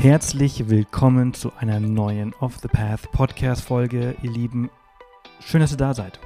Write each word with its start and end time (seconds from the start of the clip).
Herzlich 0.00 0.68
willkommen 0.68 1.34
zu 1.34 1.52
einer 1.58 1.80
neuen 1.80 2.32
Off 2.34 2.58
the 2.62 2.68
Path 2.68 3.10
Podcast 3.10 3.62
Folge, 3.62 4.14
ihr 4.22 4.30
Lieben. 4.30 4.70
Schön, 5.40 5.60
dass 5.60 5.72
ihr 5.72 5.76
da 5.76 5.92
seid 5.92 6.20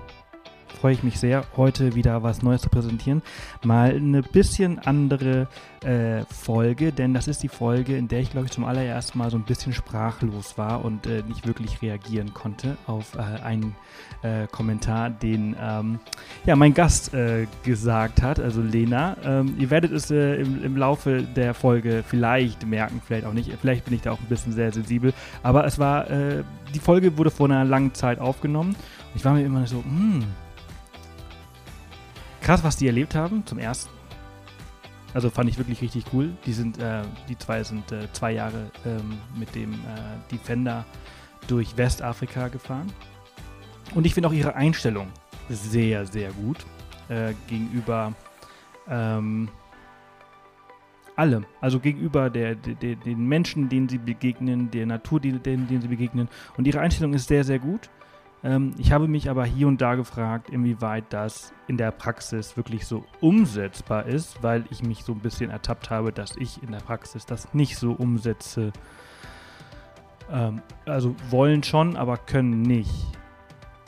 freue 0.83 0.95
ich 0.95 1.05
mich 1.05 1.21
sehr, 1.21 1.45
heute 1.56 1.95
wieder 1.95 2.25
was 2.25 2.43
Neues 2.43 2.62
zu 2.62 2.69
präsentieren. 2.69 3.22
Mal 3.62 3.95
eine 3.95 4.21
bisschen 4.21 4.81
andere 4.81 5.47
äh, 5.85 6.24
Folge, 6.24 6.90
denn 6.90 7.15
das 7.15 7.29
ist 7.29 7.45
die 7.45 7.49
Folge, 7.49 7.97
in 7.97 8.08
der 8.08 8.19
ich, 8.19 8.33
glaube 8.33 8.47
ich, 8.47 8.53
zum 8.53 8.65
allerersten 8.65 9.17
Mal 9.17 9.31
so 9.31 9.37
ein 9.37 9.45
bisschen 9.45 9.72
sprachlos 9.72 10.58
war 10.58 10.85
und 10.85 11.06
äh, 11.06 11.22
nicht 11.29 11.47
wirklich 11.47 11.83
reagieren 11.83 12.35
konnte 12.35 12.76
auf 12.88 13.15
äh, 13.15 13.21
einen 13.21 13.76
äh, 14.22 14.49
Kommentar, 14.49 15.10
den 15.10 15.54
ähm, 15.63 16.01
ja, 16.47 16.56
mein 16.56 16.74
Gast 16.74 17.14
äh, 17.14 17.46
gesagt 17.62 18.20
hat, 18.20 18.41
also 18.41 18.60
Lena. 18.60 19.16
Ähm, 19.23 19.55
ihr 19.60 19.70
werdet 19.70 19.92
es 19.92 20.10
äh, 20.10 20.34
im, 20.34 20.64
im 20.64 20.77
Laufe 20.77 21.23
der 21.23 21.55
Folge 21.55 22.02
vielleicht 22.05 22.66
merken, 22.66 23.01
vielleicht 23.06 23.27
auch 23.27 23.34
nicht. 23.34 23.52
Vielleicht 23.60 23.84
bin 23.84 23.95
ich 23.95 24.02
da 24.02 24.10
auch 24.10 24.20
ein 24.20 24.28
bisschen 24.28 24.52
sehr 24.52 24.73
sensibel, 24.73 25.15
aber 25.45 25.65
es 25.65 25.79
war, 25.79 26.07
die 26.75 26.80
Folge 26.80 27.17
wurde 27.19 27.30
vor 27.30 27.47
einer 27.47 27.65
langen 27.65 27.95
Zeit 27.95 28.19
aufgenommen. 28.19 28.75
Ich 29.15 29.25
war 29.25 29.35
mir 29.35 29.45
immer 29.45 29.67
so, 29.67 29.77
hm, 29.85 30.25
krass, 32.42 32.62
was 32.62 32.77
die 32.77 32.87
erlebt 32.87 33.14
haben, 33.14 33.46
zum 33.46 33.59
ersten. 33.59 33.91
Also 35.14 35.30
fand 35.30 35.48
ich 35.48 35.59
wirklich 35.59 35.80
richtig 35.82 36.05
cool. 36.12 36.30
Die 36.46 36.52
sind, 36.52 36.78
äh, 36.78 37.02
die 37.28 37.38
zwei 37.38 37.62
sind 37.65 37.91
äh, 37.92 38.10
zwei 38.12 38.32
Jahre 38.32 38.70
ähm, 38.87 39.18
mit 39.37 39.55
dem 39.55 39.73
äh, 39.73 39.77
Defender 40.30 40.84
durch 41.48 41.77
Westafrika 41.77 42.48
gefahren. 42.48 42.92
Und 43.95 44.06
ich 44.06 44.15
finde 44.15 44.28
auch 44.28 44.32
ihre 44.32 44.55
Einstellung 44.55 45.09
sehr, 45.48 46.06
sehr 46.06 46.32
gut 46.32 46.65
äh, 47.09 47.34
gegenüber 47.46 48.15
ähm, 48.88 49.48
allem. 51.16 51.45
Also 51.60 51.79
gegenüber 51.79 52.30
der, 52.30 52.54
der, 52.54 52.96
den 52.96 53.27
Menschen, 53.27 53.68
denen 53.68 53.88
sie 53.88 53.98
begegnen, 53.98 54.70
der 54.70 54.87
Natur, 54.87 55.20
denen, 55.20 55.43
denen 55.43 55.82
sie 55.82 55.88
begegnen. 55.88 56.29
Und 56.56 56.66
ihre 56.66 56.80
Einstellung 56.80 57.12
ist 57.12 57.29
sehr, 57.29 57.45
sehr 57.45 57.59
gut. 57.59 57.90
Ähm, 58.45 58.74
ich 58.79 58.93
habe 58.93 59.09
mich 59.09 59.30
aber 59.30 59.45
hier 59.45 59.68
und 59.68 59.80
da 59.80 59.95
gefragt, 59.95 60.51
inwieweit 60.51 61.04
das 61.10 61.52
in 61.68 61.76
der 61.76 61.90
Praxis 61.90 62.57
wirklich 62.57 62.87
so 62.87 63.04
umsetzbar 63.21 64.06
ist, 64.06 64.42
weil 64.42 64.64
ich 64.70 64.82
mich 64.82 65.04
so 65.04 65.12
ein 65.12 65.20
bisschen 65.20 65.50
ertappt 65.50 65.90
habe, 65.90 66.12
dass 66.12 66.36
ich 66.36 66.62
in 66.62 66.72
der 66.72 66.80
Praxis 66.80 67.24
das 67.24 67.54
nicht 67.54 67.76
so 67.76 67.92
umsetze. 67.92 68.72
Ähm, 70.30 70.60
also 70.86 71.14
wollen 71.30 71.62
schon, 71.62 71.96
aber 71.96 72.16
können 72.16 72.62
nicht. 72.62 72.90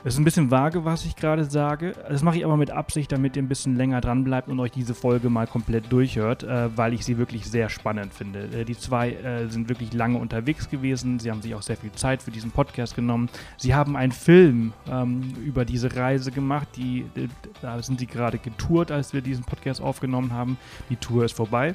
Es 0.06 0.12
ist 0.12 0.20
ein 0.20 0.24
bisschen 0.24 0.50
vage, 0.50 0.84
was 0.84 1.06
ich 1.06 1.16
gerade 1.16 1.47
sage. 1.47 1.94
Das 2.10 2.22
mache 2.22 2.36
ich 2.36 2.44
aber 2.44 2.58
mit 2.58 2.70
Absicht, 2.70 3.10
damit 3.10 3.36
ihr 3.36 3.42
ein 3.42 3.48
bisschen 3.48 3.74
länger 3.74 4.02
dran 4.02 4.22
bleibt 4.22 4.48
und 4.48 4.61
euch 4.61 4.70
diese 4.70 4.92
Folge 4.92 5.30
mal 5.30 5.46
komplett 5.46 5.91
durchhört, 5.91 6.42
äh, 6.42 6.77
weil 6.77 6.92
ich 6.92 7.06
sie 7.06 7.16
wirklich 7.16 7.46
sehr 7.46 7.70
spannend 7.70 8.12
finde. 8.12 8.50
Äh, 8.52 8.64
die 8.66 8.77
zwei 8.77 9.12
äh, 9.12 9.48
sind 9.48 9.70
wirklich 9.70 9.94
lange 9.94 10.19
unterwegs 10.19 10.69
gewesen. 10.69 11.20
Sie 11.20 11.30
haben 11.30 11.41
sich 11.41 11.55
auch 11.55 11.62
sehr 11.62 11.78
viel 11.78 11.91
Zeit 11.92 12.22
für 12.22 12.30
diesen 12.30 12.50
Podcast 12.50 12.94
genommen. 12.94 13.30
Sie 13.56 13.74
haben 13.74 13.96
einen 13.96 14.12
Film 14.12 14.74
ähm, 14.91 15.22
über 15.42 15.64
diese 15.64 15.96
Reise 15.96 16.33
gemacht. 16.33 16.68
Die, 16.77 17.06
äh, 17.14 17.28
da 17.62 17.83
sind 17.83 17.98
sie 17.98 18.06
gerade 18.06 18.36
getourt, 18.36 18.91
als 18.91 19.14
wir 19.14 19.22
diesen 19.22 19.44
Podcast 19.44 19.80
aufgenommen 19.80 20.34
haben. 20.34 20.58
Die 20.91 20.96
Tour 20.96 21.24
ist 21.24 21.34
vorbei. 21.34 21.74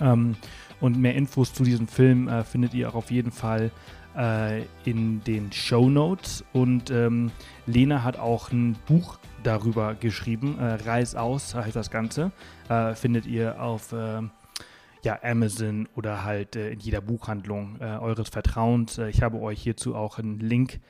Ähm, 0.00 0.36
und 0.80 1.00
mehr 1.00 1.16
Infos 1.16 1.52
zu 1.52 1.64
diesem 1.64 1.88
Film 1.88 2.28
äh, 2.28 2.44
findet 2.44 2.74
ihr 2.74 2.88
auch 2.88 2.94
auf 2.94 3.10
jeden 3.10 3.32
Fall 3.32 3.72
äh, 4.16 4.62
in 4.84 5.22
den 5.24 5.52
Show 5.52 5.88
Notes. 5.88 6.44
Und 6.52 6.90
ähm, 6.90 7.30
Lena 7.66 8.02
hat 8.02 8.18
auch 8.18 8.50
ein 8.50 8.76
Buch 8.86 9.18
darüber 9.42 9.94
geschrieben. 9.94 10.58
Äh, 10.58 10.74
Reis 10.88 11.14
aus 11.14 11.54
heißt 11.54 11.76
das 11.76 11.90
Ganze. 11.90 12.32
Äh, 12.68 12.94
findet 12.94 13.26
ihr 13.26 13.60
auf 13.60 13.92
äh, 13.92 14.22
ja, 15.02 15.18
Amazon 15.22 15.88
oder 15.94 16.24
halt 16.24 16.56
äh, 16.56 16.70
in 16.70 16.80
jeder 16.80 17.00
Buchhandlung 17.00 17.76
äh, 17.80 17.84
eures 17.98 18.28
Vertrauens. 18.30 18.98
ich 18.98 19.22
habe 19.22 19.40
euch 19.40 19.62
hierzu 19.62 19.94
auch 19.94 20.18
einen 20.18 20.40
Link 20.40 20.80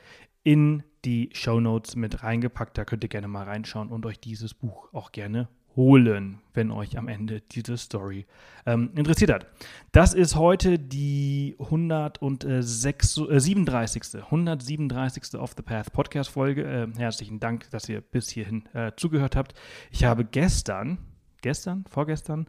in 0.43 0.83
die 1.03 1.29
Show 1.33 1.59
Notes 1.59 1.95
mit 1.95 2.23
reingepackt. 2.23 2.77
Da 2.77 2.85
könnt 2.85 3.03
ihr 3.03 3.09
gerne 3.09 3.27
mal 3.27 3.43
reinschauen 3.43 3.89
und 3.89 4.05
euch 4.05 4.19
dieses 4.19 4.53
Buch 4.53 4.89
auch 4.93 5.11
gerne 5.11 5.47
holen, 5.75 6.39
wenn 6.53 6.71
euch 6.71 6.97
am 6.97 7.07
Ende 7.07 7.41
diese 7.41 7.77
Story 7.77 8.25
ähm, 8.65 8.91
interessiert 8.95 9.31
hat. 9.31 9.47
Das 9.91 10.13
ist 10.13 10.35
heute 10.35 10.79
die 10.79 11.55
106, 11.59 13.17
äh, 13.17 13.39
37. 13.39 14.23
137. 14.23 15.35
Off 15.39 15.53
the 15.55 15.63
Path 15.63 15.91
Podcast 15.91 16.29
Folge. 16.29 16.63
Äh, 16.63 16.87
herzlichen 16.97 17.39
Dank, 17.39 17.69
dass 17.71 17.89
ihr 17.89 18.01
bis 18.01 18.29
hierhin 18.29 18.65
äh, 18.73 18.91
zugehört 18.95 19.35
habt. 19.35 19.53
Ich 19.91 20.05
habe 20.05 20.25
gestern, 20.25 20.97
gestern, 21.41 21.85
vorgestern, 21.89 22.47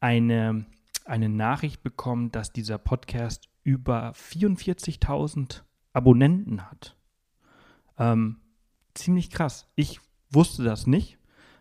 eine, 0.00 0.64
eine 1.04 1.28
Nachricht 1.28 1.82
bekommen, 1.82 2.30
dass 2.30 2.52
dieser 2.52 2.78
Podcast 2.78 3.48
über 3.64 4.12
44.000 4.12 5.62
Abonnenten 5.92 6.70
hat. 6.70 6.96
Ähm, 7.98 8.36
ziemlich 8.94 9.30
krass. 9.30 9.68
Ich 9.74 10.00
wusste 10.30 10.62
das 10.62 10.86
nicht 10.86 11.19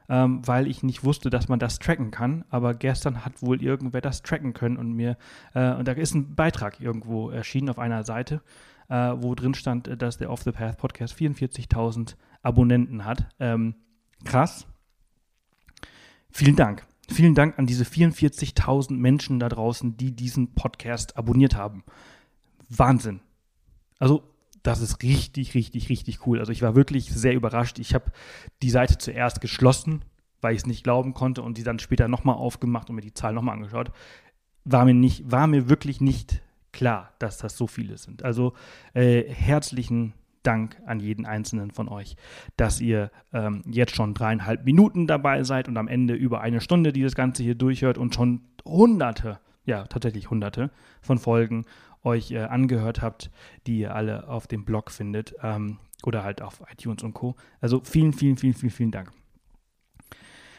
ähm, 0.10 0.46
weil 0.46 0.68
ich 0.68 0.84
nicht 0.84 1.04
wusste, 1.04 1.30
dass 1.30 1.48
man 1.48 1.60
das 1.60 1.80
tracken 1.80 2.12
kann. 2.12 2.44
Aber 2.50 2.74
gestern 2.74 3.24
hat 3.24 3.42
wohl 3.42 3.62
irgendwer 3.62 4.02
das 4.02 4.24
tracken 4.24 4.54
können 4.54 4.78
und 4.78 4.92
mir, 4.94 5.18
äh, 5.54 5.74
und 5.74 5.88
da 5.88 5.94
ist 5.94 6.16
ein 6.16 6.36
Beitrag 6.36 6.82
irgendwo 6.82 7.30
erschienen 7.30 7.70
auf 7.70 7.80
einer 7.80 8.04
Seite, 8.04 8.42
äh, 8.90 8.96
wo 8.96 9.36
drin 9.36 9.54
stand, 9.54 10.02
dass 10.02 10.18
der 10.18 10.32
Off 10.32 10.42
the 10.44 10.52
Path 10.52 10.78
Podcast 10.78 11.14
44.000 11.14 12.16
Abonnenten 12.42 13.06
hat. 13.06 13.28
Ähm, 13.40 13.76
krass. 14.26 14.66
Vielen 16.32 16.56
Dank. 16.56 16.86
Vielen 17.08 17.34
Dank 17.34 17.58
an 17.58 17.66
diese 17.66 17.86
44.000 17.86 18.94
Menschen 18.94 19.40
da 19.40 19.50
draußen, 19.50 19.98
die 19.98 20.16
diesen 20.16 20.54
Podcast 20.54 21.18
abonniert 21.18 21.56
haben. 21.56 21.84
Wahnsinn. 22.70 23.22
Also 23.98 24.24
das 24.70 24.82
ist 24.82 25.02
richtig, 25.02 25.56
richtig, 25.56 25.90
richtig 25.90 26.28
cool. 26.28 26.38
Also 26.40 26.52
ich 26.52 26.62
war 26.62 26.76
wirklich 26.76 27.10
sehr 27.10 27.34
überrascht. 27.34 27.80
Ich 27.80 27.96
habe 27.96 28.12
die 28.62 28.70
Seite 28.70 29.00
zuerst 29.00 29.42
geschlossen, 29.42 30.06
weil 30.42 30.54
ich 30.54 30.60
es 30.60 30.68
nicht 30.68 30.84
glauben 30.84 31.16
konnte 31.16 31.42
und 31.42 31.58
die 31.58 31.64
dann 31.64 31.80
später 31.80 32.08
nochmal 32.08 32.36
aufgemacht 32.36 32.88
und 32.88 32.96
mir 32.96 33.02
die 33.02 33.16
Zahlen 33.16 33.34
nochmal 33.34 33.56
angeschaut. 33.56 33.92
War 34.66 34.86
mir 34.86 34.94
nicht, 34.94 35.32
war 35.32 35.48
mir 35.48 35.70
wirklich 35.70 36.02
nicht 36.02 36.44
klar, 36.72 37.14
dass 37.18 37.40
das 37.40 37.58
so 37.58 37.66
viele 37.66 37.98
sind. 37.98 38.24
Also 38.24 38.54
äh, 38.94 39.24
herzlichen 39.24 40.14
Dank 40.44 40.78
an 40.86 41.00
jeden 41.00 41.26
einzelnen 41.26 41.72
von 41.72 41.90
euch, 41.90 42.16
dass 42.56 42.80
ihr 42.80 43.10
ähm, 43.34 43.64
jetzt 43.66 43.96
schon 43.96 44.14
dreieinhalb 44.14 44.66
Minuten 44.66 45.08
dabei 45.08 45.44
seid 45.46 45.68
und 45.68 45.78
am 45.78 45.88
Ende 45.88 46.14
über 46.14 46.42
eine 46.42 46.62
Stunde 46.62 46.94
dieses 46.94 47.16
Ganze 47.16 47.42
hier 47.42 47.56
durchhört 47.56 47.98
und 47.98 48.14
schon 48.14 48.42
hunderte, 48.64 49.40
ja 49.70 49.86
tatsächlich 49.86 50.30
hunderte 50.30 50.70
von 51.02 51.18
Folgen 51.18 51.66
euch 52.04 52.32
äh, 52.32 52.40
angehört 52.40 53.02
habt, 53.02 53.32
die 53.68 53.80
ihr 53.80 53.96
alle 53.96 54.28
auf 54.28 54.48
dem 54.48 54.66
Blog 54.66 54.92
findet 54.92 55.34
ähm, 55.42 55.78
oder 56.04 56.24
halt 56.24 56.42
auf 56.42 56.62
iTunes 56.72 57.04
und 57.04 57.14
Co. 57.14 57.36
Also 57.62 57.82
vielen, 57.84 58.14
vielen, 58.14 58.38
vielen, 58.38 58.54
vielen, 58.54 58.72
vielen 58.72 58.92
Dank. 58.92 59.12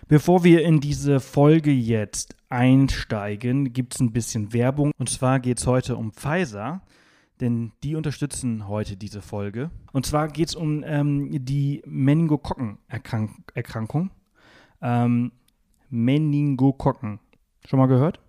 Bevor 0.08 0.42
wir 0.42 0.64
in 0.64 0.80
diese 0.80 1.20
Folge 1.20 1.70
jetzt 1.70 2.34
einsteigen, 2.48 3.72
gibt 3.72 3.94
es 3.94 4.00
ein 4.00 4.12
bisschen 4.12 4.52
Werbung. 4.52 4.90
Und 4.98 5.08
zwar 5.08 5.38
geht 5.38 5.58
es 5.58 5.68
heute 5.68 5.96
um 5.96 6.12
Pfizer, 6.12 6.82
denn 7.40 7.70
die 7.84 7.94
unterstützen 7.94 8.66
heute 8.66 8.96
diese 8.96 9.22
Folge. 9.22 9.70
Und 9.92 10.04
zwar 10.04 10.26
geht 10.28 10.48
es 10.48 10.56
um 10.56 10.82
ähm, 10.84 11.28
die 11.44 11.80
Meningokokkenerkrankung. 11.86 14.10
Ähm, 14.82 15.30
Meningokokken. 15.90 17.20
Schon 17.66 17.78
mal 17.78 17.86
gehört? 17.86 18.20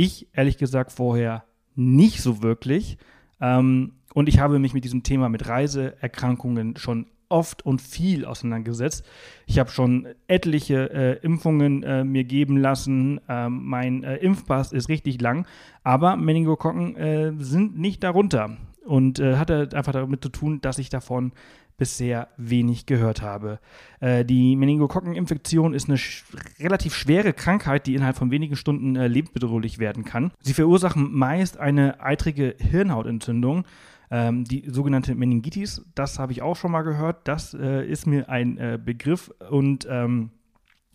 Ich, 0.00 0.28
ehrlich 0.32 0.56
gesagt, 0.56 0.92
vorher 0.92 1.44
nicht 1.74 2.22
so 2.22 2.42
wirklich. 2.42 2.96
Ähm, 3.38 3.96
und 4.14 4.30
ich 4.30 4.38
habe 4.38 4.58
mich 4.58 4.72
mit 4.72 4.82
diesem 4.84 5.02
Thema 5.02 5.28
mit 5.28 5.46
Reiseerkrankungen 5.46 6.78
schon 6.78 7.04
oft 7.28 7.66
und 7.66 7.82
viel 7.82 8.24
auseinandergesetzt. 8.24 9.04
Ich 9.44 9.58
habe 9.58 9.68
schon 9.68 10.08
etliche 10.26 10.90
äh, 10.90 11.18
Impfungen 11.22 11.82
äh, 11.82 12.02
mir 12.02 12.24
geben 12.24 12.56
lassen. 12.56 13.20
Ähm, 13.28 13.66
mein 13.66 14.02
äh, 14.02 14.16
Impfpass 14.16 14.72
ist 14.72 14.88
richtig 14.88 15.20
lang, 15.20 15.46
aber 15.84 16.16
Meningokokken 16.16 16.96
äh, 16.96 17.32
sind 17.38 17.78
nicht 17.78 18.02
darunter. 18.02 18.56
Und 18.86 19.20
äh, 19.20 19.36
hat 19.36 19.50
einfach 19.50 19.92
damit 19.92 20.22
zu 20.22 20.30
tun, 20.30 20.62
dass 20.62 20.78
ich 20.78 20.88
davon 20.88 21.32
bisher 21.80 22.28
wenig 22.36 22.84
gehört 22.84 23.22
habe. 23.22 23.58
Äh, 24.00 24.24
die 24.24 24.54
Meningokokkeninfektion 24.54 25.72
ist 25.72 25.88
eine 25.88 25.96
sch 25.96 26.24
relativ 26.60 26.94
schwere 26.94 27.32
Krankheit, 27.32 27.86
die 27.86 27.94
innerhalb 27.94 28.16
von 28.16 28.30
wenigen 28.30 28.54
Stunden 28.54 28.94
äh, 28.96 29.08
lebensbedrohlich 29.08 29.78
werden 29.78 30.04
kann. 30.04 30.30
Sie 30.40 30.52
verursachen 30.52 31.10
meist 31.10 31.56
eine 31.58 32.00
eitrige 32.00 32.54
Hirnhautentzündung. 32.58 33.64
Ähm, 34.10 34.44
die 34.44 34.64
sogenannte 34.68 35.14
Meningitis, 35.14 35.86
das 35.94 36.18
habe 36.18 36.32
ich 36.32 36.42
auch 36.42 36.56
schon 36.56 36.70
mal 36.70 36.82
gehört. 36.82 37.26
Das 37.26 37.54
äh, 37.54 37.86
ist 37.86 38.06
mir 38.06 38.28
ein 38.28 38.58
äh, 38.58 38.78
Begriff 38.82 39.32
und 39.48 39.88
ähm, 39.90 40.30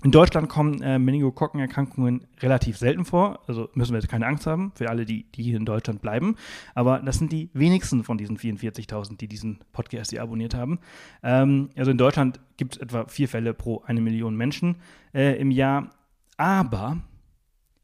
in 0.05 0.11
Deutschland 0.11 0.49
kommen 0.49 0.83
äh, 0.83 0.99
Meningokokkenerkrankungen 0.99 2.27
relativ 2.39 2.77
selten 2.77 3.05
vor, 3.05 3.39
also 3.47 3.69
müssen 3.73 3.91
wir 3.91 3.99
jetzt 3.99 4.07
keine 4.07 4.27
Angst 4.27 4.45
haben 4.45 4.71
für 4.75 4.87
alle, 4.87 5.03
die, 5.03 5.23
die 5.31 5.41
hier 5.41 5.57
in 5.57 5.65
Deutschland 5.65 5.99
bleiben. 6.03 6.35
Aber 6.75 6.99
das 6.99 7.17
sind 7.17 7.31
die 7.31 7.49
wenigsten 7.53 8.03
von 8.03 8.15
diesen 8.15 8.37
44.000, 8.37 9.17
die 9.17 9.27
diesen 9.27 9.61
Podcast 9.73 10.11
hier 10.11 10.21
abonniert 10.21 10.53
haben. 10.53 10.77
Ähm, 11.23 11.71
also 11.75 11.89
in 11.89 11.97
Deutschland 11.97 12.39
gibt 12.57 12.75
es 12.75 12.81
etwa 12.83 13.07
vier 13.07 13.27
Fälle 13.27 13.55
pro 13.55 13.81
eine 13.87 13.99
Million 13.99 14.35
Menschen 14.35 14.75
äh, 15.15 15.39
im 15.39 15.49
Jahr. 15.49 15.89
Aber 16.37 16.99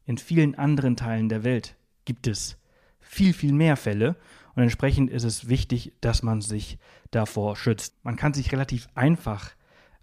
in 0.06 0.16
vielen 0.16 0.54
anderen 0.54 0.94
Teilen 0.94 1.28
der 1.28 1.42
Welt 1.42 1.74
gibt 2.04 2.28
es 2.28 2.56
viel, 3.00 3.32
viel 3.32 3.52
mehr 3.52 3.76
Fälle. 3.76 4.14
Und 4.54 4.62
entsprechend 4.62 5.10
ist 5.10 5.24
es 5.24 5.48
wichtig, 5.48 5.90
dass 6.00 6.22
man 6.22 6.40
sich 6.40 6.78
davor 7.10 7.56
schützt. 7.56 7.96
Man 8.04 8.14
kann 8.14 8.32
sich 8.32 8.52
relativ 8.52 8.86
einfach 8.94 9.50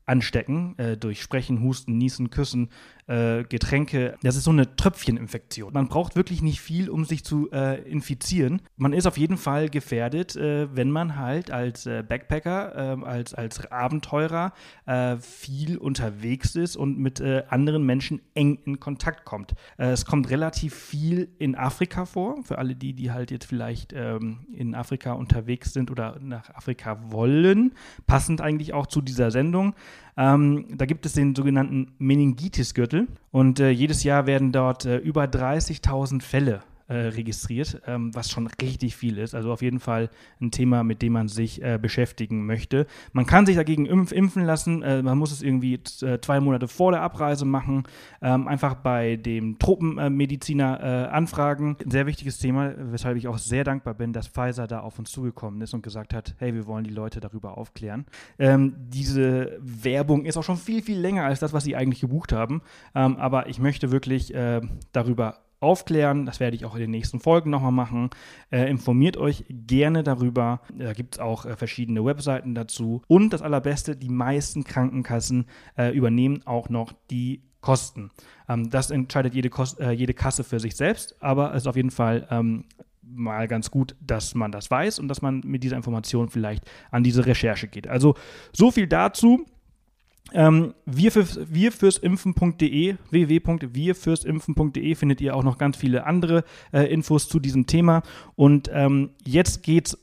anstecken 0.09 0.77
äh, 0.77 0.97
durch 0.97 1.21
Sprechen, 1.21 1.61
Husten, 1.61 1.97
Niesen, 1.97 2.29
Küssen, 2.29 2.69
äh, 3.09 3.43
Getränke. 3.43 4.15
Das 4.21 4.35
ist 4.35 4.43
so 4.43 4.51
eine 4.51 4.75
Tröpfcheninfektion. 4.75 5.73
Man 5.73 5.87
braucht 5.87 6.15
wirklich 6.15 6.41
nicht 6.41 6.61
viel, 6.61 6.89
um 6.89 7.05
sich 7.05 7.23
zu 7.23 7.49
äh, 7.51 7.81
infizieren. 7.89 8.61
Man 8.77 8.93
ist 8.93 9.07
auf 9.07 9.17
jeden 9.17 9.37
Fall 9.37 9.69
gefährdet, 9.69 10.35
äh, 10.35 10.67
wenn 10.75 10.91
man 10.91 11.17
halt 11.17 11.49
als 11.49 11.87
äh, 11.87 12.03
Backpacker, 12.07 12.75
ähm, 12.75 13.03
als, 13.03 13.33
als 13.33 13.71
Abenteurer 13.71 14.53
äh, 14.85 15.17
viel 15.17 15.77
unterwegs 15.77 16.55
ist 16.55 16.75
und 16.77 16.99
mit 16.99 17.19
anderen 17.49 17.85
Menschen 17.85 18.21
eng 18.33 18.59
in 18.65 18.79
Kontakt 18.79 19.25
kommt. 19.25 19.53
es 19.77 20.05
kommt 20.05 20.29
relativ 20.29 20.73
viel 20.73 21.29
in 21.37 21.55
Afrika 21.55 22.05
vor, 22.05 22.43
für 22.43 22.57
alle 22.57 22.75
die, 22.75 22.93
die 22.93 23.11
halt 23.11 23.31
jetzt 23.31 23.45
vielleicht 23.45 23.93
ähm, 23.93 24.45
in 24.53 24.75
Afrika 24.75 25.13
unterwegs 25.13 25.73
sind 25.73 25.91
oder 25.91 26.17
nach 26.21 26.49
Afrika 26.55 27.11
wollen. 27.11 27.73
Passend 28.07 28.41
eigentlich 28.41 28.73
auch 28.73 28.87
zu 28.87 29.01
dieser 29.01 29.31
Sendung. 29.31 29.73
Ähm, 30.19 30.65
da 30.75 30.85
gibt 30.85 31.05
es 31.05 31.13
den 31.13 31.33
sogenannten 31.33 31.93
Meningitis-Gürtel. 31.97 33.07
Und 33.31 33.61
äh, 33.61 33.69
jedes 33.69 34.03
Jahr 34.03 34.27
werden 34.27 34.51
dort 34.51 34.83
äh, 34.83 34.97
über 34.97 35.23
30.000 35.23 36.21
Fälle 36.21 36.61
äh, 36.89 37.09
registriert, 37.09 37.81
ähm, 37.85 38.13
was 38.15 38.31
schon 38.31 38.47
richtig 38.61 38.95
viel 38.95 39.19
ist. 39.19 39.35
Also 39.35 39.51
auf 39.51 39.61
jeden 39.61 39.79
Fall 39.79 40.09
ein 40.41 40.49
Thema, 40.49 40.83
mit 40.83 41.01
dem 41.03 41.13
man 41.13 41.27
sich 41.27 41.61
äh, 41.61 41.77
beschäftigen 41.79 42.45
möchte. 42.47 42.87
Man 43.13 43.27
kann 43.27 43.45
sich 43.45 43.55
dagegen 43.55 43.85
impf 43.85 44.11
impfen 44.11 44.43
lassen. 44.43 44.81
Äh, 44.81 45.03
man 45.03 45.17
muss 45.17 45.31
es 45.31 45.43
irgendwie 45.43 45.75
äh, 45.75 46.19
zwei 46.19 46.39
Monate 46.39 46.67
vor 46.67 46.91
der 46.91 47.01
Abreise 47.01 47.45
machen. 47.45 47.83
Ähm, 48.21 48.47
einfach 48.47 48.73
bei 48.73 49.17
dem 49.17 49.59
Tropenmediziner 49.59 50.79
äh, 50.79 51.09
anfragen. 51.09 51.77
Ein 51.83 51.91
sehr 51.91 52.07
wichtiges 52.07 52.39
Thema, 52.39 52.73
weshalb 52.75 53.17
ich 53.17 53.27
auch 53.27 53.37
sehr 53.37 53.63
dankbar 53.63 53.93
bin, 53.93 54.11
dass 54.11 54.27
Pfizer 54.27 54.65
da 54.65 54.79
auf 54.79 54.97
uns 54.97 55.11
zugekommen 55.11 55.61
ist 55.61 55.75
und 55.75 55.83
gesagt 55.83 56.13
hat, 56.13 56.33
hey, 56.39 56.55
wir 56.55 56.65
wollen 56.65 56.83
die 56.83 56.89
Leute 56.89 57.19
darüber 57.19 57.57
aufklären. 57.57 58.07
Ähm, 58.39 58.73
diese 58.89 59.59
Werbung 59.61 60.25
ist 60.25 60.37
auch 60.37 60.43
schon 60.43 60.57
viel, 60.57 60.81
viel 60.81 60.97
länger 60.99 61.25
als 61.25 61.39
das, 61.39 61.53
was 61.53 61.63
sie 61.63 61.75
eigentlich 61.75 62.01
gebucht 62.01 62.33
haben. 62.33 62.61
Ähm, 62.95 63.17
aber 63.17 63.47
ich 63.47 63.59
möchte 63.59 63.91
wirklich 63.91 64.33
darüber 64.91 65.35
aufklären. 65.59 66.25
Das 66.25 66.39
werde 66.39 66.55
ich 66.55 66.65
auch 66.65 66.75
in 66.75 66.81
den 66.81 66.91
nächsten 66.91 67.19
Folgen 67.19 67.49
nochmal 67.49 67.71
machen. 67.71 68.09
Äh, 68.51 68.69
informiert 68.69 69.17
euch 69.17 69.45
gerne 69.49 70.03
darüber. 70.03 70.61
Da 70.77 70.93
gibt 70.93 71.15
es 71.15 71.19
auch 71.19 71.45
äh, 71.45 71.55
verschiedene 71.55 72.03
Webseiten 72.03 72.55
dazu. 72.55 73.01
Und 73.07 73.31
das 73.31 73.41
Allerbeste, 73.41 73.95
die 73.95 74.09
meisten 74.09 74.63
Krankenkassen 74.63 75.45
äh, 75.77 75.95
übernehmen 75.95 76.41
auch 76.45 76.69
noch 76.69 76.93
die 77.09 77.43
Kosten. 77.61 78.11
Ähm, 78.47 78.69
das 78.69 78.91
entscheidet 78.91 79.33
jede, 79.33 79.49
Kost 79.49 79.79
äh, 79.79 79.91
jede 79.91 80.13
Kasse 80.13 80.43
für 80.43 80.59
sich 80.59 80.75
selbst, 80.75 81.21
aber 81.21 81.53
es 81.53 81.63
ist 81.63 81.67
auf 81.67 81.75
jeden 81.75 81.91
Fall 81.91 82.27
ähm, 82.31 82.65
mal 83.01 83.47
ganz 83.47 83.71
gut, 83.71 83.95
dass 83.99 84.35
man 84.35 84.51
das 84.51 84.69
weiß 84.69 84.99
und 84.99 85.07
dass 85.07 85.21
man 85.21 85.41
mit 85.43 85.63
dieser 85.63 85.75
Information 85.75 86.29
vielleicht 86.29 86.69
an 86.91 87.03
diese 87.03 87.25
Recherche 87.25 87.67
geht. 87.67 87.87
Also 87.87 88.15
so 88.53 88.71
viel 88.71 88.87
dazu. 88.87 89.45
Ähm, 90.33 90.73
wir, 90.85 91.11
für, 91.11 91.25
wir 91.51 91.71
fürs 91.71 91.97
Impfen.de, 91.97 92.95
www.wirfürsimpfen.de 93.09 94.95
findet 94.95 95.21
ihr 95.21 95.35
auch 95.35 95.43
noch 95.43 95.57
ganz 95.57 95.77
viele 95.77 96.05
andere 96.05 96.43
äh, 96.71 96.83
Infos 96.91 97.27
zu 97.27 97.39
diesem 97.39 97.65
Thema. 97.65 98.03
Und 98.35 98.69
ähm, 98.73 99.11
jetzt 99.25 99.63
geht's 99.63 99.97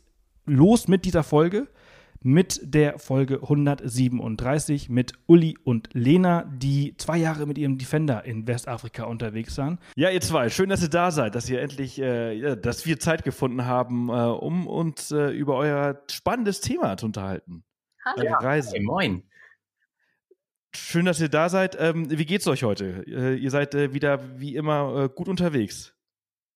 los 0.46 0.88
mit 0.88 1.04
dieser 1.04 1.22
Folge, 1.22 1.68
mit 2.22 2.60
der 2.62 2.98
Folge 2.98 3.40
137 3.42 4.88
mit 4.88 5.12
Uli 5.26 5.56
und 5.62 5.90
Lena, 5.92 6.44
die 6.44 6.96
zwei 6.96 7.18
Jahre 7.18 7.46
mit 7.46 7.58
ihrem 7.58 7.78
Defender 7.78 8.24
in 8.24 8.46
Westafrika 8.46 9.04
unterwegs 9.04 9.56
waren. 9.58 9.78
Ja, 9.94 10.10
ihr 10.10 10.20
zwei, 10.20 10.48
schön, 10.48 10.68
dass 10.68 10.82
ihr 10.82 10.88
da 10.88 11.10
seid, 11.10 11.34
dass 11.34 11.48
ihr 11.48 11.60
endlich, 11.60 12.00
äh, 12.00 12.32
ja, 12.32 12.56
dass 12.56 12.86
wir 12.86 12.98
Zeit 12.98 13.22
gefunden 13.22 13.64
haben, 13.66 14.08
äh, 14.08 14.12
um 14.12 14.66
uns 14.66 15.12
äh, 15.12 15.28
über 15.28 15.56
euer 15.56 16.02
spannendes 16.10 16.60
Thema 16.60 16.96
zu 16.96 17.06
unterhalten. 17.06 17.62
Hallo. 18.04 18.28
Eure 18.28 18.44
Reise. 18.44 18.72
Hey, 18.72 18.82
moin. 18.82 19.22
Schön, 20.76 21.06
dass 21.06 21.20
ihr 21.20 21.28
da 21.28 21.48
seid. 21.48 21.76
Ähm, 21.80 22.06
wie 22.10 22.26
geht's 22.26 22.46
euch 22.46 22.62
heute? 22.62 23.02
Äh, 23.06 23.36
ihr 23.36 23.50
seid 23.50 23.74
äh, 23.74 23.92
wieder 23.94 24.38
wie 24.38 24.54
immer 24.54 25.04
äh, 25.04 25.08
gut 25.08 25.28
unterwegs. 25.28 25.94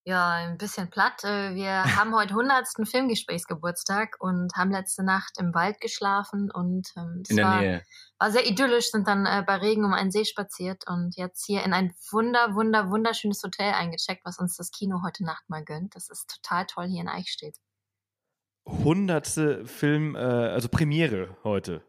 Ja, 0.05 0.32
ein 0.32 0.58
bisschen 0.58 0.90
platt. 0.90 1.25
Äh, 1.25 1.55
wir 1.55 1.84
haben 1.96 2.14
heute 2.14 2.31
100. 2.31 2.88
Filmgesprächsgeburtstag 2.88 4.17
und 4.19 4.55
haben 4.56 4.70
letzte 4.70 5.05
Nacht 5.05 5.38
im 5.38 5.55
Wald 5.55 5.81
geschlafen 5.81 6.50
und 6.50 6.88
ähm, 6.96 7.22
in 7.28 7.37
der 7.37 7.44
war, 7.46 7.61
Nähe. 7.61 7.82
war 8.19 8.31
sehr 8.31 8.46
idyllisch, 8.46 8.90
sind 8.90 9.08
dann 9.08 9.25
äh, 9.25 9.43
bei 9.46 9.56
Regen 9.56 9.84
um 9.84 9.94
einen 9.94 10.11
See 10.11 10.25
spaziert 10.25 10.84
und 10.87 11.16
jetzt 11.16 11.46
hier 11.46 11.64
in 11.64 11.73
ein 11.73 11.93
wunder, 12.11 12.55
wunder, 12.55 12.90
wunderschönes 12.90 13.43
Hotel 13.43 13.73
eingecheckt, 13.73 14.25
was 14.25 14.38
uns 14.38 14.56
das 14.56 14.70
Kino 14.70 15.00
heute 15.05 15.25
Nacht 15.25 15.49
mal 15.49 15.64
gönnt. 15.64 15.96
Das 15.96 16.11
ist 16.11 16.31
total 16.31 16.66
toll 16.66 16.87
hier 16.88 17.00
in 17.00 17.08
Eichstätt. 17.08 17.56
Hundertste 18.66 19.64
Film, 19.66 20.14
äh, 20.14 20.19
also 20.19 20.69
Premiere 20.69 21.37
heute. 21.43 21.82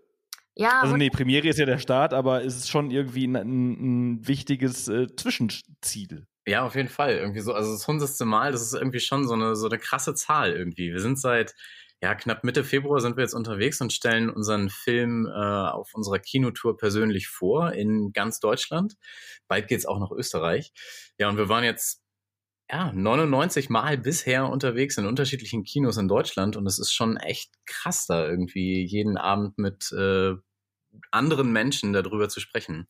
Ja. 0.56 0.82
Also 0.82 0.98
nee, 0.98 1.10
Premiere 1.10 1.48
ist 1.48 1.60
ja 1.60 1.66
der 1.66 1.78
Start, 1.78 2.14
aber 2.14 2.44
es 2.44 2.58
ist 2.58 2.70
schon 2.70 2.92
irgendwie 2.92 3.26
ein, 3.26 3.36
ein 3.36 4.28
wichtiges 4.28 4.88
äh, 4.88 5.08
Zwischenziel. 5.16 6.28
Ja, 6.48 6.66
auf 6.66 6.76
jeden 6.76 6.90
Fall. 6.90 7.18
Irgendwie 7.18 7.40
so, 7.40 7.54
also 7.54 7.72
das 7.72 7.88
hundertste 7.88 8.26
Mal, 8.26 8.52
das 8.52 8.62
ist 8.62 8.74
irgendwie 8.74 9.00
schon 9.00 9.28
so 9.28 9.34
eine, 9.34 9.56
so 9.56 9.68
eine 9.68 9.78
krasse 9.78 10.14
Zahl 10.16 10.52
irgendwie. 10.52 10.92
Wir 10.92 11.00
sind 11.00 11.20
seit 11.20 11.54
ja, 12.04 12.16
knapp 12.16 12.44
Mitte 12.44 12.64
Februar 12.64 13.00
sind 13.00 13.16
wir 13.16 13.24
jetzt 13.24 13.36
unterwegs 13.36 13.80
und 13.80 13.94
stellen 13.94 14.32
unseren 14.32 14.70
Film 14.70 15.28
äh, 15.28 15.30
auf 15.30 15.94
unserer 15.94 16.18
Kinotour 16.18 16.76
persönlich 16.76 17.28
vor 17.28 17.74
in 17.74 18.12
ganz 18.12 18.40
Deutschland. 18.40 18.96
Bald 19.48 19.68
geht's 19.68 19.86
auch 19.86 20.00
nach 20.00 20.10
Österreich. 20.12 20.72
Ja, 21.20 21.30
und 21.30 21.38
wir 21.38 21.48
waren 21.48 21.64
jetzt 21.64 22.01
ja, 22.72 22.92
99 22.94 23.70
Mal 23.70 23.98
bisher 23.98 24.50
unterwegs 24.50 24.98
in 24.98 25.06
unterschiedlichen 25.06 25.64
Kinos 25.64 25.98
in 25.98 26.08
Deutschland 26.08 26.56
und 26.56 26.66
es 26.66 26.80
ist 26.80 26.94
schon 26.94 27.18
echt 27.18 27.54
krass 27.66 28.06
da 28.08 28.26
irgendwie 28.26 28.86
jeden 28.86 29.18
Abend 29.18 29.58
mit 29.58 29.92
äh, 29.92 30.36
anderen 31.12 31.52
Menschen 31.52 31.92
darüber 31.92 32.30
zu 32.30 32.40
sprechen. 32.40 32.88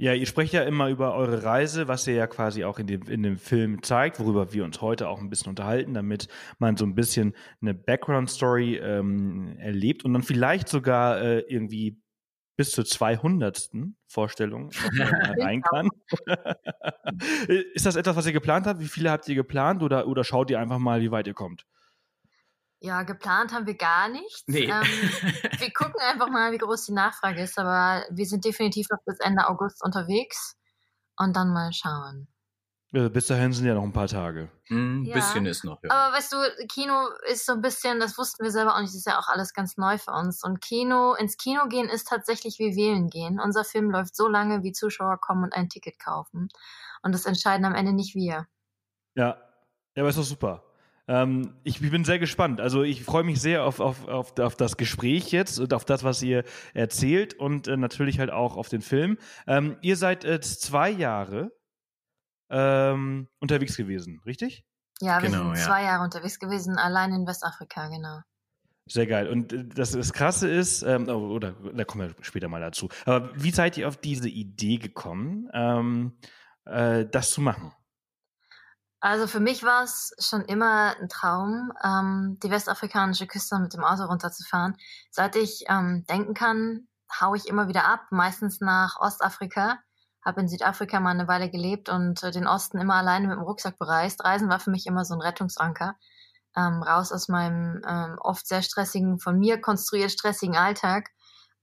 Ja, 0.00 0.14
ihr 0.14 0.26
sprecht 0.26 0.52
ja 0.52 0.62
immer 0.62 0.88
über 0.90 1.14
eure 1.14 1.42
Reise, 1.42 1.88
was 1.88 2.06
ihr 2.06 2.14
ja 2.14 2.28
quasi 2.28 2.64
auch 2.64 2.78
in 2.78 2.86
dem, 2.86 3.02
in 3.08 3.24
dem 3.24 3.36
Film 3.36 3.82
zeigt, 3.82 4.20
worüber 4.20 4.52
wir 4.52 4.64
uns 4.64 4.80
heute 4.80 5.08
auch 5.08 5.20
ein 5.20 5.28
bisschen 5.28 5.50
unterhalten, 5.50 5.94
damit 5.94 6.28
man 6.58 6.76
so 6.76 6.84
ein 6.84 6.94
bisschen 6.94 7.34
eine 7.60 7.74
Background-Story 7.74 8.76
ähm, 8.76 9.56
erlebt 9.58 10.04
und 10.04 10.12
dann 10.12 10.22
vielleicht 10.22 10.68
sogar 10.68 11.20
äh, 11.20 11.40
irgendwie 11.48 12.00
bis 12.58 12.72
zur 12.72 12.84
200. 12.84 13.70
Vorstellung 14.08 14.70
rein 15.40 15.62
kann. 15.62 15.88
ist 17.46 17.86
das 17.86 17.94
etwas, 17.94 18.16
was 18.16 18.26
ihr 18.26 18.32
geplant 18.32 18.66
habt? 18.66 18.80
Wie 18.80 18.88
viele 18.88 19.12
habt 19.12 19.28
ihr 19.28 19.36
geplant 19.36 19.82
oder, 19.82 20.08
oder 20.08 20.24
schaut 20.24 20.50
ihr 20.50 20.58
einfach 20.58 20.78
mal, 20.78 21.00
wie 21.00 21.12
weit 21.12 21.28
ihr 21.28 21.34
kommt? 21.34 21.66
Ja, 22.80 23.04
geplant 23.04 23.52
haben 23.52 23.66
wir 23.66 23.76
gar 23.76 24.08
nichts. 24.08 24.42
Nee. 24.48 24.64
Ähm, 24.64 24.70
wir 25.58 25.72
gucken 25.72 26.00
einfach 26.00 26.30
mal, 26.30 26.50
wie 26.50 26.58
groß 26.58 26.86
die 26.86 26.92
Nachfrage 26.92 27.42
ist, 27.42 27.58
aber 27.60 28.04
wir 28.10 28.26
sind 28.26 28.44
definitiv 28.44 28.88
noch 28.90 29.04
bis 29.06 29.20
Ende 29.20 29.48
August 29.48 29.84
unterwegs 29.84 30.56
und 31.16 31.36
dann 31.36 31.52
mal 31.52 31.72
schauen. 31.72 32.26
Also 32.92 33.10
bis 33.10 33.26
dahin 33.26 33.52
sind 33.52 33.66
ja 33.66 33.74
noch 33.74 33.82
ein 33.82 33.92
paar 33.92 34.08
Tage. 34.08 34.48
Ein 34.70 35.04
ja. 35.04 35.14
bisschen 35.14 35.44
ist 35.44 35.62
noch, 35.62 35.82
ja. 35.82 35.90
Aber 35.90 36.16
weißt 36.16 36.32
du, 36.32 36.36
Kino 36.68 36.94
ist 37.30 37.44
so 37.44 37.52
ein 37.52 37.60
bisschen, 37.60 38.00
das 38.00 38.16
wussten 38.16 38.42
wir 38.42 38.50
selber 38.50 38.74
auch 38.74 38.80
nicht, 38.80 38.90
das 38.90 39.00
ist 39.00 39.06
ja 39.06 39.18
auch 39.18 39.28
alles 39.28 39.52
ganz 39.52 39.76
neu 39.76 39.98
für 39.98 40.12
uns. 40.12 40.42
Und 40.42 40.62
Kino, 40.62 41.14
ins 41.14 41.36
Kino 41.36 41.68
gehen 41.68 41.88
ist 41.90 42.08
tatsächlich 42.08 42.58
wie 42.58 42.76
wählen 42.76 43.10
gehen. 43.10 43.40
Unser 43.40 43.64
Film 43.64 43.90
läuft 43.90 44.16
so 44.16 44.26
lange, 44.26 44.62
wie 44.62 44.72
Zuschauer 44.72 45.18
kommen 45.20 45.44
und 45.44 45.52
ein 45.52 45.68
Ticket 45.68 45.98
kaufen. 45.98 46.48
Und 47.02 47.14
das 47.14 47.26
entscheiden 47.26 47.66
am 47.66 47.74
Ende 47.74 47.92
nicht 47.92 48.14
wir. 48.14 48.46
Ja, 49.14 49.36
ja, 49.94 50.02
aber 50.02 50.08
ist 50.08 50.18
doch 50.18 50.24
super. 50.24 50.64
Ähm, 51.08 51.56
ich, 51.64 51.82
ich, 51.82 51.90
bin 51.90 52.04
sehr 52.04 52.18
gespannt. 52.18 52.60
Also 52.60 52.82
ich 52.84 53.02
freue 53.02 53.24
mich 53.24 53.40
sehr 53.40 53.64
auf, 53.64 53.80
auf, 53.80 54.06
auf, 54.08 54.38
auf, 54.38 54.56
das 54.56 54.76
Gespräch 54.76 55.32
jetzt 55.32 55.58
und 55.58 55.74
auf 55.74 55.84
das, 55.84 56.04
was 56.04 56.22
ihr 56.22 56.44
erzählt 56.72 57.34
und 57.34 57.66
äh, 57.66 57.76
natürlich 57.76 58.18
halt 58.18 58.30
auch 58.30 58.56
auf 58.56 58.68
den 58.68 58.82
Film. 58.82 59.18
Ähm, 59.46 59.76
ihr 59.80 59.96
seid 59.96 60.24
jetzt 60.24 60.62
zwei 60.62 60.90
Jahre 60.90 61.50
ähm, 62.50 63.28
unterwegs 63.40 63.76
gewesen, 63.76 64.20
richtig? 64.26 64.64
Ja, 65.00 65.22
wir 65.22 65.30
genau, 65.30 65.54
sind 65.54 65.64
zwei 65.64 65.84
Jahre 65.84 66.04
unterwegs 66.04 66.38
gewesen, 66.38 66.76
allein 66.76 67.12
in 67.12 67.26
Westafrika, 67.26 67.88
genau. 67.88 68.20
Sehr 68.86 69.06
geil. 69.06 69.28
Und 69.28 69.52
äh, 69.52 69.64
das, 69.66 69.92
das 69.92 70.12
Krasse 70.12 70.48
ist, 70.48 70.82
ähm, 70.82 71.08
oh, 71.08 71.34
oder 71.34 71.52
da 71.52 71.84
kommen 71.84 72.08
wir 72.08 72.24
später 72.24 72.48
mal 72.48 72.60
dazu. 72.60 72.88
Aber 73.04 73.30
wie 73.34 73.50
seid 73.50 73.76
ihr 73.76 73.86
auf 73.86 73.96
diese 73.96 74.28
Idee 74.28 74.78
gekommen, 74.78 75.48
ähm, 75.52 76.18
äh, 76.64 77.04
das 77.06 77.30
zu 77.30 77.40
machen? 77.40 77.72
Also 79.00 79.28
für 79.28 79.40
mich 79.40 79.62
war 79.62 79.84
es 79.84 80.12
schon 80.18 80.42
immer 80.42 80.96
ein 81.00 81.08
Traum, 81.08 81.72
ähm, 81.84 82.38
die 82.42 82.50
westafrikanische 82.50 83.28
Küste 83.28 83.58
mit 83.60 83.72
dem 83.72 83.84
Auto 83.84 84.04
runterzufahren. 84.04 84.76
Seit 85.10 85.36
ich 85.36 85.66
ähm, 85.68 86.04
denken 86.08 86.34
kann, 86.34 86.88
haue 87.20 87.36
ich 87.36 87.46
immer 87.46 87.68
wieder 87.68 87.84
ab, 87.84 88.06
meistens 88.10 88.60
nach 88.60 88.98
Ostafrika 88.98 89.78
habe 90.24 90.40
in 90.40 90.48
Südafrika 90.48 91.00
mal 91.00 91.10
eine 91.10 91.28
Weile 91.28 91.50
gelebt 91.50 91.88
und 91.88 92.22
äh, 92.22 92.30
den 92.30 92.46
Osten 92.46 92.78
immer 92.78 92.94
alleine 92.94 93.28
mit 93.28 93.36
dem 93.36 93.42
Rucksack 93.42 93.78
bereist. 93.78 94.24
Reisen 94.24 94.48
war 94.48 94.60
für 94.60 94.70
mich 94.70 94.86
immer 94.86 95.04
so 95.04 95.14
ein 95.14 95.20
Rettungsanker. 95.20 95.96
Ähm, 96.56 96.82
raus 96.82 97.12
aus 97.12 97.28
meinem 97.28 97.82
ähm, 97.86 98.18
oft 98.20 98.46
sehr 98.46 98.62
stressigen, 98.62 99.20
von 99.20 99.38
mir 99.38 99.60
konstruiert 99.60 100.10
stressigen 100.10 100.56
Alltag. 100.56 101.10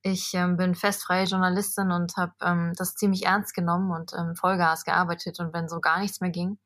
Ich 0.01 0.33
ähm, 0.35 0.55
bin 0.55 0.75
festfreie 0.75 1.25
Journalistin 1.25 1.91
und 1.91 2.15
habe 2.15 2.33
ähm, 2.41 2.73
das 2.77 2.95
ziemlich 2.95 3.25
ernst 3.25 3.55
genommen 3.55 3.91
und 3.91 4.13
ähm, 4.13 4.35
Vollgas 4.35 4.83
gearbeitet. 4.83 5.39
Und 5.39 5.53
wenn 5.53 5.67
so 5.67 5.81
gar 5.81 5.99
nichts 5.99 6.21
mehr 6.21 6.29
ging, 6.29 6.59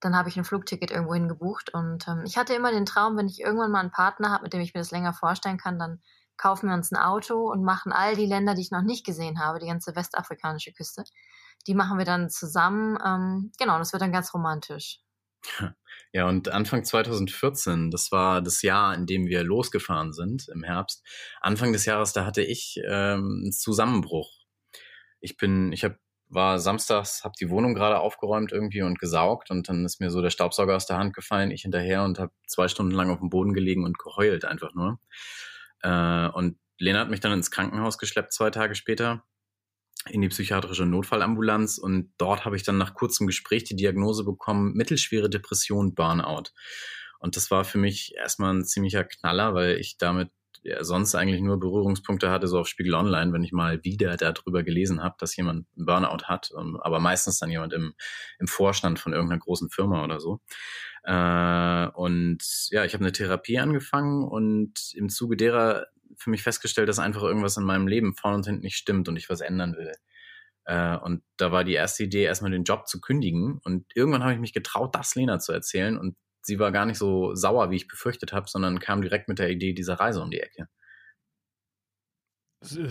dann 0.00 0.16
habe 0.16 0.28
ich 0.28 0.36
ein 0.36 0.44
Flugticket 0.44 0.90
irgendwo 0.90 1.14
hingebucht. 1.14 1.74
Und 1.74 2.06
ähm, 2.08 2.22
ich 2.24 2.38
hatte 2.38 2.54
immer 2.54 2.70
den 2.70 2.86
Traum, 2.86 3.16
wenn 3.16 3.26
ich 3.26 3.40
irgendwann 3.40 3.72
mal 3.72 3.80
einen 3.80 3.90
Partner 3.90 4.30
habe, 4.30 4.44
mit 4.44 4.52
dem 4.52 4.60
ich 4.60 4.72
mir 4.72 4.80
das 4.80 4.92
länger 4.92 5.12
vorstellen 5.12 5.58
kann, 5.58 5.78
dann 5.78 6.00
kaufen 6.40 6.68
wir 6.68 6.74
uns 6.74 6.90
ein 6.90 6.96
Auto 6.96 7.50
und 7.50 7.62
machen 7.62 7.92
all 7.92 8.16
die 8.16 8.26
Länder, 8.26 8.54
die 8.54 8.62
ich 8.62 8.70
noch 8.70 8.82
nicht 8.82 9.04
gesehen 9.04 9.38
habe, 9.38 9.58
die 9.58 9.66
ganze 9.66 9.94
westafrikanische 9.94 10.72
Küste, 10.72 11.04
die 11.66 11.74
machen 11.74 11.98
wir 11.98 12.06
dann 12.06 12.30
zusammen. 12.30 12.98
Ähm, 13.04 13.52
genau, 13.58 13.78
das 13.78 13.92
wird 13.92 14.02
dann 14.02 14.12
ganz 14.12 14.32
romantisch. 14.34 15.00
Ja, 16.12 16.28
und 16.28 16.48
Anfang 16.48 16.82
2014, 16.82 17.92
das 17.92 18.10
war 18.10 18.42
das 18.42 18.62
Jahr, 18.62 18.96
in 18.96 19.06
dem 19.06 19.26
wir 19.26 19.44
losgefahren 19.44 20.12
sind 20.12 20.48
im 20.48 20.64
Herbst. 20.64 21.06
Anfang 21.40 21.72
des 21.72 21.84
Jahres, 21.84 22.12
da 22.12 22.26
hatte 22.26 22.42
ich 22.42 22.80
ähm, 22.84 23.42
einen 23.42 23.52
Zusammenbruch. 23.52 24.28
Ich 25.20 25.36
bin, 25.36 25.70
ich 25.70 25.84
habe 25.84 26.00
war 26.30 26.58
samstags, 26.58 27.22
habe 27.22 27.34
die 27.38 27.50
Wohnung 27.50 27.74
gerade 27.74 27.98
aufgeräumt 27.98 28.50
irgendwie 28.50 28.82
und 28.82 28.98
gesaugt 28.98 29.50
und 29.50 29.68
dann 29.68 29.84
ist 29.84 30.00
mir 30.00 30.10
so 30.10 30.22
der 30.22 30.30
Staubsauger 30.30 30.76
aus 30.76 30.86
der 30.86 30.96
Hand 30.96 31.14
gefallen, 31.14 31.50
ich 31.50 31.62
hinterher 31.62 32.04
und 32.04 32.18
habe 32.18 32.32
zwei 32.46 32.68
Stunden 32.68 32.92
lang 32.92 33.10
auf 33.10 33.18
dem 33.18 33.30
Boden 33.30 33.52
gelegen 33.52 33.84
und 33.84 33.98
geheult 33.98 34.44
einfach 34.44 34.74
nur. 34.74 34.98
Äh, 35.82 36.28
und 36.28 36.58
Lena 36.78 37.00
hat 37.00 37.10
mich 37.10 37.20
dann 37.20 37.32
ins 37.32 37.50
Krankenhaus 37.50 37.98
geschleppt 37.98 38.32
zwei 38.32 38.50
Tage 38.50 38.74
später 38.74 39.24
in 40.08 40.22
die 40.22 40.28
psychiatrische 40.28 40.86
Notfallambulanz 40.86 41.76
und 41.76 42.12
dort 42.16 42.44
habe 42.44 42.56
ich 42.56 42.62
dann 42.62 42.78
nach 42.78 42.94
kurzem 42.94 43.26
Gespräch 43.26 43.64
die 43.64 43.76
Diagnose 43.76 44.24
bekommen, 44.24 44.72
mittelschwere 44.72 45.28
Depression, 45.28 45.94
Burnout. 45.94 46.50
Und 47.18 47.36
das 47.36 47.50
war 47.50 47.64
für 47.64 47.76
mich 47.76 48.14
erstmal 48.16 48.54
ein 48.54 48.64
ziemlicher 48.64 49.04
Knaller, 49.04 49.52
weil 49.54 49.76
ich 49.76 49.98
damit 49.98 50.30
ja, 50.62 50.84
sonst 50.84 51.14
eigentlich 51.14 51.40
nur 51.40 51.58
Berührungspunkte 51.58 52.30
hatte, 52.30 52.46
so 52.46 52.58
auf 52.58 52.68
Spiegel 52.68 52.94
Online, 52.94 53.32
wenn 53.32 53.42
ich 53.42 53.52
mal 53.52 53.82
wieder 53.84 54.16
darüber 54.16 54.62
gelesen 54.62 55.02
habe, 55.02 55.16
dass 55.18 55.36
jemand 55.36 55.66
einen 55.76 55.86
Burnout 55.86 56.24
hat, 56.24 56.50
ähm, 56.58 56.78
aber 56.80 57.00
meistens 57.00 57.38
dann 57.38 57.50
jemand 57.50 57.72
im, 57.72 57.94
im 58.38 58.46
Vorstand 58.46 58.98
von 58.98 59.12
irgendeiner 59.12 59.40
großen 59.40 59.70
Firma 59.70 60.04
oder 60.04 60.20
so. 60.20 60.40
Äh, 61.04 61.88
und 61.94 62.42
ja, 62.70 62.84
ich 62.84 62.92
habe 62.94 63.04
eine 63.04 63.12
Therapie 63.12 63.58
angefangen 63.58 64.24
und 64.24 64.92
im 64.94 65.08
Zuge 65.08 65.36
derer 65.36 65.86
für 66.16 66.30
mich 66.30 66.42
festgestellt, 66.42 66.88
dass 66.88 66.98
einfach 66.98 67.22
irgendwas 67.22 67.56
in 67.56 67.64
meinem 67.64 67.86
Leben 67.86 68.14
vorne 68.14 68.36
und 68.36 68.46
hinten 68.46 68.62
nicht 68.62 68.76
stimmt 68.76 69.08
und 69.08 69.16
ich 69.16 69.30
was 69.30 69.40
ändern 69.40 69.76
will. 69.76 69.94
Äh, 70.64 70.96
und 70.98 71.22
da 71.36 71.52
war 71.52 71.64
die 71.64 71.72
erste 71.72 72.04
Idee, 72.04 72.24
erstmal 72.24 72.50
den 72.50 72.64
Job 72.64 72.86
zu 72.86 73.00
kündigen. 73.00 73.60
Und 73.64 73.86
irgendwann 73.94 74.22
habe 74.22 74.34
ich 74.34 74.40
mich 74.40 74.52
getraut, 74.52 74.94
das 74.94 75.14
Lena 75.14 75.38
zu 75.38 75.52
erzählen. 75.52 75.96
Und 75.96 76.16
sie 76.42 76.58
war 76.58 76.72
gar 76.72 76.86
nicht 76.86 76.98
so 76.98 77.34
sauer, 77.34 77.70
wie 77.70 77.76
ich 77.76 77.88
befürchtet 77.88 78.32
habe, 78.32 78.48
sondern 78.48 78.80
kam 78.80 79.02
direkt 79.02 79.28
mit 79.28 79.38
der 79.38 79.50
Idee 79.50 79.72
dieser 79.72 79.94
Reise 79.94 80.22
um 80.22 80.30
die 80.30 80.40
Ecke. 80.40 80.68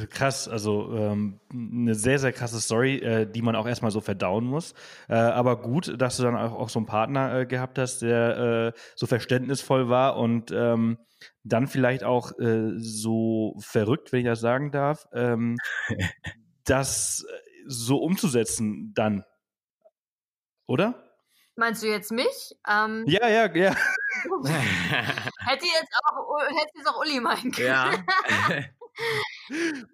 Krass, 0.10 0.48
also 0.48 0.96
ähm, 0.96 1.40
eine 1.54 1.94
sehr, 1.94 2.18
sehr 2.18 2.34
krasse 2.34 2.60
Story, 2.60 2.96
äh, 2.98 3.32
die 3.32 3.44
man 3.44 3.56
auch 3.56 3.68
erstmal 3.68 3.92
so 3.92 4.02
verdauen 4.02 4.46
muss. 4.46 4.74
Äh, 5.08 5.14
aber 5.14 5.62
gut, 5.62 5.94
dass 6.02 6.18
du 6.18 6.24
dann 6.24 6.36
auch, 6.36 6.54
auch 6.54 6.70
so 6.70 6.80
einen 6.80 6.88
Partner 6.88 7.42
äh, 7.42 7.46
gehabt 7.46 7.78
hast, 7.78 8.02
der 8.02 8.74
äh, 8.76 8.80
so 8.96 9.06
verständnisvoll 9.06 9.88
war 9.88 10.18
und 10.18 10.52
ähm, 10.52 10.98
dann 11.44 11.68
vielleicht 11.68 12.04
auch 12.04 12.32
äh, 12.40 12.72
so 12.78 13.58
verrückt, 13.60 14.12
wenn 14.12 14.22
ich 14.22 14.26
das 14.26 14.40
sagen 14.40 14.72
darf, 14.72 15.06
ähm, 15.14 15.58
das 16.66 17.24
so 17.68 17.98
umzusetzen 17.98 18.92
dann. 18.96 19.24
Oder? 20.66 21.09
Meinst 21.60 21.84
du 21.84 21.88
jetzt 21.88 22.12
mich? 22.14 22.56
Ähm, 22.70 23.04
ja, 23.06 23.28
ja, 23.28 23.54
ja. 23.54 23.76
hätte 25.46 25.66
jetzt 25.66 25.94
auch, 26.06 26.40
hätte 26.48 26.72
jetzt 26.78 26.88
auch 26.88 27.02
Uli 27.02 27.20
meinen 27.20 27.52
können. 27.52 27.68
Ja. 27.68 27.92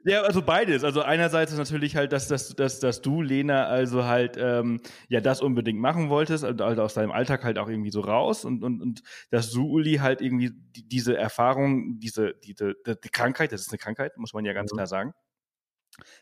Ja, 0.04 0.22
also 0.24 0.42
beides. 0.42 0.84
Also 0.84 1.02
einerseits 1.02 1.52
ist 1.52 1.60
natürlich 1.60 1.96
halt, 1.96 2.12
dass, 2.12 2.28
dass, 2.28 2.56
dass, 2.56 2.80
dass 2.80 3.02
du, 3.02 3.22
Lena, 3.22 3.68
also 3.68 4.04
halt 4.04 4.36
ähm, 4.36 4.82
ja 5.10 5.22
das 5.22 5.42
unbedingt 5.42 5.80
machen 5.80 6.10
wolltest, 6.10 6.44
also 6.44 6.82
aus 6.82 6.96
deinem 6.96 7.12
Alltag 7.12 7.44
halt 7.44 7.60
auch 7.60 7.70
irgendwie 7.70 7.92
so 7.92 8.02
raus 8.02 8.46
und, 8.46 8.64
und, 8.64 8.82
und 8.82 9.04
dass 9.30 9.52
du, 9.52 9.68
Uli, 9.68 9.98
halt 9.98 10.22
irgendwie 10.22 10.52
die, 10.76 10.88
diese 10.88 11.16
Erfahrung, 11.16 12.00
diese, 12.00 12.34
diese 12.44 12.74
die 12.86 13.10
Krankheit, 13.10 13.52
das 13.52 13.62
ist 13.62 13.70
eine 13.70 13.78
Krankheit, 13.78 14.18
muss 14.18 14.34
man 14.34 14.44
ja 14.44 14.54
ganz 14.54 14.72
mhm. 14.72 14.78
klar 14.78 14.88
sagen, 14.88 15.14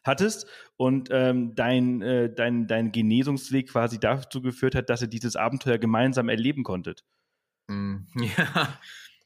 hattest 0.03 0.47
und 0.77 1.09
ähm, 1.11 1.55
dein, 1.55 2.01
äh, 2.01 2.33
dein, 2.33 2.67
dein 2.67 2.91
Genesungsweg 2.91 3.69
quasi 3.69 3.99
dazu 3.99 4.41
geführt 4.41 4.75
hat, 4.75 4.89
dass 4.89 5.01
ihr 5.01 5.07
dieses 5.07 5.35
Abenteuer 5.35 5.77
gemeinsam 5.77 6.29
erleben 6.29 6.63
konntet. 6.63 7.03
Mm, 7.67 7.97
ja, 8.15 8.79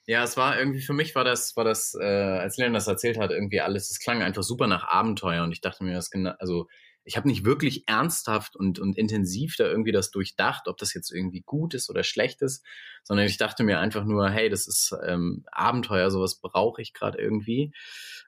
ja, 0.06 0.24
es 0.24 0.38
war 0.38 0.58
irgendwie 0.58 0.82
für 0.82 0.94
mich 0.94 1.16
war 1.16 1.24
das, 1.24 1.56
war 1.58 1.64
das, 1.64 1.94
äh, 2.00 2.06
als 2.06 2.58
Leon 2.58 2.74
das 2.74 2.88
erzählt 2.88 3.18
hat, 3.18 3.32
irgendwie 3.32 3.62
alles, 3.62 3.90
es 3.90 4.00
klang 4.00 4.22
einfach 4.22 4.44
super 4.44 4.68
nach 4.68 4.88
Abenteuer 4.88 5.44
und 5.44 5.52
ich 5.52 5.62
dachte 5.62 5.84
mir, 5.84 5.94
das 5.94 6.10
genau, 6.10 6.34
also 6.40 6.68
ich 7.08 7.16
habe 7.16 7.28
nicht 7.30 7.46
wirklich 7.46 7.88
ernsthaft 7.88 8.58
und, 8.58 8.80
und 8.80 8.98
intensiv 8.98 9.56
da 9.56 9.66
irgendwie 9.66 9.94
das 9.94 10.12
durchdacht, 10.12 10.68
ob 10.68 10.78
das 10.78 10.94
jetzt 10.94 11.10
irgendwie 11.10 11.42
gut 11.42 11.74
ist 11.74 11.90
oder 11.90 12.04
schlecht 12.04 12.42
ist, 12.42 12.66
sondern 13.04 13.26
ich 13.26 13.38
dachte 13.38 13.64
mir 13.64 13.80
einfach 13.80 14.04
nur, 14.04 14.30
hey, 14.30 14.50
das 14.50 14.68
ist 14.68 14.94
ähm, 15.06 15.46
Abenteuer, 15.52 16.12
sowas 16.12 16.42
brauche 16.42 16.82
ich 16.82 16.94
gerade 16.94 17.18
irgendwie. 17.18 17.72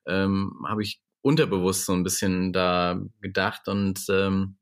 Ähm, 0.08 0.66
habe 0.66 0.82
ich 0.82 1.02
unterbewusst 1.22 1.86
so 1.86 1.94
ein 1.94 2.04
bisschen 2.04 2.54
da 2.54 3.00
gedacht 3.22 3.68
und 3.68 4.06
ähm, 4.10 4.58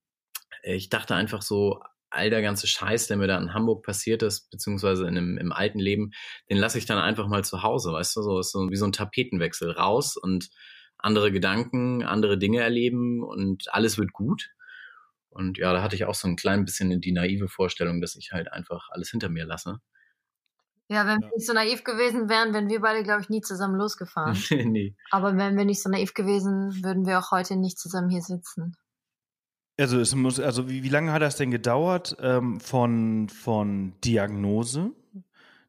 ich 0.63 0.89
dachte 0.89 1.15
einfach 1.15 1.41
so, 1.41 1.79
all 2.09 2.29
der 2.29 2.41
ganze 2.41 2.67
Scheiß, 2.67 3.07
der 3.07 3.17
mir 3.17 3.27
da 3.27 3.37
in 3.37 3.53
Hamburg 3.53 3.83
passiert 3.83 4.23
ist, 4.23 4.49
beziehungsweise 4.49 5.07
in 5.07 5.17
einem, 5.17 5.37
im 5.37 5.51
alten 5.51 5.79
Leben, 5.79 6.11
den 6.49 6.57
lasse 6.57 6.77
ich 6.77 6.85
dann 6.85 6.97
einfach 6.97 7.27
mal 7.27 7.43
zu 7.43 7.63
Hause, 7.63 7.91
weißt 7.91 8.15
du, 8.15 8.21
so 8.21 8.39
ist 8.39 8.51
so 8.51 8.69
wie 8.69 8.75
so 8.75 8.85
ein 8.85 8.91
Tapetenwechsel 8.91 9.71
raus 9.71 10.17
und 10.17 10.49
andere 10.97 11.31
Gedanken, 11.31 12.03
andere 12.03 12.37
Dinge 12.37 12.61
erleben 12.61 13.23
und 13.23 13.73
alles 13.73 13.97
wird 13.97 14.13
gut. 14.13 14.49
Und 15.29 15.59
ja, 15.59 15.71
da 15.71 15.83
hatte 15.83 15.95
ich 15.95 16.05
auch 16.05 16.15
so 16.15 16.27
ein 16.27 16.35
klein 16.35 16.65
bisschen 16.65 16.99
die 16.99 17.11
naive 17.11 17.47
Vorstellung, 17.47 18.01
dass 18.01 18.15
ich 18.15 18.31
halt 18.31 18.51
einfach 18.51 18.89
alles 18.89 19.11
hinter 19.11 19.29
mir 19.29 19.45
lasse. 19.45 19.79
Ja, 20.89 21.05
wenn 21.05 21.19
ja. 21.21 21.27
wir 21.27 21.35
nicht 21.35 21.45
so 21.45 21.53
naiv 21.53 21.83
gewesen 21.83 22.29
wären, 22.29 22.53
wären 22.53 22.69
wir 22.69 22.79
beide, 22.79 23.03
glaube 23.03 23.21
ich, 23.21 23.29
nie 23.29 23.41
zusammen 23.41 23.75
losgefahren. 23.75 24.37
nee. 24.71 24.95
Aber 25.11 25.35
wenn 25.37 25.57
wir 25.57 25.65
nicht 25.65 25.83
so 25.83 25.89
naiv 25.89 26.13
gewesen, 26.13 26.83
würden 26.83 27.05
wir 27.05 27.19
auch 27.19 27.31
heute 27.31 27.57
nicht 27.57 27.77
zusammen 27.77 28.09
hier 28.09 28.21
sitzen. 28.21 28.77
Also 29.79 29.99
es 29.99 30.15
muss, 30.15 30.39
also 30.39 30.69
wie, 30.69 30.83
wie 30.83 30.89
lange 30.89 31.11
hat 31.11 31.21
das 31.21 31.35
denn 31.35 31.51
gedauert 31.51 32.17
ähm, 32.19 32.59
von, 32.59 33.29
von 33.29 33.93
Diagnose? 34.03 34.91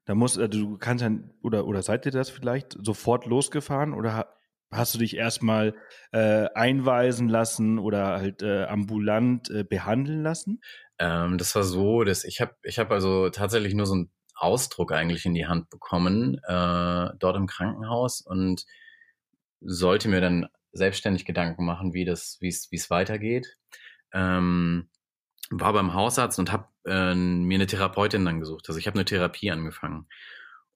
Da 0.06 0.14
muss, 0.14 0.38
also 0.38 0.58
du 0.58 0.78
kannst 0.78 1.02
ja, 1.02 1.10
oder, 1.42 1.66
oder 1.66 1.82
seid 1.82 2.06
ihr 2.06 2.12
das 2.12 2.30
vielleicht 2.30 2.78
sofort 2.82 3.26
losgefahren 3.26 3.92
oder 3.92 4.28
hast 4.70 4.94
du 4.94 4.98
dich 4.98 5.16
erstmal 5.16 5.74
äh, 6.12 6.46
einweisen 6.54 7.28
lassen 7.28 7.78
oder 7.78 8.18
halt 8.18 8.42
äh, 8.42 8.64
ambulant 8.64 9.50
äh, 9.50 9.64
behandeln 9.64 10.22
lassen? 10.22 10.62
Ähm, 10.98 11.36
das 11.36 11.54
war 11.54 11.64
so, 11.64 12.04
dass 12.04 12.24
ich 12.24 12.40
habe 12.40 12.54
ich 12.62 12.78
hab 12.78 12.90
also 12.90 13.28
tatsächlich 13.28 13.74
nur 13.74 13.84
so 13.84 13.94
einen 13.94 14.10
Ausdruck 14.38 14.92
eigentlich 14.92 15.26
in 15.26 15.34
die 15.34 15.46
Hand 15.46 15.70
bekommen, 15.70 16.38
äh, 16.44 17.10
dort 17.18 17.36
im 17.36 17.46
Krankenhaus 17.46 18.20
und 18.20 18.64
sollte 19.60 20.08
mir 20.08 20.20
dann 20.20 20.48
selbstständig 20.72 21.24
Gedanken 21.24 21.64
machen, 21.64 21.94
wie 21.94 22.04
das, 22.04 22.38
wie 22.40 22.48
es, 22.48 22.70
wie 22.70 22.76
es 22.76 22.90
weitergeht. 22.90 23.56
Ähm, 24.12 24.88
war 25.50 25.72
beim 25.72 25.94
Hausarzt 25.94 26.38
und 26.38 26.52
habe 26.52 26.68
äh, 26.86 27.14
mir 27.14 27.56
eine 27.56 27.66
Therapeutin 27.66 28.24
dann 28.24 28.40
gesucht. 28.40 28.66
Also 28.68 28.78
ich 28.78 28.86
habe 28.86 28.96
eine 28.96 29.04
Therapie 29.04 29.50
angefangen. 29.50 30.06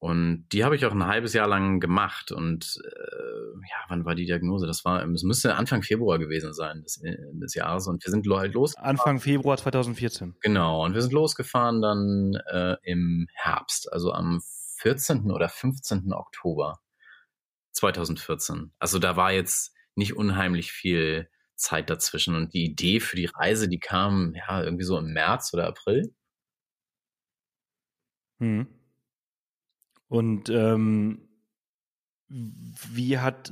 Und 0.03 0.47
die 0.51 0.65
habe 0.65 0.75
ich 0.75 0.85
auch 0.85 0.91
ein 0.91 1.07
halbes 1.07 1.31
Jahr 1.31 1.47
lang 1.47 1.79
gemacht. 1.79 2.33
Und 2.33 2.77
äh, 2.83 3.67
ja, 3.69 3.85
wann 3.87 4.03
war 4.03 4.15
die 4.15 4.25
Diagnose? 4.25 4.67
Das 4.67 4.83
war, 4.83 5.01
es 5.07 5.23
müsste 5.23 5.55
Anfang 5.55 5.81
Februar 5.81 6.19
gewesen 6.19 6.53
sein 6.53 6.81
des, 6.81 7.01
äh, 7.01 7.15
des 7.31 7.53
Jahres. 7.53 7.87
Und 7.87 8.03
wir 8.03 8.11
sind 8.11 8.27
halt 8.29 8.53
los. 8.53 8.75
Anfang 8.75 9.21
Februar 9.21 9.55
2014. 9.55 10.35
Genau. 10.41 10.83
Und 10.83 10.93
wir 10.93 11.01
sind 11.01 11.13
losgefahren 11.13 11.81
dann 11.81 12.37
äh, 12.51 12.75
im 12.83 13.27
Herbst, 13.33 13.93
also 13.93 14.11
am 14.11 14.41
14. 14.79 15.31
oder 15.31 15.47
15. 15.47 16.11
Oktober 16.11 16.81
2014. 17.71 18.73
Also 18.79 18.99
da 18.99 19.15
war 19.15 19.31
jetzt 19.31 19.73
nicht 19.95 20.17
unheimlich 20.17 20.73
viel 20.73 21.29
Zeit 21.55 21.89
dazwischen. 21.89 22.35
Und 22.35 22.53
die 22.53 22.65
Idee 22.65 22.99
für 22.99 23.15
die 23.15 23.29
Reise, 23.33 23.69
die 23.69 23.79
kam 23.79 24.33
ja 24.35 24.63
irgendwie 24.63 24.83
so 24.83 24.97
im 24.97 25.13
März 25.13 25.53
oder 25.53 25.65
April. 25.65 26.13
Hm. 28.41 28.67
Und 30.13 30.47
ähm, 30.49 31.27
wie 32.29 33.17
hat 33.17 33.51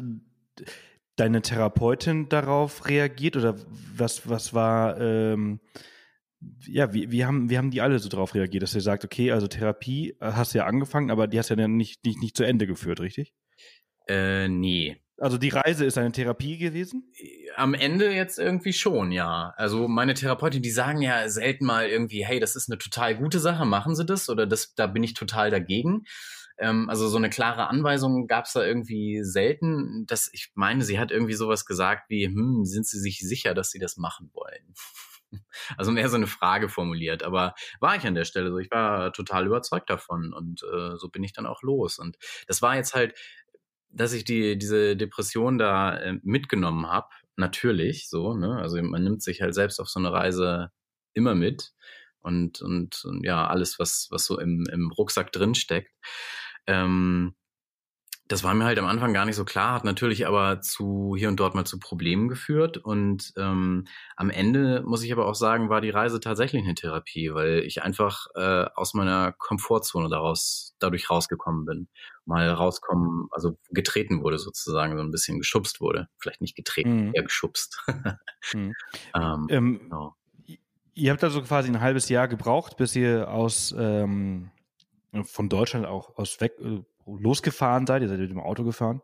deine 1.15 1.41
Therapeutin 1.41 2.29
darauf 2.29 2.87
reagiert 2.87 3.35
oder 3.35 3.55
was, 3.95 4.29
was 4.29 4.53
war, 4.53 5.01
ähm, 5.01 5.59
ja, 6.67 6.93
wie, 6.93 7.09
wie, 7.09 7.25
haben, 7.25 7.49
wie 7.49 7.57
haben 7.57 7.71
die 7.71 7.81
alle 7.81 7.97
so 7.97 8.09
darauf 8.09 8.35
reagiert, 8.35 8.61
dass 8.61 8.75
ihr 8.75 8.81
sagt, 8.81 9.03
okay, 9.03 9.31
also 9.31 9.47
Therapie 9.47 10.11
äh, 10.19 10.33
hast 10.33 10.53
du 10.53 10.59
ja 10.59 10.67
angefangen, 10.67 11.09
aber 11.09 11.25
die 11.27 11.39
hast 11.39 11.49
ja 11.49 11.55
dann 11.55 11.77
nicht, 11.77 12.05
nicht, 12.05 12.21
nicht 12.21 12.37
zu 12.37 12.43
Ende 12.43 12.67
geführt, 12.67 12.99
richtig? 12.99 13.33
Äh, 14.07 14.47
nee. 14.47 15.01
Also 15.17 15.39
die 15.39 15.49
Reise 15.49 15.83
ist 15.85 15.97
eine 15.97 16.11
Therapie 16.11 16.59
gewesen? 16.59 17.11
Am 17.55 17.73
Ende 17.73 18.13
jetzt 18.13 18.37
irgendwie 18.37 18.73
schon, 18.73 19.11
ja. 19.11 19.55
Also 19.57 19.87
meine 19.87 20.13
Therapeutin, 20.13 20.61
die 20.61 20.69
sagen 20.69 21.01
ja 21.01 21.27
selten 21.27 21.65
mal 21.65 21.87
irgendwie, 21.87 22.23
hey, 22.23 22.39
das 22.39 22.55
ist 22.55 22.69
eine 22.69 22.77
total 22.77 23.17
gute 23.17 23.39
Sache, 23.39 23.65
machen 23.65 23.95
Sie 23.95 24.05
das 24.05 24.29
oder 24.29 24.45
das, 24.45 24.75
da 24.75 24.85
bin 24.85 25.01
ich 25.01 25.15
total 25.15 25.49
dagegen. 25.49 26.03
Ähm, 26.61 26.89
also 26.89 27.07
so 27.09 27.17
eine 27.17 27.29
klare 27.29 27.67
Anweisung 27.67 28.27
gab 28.27 28.45
es 28.45 28.53
da 28.53 28.63
irgendwie 28.63 29.23
selten. 29.23 30.05
Das, 30.07 30.29
ich 30.31 30.51
meine, 30.53 30.83
sie 30.83 30.99
hat 30.99 31.11
irgendwie 31.11 31.33
sowas 31.33 31.65
gesagt 31.65 32.09
wie, 32.09 32.27
hm, 32.27 32.65
sind 32.65 32.85
Sie 32.85 32.99
sich 32.99 33.19
sicher, 33.19 33.53
dass 33.55 33.71
Sie 33.71 33.79
das 33.79 33.97
machen 33.97 34.29
wollen? 34.33 34.73
Also 35.77 35.93
mehr 35.93 36.09
so 36.09 36.17
eine 36.17 36.27
Frage 36.27 36.67
formuliert. 36.67 37.23
Aber 37.23 37.53
war 37.79 37.95
ich 37.95 38.05
an 38.05 38.15
der 38.15 38.25
Stelle 38.25 38.49
so. 38.51 38.57
Ich 38.57 38.69
war 38.69 39.13
total 39.13 39.47
überzeugt 39.47 39.89
davon 39.89 40.33
und 40.33 40.61
äh, 40.63 40.97
so 40.97 41.07
bin 41.07 41.23
ich 41.23 41.31
dann 41.31 41.45
auch 41.45 41.61
los. 41.61 41.99
Und 41.99 42.17
das 42.47 42.61
war 42.61 42.75
jetzt 42.75 42.93
halt, 42.93 43.17
dass 43.89 44.11
ich 44.11 44.25
die, 44.25 44.57
diese 44.57 44.97
Depression 44.97 45.57
da 45.57 45.95
äh, 45.97 46.19
mitgenommen 46.23 46.87
habe. 46.87 47.07
Natürlich 47.37 48.09
so, 48.09 48.33
ne? 48.33 48.57
Also 48.57 48.83
man 48.83 49.05
nimmt 49.05 49.23
sich 49.23 49.41
halt 49.41 49.55
selbst 49.55 49.79
auf 49.79 49.87
so 49.87 50.01
eine 50.01 50.11
Reise 50.11 50.71
immer 51.13 51.33
mit 51.33 51.71
und, 52.21 52.61
und, 52.61 53.03
und 53.05 53.25
ja, 53.25 53.47
alles, 53.47 53.79
was, 53.79 54.07
was 54.11 54.25
so 54.25 54.39
im, 54.39 54.67
im 54.71 54.91
Rucksack 54.91 55.31
drin 55.31 55.55
steckt. 55.55 55.91
Ähm, 56.67 57.35
das 58.31 58.45
war 58.45 58.53
mir 58.53 58.63
halt 58.63 58.79
am 58.79 58.85
Anfang 58.85 59.13
gar 59.13 59.25
nicht 59.25 59.35
so 59.35 59.43
klar, 59.43 59.73
hat 59.73 59.83
natürlich 59.83 60.25
aber 60.25 60.61
zu 60.61 61.15
hier 61.17 61.27
und 61.27 61.39
dort 61.39 61.53
mal 61.53 61.65
zu 61.65 61.79
Problemen 61.79 62.29
geführt. 62.29 62.77
Und 62.77 63.33
ähm, 63.35 63.85
am 64.15 64.29
Ende 64.29 64.83
muss 64.85 65.03
ich 65.03 65.11
aber 65.11 65.27
auch 65.27 65.35
sagen, 65.35 65.69
war 65.69 65.81
die 65.81 65.89
Reise 65.89 66.21
tatsächlich 66.21 66.63
eine 66.63 66.75
Therapie, 66.75 67.33
weil 67.33 67.59
ich 67.59 67.83
einfach 67.83 68.27
äh, 68.35 68.65
aus 68.75 68.93
meiner 68.93 69.33
Komfortzone 69.33 70.07
daraus 70.09 70.75
dadurch 70.79 71.09
rausgekommen 71.09 71.65
bin. 71.65 71.89
Mal 72.25 72.49
rauskommen, 72.49 73.27
also 73.31 73.57
getreten 73.69 74.23
wurde 74.23 74.39
sozusagen, 74.39 74.95
so 74.95 75.03
ein 75.03 75.11
bisschen 75.11 75.37
geschubst 75.37 75.81
wurde. 75.81 76.07
Vielleicht 76.17 76.39
nicht 76.39 76.55
getreten, 76.55 77.07
mhm. 77.07 77.11
eher 77.13 77.23
geschubst. 77.23 77.83
mhm. 78.53 78.73
ähm, 79.13 79.47
ähm, 79.49 79.79
genau. 79.79 80.15
Ihr 80.93 81.11
habt 81.11 81.23
also 81.23 81.41
quasi 81.41 81.69
ein 81.69 81.81
halbes 81.81 82.07
Jahr 82.07 82.29
gebraucht, 82.29 82.77
bis 82.77 82.95
ihr 82.95 83.29
aus 83.29 83.75
ähm, 83.77 84.51
von 85.23 85.49
Deutschland 85.49 85.85
auch 85.85 86.17
aus 86.17 86.39
weg 86.41 86.53
äh, 86.61 86.81
losgefahren 87.05 87.87
seid, 87.87 88.01
ihr 88.01 88.09
seid 88.09 88.19
mit 88.19 88.29
dem 88.29 88.39
Auto 88.39 88.63
gefahren, 88.63 89.01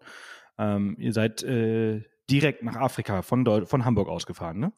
ähm, 0.58 0.96
ihr 1.00 1.14
seid 1.14 1.44
äh, 1.44 2.04
direkt 2.30 2.64
nach 2.64 2.76
Afrika 2.76 3.22
von, 3.22 3.46
Deu 3.46 3.66
von 3.66 3.86
Hamburg 3.86 4.08
aus 4.08 4.26
gefahren, 4.26 4.60
ne? 4.60 4.74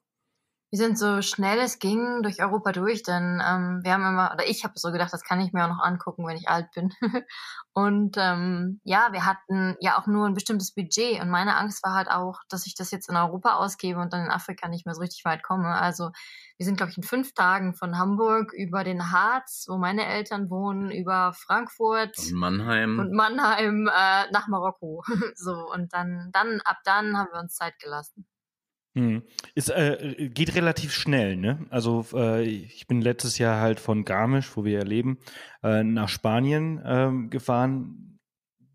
Wir 0.72 0.78
sind 0.78 1.00
so 1.00 1.22
schnell 1.24 1.58
es 1.60 1.80
ging 1.80 2.22
durch 2.22 2.42
Europa 2.42 2.72
durch, 2.72 3.02
denn 3.02 3.42
ähm, 3.44 3.80
wir 3.84 3.94
haben 3.94 4.06
immer, 4.06 4.32
oder 4.34 4.48
ich 4.48 4.64
habe 4.64 4.74
so 4.76 4.92
gedacht, 4.92 5.12
das 5.12 5.24
kann 5.24 5.42
ich 5.42 5.52
mir 5.52 5.64
auch 5.64 5.70
noch 5.70 5.84
angucken, 5.84 6.28
wenn 6.28 6.38
ich 6.38 6.48
alt 6.48 6.70
bin. 6.76 6.94
und 7.74 8.18
ähm, 8.18 8.80
ja, 8.84 9.10
wir 9.12 9.26
hatten 9.26 9.76
ja 9.80 9.98
auch 9.98 10.06
nur 10.06 10.28
ein 10.28 10.36
bestimmtes 10.36 10.74
Budget 10.76 11.22
und 11.22 11.30
meine 11.30 11.58
Angst 11.58 11.84
war 11.84 11.96
halt 11.96 12.12
auch, 12.12 12.42
dass 12.50 12.68
ich 12.68 12.76
das 12.76 12.92
jetzt 12.92 13.10
in 13.10 13.16
Europa 13.16 13.56
ausgebe 13.56 14.00
und 14.00 14.14
dann 14.14 14.26
in 14.26 14.32
Afrika 14.32 14.68
nicht 14.68 14.86
mehr 14.86 14.94
so 14.94 15.02
richtig 15.02 15.26
weit 15.26 15.42
komme. 15.42 15.70
Also 15.70 16.12
wir 16.58 16.66
sind, 16.66 16.76
glaube 16.76 16.92
ich, 16.92 16.98
in 16.98 17.04
fünf 17.04 17.34
Tagen 17.34 17.74
von 17.74 17.98
Hamburg 17.98 18.54
über 18.54 18.84
den 18.84 19.12
Harz, 19.12 19.66
wo 19.70 19.78
meine 19.78 20.06
Eltern 20.06 20.50
wohnen, 20.50 20.92
über 20.92 21.34
Frankfurt 21.34 22.18
und 22.20 22.34
Mannheim 22.34 23.00
und 23.00 23.14
Mannheim 23.14 23.88
äh, 23.88 24.30
nach 24.32 24.48
Marokko. 24.48 25.04
so 25.36 25.54
und 25.74 25.94
dann, 25.94 26.30
dann 26.32 26.62
ab 26.66 26.78
dann 26.84 27.18
haben 27.18 27.30
wir 27.32 27.40
uns 27.40 27.56
Zeit 27.56 27.80
gelassen. 27.80 28.28
Hm. 29.00 29.24
Es 29.56 29.70
äh, 29.70 30.30
geht 30.34 30.56
relativ 30.56 30.94
schnell, 30.94 31.38
ne? 31.38 31.66
Also 31.70 32.06
äh, 32.14 32.44
ich 32.44 32.86
bin 32.88 33.02
letztes 33.02 33.38
Jahr 33.38 33.62
halt 33.62 33.80
von 33.80 34.04
Garmisch, 34.04 34.58
wo 34.58 34.66
wir 34.66 34.80
ja 34.80 34.84
leben, 34.84 35.20
äh, 35.64 35.84
nach 35.84 36.10
Spanien 36.10 36.82
ähm, 36.86 37.30
gefahren, 37.30 38.20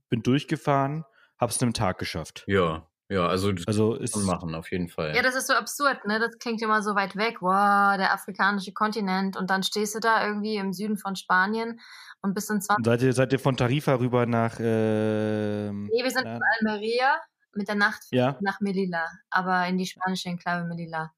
bin 0.08 0.22
durchgefahren, 0.22 1.04
hab's 1.38 1.56
in 1.56 1.66
einem 1.66 1.74
Tag 1.74 1.98
geschafft. 1.98 2.44
Ja, 2.46 2.88
ja, 3.10 3.26
also, 3.26 3.52
also 3.66 3.94
ist 3.96 4.16
machen 4.16 4.54
auf 4.54 4.70
jeden 4.70 4.88
Fall. 4.88 5.14
Ja, 5.14 5.20
das 5.20 5.36
ist 5.36 5.46
so 5.46 5.52
absurd, 5.52 6.06
ne? 6.06 6.18
Das 6.18 6.38
klingt 6.38 6.62
immer 6.62 6.82
so 6.82 6.94
weit 6.94 7.16
weg. 7.16 7.42
Wow, 7.42 7.98
der 7.98 8.14
afrikanische 8.14 8.72
Kontinent 8.72 9.36
und 9.36 9.50
dann 9.50 9.62
stehst 9.62 9.94
du 9.94 10.00
da 10.00 10.26
irgendwie 10.26 10.56
im 10.56 10.72
Süden 10.72 10.96
von 10.96 11.16
Spanien 11.16 11.80
und 12.22 12.32
bist 12.32 12.50
in 12.50 12.62
20. 12.62 12.82
Seid 12.86 13.02
ihr, 13.02 13.12
seid 13.12 13.32
ihr 13.34 13.38
von 13.38 13.58
Tarifa 13.58 13.96
rüber 13.96 14.24
nach? 14.24 14.58
Äh, 14.58 15.70
nee, 15.70 16.02
wir 16.02 16.10
sind 16.10 16.24
in 16.24 16.40
Almeria 16.60 17.20
mit 17.56 17.68
der 17.68 17.74
Nacht 17.74 18.02
ja. 18.10 18.36
nach 18.40 18.60
Melilla, 18.60 19.06
aber 19.30 19.66
in 19.66 19.78
die 19.78 19.86
spanische 19.86 20.28
Enklave 20.28 20.66
Melilla. 20.66 21.12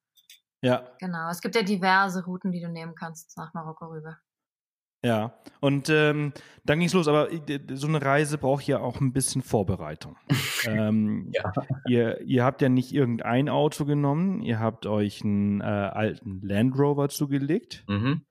Ja. 0.62 0.88
Genau. 0.98 1.30
Es 1.30 1.40
gibt 1.40 1.54
ja 1.54 1.62
diverse 1.62 2.24
Routen, 2.24 2.50
die 2.50 2.60
du 2.60 2.68
nehmen 2.68 2.94
kannst 2.94 3.36
nach 3.36 3.54
Marokko 3.54 3.86
rüber. 3.86 4.18
Ja, 5.04 5.38
und 5.60 5.88
ähm, 5.88 6.32
dann 6.64 6.80
ging's 6.80 6.94
los, 6.94 7.06
aber 7.06 7.30
äh, 7.30 7.60
so 7.74 7.86
eine 7.86 8.02
Reise 8.02 8.38
braucht 8.38 8.66
ja 8.66 8.80
auch 8.80 9.00
ein 9.00 9.12
bisschen 9.12 9.42
Vorbereitung. 9.42 10.16
ähm, 10.66 11.30
ja. 11.32 11.52
ihr, 11.86 12.20
ihr 12.22 12.44
habt 12.44 12.60
ja 12.62 12.68
nicht 12.68 12.92
irgendein 12.92 13.48
Auto 13.48 13.84
genommen, 13.84 14.42
ihr 14.42 14.58
habt 14.58 14.86
euch 14.86 15.22
einen 15.22 15.60
äh, 15.60 15.64
alten 15.64 16.40
Land 16.40 16.76
Rover 16.76 17.08
zugelegt. 17.08 17.84
Mhm. 17.86 18.22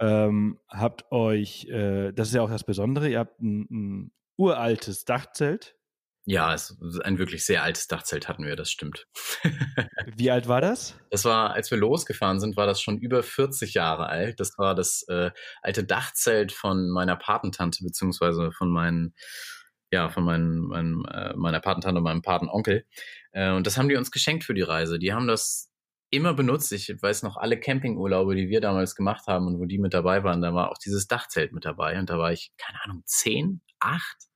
Ähm, 0.00 0.58
habt 0.68 1.10
euch, 1.12 1.66
äh, 1.68 2.12
das 2.12 2.28
ist 2.28 2.34
ja 2.34 2.42
auch 2.42 2.50
das 2.50 2.64
Besondere, 2.64 3.08
ihr 3.08 3.20
habt 3.20 3.40
ein, 3.40 3.66
ein 3.70 4.12
uraltes 4.36 5.04
Dachzelt 5.04 5.76
ja, 6.26 6.54
es 6.54 6.76
ein 7.02 7.18
wirklich 7.18 7.44
sehr 7.44 7.62
altes 7.62 7.86
Dachzelt 7.86 8.28
hatten 8.28 8.44
wir, 8.44 8.56
das 8.56 8.70
stimmt. 8.70 9.06
Wie 10.16 10.30
alt 10.30 10.48
war 10.48 10.60
das? 10.62 10.98
Das 11.10 11.24
war, 11.24 11.52
als 11.52 11.70
wir 11.70 11.76
losgefahren 11.76 12.40
sind, 12.40 12.56
war 12.56 12.66
das 12.66 12.80
schon 12.80 12.96
über 12.96 13.22
40 13.22 13.74
Jahre 13.74 14.06
alt. 14.06 14.40
Das 14.40 14.56
war 14.56 14.74
das 14.74 15.04
äh, 15.08 15.30
alte 15.60 15.84
Dachzelt 15.84 16.52
von 16.52 16.88
meiner 16.88 17.16
Patentante, 17.16 17.84
beziehungsweise 17.84 18.52
von 18.52 18.70
meinen, 18.70 19.14
ja, 19.90 20.08
von 20.08 20.24
meinen, 20.24 20.60
meinen, 20.62 21.04
äh, 21.04 21.34
meiner 21.36 21.60
Patentante 21.60 21.98
und 21.98 22.04
meinem 22.04 22.22
Patenonkel. 22.22 22.86
Äh, 23.32 23.52
und 23.52 23.66
das 23.66 23.76
haben 23.76 23.90
die 23.90 23.96
uns 23.96 24.10
geschenkt 24.10 24.44
für 24.44 24.54
die 24.54 24.62
Reise. 24.62 24.98
Die 24.98 25.12
haben 25.12 25.26
das 25.26 25.70
immer 26.08 26.32
benutzt. 26.32 26.72
Ich 26.72 26.88
weiß 27.02 27.22
noch 27.22 27.36
alle 27.36 27.60
Campingurlaube, 27.60 28.34
die 28.34 28.48
wir 28.48 28.62
damals 28.62 28.94
gemacht 28.94 29.26
haben 29.26 29.46
und 29.46 29.58
wo 29.58 29.66
die 29.66 29.78
mit 29.78 29.92
dabei 29.92 30.24
waren, 30.24 30.40
da 30.40 30.54
war 30.54 30.70
auch 30.70 30.78
dieses 30.78 31.06
Dachzelt 31.06 31.52
mit 31.52 31.66
dabei. 31.66 31.98
Und 31.98 32.08
da 32.08 32.16
war 32.16 32.32
ich, 32.32 32.52
keine 32.56 32.82
Ahnung, 32.82 33.02
zehn, 33.04 33.60
acht 33.78 34.28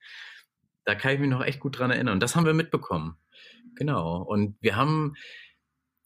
da 0.88 0.94
kann 0.94 1.12
ich 1.12 1.20
mich 1.20 1.28
noch 1.28 1.44
echt 1.44 1.60
gut 1.60 1.78
dran 1.78 1.90
erinnern. 1.90 2.14
Und 2.14 2.22
das 2.22 2.34
haben 2.34 2.46
wir 2.46 2.54
mitbekommen. 2.54 3.18
Genau. 3.76 4.22
Und 4.22 4.56
wir 4.62 4.74
haben. 4.74 5.14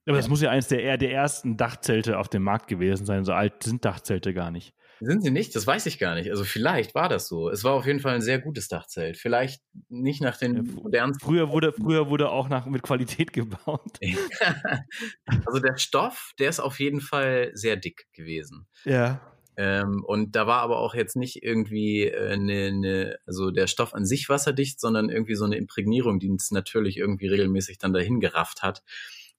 Aber 0.06 0.16
das 0.16 0.28
muss 0.28 0.42
ja 0.42 0.50
eines 0.50 0.66
der, 0.66 0.98
der 0.98 1.12
ersten 1.12 1.56
Dachzelte 1.56 2.18
auf 2.18 2.28
dem 2.28 2.42
Markt 2.42 2.66
gewesen 2.66 3.06
sein. 3.06 3.24
So 3.24 3.32
alt 3.32 3.62
sind 3.62 3.84
Dachzelte 3.84 4.34
gar 4.34 4.50
nicht. 4.50 4.74
Sind 4.98 5.22
sie 5.22 5.30
nicht? 5.30 5.54
Das 5.54 5.68
weiß 5.68 5.86
ich 5.86 6.00
gar 6.00 6.16
nicht. 6.16 6.30
Also 6.30 6.42
vielleicht 6.42 6.96
war 6.96 7.08
das 7.08 7.28
so. 7.28 7.48
Es 7.48 7.62
war 7.62 7.74
auf 7.74 7.86
jeden 7.86 8.00
Fall 8.00 8.16
ein 8.16 8.22
sehr 8.22 8.40
gutes 8.40 8.66
Dachzelt. 8.66 9.16
Vielleicht 9.16 9.62
nicht 9.88 10.20
nach 10.20 10.36
den 10.36 10.56
ja, 10.56 10.62
modernen. 10.62 11.14
Früher 11.20 11.50
wurde, 11.50 11.72
früher 11.72 12.08
wurde 12.08 12.30
auch 12.30 12.48
nach, 12.48 12.66
mit 12.66 12.82
Qualität 12.82 13.32
gebaut. 13.32 13.98
also 15.46 15.60
der 15.60 15.76
Stoff, 15.76 16.32
der 16.40 16.48
ist 16.48 16.58
auf 16.58 16.80
jeden 16.80 17.00
Fall 17.00 17.52
sehr 17.54 17.76
dick 17.76 18.08
gewesen. 18.12 18.66
Ja. 18.84 19.31
Ähm, 19.56 20.02
und 20.04 20.34
da 20.34 20.46
war 20.46 20.60
aber 20.62 20.78
auch 20.78 20.94
jetzt 20.94 21.16
nicht 21.16 21.42
irgendwie 21.42 22.04
äh, 22.04 22.36
ne, 22.36 22.72
ne, 22.72 23.18
also 23.26 23.50
der 23.50 23.66
Stoff 23.66 23.94
an 23.94 24.06
sich 24.06 24.28
wasserdicht, 24.28 24.80
sondern 24.80 25.10
irgendwie 25.10 25.34
so 25.34 25.44
eine 25.44 25.56
Imprägnierung, 25.56 26.20
die 26.20 26.30
uns 26.30 26.50
natürlich 26.50 26.96
irgendwie 26.96 27.28
regelmäßig 27.28 27.78
dann 27.78 27.92
dahin 27.92 28.20
gerafft 28.20 28.62
hat. 28.62 28.82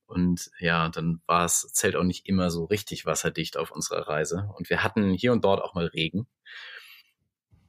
Und 0.06 0.52
ja, 0.60 0.89
dann 0.89 1.21
war 1.26 1.45
es 1.45 1.67
Zelt 1.73 1.95
auch 1.95 2.04
nicht 2.04 2.28
immer 2.28 2.52
so 2.52 2.65
richtig 2.65 3.06
wasserdicht 3.06 3.58
auf 3.58 3.71
unserer 3.71 4.08
Reise. 4.08 4.49
Und 4.56 4.69
wir 4.69 4.84
hatten 4.84 5.12
hier 5.13 5.32
und 5.32 5.43
dort 5.43 5.62
auch 5.62 5.73
mal 5.73 5.88
Regen. 5.88 6.28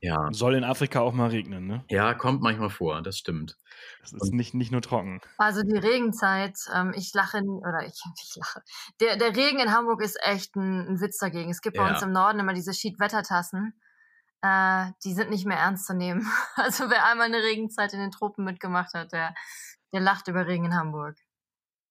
Ja. 0.05 0.29
Soll 0.33 0.55
in 0.55 0.65
Afrika 0.65 1.01
auch 1.01 1.15
mal 1.15 1.31
regnen, 1.31 1.67
ne? 1.67 1.83
Ja, 1.89 2.13
kommt 2.13 2.43
manchmal 2.43 2.69
vor, 2.69 3.01
das 3.01 3.17
stimmt. 3.17 3.57
Es 4.03 4.13
ist 4.13 4.35
nicht, 4.35 4.53
nicht 4.53 4.71
nur 4.71 4.83
trocken. 4.83 5.23
Also 5.39 5.63
die 5.63 5.79
Regenzeit, 5.79 6.59
ähm, 6.75 6.93
ich 6.95 7.15
lache, 7.15 7.39
oder 7.39 7.87
ich, 7.87 7.99
ich 8.23 8.37
lache. 8.37 8.61
Der, 9.01 9.17
der 9.17 9.35
Regen 9.35 9.61
in 9.61 9.73
Hamburg 9.73 10.03
ist 10.03 10.19
echt 10.23 10.57
ein, 10.57 10.87
ein 10.89 11.01
Witz 11.01 11.17
dagegen. 11.17 11.51
Es 11.51 11.63
gibt 11.63 11.79
bei 11.79 11.85
ja. 11.85 11.91
uns 11.91 12.03
im 12.03 12.13
Norden 12.13 12.39
immer 12.39 12.53
diese 12.53 12.75
Schiedwettertassen. 12.75 13.81
Äh, 14.43 14.91
die 15.05 15.15
sind 15.15 15.31
nicht 15.31 15.47
mehr 15.47 15.57
ernst 15.57 15.87
zu 15.87 15.95
nehmen. 15.95 16.31
Also 16.57 16.91
wer 16.91 17.07
einmal 17.07 17.29
eine 17.29 17.43
Regenzeit 17.43 17.95
in 17.95 18.01
den 18.01 18.11
Tropen 18.11 18.45
mitgemacht 18.45 18.93
hat, 18.93 19.13
der, 19.13 19.35
der 19.95 20.01
lacht 20.01 20.29
über 20.29 20.47
Regen 20.47 20.67
in 20.67 20.75
Hamburg. 20.75 21.17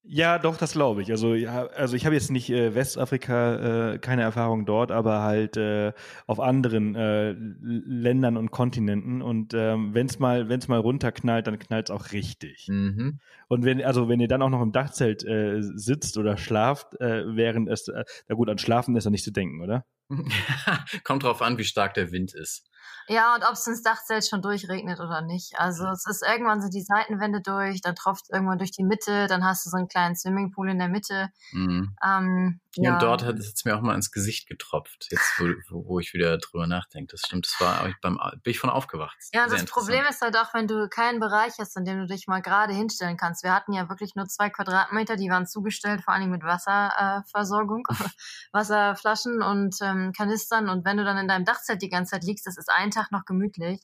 Ja, 0.05 0.37
doch, 0.37 0.57
das 0.57 0.73
glaube 0.73 1.01
ich. 1.01 1.11
Also, 1.11 1.33
ja, 1.33 1.67
also 1.67 1.95
ich 1.95 2.05
habe 2.05 2.13
jetzt 2.13 2.29
nicht 2.29 2.49
äh, 2.49 2.75
Westafrika, 2.75 3.93
äh, 3.93 3.99
keine 3.99 4.21
Erfahrung 4.23 4.65
dort, 4.65 4.91
aber 4.91 5.21
halt 5.21 5.55
äh, 5.55 5.93
auf 6.27 6.41
anderen 6.41 6.93
äh, 6.93 7.31
Ländern 7.31 8.35
und 8.35 8.51
Kontinenten. 8.51 9.21
Und 9.21 9.53
ähm, 9.53 9.93
wenn 9.93 10.07
es 10.07 10.19
mal, 10.19 10.49
wenn's 10.49 10.67
mal 10.67 10.79
runterknallt, 10.79 11.47
dann 11.47 11.57
knallt 11.57 11.89
es 11.89 11.95
auch 11.95 12.11
richtig. 12.11 12.67
Mhm. 12.67 13.19
Und 13.47 13.63
wenn, 13.63 13.81
also 13.81 14.09
wenn 14.09 14.19
ihr 14.19 14.27
dann 14.27 14.41
auch 14.41 14.49
noch 14.49 14.61
im 14.61 14.73
Dachzelt 14.73 15.23
äh, 15.23 15.61
sitzt 15.61 16.17
oder 16.17 16.35
schlaft, 16.35 16.99
äh, 16.99 17.23
während 17.35 17.69
es, 17.69 17.87
äh, 17.87 18.03
na 18.27 18.35
gut, 18.35 18.49
an 18.49 18.57
Schlafen 18.57 18.97
ist 18.97 19.05
ja 19.05 19.11
nicht 19.11 19.23
zu 19.23 19.31
denken, 19.31 19.61
oder? 19.61 19.85
Kommt 21.05 21.23
drauf 21.23 21.41
an, 21.41 21.57
wie 21.57 21.63
stark 21.63 21.93
der 21.93 22.11
Wind 22.11 22.33
ist. 22.33 22.69
Ja, 23.07 23.35
und 23.35 23.43
ob 23.43 23.53
es 23.53 23.67
ins 23.67 23.81
Dachzelt 23.81 24.25
schon 24.25 24.41
durchregnet 24.41 24.99
oder 24.99 25.21
nicht. 25.21 25.59
Also 25.59 25.85
es 25.87 26.05
ist 26.07 26.23
irgendwann 26.23 26.61
sind 26.61 26.73
die 26.73 26.81
Seitenwände 26.81 27.41
durch, 27.41 27.81
dann 27.81 27.95
tropft 27.95 28.29
irgendwann 28.31 28.57
durch 28.57 28.71
die 28.71 28.83
Mitte, 28.83 29.27
dann 29.27 29.43
hast 29.43 29.65
du 29.65 29.69
so 29.69 29.77
einen 29.77 29.87
kleinen 29.87 30.15
Swimmingpool 30.15 30.69
in 30.69 30.79
der 30.79 30.87
Mitte. 30.89 31.29
Mhm. 31.51 31.95
Ähm, 32.03 32.61
ja. 32.75 32.93
und 32.93 33.01
dort 33.01 33.23
hat 33.23 33.37
es 33.39 33.65
mir 33.65 33.75
auch 33.75 33.81
mal 33.81 33.95
ins 33.95 34.11
Gesicht 34.11 34.47
getropft, 34.47 35.07
jetzt 35.09 35.39
wo, 35.69 35.85
wo 35.85 35.99
ich 35.99 36.13
wieder 36.13 36.37
drüber 36.37 36.67
nachdenke. 36.67 37.11
Das 37.11 37.21
stimmt, 37.21 37.45
das 37.45 37.59
war 37.59 37.87
ich 37.87 37.95
beim 38.01 38.19
bin 38.43 38.51
ich 38.51 38.59
von 38.59 38.69
aufgewacht. 38.69 39.17
Ja, 39.33 39.47
das 39.47 39.65
Problem 39.65 40.03
ist 40.09 40.21
halt 40.21 40.37
auch, 40.37 40.53
wenn 40.53 40.67
du 40.67 40.87
keinen 40.89 41.19
Bereich 41.19 41.53
hast, 41.59 41.77
in 41.77 41.85
dem 41.85 41.99
du 41.99 42.07
dich 42.07 42.27
mal 42.27 42.41
gerade 42.41 42.73
hinstellen 42.73 43.17
kannst. 43.17 43.43
Wir 43.43 43.53
hatten 43.53 43.73
ja 43.73 43.89
wirklich 43.89 44.15
nur 44.15 44.25
zwei 44.25 44.49
Quadratmeter, 44.49 45.15
die 45.15 45.29
waren 45.29 45.45
zugestellt, 45.45 46.01
vor 46.03 46.13
allem 46.13 46.29
mit 46.29 46.43
Wasserversorgung, 46.43 47.85
äh, 47.89 47.93
Wasserflaschen 48.51 49.41
und 49.41 49.75
ähm, 49.81 50.11
Kanistern. 50.15 50.69
Und 50.69 50.85
wenn 50.85 50.97
du 50.97 51.03
dann 51.03 51.17
in 51.17 51.27
deinem 51.27 51.45
Dachzelt 51.45 51.81
die 51.81 51.89
ganze 51.89 52.11
Zeit 52.11 52.23
liegst, 52.23 52.47
das 52.47 52.57
ist 52.57 52.69
ein 52.69 52.91
Tag 52.91 53.11
noch 53.11 53.25
gemütlich, 53.25 53.81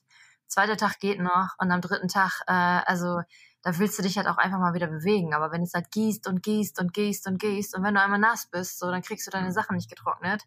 zweiter 0.47 0.77
Tag 0.77 0.99
geht 0.99 1.19
noch 1.19 1.49
und 1.59 1.71
am 1.71 1.81
dritten 1.81 2.07
Tag, 2.07 2.41
äh, 2.47 2.53
also 2.53 3.21
da 3.61 3.77
willst 3.77 3.97
du 3.99 4.03
dich 4.03 4.17
halt 4.17 4.27
auch 4.27 4.37
einfach 4.37 4.59
mal 4.59 4.73
wieder 4.73 4.87
bewegen. 4.87 5.33
Aber 5.33 5.51
wenn 5.51 5.63
es 5.63 5.73
halt 5.73 5.91
gießt 5.91 6.27
und 6.27 6.43
gießt 6.43 6.79
und 6.79 6.93
gießt 6.93 7.27
und 7.27 7.39
gießt 7.39 7.75
und 7.75 7.83
wenn 7.83 7.95
du 7.95 8.01
einmal 8.01 8.19
nass 8.19 8.49
bist, 8.49 8.79
so, 8.79 8.89
dann 8.89 9.01
kriegst 9.01 9.27
du 9.27 9.31
deine 9.31 9.51
Sachen 9.51 9.75
nicht 9.75 9.89
getrocknet. 9.89 10.43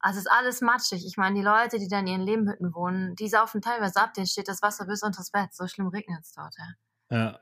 Also 0.00 0.18
es 0.18 0.26
ist 0.26 0.30
alles 0.30 0.60
matschig. 0.60 1.04
Ich 1.06 1.16
meine, 1.16 1.36
die 1.36 1.44
Leute, 1.44 1.78
die 1.78 1.88
da 1.88 1.98
in 1.98 2.06
ihren 2.06 2.20
Lehmhütten 2.20 2.74
wohnen, 2.74 3.14
die 3.16 3.28
saufen 3.28 3.60
teilweise 3.60 4.00
ab, 4.00 4.14
denen 4.14 4.26
steht 4.26 4.48
das 4.48 4.62
Wasser 4.62 4.86
bis 4.86 5.02
unter 5.02 5.18
das 5.18 5.30
Bett. 5.30 5.52
So 5.52 5.66
schlimm 5.66 5.88
regnet 5.88 6.20
es 6.22 6.32
dort, 6.32 6.54
ja. 6.58 6.66
Ja. 7.16 7.40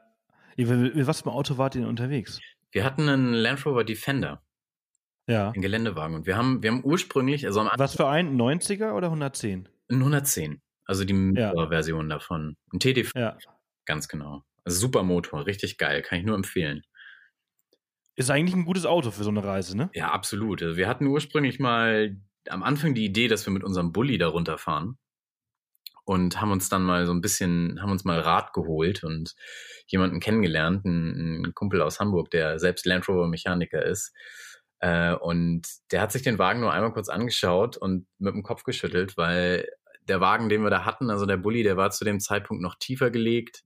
Mit 0.57 1.07
was 1.07 1.23
für 1.23 1.31
ein 1.31 1.35
Auto 1.35 1.59
wart 1.59 1.75
ihr 1.75 1.83
denn 1.83 1.91
unterwegs? 1.91 2.41
Wir 2.71 2.85
hatten 2.85 3.09
einen 3.09 3.33
Land 3.33 3.65
Rover 3.67 3.85
Defender. 3.85 4.43
Ja. 5.27 5.51
Ein 5.51 5.63
Geländewagen. 5.63 6.17
Und 6.17 6.27
wir 6.27 6.37
haben, 6.37 6.63
wir 6.63 6.71
haben 6.71 6.85
ursprünglich, 6.85 7.47
also 7.47 7.61
am 7.61 7.71
Was 7.77 7.97
für 7.97 8.09
ein? 8.09 8.37
90er 8.37 8.93
oder 8.93 9.07
110? 9.09 9.69
Ein 9.91 9.97
110. 9.97 10.61
Also 10.87 11.05
die 11.05 11.33
ja. 11.35 11.53
davon. 11.55 12.57
Ein 12.73 12.79
TD5. 12.79 13.19
Ja. 13.19 13.39
Ganz 13.87 14.09
genau. 14.09 14.43
Super 14.65 15.03
Motor, 15.03 15.47
richtig 15.47 15.79
geil, 15.79 16.03
kann 16.03 16.19
ich 16.19 16.25
nur 16.25 16.37
empfehlen. 16.37 16.83
Ist 18.17 18.31
eigentlich 18.31 18.55
ein 18.55 18.65
gutes 18.65 18.87
Auto 18.87 19.11
für 19.11 19.25
so 19.25 19.31
eine 19.31 19.45
Reise, 19.45 19.77
ne? 19.77 19.91
Ja, 19.93 20.13
absolut. 20.13 20.63
Also 20.63 20.77
wir 20.77 20.89
hatten 20.89 21.07
ursprünglich 21.07 21.59
mal 21.59 22.17
am 22.49 22.63
Anfang 22.63 22.95
die 22.95 23.05
Idee, 23.05 23.29
dass 23.29 23.47
wir 23.47 23.53
mit 23.53 23.65
unserem 23.65 23.93
Bulli 23.93 24.19
da 24.19 24.29
runterfahren 24.29 24.99
und 26.05 26.41
haben 26.41 26.53
uns 26.53 26.69
dann 26.69 26.83
mal 26.83 27.07
so 27.07 27.13
ein 27.13 27.21
bisschen, 27.21 27.81
haben 27.83 27.91
uns 27.91 28.05
mal 28.05 28.21
Rat 28.21 28.53
geholt 28.53 29.03
und 29.05 29.35
jemanden 29.87 30.21
kennengelernt, 30.21 30.85
einen, 30.85 31.45
einen 31.45 31.55
Kumpel 31.55 31.81
aus 31.83 31.99
Hamburg, 31.99 32.31
der 32.31 32.59
selbst 32.59 32.87
Land 32.87 33.09
Rover 33.09 33.27
Mechaniker 33.27 33.85
ist. 33.85 34.13
Äh, 34.81 35.15
und 35.15 35.67
der 35.91 36.03
hat 36.03 36.13
sich 36.13 36.23
den 36.23 36.39
Wagen 36.39 36.61
nur 36.61 36.73
einmal 36.73 36.93
kurz 36.93 37.09
angeschaut 37.09 37.77
und 37.77 38.07
mit 38.19 38.35
dem 38.35 38.43
Kopf 38.43 38.65
geschüttelt, 38.65 39.17
weil 39.17 39.67
der 40.07 40.21
Wagen, 40.21 40.51
den 40.51 40.63
wir 40.63 40.71
da 40.71 40.85
hatten, 40.85 41.11
also 41.11 41.25
der 41.25 41.39
Bulli, 41.39 41.63
der 41.63 41.79
war 41.79 41.91
zu 41.91 42.05
dem 42.05 42.21
Zeitpunkt 42.21 42.63
noch 42.63 42.75
tiefer 42.79 43.11
gelegt. 43.11 43.65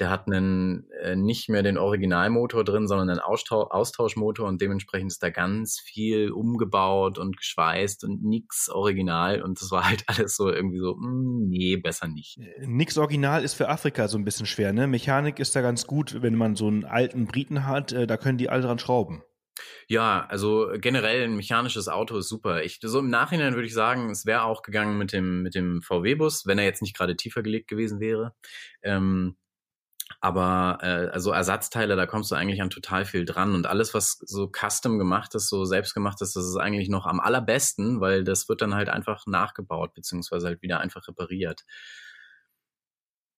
Der 0.00 0.10
hat 0.10 0.26
einen, 0.26 0.88
äh, 1.02 1.16
nicht 1.16 1.48
mehr 1.48 1.62
den 1.62 1.78
Originalmotor 1.78 2.64
drin, 2.64 2.86
sondern 2.86 3.10
einen 3.10 3.20
Austausch, 3.20 3.68
Austauschmotor 3.70 4.46
und 4.46 4.60
dementsprechend 4.60 5.12
ist 5.12 5.22
da 5.22 5.30
ganz 5.30 5.80
viel 5.80 6.30
umgebaut 6.30 7.18
und 7.18 7.36
geschweißt 7.36 8.04
und 8.04 8.22
nix 8.22 8.68
original 8.68 9.42
und 9.42 9.60
das 9.60 9.70
war 9.70 9.88
halt 9.88 10.04
alles 10.06 10.36
so 10.36 10.50
irgendwie 10.50 10.78
so, 10.78 10.94
mh, 10.94 11.06
hm, 11.06 11.48
nee, 11.48 11.76
besser 11.76 12.08
nicht. 12.08 12.38
Äh, 12.38 12.66
nix 12.66 12.96
original 12.98 13.44
ist 13.44 13.54
für 13.54 13.68
Afrika 13.68 14.08
so 14.08 14.18
ein 14.18 14.24
bisschen 14.24 14.46
schwer, 14.46 14.72
ne? 14.72 14.86
Mechanik 14.86 15.38
ist 15.38 15.56
da 15.56 15.60
ganz 15.60 15.86
gut, 15.86 16.22
wenn 16.22 16.34
man 16.34 16.56
so 16.56 16.68
einen 16.68 16.84
alten 16.84 17.26
Briten 17.26 17.66
hat, 17.66 17.92
äh, 17.92 18.06
da 18.06 18.16
können 18.16 18.38
die 18.38 18.48
alle 18.48 18.62
dran 18.62 18.78
schrauben. 18.78 19.22
Ja, 19.88 20.26
also 20.28 20.68
generell 20.76 21.24
ein 21.24 21.36
mechanisches 21.36 21.88
Auto 21.88 22.18
ist 22.18 22.28
super. 22.28 22.62
Ich, 22.62 22.78
so 22.82 22.98
im 22.98 23.10
Nachhinein 23.10 23.54
würde 23.54 23.66
ich 23.66 23.74
sagen, 23.74 24.10
es 24.10 24.26
wäre 24.26 24.42
auch 24.42 24.62
gegangen 24.62 24.98
mit 24.98 25.12
dem, 25.12 25.42
mit 25.42 25.54
dem 25.54 25.82
VW-Bus, 25.82 26.46
wenn 26.46 26.58
er 26.58 26.64
jetzt 26.64 26.82
nicht 26.82 26.96
gerade 26.96 27.16
tiefer 27.16 27.42
gelegt 27.42 27.68
gewesen 27.68 28.00
wäre. 28.00 28.34
Ähm, 28.82 29.36
aber 30.20 30.78
äh, 30.82 31.10
also 31.12 31.30
Ersatzteile, 31.32 31.96
da 31.96 32.06
kommst 32.06 32.30
du 32.30 32.34
eigentlich 32.34 32.60
an 32.60 32.70
total 32.70 33.04
viel 33.04 33.24
dran. 33.24 33.54
Und 33.54 33.66
alles, 33.66 33.94
was 33.94 34.18
so 34.24 34.50
custom 34.50 34.98
gemacht 34.98 35.34
ist, 35.34 35.48
so 35.48 35.64
selbst 35.64 35.94
gemacht 35.94 36.20
ist, 36.22 36.34
das 36.34 36.44
ist 36.44 36.56
eigentlich 36.56 36.88
noch 36.88 37.06
am 37.06 37.20
allerbesten, 37.20 38.00
weil 38.00 38.24
das 38.24 38.48
wird 38.48 38.62
dann 38.62 38.74
halt 38.74 38.88
einfach 38.88 39.26
nachgebaut, 39.26 39.94
beziehungsweise 39.94 40.48
halt 40.48 40.62
wieder 40.62 40.80
einfach 40.80 41.06
repariert. 41.06 41.64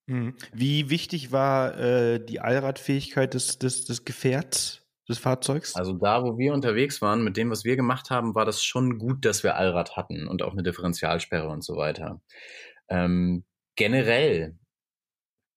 Mhm. 0.07 0.35
Wie 0.53 0.91
wichtig 0.91 1.33
war 1.33 1.79
äh, 1.79 2.25
die 2.25 2.41
Allradfähigkeit 2.41 3.35
des, 3.35 3.59
des, 3.59 3.85
des 3.85 4.05
Gefährts, 4.05 4.87
des 5.09 5.19
Fahrzeugs? 5.19 5.77
Also 5.77 5.93
da, 5.93 6.25
wo 6.25 6.39
wir 6.39 6.55
unterwegs 6.55 7.03
waren, 7.03 7.23
mit 7.23 7.37
dem, 7.37 7.51
was 7.51 7.65
wir 7.65 7.77
gemacht 7.77 8.11
haben, 8.11 8.35
war 8.35 8.45
das 8.45 8.63
schon 8.63 8.99
gut, 8.99 9.25
dass 9.25 9.43
wir 9.43 9.57
Allrad 9.57 9.97
hatten 9.97 10.27
und 10.27 10.43
auch 10.43 10.53
eine 10.53 10.63
Differentialsperre 10.63 11.49
und 11.49 11.63
so 11.63 11.77
weiter. 11.77 12.21
Ähm, 12.89 13.45
generell 13.77 14.59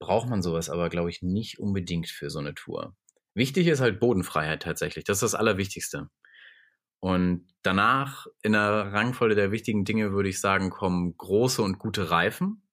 braucht 0.04 0.30
man 0.30 0.42
sowas 0.42 0.70
aber, 0.70 0.90
glaube 0.90 1.10
ich, 1.10 1.22
nicht 1.22 1.60
unbedingt 1.60 2.10
für 2.10 2.30
so 2.30 2.40
eine 2.40 2.54
Tour. 2.54 2.94
Wichtig 3.36 3.68
ist 3.68 3.80
halt 3.80 4.02
Bodenfreiheit 4.02 4.62
tatsächlich. 4.62 5.06
Das 5.06 5.18
ist 5.18 5.24
das 5.24 5.36
Allerwichtigste. 5.36 6.10
Und 7.00 7.48
danach 7.64 8.28
in 8.42 8.52
der 8.52 8.92
Rangfolge 8.94 9.36
der 9.36 9.52
wichtigen 9.52 9.86
Dinge 9.86 10.12
würde 10.12 10.30
ich 10.30 10.42
sagen, 10.42 10.70
kommen 10.70 11.16
große 11.18 11.62
und 11.62 11.80
gute 11.80 12.12
Reifen 12.12 12.68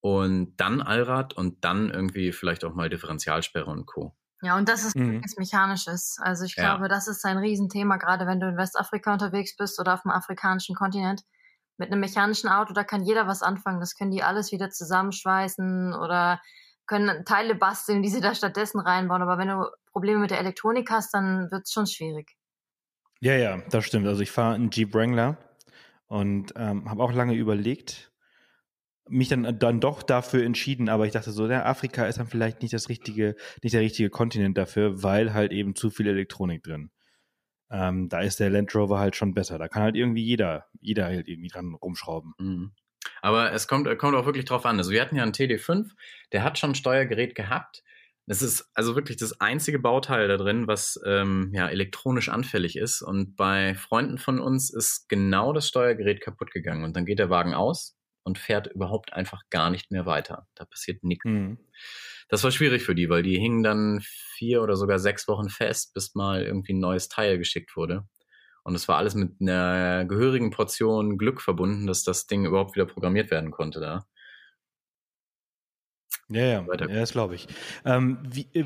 und 0.00 0.54
dann 0.56 0.80
Allrad 0.80 1.34
und 1.34 1.64
dann 1.64 1.90
irgendwie 1.90 2.32
vielleicht 2.32 2.64
auch 2.64 2.74
mal 2.74 2.88
Differentialsperre 2.88 3.70
und 3.70 3.86
Co. 3.86 4.16
Ja, 4.42 4.56
und 4.56 4.68
das 4.68 4.84
ist 4.84 4.96
mhm. 4.96 5.16
nichts 5.16 5.36
Mechanisches. 5.36 6.18
Also 6.20 6.44
ich 6.44 6.54
glaube, 6.54 6.82
ja. 6.82 6.88
das 6.88 7.08
ist 7.08 7.24
ein 7.24 7.38
Riesenthema, 7.38 7.96
gerade 7.96 8.26
wenn 8.26 8.40
du 8.40 8.48
in 8.48 8.56
Westafrika 8.56 9.12
unterwegs 9.12 9.56
bist 9.56 9.80
oder 9.80 9.94
auf 9.94 10.02
dem 10.02 10.10
afrikanischen 10.10 10.76
Kontinent 10.76 11.22
mit 11.76 11.90
einem 11.90 12.00
mechanischen 12.00 12.48
Auto, 12.48 12.72
da 12.72 12.84
kann 12.84 13.04
jeder 13.04 13.26
was 13.26 13.42
anfangen. 13.42 13.80
Das 13.80 13.94
können 13.94 14.10
die 14.10 14.22
alles 14.22 14.52
wieder 14.52 14.70
zusammenschweißen 14.70 15.94
oder 15.94 16.40
können 16.86 17.24
Teile 17.24 17.54
basteln, 17.54 18.02
die 18.02 18.10
sie 18.10 18.20
da 18.20 18.34
stattdessen 18.34 18.80
reinbauen. 18.80 19.22
Aber 19.22 19.38
wenn 19.38 19.48
du 19.48 19.66
Probleme 19.90 20.20
mit 20.20 20.30
der 20.30 20.40
Elektronik 20.40 20.90
hast, 20.90 21.14
dann 21.14 21.50
wird 21.50 21.62
es 21.64 21.72
schon 21.72 21.86
schwierig. 21.86 22.36
Ja, 23.20 23.34
ja, 23.34 23.62
das 23.70 23.84
stimmt. 23.84 24.06
Also 24.06 24.22
ich 24.22 24.30
fahre 24.30 24.54
einen 24.54 24.70
Jeep 24.70 24.94
Wrangler 24.94 25.38
und 26.06 26.52
ähm, 26.56 26.90
habe 26.90 27.02
auch 27.02 27.12
lange 27.12 27.34
überlegt, 27.34 28.12
mich 29.08 29.28
dann 29.28 29.58
dann 29.58 29.80
doch 29.80 30.02
dafür 30.02 30.44
entschieden, 30.44 30.88
aber 30.88 31.06
ich 31.06 31.12
dachte 31.12 31.30
so, 31.30 31.46
ja, 31.46 31.64
Afrika 31.64 32.06
ist 32.06 32.18
dann 32.18 32.26
vielleicht 32.26 32.62
nicht 32.62 32.72
das 32.72 32.88
richtige, 32.88 33.36
nicht 33.62 33.74
der 33.74 33.82
richtige 33.82 34.10
Kontinent 34.10 34.56
dafür, 34.56 35.02
weil 35.02 35.34
halt 35.34 35.52
eben 35.52 35.74
zu 35.74 35.90
viel 35.90 36.06
Elektronik 36.06 36.62
drin. 36.62 36.90
Ähm, 37.74 38.08
da 38.08 38.20
ist 38.20 38.38
der 38.38 38.50
Land 38.50 38.72
Rover 38.76 39.00
halt 39.00 39.16
schon 39.16 39.34
besser. 39.34 39.58
Da 39.58 39.66
kann 39.66 39.82
halt 39.82 39.96
irgendwie 39.96 40.22
jeder, 40.22 40.66
jeder 40.80 41.06
halt 41.06 41.26
irgendwie 41.26 41.48
dran 41.48 41.74
rumschrauben. 41.74 42.32
Mhm. 42.38 42.72
Aber 43.20 43.52
es 43.52 43.66
kommt, 43.66 43.98
kommt 43.98 44.16
auch 44.16 44.26
wirklich 44.26 44.44
drauf 44.44 44.64
an. 44.64 44.78
Also 44.78 44.92
wir 44.92 45.02
hatten 45.02 45.16
ja 45.16 45.24
einen 45.24 45.32
TD5, 45.32 45.90
der 46.30 46.44
hat 46.44 46.56
schon 46.56 46.70
ein 46.70 46.76
Steuergerät 46.76 47.34
gehabt. 47.34 47.82
Das 48.26 48.42
ist 48.42 48.70
also 48.74 48.94
wirklich 48.94 49.16
das 49.16 49.40
einzige 49.40 49.80
Bauteil 49.80 50.28
da 50.28 50.36
drin, 50.36 50.68
was 50.68 51.00
ähm, 51.04 51.50
ja 51.52 51.68
elektronisch 51.68 52.28
anfällig 52.28 52.76
ist. 52.76 53.02
Und 53.02 53.34
bei 53.34 53.74
Freunden 53.74 54.18
von 54.18 54.38
uns 54.38 54.70
ist 54.72 55.08
genau 55.08 55.52
das 55.52 55.66
Steuergerät 55.68 56.20
kaputt 56.20 56.52
gegangen. 56.52 56.84
Und 56.84 56.94
dann 56.94 57.04
geht 57.04 57.18
der 57.18 57.28
Wagen 57.28 57.54
aus 57.54 57.96
und 58.22 58.38
fährt 58.38 58.68
überhaupt 58.68 59.12
einfach 59.12 59.42
gar 59.50 59.70
nicht 59.70 59.90
mehr 59.90 60.06
weiter. 60.06 60.46
Da 60.54 60.64
passiert 60.64 61.02
nichts. 61.02 61.24
Mhm. 61.24 61.58
Das 62.28 62.42
war 62.44 62.50
schwierig 62.50 62.82
für 62.84 62.94
die, 62.94 63.08
weil 63.08 63.22
die 63.22 63.38
hingen 63.38 63.62
dann 63.62 64.00
vier 64.02 64.62
oder 64.62 64.76
sogar 64.76 64.98
sechs 64.98 65.28
Wochen 65.28 65.48
fest, 65.48 65.94
bis 65.94 66.14
mal 66.14 66.42
irgendwie 66.42 66.72
ein 66.72 66.80
neues 66.80 67.08
Teil 67.08 67.38
geschickt 67.38 67.76
wurde. 67.76 68.06
Und 68.64 68.74
es 68.74 68.88
war 68.88 68.96
alles 68.96 69.14
mit 69.14 69.40
einer 69.40 70.06
gehörigen 70.06 70.50
Portion 70.50 71.18
Glück 71.18 71.42
verbunden, 71.42 71.86
dass 71.86 72.02
das 72.02 72.26
Ding 72.26 72.46
überhaupt 72.46 72.74
wieder 72.74 72.86
programmiert 72.86 73.30
werden 73.30 73.50
konnte 73.50 73.78
da. 73.78 74.06
Ja, 76.28 76.44
ja, 76.44 76.66
ja 76.66 76.86
das 76.86 77.12
glaube 77.12 77.34
ich. 77.34 77.46
Ähm, 77.84 78.18
wie, 78.24 78.48
äh, 78.54 78.64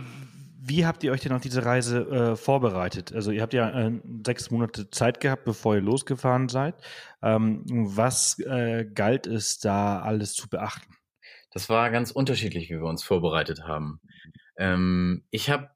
wie 0.61 0.87
habt 0.87 1.03
ihr 1.03 1.13
euch 1.13 1.23
denn 1.23 1.33
auf 1.33 1.43
diese 1.43 1.65
Reise 1.65 2.01
äh, 2.01 2.37
vorbereitet? 2.37 3.13
Also 3.13 3.31
ihr 3.33 3.43
habt 3.43 3.55
ja 3.55 3.71
äh, 3.71 4.01
sechs 4.25 4.51
Monate 4.51 4.91
Zeit 4.91 5.21
gehabt, 5.21 5.45
bevor 5.45 5.75
ihr 5.75 5.81
losgefahren 5.81 6.49
seid. 6.49 6.77
Ähm, 7.23 7.65
was 7.67 8.39
äh, 8.41 8.85
galt 8.85 9.27
es 9.27 9.59
da 9.59 10.01
alles 10.01 10.35
zu 10.35 10.49
beachten? 10.49 10.98
Das 11.51 11.69
war 11.69 11.91
ganz 11.91 12.11
unterschiedlich, 12.11 12.69
wie 12.71 12.77
wir 12.77 12.85
uns 12.85 13.03
vorbereitet 13.03 13.63
haben. 13.65 14.01
Ähm, 14.57 15.25
ich 15.31 15.51
habe 15.51 15.71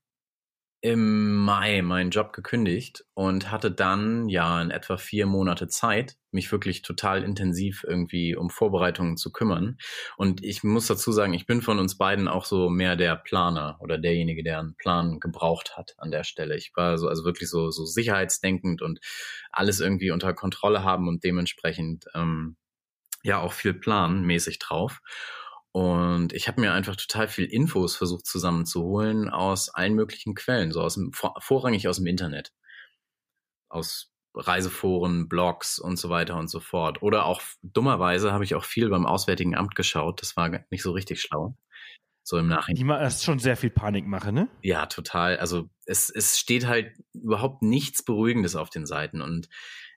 im 0.85 1.37
Mai 1.37 1.81
meinen 1.81 2.11
Job 2.11 2.33
gekündigt 2.33 3.05
und 3.15 3.53
hatte 3.53 3.71
dann 3.71 4.29
ja 4.29 4.61
in 4.61 4.73
etwa 4.73 4.97
vier 4.97 5.27
Monate 5.27 5.69
Zeit, 5.69 6.17
mich 6.33 6.51
wirklich 6.51 6.83
total 6.83 7.23
intensiv 7.23 7.85
irgendwie 7.87 8.35
um 8.35 8.51
Vorbereitungen 8.51 9.17
zu 9.17 9.31
kümmern. 9.31 9.79
Und 10.17 10.43
ich 10.43 10.65
muss 10.65 10.89
dazu 10.89 11.13
sagen, 11.13 11.35
ich 11.35 11.47
bin 11.47 11.63
von 11.63 11.79
uns 11.79 11.97
beiden 11.99 12.27
auch 12.27 12.45
so 12.45 12.69
mehr 12.69 12.97
der 12.97 13.15
Planer 13.15 13.77
oder 13.81 13.97
derjenige, 13.97 14.43
der 14.43 14.59
einen 14.59 14.75
Plan 14.75 15.21
gebraucht 15.21 15.77
hat 15.77 15.95
an 15.99 16.11
der 16.11 16.25
Stelle. 16.25 16.57
Ich 16.57 16.73
war 16.75 16.99
so, 16.99 17.07
also 17.07 17.25
wirklich 17.25 17.49
so, 17.49 17.71
so 17.71 17.85
sicherheitsdenkend 17.85 18.83
und 18.83 18.99
alles 19.53 19.79
irgendwie 19.79 20.11
unter 20.11 20.35
Kontrolle 20.35 20.83
haben 20.83 21.07
und 21.07 21.23
dementsprechend 21.23 22.07
ähm, 22.17 22.57
ja 23.23 23.39
auch 23.39 23.53
viel 23.53 23.73
planmäßig 23.73 24.59
drauf. 24.59 25.01
Und 25.73 26.35
ich 26.35 26.49
habe 26.49 26.61
mir 26.61 26.73
einfach 26.73 26.97
total 26.97 27.29
viel 27.29 27.47
Infos 27.47 27.97
versucht 27.97 28.27
zusammenzuholen 28.27 29.31
aus 29.31 29.71
allen 29.71 29.95
möglichen 29.95 30.35
Quellen, 30.35 30.71
so 30.71 30.83
aus 30.83 30.95
dem, 30.95 31.13
vorrangig 31.13 31.89
aus 31.89 31.97
dem 31.97 32.07
Internet. 32.07 32.53
Aus 33.71 34.13
Reiseforen, 34.35 35.29
Blogs 35.29 35.79
und 35.79 35.99
so 35.99 36.11
weiter 36.11 36.37
und 36.37 36.49
so 36.49 36.61
fort. 36.61 37.03
Oder 37.03 37.27
auch 37.27 37.43
dummerweise 37.63 38.33
habe 38.33 38.45
ich 38.45 38.55
auch 38.55 38.65
viel 38.65 38.89
beim 38.89 39.07
Auswärtigen 39.07 39.57
Amt 39.57 39.75
geschaut. 39.75 40.21
Das 40.21 40.37
war 40.37 40.51
nicht 40.71 40.83
so 40.83 40.93
richtig 40.93 41.21
schlau. 41.21 41.57
So 42.23 42.39
im 42.39 42.49
Nachhinein. 42.49 43.01
Das 43.01 43.17
ist 43.17 43.25
schon 43.25 43.39
sehr 43.39 43.57
viel 43.57 43.71
Panikmache, 43.71 44.33
ne? 44.33 44.49
Ja, 44.63 44.87
total. 44.87 45.39
Also 45.39 45.69
es, 45.87 46.09
es 46.09 46.39
steht 46.39 46.67
halt 46.67 46.93
überhaupt 47.13 47.63
nichts 47.63 48.05
Beruhigendes 48.05 48.57
auf 48.57 48.71
den 48.71 48.87
Seiten. 48.87 49.21
Und 49.21 49.49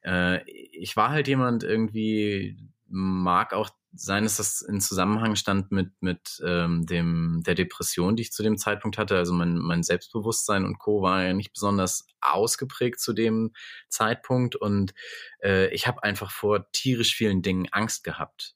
äh, 0.04 0.42
ich 0.50 0.98
war 0.98 1.10
halt 1.12 1.28
jemand 1.28 1.64
irgendwie, 1.64 2.58
mag 2.88 3.54
auch 3.54 3.70
sein, 3.96 4.24
dass 4.24 4.38
das 4.38 4.62
in 4.62 4.82
Zusammenhang 4.82 5.36
stand 5.36 5.72
mit, 5.72 5.92
mit 6.02 6.42
ähm, 6.46 6.86
dem, 6.86 7.42
der 7.46 7.56
Depression, 7.56 8.16
die 8.16 8.24
ich 8.24 8.32
zu 8.32 8.44
dem 8.44 8.58
Zeitpunkt 8.58 8.98
hatte. 8.98 9.18
Also 9.18 9.34
mein, 9.34 9.58
mein 9.58 9.84
Selbstbewusstsein 9.84 10.66
und 10.66 10.78
Co. 10.80 11.02
war 11.02 11.24
ja 11.24 11.34
nicht 11.34 11.54
besonders 11.54 12.08
ausgeprägt 12.22 13.00
zu 13.00 13.14
dem 13.14 13.54
Zeitpunkt. 13.90 14.56
Und 14.56 14.94
äh, 15.42 15.74
ich 15.74 15.88
habe 15.88 16.04
einfach 16.04 16.32
vor 16.32 16.72
tierisch 16.72 17.16
vielen 17.16 17.42
Dingen 17.42 17.68
Angst 17.72 18.04
gehabt. 18.04 18.56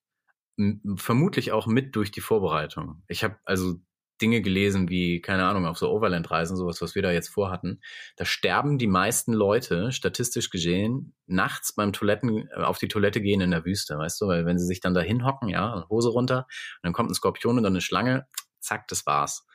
M 0.57 0.81
vermutlich 0.97 1.51
auch 1.51 1.67
mit 1.67 1.95
durch 1.95 2.11
die 2.11 2.21
Vorbereitung. 2.21 3.03
Ich 3.07 3.23
habe 3.23 3.37
also 3.45 3.75
Dinge 4.21 4.41
gelesen 4.41 4.89
wie, 4.89 5.21
keine 5.21 5.45
Ahnung, 5.45 5.65
auf 5.65 5.77
so 5.77 5.89
Overland-Reisen, 5.89 6.57
sowas, 6.57 6.81
was 6.81 6.95
wir 6.95 7.01
da 7.01 7.11
jetzt 7.11 7.29
vorhatten. 7.29 7.81
Da 8.15 8.25
sterben 8.25 8.77
die 8.77 8.87
meisten 8.87 9.33
Leute, 9.33 9.91
statistisch 9.91 10.49
gesehen, 10.49 11.13
nachts 11.25 11.73
beim 11.73 11.93
Toiletten, 11.93 12.47
äh, 12.49 12.63
auf 12.63 12.77
die 12.77 12.87
Toilette 12.87 13.21
gehen 13.21 13.41
in 13.41 13.51
der 13.51 13.65
Wüste, 13.65 13.97
weißt 13.97 14.21
du? 14.21 14.27
Weil 14.27 14.45
wenn 14.45 14.59
sie 14.59 14.65
sich 14.65 14.81
dann 14.81 14.93
da 14.93 15.01
hinhocken, 15.01 15.49
ja, 15.49 15.85
Hose 15.89 16.09
runter, 16.09 16.47
dann 16.83 16.93
kommt 16.93 17.11
ein 17.11 17.15
Skorpion 17.15 17.57
und 17.57 17.63
dann 17.63 17.73
eine 17.73 17.81
Schlange, 17.81 18.27
zack, 18.59 18.87
das 18.87 19.05
war's. 19.05 19.45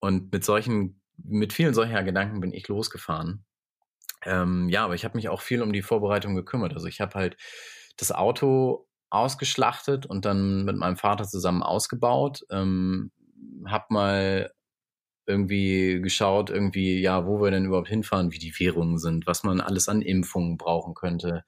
Und 0.00 0.32
mit 0.32 0.44
solchen, 0.44 1.00
mit 1.16 1.52
vielen 1.52 1.74
solcher 1.74 2.02
Gedanken 2.02 2.40
bin 2.40 2.52
ich 2.52 2.68
losgefahren. 2.68 3.44
Ähm, 4.24 4.68
ja, 4.68 4.84
aber 4.84 4.94
ich 4.94 5.04
habe 5.04 5.16
mich 5.16 5.28
auch 5.28 5.40
viel 5.40 5.62
um 5.62 5.72
die 5.72 5.82
Vorbereitung 5.82 6.34
gekümmert. 6.34 6.74
Also 6.74 6.86
ich 6.86 7.00
habe 7.00 7.14
halt 7.14 7.36
das 7.96 8.12
Auto 8.12 8.86
ausgeschlachtet 9.10 10.06
und 10.06 10.24
dann 10.24 10.64
mit 10.64 10.76
meinem 10.76 10.96
Vater 10.96 11.24
zusammen 11.24 11.62
ausgebaut. 11.62 12.44
Ähm, 12.50 13.10
hab 13.66 13.90
mal 13.90 14.50
irgendwie 15.26 16.00
geschaut, 16.02 16.50
irgendwie, 16.50 17.00
ja, 17.00 17.26
wo 17.26 17.40
wir 17.40 17.50
denn 17.50 17.64
überhaupt 17.64 17.88
hinfahren, 17.88 18.32
wie 18.32 18.38
die 18.38 18.54
Währungen 18.58 18.98
sind, 18.98 19.26
was 19.26 19.44
man 19.44 19.60
alles 19.60 19.88
an 19.88 20.02
Impfungen 20.02 20.56
brauchen 20.56 20.94
könnte. 20.94 21.44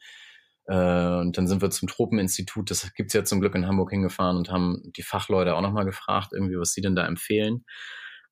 Äh, 0.66 0.74
und 1.20 1.36
dann 1.36 1.48
sind 1.48 1.62
wir 1.62 1.70
zum 1.70 1.88
Tropeninstitut, 1.88 2.70
das 2.70 2.94
gibt's 2.94 3.14
ja 3.14 3.24
zum 3.24 3.40
Glück 3.40 3.54
in 3.54 3.66
Hamburg 3.66 3.90
hingefahren 3.90 4.36
und 4.36 4.50
haben 4.50 4.92
die 4.96 5.02
Fachleute 5.02 5.54
auch 5.56 5.62
nochmal 5.62 5.84
gefragt, 5.84 6.28
irgendwie, 6.32 6.58
was 6.58 6.72
sie 6.72 6.80
denn 6.80 6.94
da 6.94 7.06
empfehlen. 7.06 7.64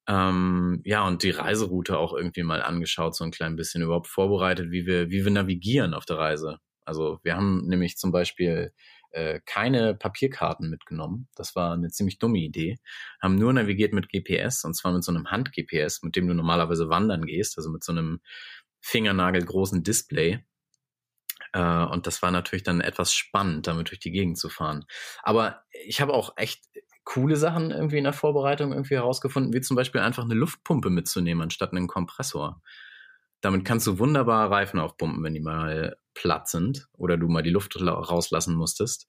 Ähm, 0.09 0.81
ja, 0.85 1.07
und 1.07 1.23
die 1.23 1.31
Reiseroute 1.31 1.99
auch 1.99 2.15
irgendwie 2.15 2.43
mal 2.43 2.63
angeschaut, 2.63 3.17
so 3.17 3.25
ein 3.25 3.31
klein 3.31 3.57
bisschen 3.57 3.83
überhaupt 3.83 4.09
vorbereitet, 4.09 4.71
wie 4.71 4.87
wir, 4.87 5.11
wie 5.11 5.25
wir 5.25 5.31
navigieren 5.33 5.95
auf 5.95 6.05
der 6.07 6.19
Reise. 6.19 6.59
Also 6.85 7.21
wir 7.23 7.37
haben 7.37 7.67
nämlich 7.69 7.97
zum 7.97 8.11
Beispiel 8.13 8.73
äh, 9.11 9.41
keine 9.45 9.95
Papierkarten 9.95 10.71
mitgenommen. 10.71 11.29
Das 11.35 11.57
war 11.57 11.75
eine 11.75 11.89
ziemlich 11.89 12.19
dumme 12.19 12.39
Idee. 12.39 12.79
Haben 13.21 13.37
nur 13.37 13.53
navigiert 13.53 13.93
mit 13.93 14.09
GPS 14.09 14.65
und 14.65 14.75
zwar 14.75 14.93
mit 14.93 15.05
so 15.05 15.13
einem 15.13 15.31
Hand-GPS, 15.31 16.03
mit 16.03 16.17
dem 16.17 16.27
du 16.29 16.35
normalerweise 16.35 16.89
wandern 16.89 17.27
gehst, 17.27 17.59
also 17.59 17.71
mit 17.71 17.85
so 17.85 17.93
einem 17.93 18.21
fingernagelgroßen 18.81 19.83
Display. 19.83 20.45
Äh, 21.53 21.85
und 21.85 22.07
das 22.07 22.23
war 22.23 22.31
natürlich 22.31 22.63
dann 22.63 22.81
etwas 22.81 23.13
spannend, 23.13 23.67
damit 23.67 23.91
durch 23.91 24.01
die 24.01 24.13
Gegend 24.13 24.39
zu 24.39 24.49
fahren. 24.49 24.85
Aber 25.23 25.63
ich 25.85 26.01
habe 26.01 26.15
auch 26.15 26.35
echt 26.37 26.65
coole 27.05 27.37
Sachen 27.37 27.71
irgendwie 27.71 27.99
in 27.99 28.05
der 28.05 28.13
Vorbereitung 28.13 28.73
irgendwie 28.73 28.95
herausgefunden, 28.95 29.53
wie 29.53 29.61
zum 29.61 29.77
Beispiel 29.77 30.01
einfach 30.01 30.25
eine 30.25 30.35
Luftpumpe 30.35 30.91
mitzunehmen 30.91 31.43
anstatt 31.43 31.73
einen 31.73 31.89
Kompressor. 31.89 32.63
Damit 33.41 33.65
kannst 33.65 33.87
du 33.87 33.99
wunderbar 33.99 34.51
Reifen 34.51 34.81
aufpumpen, 34.81 35.23
wenn 35.23 35.35
die 35.35 35.41
mal 35.41 35.97
platt 36.15 36.49
sind 36.49 36.89
oder 36.93 37.17
du 37.17 37.29
mal 37.29 37.43
die 37.43 37.51
Luft 37.51 37.81
rauslassen 37.81 38.55
musstest. 38.55 39.07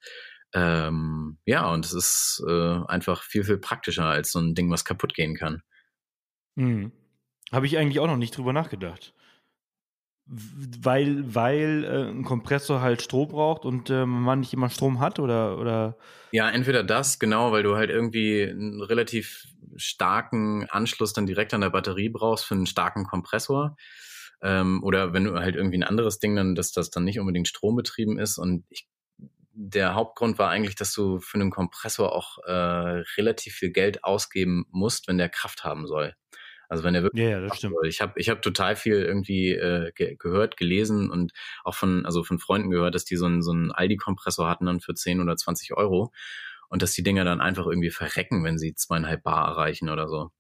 Ähm, 0.54 1.38
ja, 1.46 1.70
und 1.72 1.86
es 1.86 1.94
ist 1.94 2.44
äh, 2.48 2.80
einfach 2.88 3.24
viel, 3.24 3.44
viel 3.44 3.58
praktischer 3.58 4.06
als 4.06 4.32
so 4.32 4.40
ein 4.40 4.56
Ding, 4.56 4.70
was 4.70 4.86
kaputt 4.86 5.14
gehen 5.14 5.36
kann. 5.36 5.62
Hm. 6.58 6.92
Habe 7.52 7.66
ich 7.66 7.78
eigentlich 7.78 8.00
auch 8.00 8.08
noch 8.08 8.18
nicht 8.18 8.38
drüber 8.38 8.54
nachgedacht. 8.54 9.14
Weil, 10.26 11.36
weil 11.36 11.84
äh, 11.84 12.10
ein 12.10 12.24
Kompressor 12.24 12.80
halt 12.80 13.02
Strom 13.02 13.30
braucht 13.30 13.66
und 13.66 13.90
äh, 13.90 14.06
man 14.06 14.40
nicht 14.40 14.54
immer 14.54 14.70
Strom 14.70 15.00
hat 15.00 15.20
oder, 15.20 15.58
oder? 15.58 15.98
Ja, 16.32 16.50
entweder 16.50 16.84
das, 16.84 17.20
genau, 17.20 17.52
weil 17.52 17.64
du 17.64 17.76
halt 17.76 17.90
irgendwie 17.90 18.44
einen 18.44 18.82
relativ 18.82 19.48
starken 19.76 20.70
Anschluss 20.70 21.12
dann 21.14 21.26
direkt 21.26 21.54
an 21.54 21.62
der 21.62 21.70
Batterie 21.70 22.10
brauchst 22.10 22.46
für 22.46 22.54
einen 22.54 22.66
starken 22.66 23.06
Kompressor. 23.06 23.76
Ähm, 24.42 24.84
oder 24.84 25.14
wenn 25.14 25.24
du 25.24 25.40
halt 25.40 25.56
irgendwie 25.56 25.78
ein 25.78 25.84
anderes 25.84 26.20
Ding 26.20 26.36
dann, 26.36 26.56
dass 26.56 26.72
das 26.72 26.90
dann 26.90 27.04
nicht 27.04 27.20
unbedingt 27.20 27.48
strombetrieben 27.48 28.18
ist. 28.18 28.38
Und 28.38 28.66
ich, 28.70 28.88
der 29.54 29.96
Hauptgrund 29.96 30.40
war 30.40 30.50
eigentlich, 30.50 30.76
dass 30.76 30.94
du 30.94 31.20
für 31.20 31.40
einen 31.40 31.52
Kompressor 31.52 32.16
auch 32.16 32.40
äh, 32.46 33.04
relativ 33.18 33.54
viel 33.56 33.72
Geld 33.72 34.04
ausgeben 34.04 34.66
musst, 34.72 35.08
wenn 35.08 35.18
der 35.18 35.30
Kraft 35.30 35.64
haben 35.64 35.86
soll. 35.88 36.16
Also 36.72 36.86
wenn 36.86 36.96
er 36.96 37.04
wirklich. 37.04 37.28
Ja, 37.28 37.42
das 37.42 37.58
stimmt. 37.58 37.76
Ich 37.84 38.00
habe 38.00 38.14
ich 38.16 38.30
hab 38.30 38.42
total 38.42 38.78
viel 38.78 38.94
irgendwie 38.94 39.52
äh, 39.52 39.92
ge 39.94 40.16
gehört, 40.16 40.56
gelesen 40.56 41.12
und 41.12 41.34
auch 41.66 41.76
von, 41.76 42.06
also 42.06 42.24
von 42.24 42.40
Freunden 42.40 42.70
gehört, 42.70 42.96
dass 42.96 43.04
die 43.04 43.18
so 43.18 43.26
einen, 43.26 43.42
so 43.42 43.52
einen 43.52 43.74
Aldi-Kompressor 43.74 44.50
hatten 44.50 44.68
dann 44.68 44.80
für 44.80 44.94
10 44.94 45.20
oder 45.20 45.36
20 45.36 45.74
Euro 45.74 46.14
und 46.70 46.82
dass 46.82 46.94
die 46.94 47.04
Dinger 47.04 47.26
dann 47.26 47.42
einfach 47.42 47.68
irgendwie 47.68 47.90
verrecken, 47.90 48.46
wenn 48.46 48.58
sie 48.58 48.74
zweieinhalb 48.74 49.22
Bar 49.22 49.50
erreichen 49.50 49.90
oder 49.90 50.08
so. 50.08 50.32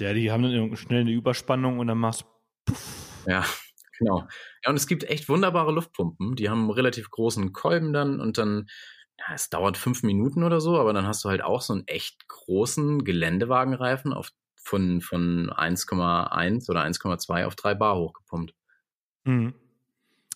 Ja, 0.00 0.14
die 0.14 0.32
haben 0.32 0.42
dann 0.42 0.76
schnell 0.76 1.02
eine 1.02 1.12
Überspannung 1.12 1.78
und 1.78 1.88
dann 1.88 1.98
machst 1.98 2.24
puff, 2.64 3.24
ja, 3.26 3.44
genau. 3.98 4.26
Ja, 4.64 4.70
und 4.70 4.76
es 4.76 4.86
gibt 4.86 5.04
echt 5.04 5.28
wunderbare 5.28 5.72
Luftpumpen. 5.72 6.36
Die 6.36 6.48
haben 6.50 6.62
einen 6.62 6.70
relativ 6.70 7.10
großen 7.10 7.52
Kolben 7.52 7.92
dann 7.92 8.20
und 8.20 8.38
dann, 8.38 8.66
ja, 9.18 9.34
es 9.34 9.50
dauert 9.50 9.76
fünf 9.76 10.02
Minuten 10.02 10.42
oder 10.42 10.60
so, 10.60 10.78
aber 10.78 10.92
dann 10.92 11.06
hast 11.06 11.24
du 11.24 11.28
halt 11.28 11.42
auch 11.42 11.60
so 11.60 11.72
einen 11.72 11.86
echt 11.86 12.28
großen 12.28 13.04
Geländewagenreifen 13.04 14.12
auf, 14.12 14.30
von, 14.56 15.00
von 15.00 15.50
1,1 15.50 16.70
oder 16.70 16.82
1,2 16.82 17.44
auf 17.44 17.54
3 17.54 17.74
Bar 17.74 17.96
hochgepumpt. 17.96 18.54
Mhm. 19.24 19.54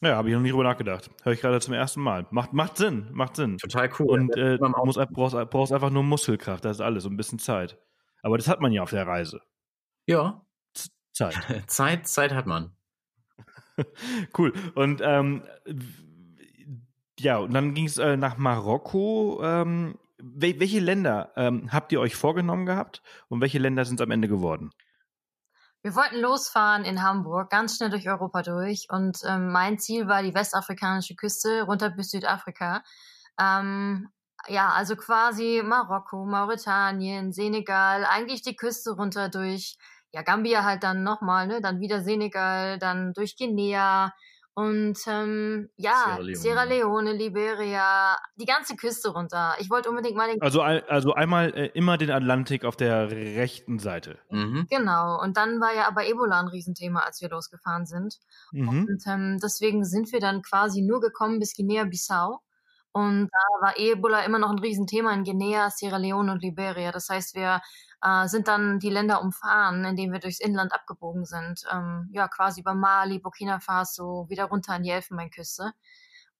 Ja, 0.00 0.14
habe 0.16 0.28
ich 0.28 0.34
noch 0.34 0.42
nie 0.42 0.50
drüber 0.50 0.64
nachgedacht. 0.64 1.10
Höre 1.24 1.32
ich 1.32 1.40
gerade 1.40 1.60
zum 1.60 1.74
ersten 1.74 2.00
Mal. 2.00 2.26
Macht, 2.30 2.52
macht 2.52 2.76
Sinn, 2.76 3.08
macht 3.12 3.34
Sinn. 3.34 3.58
Total 3.58 3.90
cool. 3.98 4.06
Und 4.06 4.36
äh, 4.36 4.56
muss, 4.84 4.96
brauchst, 5.10 5.36
brauchst 5.50 5.72
einfach 5.72 5.90
nur 5.90 6.04
Muskelkraft, 6.04 6.64
das 6.64 6.76
ist 6.76 6.80
alles, 6.80 7.04
und 7.04 7.14
ein 7.14 7.16
bisschen 7.16 7.40
Zeit. 7.40 7.78
Aber 8.22 8.36
das 8.36 8.48
hat 8.48 8.60
man 8.60 8.72
ja 8.72 8.82
auf 8.82 8.90
der 8.90 9.06
Reise. 9.06 9.40
Ja. 10.06 10.46
Zeit. 11.18 11.34
Zeit, 11.66 12.06
Zeit 12.06 12.32
hat 12.32 12.46
man. 12.46 12.72
cool. 14.38 14.52
Und 14.74 15.00
ähm, 15.02 15.42
ja, 17.18 17.38
und 17.38 17.52
dann 17.52 17.74
ging 17.74 17.86
es 17.86 17.98
äh, 17.98 18.16
nach 18.16 18.36
Marokko. 18.36 19.40
Ähm, 19.42 19.98
wel 20.18 20.58
welche 20.60 20.80
Länder 20.80 21.32
ähm, 21.36 21.72
habt 21.72 21.92
ihr 21.92 22.00
euch 22.00 22.16
vorgenommen 22.16 22.66
gehabt 22.66 23.02
und 23.28 23.40
welche 23.40 23.58
Länder 23.58 23.84
sind 23.84 24.00
es 24.00 24.04
am 24.04 24.10
Ende 24.10 24.28
geworden? 24.28 24.70
Wir 25.82 25.94
wollten 25.94 26.20
losfahren 26.20 26.84
in 26.84 27.02
Hamburg, 27.02 27.50
ganz 27.50 27.76
schnell 27.76 27.90
durch 27.90 28.08
Europa 28.08 28.42
durch. 28.42 28.86
Und 28.90 29.18
ähm, 29.24 29.50
mein 29.50 29.78
Ziel 29.78 30.08
war 30.08 30.22
die 30.22 30.34
westafrikanische 30.34 31.14
Küste 31.14 31.62
runter 31.62 31.90
bis 31.90 32.10
Südafrika. 32.10 32.82
Ähm, 33.40 34.08
ja, 34.48 34.70
also 34.70 34.96
quasi 34.96 35.62
Marokko, 35.64 36.24
Mauretanien, 36.24 37.32
Senegal, 37.32 38.04
eigentlich 38.04 38.42
die 38.42 38.56
Küste 38.56 38.92
runter 38.92 39.28
durch 39.28 39.76
ja, 40.12 40.22
Gambia 40.22 40.64
halt 40.64 40.82
dann 40.82 41.02
nochmal, 41.02 41.46
ne, 41.46 41.60
dann 41.60 41.80
wieder 41.80 42.00
Senegal, 42.00 42.78
dann 42.78 43.12
durch 43.12 43.36
Guinea 43.36 44.12
und 44.58 44.98
ähm, 45.06 45.68
ja, 45.76 45.92
Sierra 45.94 46.18
Leone. 46.18 46.36
Sierra 46.36 46.62
Leone, 46.64 47.12
Liberia, 47.12 48.16
die 48.34 48.44
ganze 48.44 48.74
Küste 48.74 49.10
runter. 49.10 49.54
Ich 49.60 49.70
wollte 49.70 49.88
unbedingt 49.88 50.16
mal 50.16 50.28
den 50.28 50.42
Also 50.42 50.62
also 50.62 51.14
einmal 51.14 51.54
äh, 51.54 51.66
immer 51.74 51.96
den 51.96 52.10
Atlantik 52.10 52.64
auf 52.64 52.74
der 52.74 53.08
rechten 53.08 53.78
Seite. 53.78 54.18
Mhm. 54.30 54.66
Genau, 54.68 55.22
und 55.22 55.36
dann 55.36 55.60
war 55.60 55.72
ja 55.76 55.86
aber 55.86 56.08
Ebola 56.08 56.40
ein 56.40 56.48
Riesenthema, 56.48 57.02
als 57.02 57.20
wir 57.20 57.28
losgefahren 57.28 57.86
sind. 57.86 58.16
Mhm. 58.50 58.68
Und 58.68 59.02
ähm, 59.06 59.38
deswegen 59.40 59.84
sind 59.84 60.10
wir 60.10 60.18
dann 60.18 60.42
quasi 60.42 60.82
nur 60.82 61.00
gekommen 61.00 61.38
bis 61.38 61.54
Guinea-Bissau. 61.54 62.40
Und 62.90 63.28
da 63.30 63.64
war 63.64 63.78
Ebola 63.78 64.22
immer 64.22 64.40
noch 64.40 64.50
ein 64.50 64.58
Riesenthema 64.58 65.12
in 65.12 65.22
Guinea, 65.22 65.70
Sierra 65.70 65.98
Leone 65.98 66.32
und 66.32 66.42
Liberia. 66.42 66.90
Das 66.90 67.08
heißt, 67.08 67.36
wir 67.36 67.60
äh, 68.02 68.28
sind 68.28 68.48
dann 68.48 68.78
die 68.78 68.90
Länder 68.90 69.22
umfahren, 69.22 69.84
indem 69.84 70.12
wir 70.12 70.20
durchs 70.20 70.40
Inland 70.40 70.72
abgebogen 70.72 71.24
sind. 71.24 71.62
Ähm, 71.72 72.08
ja, 72.12 72.28
quasi 72.28 72.60
über 72.60 72.74
Mali, 72.74 73.18
Burkina 73.18 73.60
Faso, 73.60 74.26
wieder 74.28 74.44
runter 74.44 74.74
an 74.74 74.82
die 74.82 74.90
Elfenbeinküste. 74.90 75.72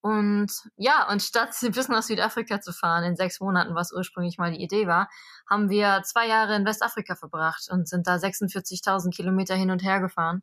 Und 0.01 0.53
ja, 0.77 1.11
und 1.11 1.23
statt 1.23 1.51
bis 1.75 1.89
nach 1.89 2.03
Südafrika 2.03 2.61
zu 2.61 2.73
fahren 2.73 3.05
in 3.05 3.17
sechs 3.17 3.41
Monaten, 3.41 3.75
was 3.75 3.93
ursprünglich 3.93 4.39
mal 4.39 4.53
die 4.53 4.63
Idee 4.63 4.87
war, 4.87 5.09
haben 5.49 5.71
wir 5.71 6.03
zwei 6.05 6.29
Jahre 6.29 6.55
in 6.55 6.65
Westafrika 6.65 7.17
verbracht 7.17 7.69
und 7.71 7.89
sind 7.89 8.07
da 8.07 8.15
46.000 8.15 9.11
Kilometer 9.15 9.55
hin 9.55 9.71
und 9.71 9.83
her 9.83 10.01
gefahren. 10.01 10.43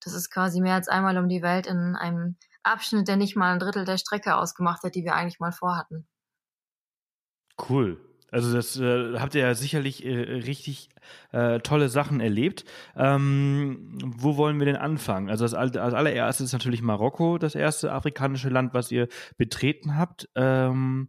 Das 0.00 0.14
ist 0.14 0.30
quasi 0.30 0.60
mehr 0.60 0.74
als 0.74 0.88
einmal 0.88 1.18
um 1.18 1.28
die 1.28 1.42
Welt 1.42 1.66
in 1.66 1.96
einem 1.96 2.36
Abschnitt, 2.62 3.08
der 3.08 3.16
nicht 3.16 3.36
mal 3.36 3.52
ein 3.52 3.58
Drittel 3.58 3.84
der 3.84 3.98
Strecke 3.98 4.36
ausgemacht 4.36 4.82
hat, 4.84 4.94
die 4.94 5.04
wir 5.04 5.14
eigentlich 5.14 5.40
mal 5.40 5.52
vorhatten. 5.52 6.06
Cool. 7.68 8.00
Also 8.32 8.54
das 8.54 8.80
äh, 8.80 9.18
habt 9.18 9.34
ihr 9.34 9.42
ja 9.42 9.54
sicherlich 9.54 10.04
äh, 10.04 10.18
richtig 10.18 10.88
äh, 11.32 11.60
tolle 11.60 11.90
Sachen 11.90 12.20
erlebt. 12.20 12.64
Ähm, 12.96 13.98
wo 14.02 14.38
wollen 14.38 14.58
wir 14.58 14.64
denn 14.64 14.76
anfangen? 14.76 15.28
Also 15.28 15.44
das, 15.44 15.52
als 15.54 15.76
allererstes 15.76 16.46
ist 16.46 16.52
natürlich 16.54 16.80
Marokko, 16.80 17.36
das 17.36 17.54
erste 17.54 17.92
afrikanische 17.92 18.48
Land, 18.48 18.72
was 18.72 18.90
ihr 18.90 19.08
betreten 19.36 19.98
habt. 19.98 20.30
Ähm, 20.34 21.08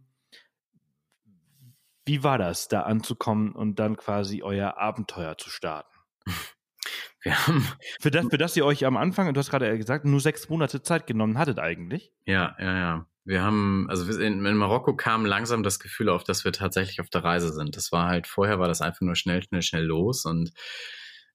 wie 2.04 2.22
war 2.22 2.36
das, 2.36 2.68
da 2.68 2.82
anzukommen 2.82 3.52
und 3.52 3.78
dann 3.78 3.96
quasi 3.96 4.42
euer 4.42 4.76
Abenteuer 4.76 5.38
zu 5.38 5.48
starten? 5.48 5.88
Wir 7.22 7.46
haben 7.46 7.66
für 8.00 8.10
das, 8.10 8.26
für 8.26 8.36
das 8.36 8.54
ihr 8.54 8.66
euch 8.66 8.84
am 8.84 8.98
Anfang, 8.98 9.32
du 9.32 9.38
hast 9.38 9.48
gerade 9.48 9.78
gesagt, 9.78 10.04
nur 10.04 10.20
sechs 10.20 10.50
Monate 10.50 10.82
Zeit 10.82 11.06
genommen 11.06 11.38
hattet 11.38 11.58
eigentlich. 11.58 12.12
Ja, 12.26 12.54
ja, 12.58 12.78
ja. 12.78 13.06
Wir 13.24 13.42
haben, 13.42 13.86
also 13.88 14.10
in, 14.20 14.44
in 14.44 14.56
Marokko 14.56 14.94
kam 14.96 15.24
langsam 15.24 15.62
das 15.62 15.78
Gefühl 15.80 16.10
auf, 16.10 16.24
dass 16.24 16.44
wir 16.44 16.52
tatsächlich 16.52 17.00
auf 17.00 17.08
der 17.08 17.24
Reise 17.24 17.52
sind. 17.52 17.76
Das 17.76 17.90
war 17.90 18.08
halt, 18.08 18.26
vorher 18.26 18.58
war 18.58 18.68
das 18.68 18.82
einfach 18.82 19.00
nur 19.00 19.16
schnell, 19.16 19.42
schnell, 19.42 19.62
schnell 19.62 19.84
los 19.84 20.24
und 20.24 20.52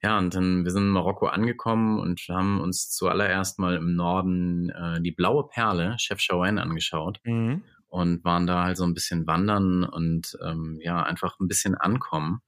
ja, 0.02 0.18
und 0.18 0.34
dann, 0.34 0.64
wir 0.64 0.72
sind 0.72 0.84
in 0.84 0.90
Marokko 0.92 1.28
angekommen 1.28 2.00
und 2.00 2.22
haben 2.30 2.62
uns 2.62 2.90
zuallererst 2.90 3.60
mal 3.60 3.76
im 3.76 3.96
Norden 3.96 4.70
äh, 4.70 5.02
die 5.02 5.12
blaue 5.12 5.48
Perle, 5.50 5.96
Chef 6.00 6.20
Chaouen, 6.26 6.58
angeschaut 6.58 7.20
mhm. 7.26 7.64
und 7.90 8.24
waren 8.24 8.48
da 8.48 8.64
halt 8.64 8.78
so 8.78 8.86
ein 8.86 8.94
bisschen 8.94 9.28
wandern 9.28 9.84
und 9.84 10.38
ähm, 10.42 10.80
ja, 10.82 11.04
einfach 11.04 11.38
ein 11.42 11.50
bisschen 11.50 11.76
ankommen. 11.76 12.42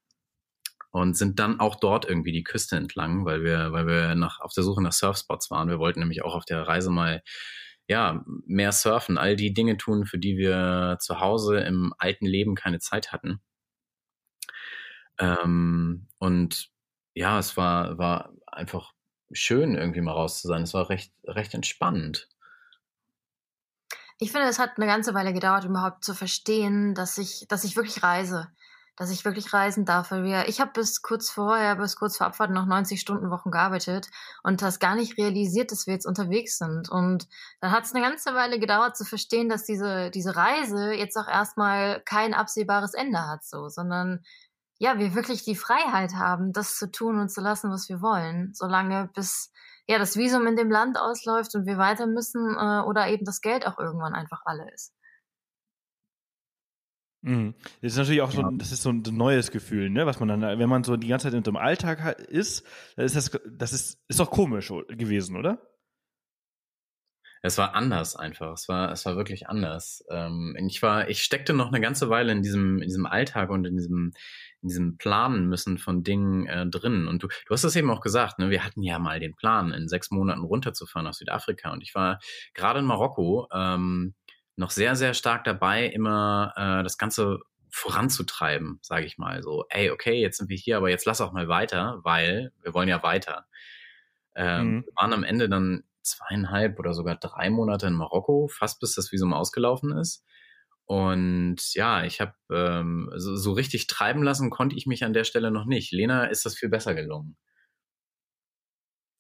und 0.92 1.18
sind 1.18 1.40
dann 1.40 1.60
auch 1.60 1.76
dort 1.76 2.08
irgendwie 2.08 2.32
die 2.34 2.44
Küste 2.44 2.76
entlang, 2.76 3.26
weil 3.26 3.44
wir, 3.44 3.72
weil 3.72 3.88
wir 3.88 4.16
nach, 4.16 4.40
auf 4.42 4.54
der 4.54 4.64
Suche 4.64 4.82
nach 4.84 4.92
Surfspots 4.92 5.50
waren. 5.52 5.70
Wir 5.70 5.80
wollten 5.80 6.00
nämlich 6.00 6.24
auch 6.24 6.36
auf 6.36 6.46
der 6.46 6.68
Reise 6.68 6.90
mal 6.92 7.22
ja, 7.92 8.24
mehr 8.46 8.72
surfen, 8.72 9.18
all 9.18 9.36
die 9.36 9.54
Dinge 9.54 9.76
tun, 9.76 10.06
für 10.06 10.18
die 10.18 10.38
wir 10.38 10.96
zu 11.02 11.20
Hause 11.20 11.60
im 11.60 11.94
alten 11.98 12.26
Leben 12.26 12.56
keine 12.56 12.80
Zeit 12.80 13.12
hatten. 13.12 13.42
Ähm, 15.20 16.08
und 16.18 16.70
ja, 17.14 17.38
es 17.38 17.58
war, 17.58 17.98
war 17.98 18.32
einfach 18.48 18.94
schön, 19.34 19.76
irgendwie 19.76 20.00
mal 20.00 20.14
raus 20.14 20.40
zu 20.40 20.48
sein. 20.48 20.62
Es 20.62 20.74
war 20.74 20.88
recht, 20.88 21.12
recht 21.26 21.54
entspannend. 21.54 22.30
Ich 24.20 24.32
finde, 24.32 24.48
es 24.48 24.58
hat 24.58 24.78
eine 24.78 24.86
ganze 24.86 25.14
Weile 25.14 25.34
gedauert, 25.34 25.66
überhaupt 25.66 26.06
zu 26.06 26.14
verstehen, 26.14 26.96
dass 26.96 27.18
ich, 27.18 27.46
dass 27.50 27.66
ich 27.66 27.76
wirklich 27.76 28.04
reise 28.04 28.48
dass 29.02 29.10
ich 29.10 29.26
wirklich 29.26 29.52
reisen 29.52 29.84
darf. 29.84 30.12
Weil 30.12 30.24
wir, 30.24 30.48
ich 30.48 30.62
habe 30.62 30.74
bis 30.74 31.02
kurz 31.02 31.32
vorher, 31.32 31.76
bis 31.76 31.96
kurz 31.96 32.18
vor 32.18 32.28
Abfahrt 32.28 32.52
noch 32.52 32.68
90 32.68 33.02
Stunden 33.02 33.32
Wochen 33.32 33.50
gearbeitet 33.50 34.08
und 34.44 34.62
das 34.62 34.78
gar 34.78 34.94
nicht 34.94 35.18
realisiert, 35.18 35.72
dass 35.72 35.88
wir 35.88 35.96
jetzt 35.96 36.06
unterwegs 36.06 36.60
sind. 36.60 36.88
Und 36.88 37.28
dann 37.62 37.72
hat 37.72 37.84
es 37.86 37.96
eine 37.96 38.06
ganze 38.06 38.36
Weile 38.36 38.60
gedauert 38.60 38.96
zu 38.96 39.04
verstehen, 39.04 39.50
dass 39.50 39.64
diese, 39.64 40.12
diese 40.12 40.36
Reise 40.36 40.94
jetzt 40.94 41.18
auch 41.18 41.28
erstmal 41.28 42.02
kein 42.02 42.36
absehbares 42.36 42.94
Ende 42.94 43.28
hat, 43.28 43.44
so, 43.44 43.70
sondern 43.70 44.24
ja, 44.78 45.00
wir 45.00 45.16
wirklich 45.16 45.44
die 45.44 45.56
Freiheit 45.56 46.14
haben, 46.14 46.54
das 46.54 46.78
zu 46.78 46.92
tun 46.92 47.20
und 47.20 47.30
zu 47.30 47.42
lassen, 47.42 47.72
was 47.72 47.90
wir 47.90 48.04
wollen, 48.04 48.52
solange 48.54 49.10
bis 49.16 49.52
ja 49.88 49.98
das 49.98 50.16
Visum 50.16 50.46
in 50.46 50.56
dem 50.56 50.70
Land 50.70 51.00
ausläuft 51.00 51.56
und 51.56 51.66
wir 51.66 51.80
weiter 51.80 52.06
müssen 52.06 52.56
äh, 52.56 52.82
oder 52.86 53.08
eben 53.08 53.26
das 53.26 53.42
Geld 53.42 53.66
auch 53.66 53.80
irgendwann 53.80 54.14
einfach 54.14 54.42
alle 54.46 54.72
ist. 54.76 54.94
Mhm. 57.22 57.54
Das 57.82 57.94
ist 57.94 57.98
natürlich 57.98 58.22
auch 58.22 58.32
so, 58.32 58.42
das 58.42 58.72
ist 58.72 58.82
so 58.82 58.90
ein 58.90 59.04
neues 59.12 59.52
Gefühl, 59.52 59.90
ne, 59.90 60.06
was 60.06 60.20
man 60.20 60.28
dann, 60.28 60.42
wenn 60.42 60.70
man 60.70 60.84
so 60.84 60.98
die 60.98 61.08
ganze 61.08 61.28
Zeit 61.28 61.38
in 61.38 61.44
dem 61.44 61.56
Alltag 61.56 62.20
ist, 62.20 62.66
dann 62.96 63.06
ist 63.06 63.16
das, 63.16 63.32
das 63.46 63.74
ist, 63.74 64.00
ist 64.08 64.20
doch 64.20 64.32
komisch 64.32 64.74
gewesen, 64.90 65.38
oder? 65.38 65.60
Es 67.44 67.58
war 67.58 67.74
anders 67.74 68.16
einfach. 68.16 68.54
Es 68.54 68.70
war, 68.70 68.92
es 68.92 69.06
war 69.06 69.16
wirklich 69.16 69.50
anders. 69.50 70.04
Ähm, 70.12 70.56
ich 70.68 70.82
war, 70.84 71.10
ich 71.10 71.24
steckte 71.24 71.54
noch 71.54 71.70
eine 71.70 71.82
ganze 71.82 72.10
Weile 72.10 72.32
in 72.32 72.44
diesem, 72.44 72.78
in 72.78 72.88
diesem 72.88 73.08
Alltag 73.08 73.50
und 73.50 73.66
in 73.66 73.76
diesem, 73.76 74.14
in 74.62 74.68
diesem 74.68 74.98
Planen 74.98 75.48
müssen 75.48 75.80
von 75.80 76.04
Dingen 76.04 76.46
äh, 76.46 76.68
drin. 76.68 77.08
Und 77.08 77.24
du, 77.24 77.28
du 77.28 77.54
hast 77.54 77.64
es 77.64 77.76
eben 77.76 77.90
auch 77.90 78.02
gesagt, 78.02 78.38
ne? 78.38 78.52
Wir 78.52 78.64
hatten 78.64 78.84
ja 78.84 79.00
mal 79.00 79.20
den 79.20 79.36
Plan, 79.36 79.74
in 79.74 79.88
sechs 79.88 80.12
Monaten 80.12 80.44
runterzufahren 80.44 81.08
aus 81.08 81.18
Südafrika. 81.18 81.72
Und 81.72 81.82
ich 81.82 81.96
war 81.96 82.20
gerade 82.54 82.80
in 82.80 82.86
Marokko. 82.86 83.48
Ähm, 83.52 84.14
noch 84.56 84.72
sehr, 84.72 84.96
sehr 84.96 85.14
stark 85.14 85.44
dabei, 85.44 85.86
immer 85.86 86.54
äh, 86.56 86.84
das 86.84 86.98
Ganze 86.98 87.40
voranzutreiben, 87.70 88.80
sage 88.82 89.06
ich 89.06 89.18
mal. 89.18 89.42
So, 89.44 89.66
ey, 89.70 89.92
okay, 89.92 90.20
jetzt 90.22 90.38
sind 90.38 90.50
wir 90.50 90.58
hier, 90.58 90.78
aber 90.78 90.90
jetzt 90.90 91.06
lass 91.06 91.22
auch 91.22 91.32
mal 91.32 91.48
weiter, 91.48 92.00
weil 92.04 92.52
wir 92.62 92.74
wollen 92.74 92.90
ja 92.90 93.02
weiter. 93.02 93.46
Ähm, 94.36 94.68
mhm. 94.68 94.86
Wir 94.86 94.94
waren 94.96 95.14
am 95.14 95.24
Ende 95.24 95.50
dann 95.50 95.84
zweieinhalb 96.02 96.80
oder 96.80 96.94
sogar 96.94 97.16
drei 97.16 97.50
Monate 97.50 97.88
in 97.88 97.94
Marokko, 97.94 98.48
fast 98.48 98.80
bis 98.80 98.96
das 98.96 99.12
Visum 99.12 99.34
ausgelaufen 99.34 99.98
ist. 99.98 100.26
Und 100.86 101.74
ja, 101.74 102.04
ich 102.04 102.20
habe 102.20 102.34
ähm, 102.52 103.10
so, 103.16 103.36
so 103.36 103.54
richtig 103.54 103.88
treiben 103.88 104.24
lassen 104.24 104.50
konnte 104.50 104.76
ich 104.76 104.88
mich 104.88 105.06
an 105.06 105.14
der 105.14 105.24
Stelle 105.24 105.52
noch 105.52 105.66
nicht. 105.66 105.94
Lena 105.94 106.26
ist 106.26 106.46
das 106.46 106.58
viel 106.58 106.70
besser 106.70 106.94
gelungen. 106.94 107.38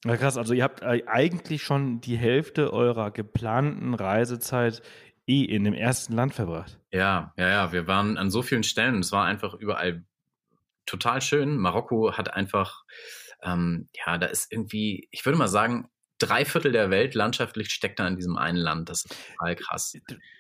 Ja, 0.04 0.17
krass, 0.17 0.36
also 0.36 0.54
ihr 0.54 0.63
habt 0.63 0.82
äh, 0.82 1.04
eigentlich 1.06 1.62
schon 1.62 2.02
die 2.02 2.17
Hälfte 2.17 2.74
eurer 2.74 3.12
geplanten 3.12 3.94
Reisezeit 3.94 4.82
eh 5.28 5.44
in 5.44 5.64
dem 5.64 5.74
ersten 5.74 6.14
Land 6.14 6.34
verbracht. 6.34 6.80
Ja, 6.92 7.34
ja, 7.38 7.50
ja. 7.50 7.72
Wir 7.72 7.88
waren 7.88 8.18
an 8.18 8.30
so 8.30 8.42
vielen 8.42 8.64
Stellen 8.64 9.00
es 9.00 9.12
war 9.12 9.26
einfach 9.26 9.54
überall 9.54 10.04
total 10.86 11.22
schön. 11.22 11.58
Marokko 11.58 12.14
hat 12.18 12.34
einfach, 12.34 12.84
ähm, 13.44 13.90
ja, 13.94 14.18
da 14.18 14.28
ist 14.28 14.52
irgendwie, 14.52 15.08
ich 15.12 15.26
würde 15.26 15.38
mal 15.38 15.48
sagen, 15.48 15.88
drei 16.22 16.46
Viertel 16.46 16.72
der 16.72 16.90
Welt 16.90 17.16
landschaftlich 17.16 17.70
steckt 17.70 18.00
da 18.00 18.08
in 18.08 18.16
diesem 18.16 18.38
einen 18.38 18.58
Land. 18.58 18.90
Das 18.90 19.06
ist 19.06 19.16
total 19.38 19.56
krass. 19.56 19.94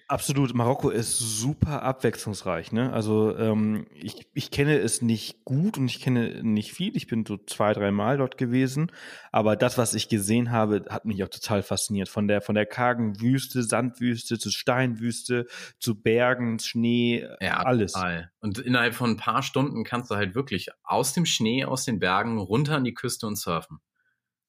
Absolut. 0.07 0.53
Marokko 0.53 0.89
ist 0.89 1.17
super 1.17 1.83
abwechslungsreich. 1.83 2.73
Ne? 2.73 2.91
Also 2.91 3.33
ähm, 3.37 3.87
ich, 3.93 4.27
ich 4.33 4.51
kenne 4.51 4.77
es 4.77 5.01
nicht 5.01 5.45
gut 5.45 5.77
und 5.77 5.87
ich 5.87 6.01
kenne 6.01 6.43
nicht 6.43 6.73
viel. 6.73 6.95
Ich 6.97 7.07
bin 7.07 7.25
so 7.25 7.37
zwei, 7.37 7.71
drei 7.71 7.91
Mal 7.91 8.17
dort 8.17 8.37
gewesen. 8.37 8.91
Aber 9.31 9.55
das, 9.55 9.77
was 9.77 9.93
ich 9.93 10.09
gesehen 10.09 10.51
habe, 10.51 10.85
hat 10.89 11.05
mich 11.05 11.23
auch 11.23 11.29
total 11.29 11.63
fasziniert. 11.63 12.09
Von 12.09 12.27
der, 12.27 12.41
von 12.41 12.55
der 12.55 12.65
kargen 12.65 13.21
Wüste, 13.21 13.63
Sandwüste 13.63 14.37
zu 14.37 14.49
Steinwüste, 14.51 15.47
zu 15.79 16.01
Bergen, 16.01 16.59
Schnee, 16.59 17.25
ja, 17.39 17.57
alles. 17.63 17.93
Total. 17.93 18.31
Und 18.41 18.59
innerhalb 18.59 18.93
von 18.93 19.11
ein 19.11 19.17
paar 19.17 19.43
Stunden 19.43 19.85
kannst 19.85 20.11
du 20.11 20.15
halt 20.15 20.35
wirklich 20.35 20.69
aus 20.83 21.13
dem 21.13 21.25
Schnee, 21.25 21.63
aus 21.63 21.85
den 21.85 21.99
Bergen 21.99 22.37
runter 22.37 22.75
an 22.75 22.83
die 22.83 22.93
Küste 22.93 23.27
und 23.27 23.37
surfen. 23.37 23.79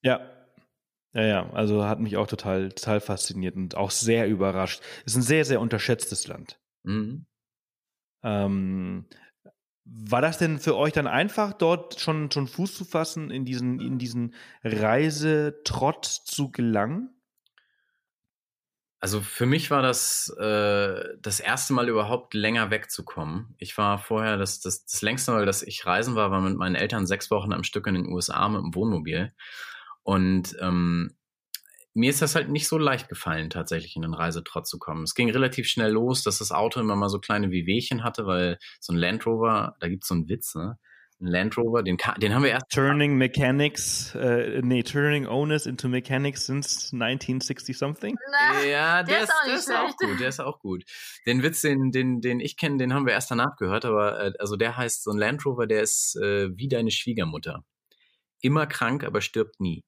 Ja, 0.01 0.19
ja, 1.13 1.21
ja, 1.21 1.49
also 1.51 1.85
hat 1.85 1.99
mich 1.99 2.17
auch 2.17 2.27
total, 2.27 2.69
total 2.69 2.99
fasziniert 2.99 3.55
und 3.55 3.75
auch 3.75 3.91
sehr 3.91 4.27
überrascht. 4.27 4.81
Ist 5.05 5.15
ein 5.15 5.21
sehr, 5.21 5.45
sehr 5.45 5.61
unterschätztes 5.61 6.27
Land. 6.27 6.59
Mhm. 6.83 7.25
Ähm, 8.23 9.05
war 9.85 10.21
das 10.21 10.37
denn 10.37 10.59
für 10.59 10.75
euch 10.75 10.93
dann 10.93 11.07
einfach, 11.07 11.53
dort 11.53 11.99
schon, 11.99 12.31
schon 12.31 12.47
Fuß 12.47 12.73
zu 12.75 12.85
fassen, 12.85 13.29
in 13.29 13.45
diesen, 13.45 13.79
in 13.79 13.99
diesen 13.99 14.33
Reisetrott 14.63 16.05
zu 16.05 16.51
gelangen? 16.51 17.09
Also 19.01 19.19
für 19.19 19.45
mich 19.45 19.69
war 19.69 19.81
das 19.81 20.29
äh, 20.39 21.03
das 21.21 21.41
erste 21.41 21.73
Mal 21.73 21.89
überhaupt 21.89 22.33
länger 22.33 22.71
wegzukommen. 22.71 23.53
Ich 23.57 23.77
war 23.77 23.99
vorher, 23.99 24.37
das, 24.37 24.61
das, 24.61 24.85
das 24.85 25.01
längste 25.01 25.33
Mal, 25.33 25.45
dass 25.45 25.61
ich 25.61 25.85
reisen 25.85 26.15
war, 26.15 26.31
war 26.31 26.39
mit 26.39 26.55
meinen 26.55 26.75
Eltern 26.75 27.05
sechs 27.05 27.29
Wochen 27.29 27.51
am 27.51 27.65
Stück 27.65 27.85
in 27.85 27.95
den 27.95 28.07
USA 28.07 28.47
mit 28.47 28.61
dem 28.61 28.73
Wohnmobil. 28.73 29.33
Und 30.03 30.55
ähm, 30.59 31.15
mir 31.93 32.09
ist 32.09 32.21
das 32.21 32.35
halt 32.35 32.49
nicht 32.49 32.67
so 32.67 32.77
leicht 32.77 33.07
gefallen, 33.07 33.49
tatsächlich 33.49 33.95
in 33.95 34.01
den 34.01 34.13
Reisetrott 34.13 34.67
zu 34.67 34.79
kommen. 34.79 35.03
Es 35.03 35.13
ging 35.13 35.29
relativ 35.29 35.67
schnell 35.67 35.91
los, 35.91 36.23
dass 36.23 36.39
das 36.39 36.51
Auto 36.51 36.79
immer 36.79 36.95
mal 36.95 37.09
so 37.09 37.19
kleine 37.19 37.51
Wehwehchen 37.51 38.03
hatte, 38.03 38.25
weil 38.25 38.57
so 38.79 38.93
ein 38.93 38.97
Land 38.97 39.25
Rover, 39.25 39.75
da 39.79 39.87
gibt's 39.87 40.07
so 40.07 40.15
einen 40.15 40.27
Witz, 40.27 40.55
ne? 40.55 40.77
Ein 41.21 41.27
Land 41.27 41.57
Rover, 41.57 41.83
den, 41.83 41.97
den 42.17 42.33
haben 42.33 42.43
wir 42.43 42.49
erst. 42.49 42.69
Turning 42.69 43.15
Mechanics, 43.15 44.13
äh, 44.15 44.61
nee, 44.61 44.81
Turning 44.81 45.27
Owners 45.27 45.67
into 45.67 45.87
Mechanics 45.87 46.47
since 46.47 46.91
1960 46.91 47.77
something. 47.77 48.17
Na, 48.29 48.63
ja, 48.65 49.03
der, 49.03 49.15
der 49.15 49.23
ist, 49.23 49.31
auch, 49.31 49.45
der 49.45 49.55
ist 49.55 49.71
auch 49.71 49.97
gut, 49.97 50.19
der 50.19 50.27
ist 50.27 50.39
auch 50.41 50.59
gut. 50.59 50.83
Den 51.25 51.43
Witz, 51.43 51.61
den, 51.61 51.91
den, 51.91 52.19
den 52.19 52.39
ich 52.39 52.57
kenne, 52.57 52.77
den 52.77 52.93
haben 52.93 53.05
wir 53.05 53.13
erst 53.13 53.31
danach 53.31 53.55
gehört, 53.57 53.85
aber 53.85 54.19
äh, 54.19 54.33
also 54.39 54.57
der 54.57 54.75
heißt 54.75 55.03
so 55.03 55.11
ein 55.11 55.17
Land 55.17 55.45
Rover, 55.45 55.67
der 55.67 55.83
ist 55.83 56.17
äh, 56.17 56.49
wie 56.57 56.67
deine 56.67 56.91
Schwiegermutter. 56.91 57.63
Immer 58.41 58.65
krank, 58.65 59.05
aber 59.05 59.21
stirbt 59.21 59.61
nie. 59.61 59.83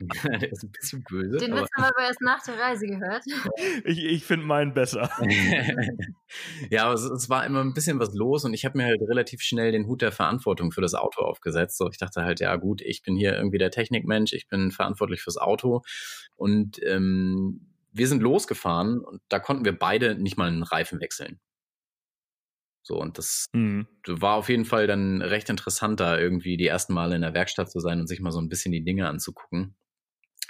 Der 0.00 0.50
ist 0.52 0.62
ein 0.62 0.72
bisschen 0.72 1.04
böse. 1.08 1.38
Den 1.38 1.54
Witz 1.54 1.68
haben 1.74 1.84
wir 1.84 1.88
aber 1.88 2.06
erst 2.06 2.20
nach 2.20 2.42
der 2.42 2.58
Reise 2.58 2.86
gehört. 2.86 3.24
Ich, 3.84 4.04
ich 4.04 4.24
finde 4.24 4.46
meinen 4.46 4.74
besser. 4.74 5.10
ja, 6.70 6.84
aber 6.84 6.94
es, 6.94 7.02
es, 7.02 7.28
war 7.28 7.44
immer 7.44 7.60
ein 7.60 7.74
bisschen 7.74 7.98
was 7.98 8.14
los 8.14 8.44
und 8.44 8.54
ich 8.54 8.64
habe 8.64 8.78
mir 8.78 8.84
halt 8.84 9.00
relativ 9.02 9.42
schnell 9.42 9.72
den 9.72 9.86
Hut 9.86 10.02
der 10.02 10.12
Verantwortung 10.12 10.72
für 10.72 10.80
das 10.80 10.94
Auto 10.94 11.22
aufgesetzt. 11.22 11.78
So, 11.78 11.88
ich 11.90 11.98
dachte 11.98 12.22
halt, 12.22 12.40
ja 12.40 12.56
gut, 12.56 12.80
ich 12.82 13.02
bin 13.02 13.16
hier 13.16 13.34
irgendwie 13.36 13.58
der 13.58 13.70
Technikmensch, 13.70 14.32
ich 14.32 14.48
bin 14.48 14.70
verantwortlich 14.70 15.22
fürs 15.22 15.36
Auto 15.36 15.82
und 16.36 16.80
ähm, 16.84 17.66
wir 17.92 18.06
sind 18.06 18.22
losgefahren 18.22 19.00
und 19.00 19.20
da 19.28 19.38
konnten 19.38 19.64
wir 19.64 19.76
beide 19.76 20.14
nicht 20.14 20.36
mal 20.36 20.48
einen 20.48 20.62
Reifen 20.62 21.00
wechseln. 21.00 21.40
So, 22.82 22.98
und 22.98 23.18
das 23.18 23.46
mhm. 23.52 23.86
war 24.06 24.36
auf 24.36 24.48
jeden 24.48 24.64
Fall 24.64 24.86
dann 24.86 25.22
recht 25.22 25.50
interessant, 25.50 26.00
da 26.00 26.18
irgendwie 26.18 26.56
die 26.56 26.66
ersten 26.66 26.94
Male 26.94 27.14
in 27.14 27.22
der 27.22 27.34
Werkstatt 27.34 27.70
zu 27.70 27.80
sein 27.80 28.00
und 28.00 28.06
sich 28.06 28.20
mal 28.20 28.32
so 28.32 28.40
ein 28.40 28.48
bisschen 28.48 28.72
die 28.72 28.84
Dinge 28.84 29.08
anzugucken. 29.08 29.76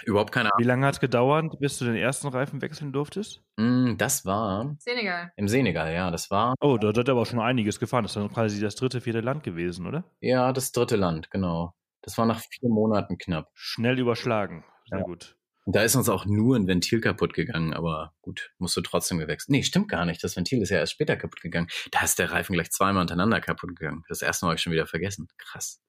Überhaupt 0.03 0.31
keine 0.31 0.49
Ahnung. 0.51 0.63
Wie 0.63 0.67
lange 0.67 0.85
hat 0.85 0.95
es 0.95 0.99
gedauert, 0.99 1.59
bis 1.59 1.77
du 1.77 1.85
den 1.85 1.95
ersten 1.95 2.27
Reifen 2.27 2.61
wechseln 2.61 2.91
durftest? 2.91 3.43
Mm, 3.57 3.97
das 3.97 4.25
war. 4.25 4.75
Senegal. 4.79 5.31
Im 5.35 5.47
Senegal, 5.47 5.93
ja, 5.93 6.09
das 6.09 6.31
war. 6.31 6.55
Oh, 6.59 6.77
da 6.77 6.87
hat 6.87 7.09
aber 7.09 7.21
auch 7.21 7.25
schon 7.25 7.39
einiges 7.39 7.79
gefahren. 7.79 8.03
Das 8.03 8.15
ist 8.15 8.15
dann 8.15 8.31
quasi 8.31 8.59
das 8.59 8.75
dritte, 8.75 9.01
vierte 9.01 9.21
Land 9.21 9.43
gewesen, 9.43 9.85
oder? 9.85 10.03
Ja, 10.19 10.53
das 10.53 10.71
dritte 10.71 10.95
Land, 10.95 11.29
genau. 11.29 11.75
Das 12.01 12.17
war 12.17 12.25
nach 12.25 12.39
vier 12.39 12.69
Monaten 12.69 13.17
knapp. 13.17 13.51
Schnell 13.53 13.99
überschlagen. 13.99 14.63
Sehr 14.89 14.99
ja. 14.99 15.03
gut. 15.03 15.37
Und 15.65 15.75
da 15.75 15.83
ist 15.83 15.95
uns 15.95 16.09
auch 16.09 16.25
nur 16.25 16.55
ein 16.55 16.67
Ventil 16.67 17.01
kaputt 17.01 17.33
gegangen, 17.33 17.73
aber 17.73 18.13
gut, 18.21 18.51
musst 18.57 18.75
du 18.77 18.81
trotzdem 18.81 19.19
gewechselt. 19.19 19.51
Nee, 19.51 19.63
stimmt 19.63 19.89
gar 19.89 20.05
nicht. 20.05 20.23
Das 20.23 20.35
Ventil 20.35 20.61
ist 20.61 20.69
ja 20.69 20.77
erst 20.77 20.93
später 20.93 21.15
kaputt 21.15 21.41
gegangen. 21.41 21.67
Da 21.91 22.01
ist 22.03 22.17
der 22.17 22.31
Reifen 22.31 22.53
gleich 22.53 22.71
zweimal 22.71 23.01
hintereinander 23.01 23.41
kaputt 23.41 23.75
gegangen. 23.75 24.03
Das 24.09 24.21
erste 24.21 24.45
Mal 24.45 24.51
habe 24.51 24.55
ich 24.55 24.61
schon 24.61 24.73
wieder 24.73 24.87
vergessen. 24.87 25.27
Krass. 25.37 25.81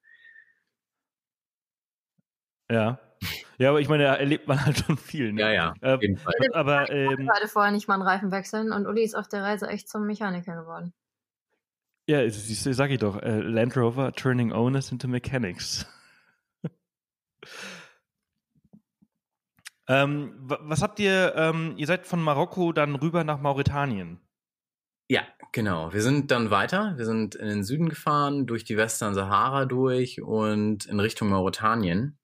Ja. 2.69 2.99
Ja, 3.57 3.69
aber 3.69 3.79
ich 3.79 3.89
meine, 3.89 4.03
da 4.03 4.15
erlebt 4.15 4.47
man 4.47 4.63
halt 4.63 4.79
schon 4.79 4.97
viel. 4.97 5.33
Ne? 5.33 5.41
Ja, 5.41 5.51
ja. 5.51 5.73
Äh, 5.81 5.97
jeden 6.01 6.17
Fall. 6.17 6.33
Aber 6.53 6.89
ähm, 6.91 7.27
gerade 7.27 7.47
vorher 7.47 7.71
nicht 7.71 7.87
mal 7.87 7.95
einen 7.95 8.03
Reifen 8.03 8.31
wechseln 8.31 8.71
und 8.71 8.85
Uli 8.85 9.03
ist 9.03 9.15
auf 9.15 9.27
der 9.27 9.43
Reise 9.43 9.67
echt 9.67 9.89
zum 9.89 10.05
Mechaniker 10.05 10.55
geworden. 10.55 10.93
Ja, 12.05 12.19
sag 12.29 12.91
ich 12.91 12.99
doch, 12.99 13.21
äh, 13.21 13.39
Land 13.39 13.77
Rover 13.77 14.11
turning 14.11 14.51
owners 14.51 14.91
into 14.91 15.07
mechanics. 15.07 15.85
Ähm, 19.87 20.33
was 20.41 20.81
habt 20.81 20.99
ihr, 20.99 21.33
ähm, 21.35 21.73
ihr 21.77 21.87
seid 21.87 22.07
von 22.07 22.21
Marokko 22.21 22.71
dann 22.71 22.95
rüber 22.95 23.23
nach 23.23 23.39
Mauretanien? 23.39 24.19
Ja, 25.09 25.23
Genau, 25.53 25.93
wir 25.93 26.01
sind 26.01 26.31
dann 26.31 26.49
weiter. 26.49 26.97
Wir 26.97 27.05
sind 27.05 27.35
in 27.35 27.47
den 27.47 27.63
Süden 27.63 27.87
gefahren, 27.87 28.47
durch 28.47 28.63
die 28.63 28.75
Western 28.75 29.13
Sahara 29.13 29.65
durch 29.65 30.19
und 30.19 30.87
in 30.87 30.99
Richtung 30.99 31.29
Mauretanien. 31.29 32.17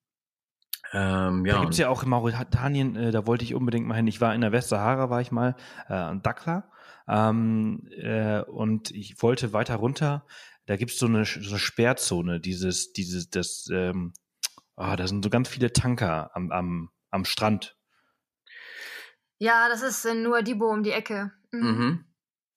Ähm, 0.91 1.45
ja, 1.45 1.53
da 1.53 1.59
gibt 1.61 1.73
es 1.73 1.77
ja 1.77 1.89
auch 1.89 2.01
in 2.01 2.09
Mauretanien, 2.09 2.95
äh, 2.95 3.11
da 3.11 3.27
wollte 3.27 3.43
ich 3.43 3.53
unbedingt 3.53 3.85
mal 3.85 3.93
hin. 3.93 4.07
Ich 4.07 4.19
war 4.19 4.33
in 4.33 4.41
der 4.41 4.51
Westsahara, 4.51 5.11
war 5.11 5.21
ich 5.21 5.31
mal, 5.31 5.55
äh, 5.87 6.11
in 6.11 6.23
Dakla. 6.23 6.71
Ähm, 7.07 7.87
äh, 7.91 8.41
und 8.41 8.89
ich 8.89 9.21
wollte 9.21 9.53
weiter 9.53 9.75
runter. 9.75 10.25
Da 10.65 10.75
gibt 10.75 10.89
es 10.89 10.97
so 10.97 11.05
eine, 11.05 11.23
so 11.25 11.51
eine 11.51 11.59
Sperrzone, 11.59 12.39
dieses, 12.39 12.93
dieses, 12.93 13.29
das, 13.29 13.69
ähm, 13.71 14.11
oh, 14.75 14.95
da 14.97 15.05
sind 15.05 15.23
so 15.23 15.29
ganz 15.29 15.49
viele 15.49 15.71
Tanker 15.71 16.31
am, 16.35 16.51
am, 16.51 16.89
am 17.11 17.25
Strand. 17.25 17.77
Ja, 19.37 19.69
das 19.69 19.81
ist 19.81 20.05
in 20.05 20.23
Nuadibo 20.23 20.69
um 20.69 20.83
die 20.83 20.91
Ecke. 20.91 21.31
Mhm. 21.51 21.67
mhm. 21.67 22.05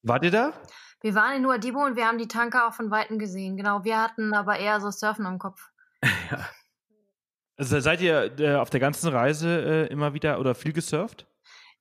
Wart 0.02 0.24
ihr 0.24 0.32
da? 0.32 0.52
Wir 1.00 1.14
waren 1.14 1.36
in 1.36 1.42
Nuadibo 1.42 1.84
und 1.84 1.96
wir 1.96 2.06
haben 2.06 2.18
die 2.18 2.28
Tanker 2.28 2.66
auch 2.66 2.74
von 2.74 2.90
Weitem 2.90 3.18
gesehen. 3.18 3.56
Genau, 3.56 3.84
wir 3.84 4.00
hatten 4.00 4.34
aber 4.34 4.58
eher 4.58 4.80
so 4.80 4.90
Surfen 4.90 5.26
im 5.26 5.38
Kopf. 5.38 5.70
ja. 6.02 6.48
Also 7.56 7.78
seid 7.80 8.00
ihr 8.00 8.38
äh, 8.40 8.56
auf 8.56 8.70
der 8.70 8.80
ganzen 8.80 9.08
Reise 9.08 9.86
äh, 9.88 9.92
immer 9.92 10.14
wieder 10.14 10.40
oder 10.40 10.54
viel 10.54 10.72
gesurft? 10.72 11.26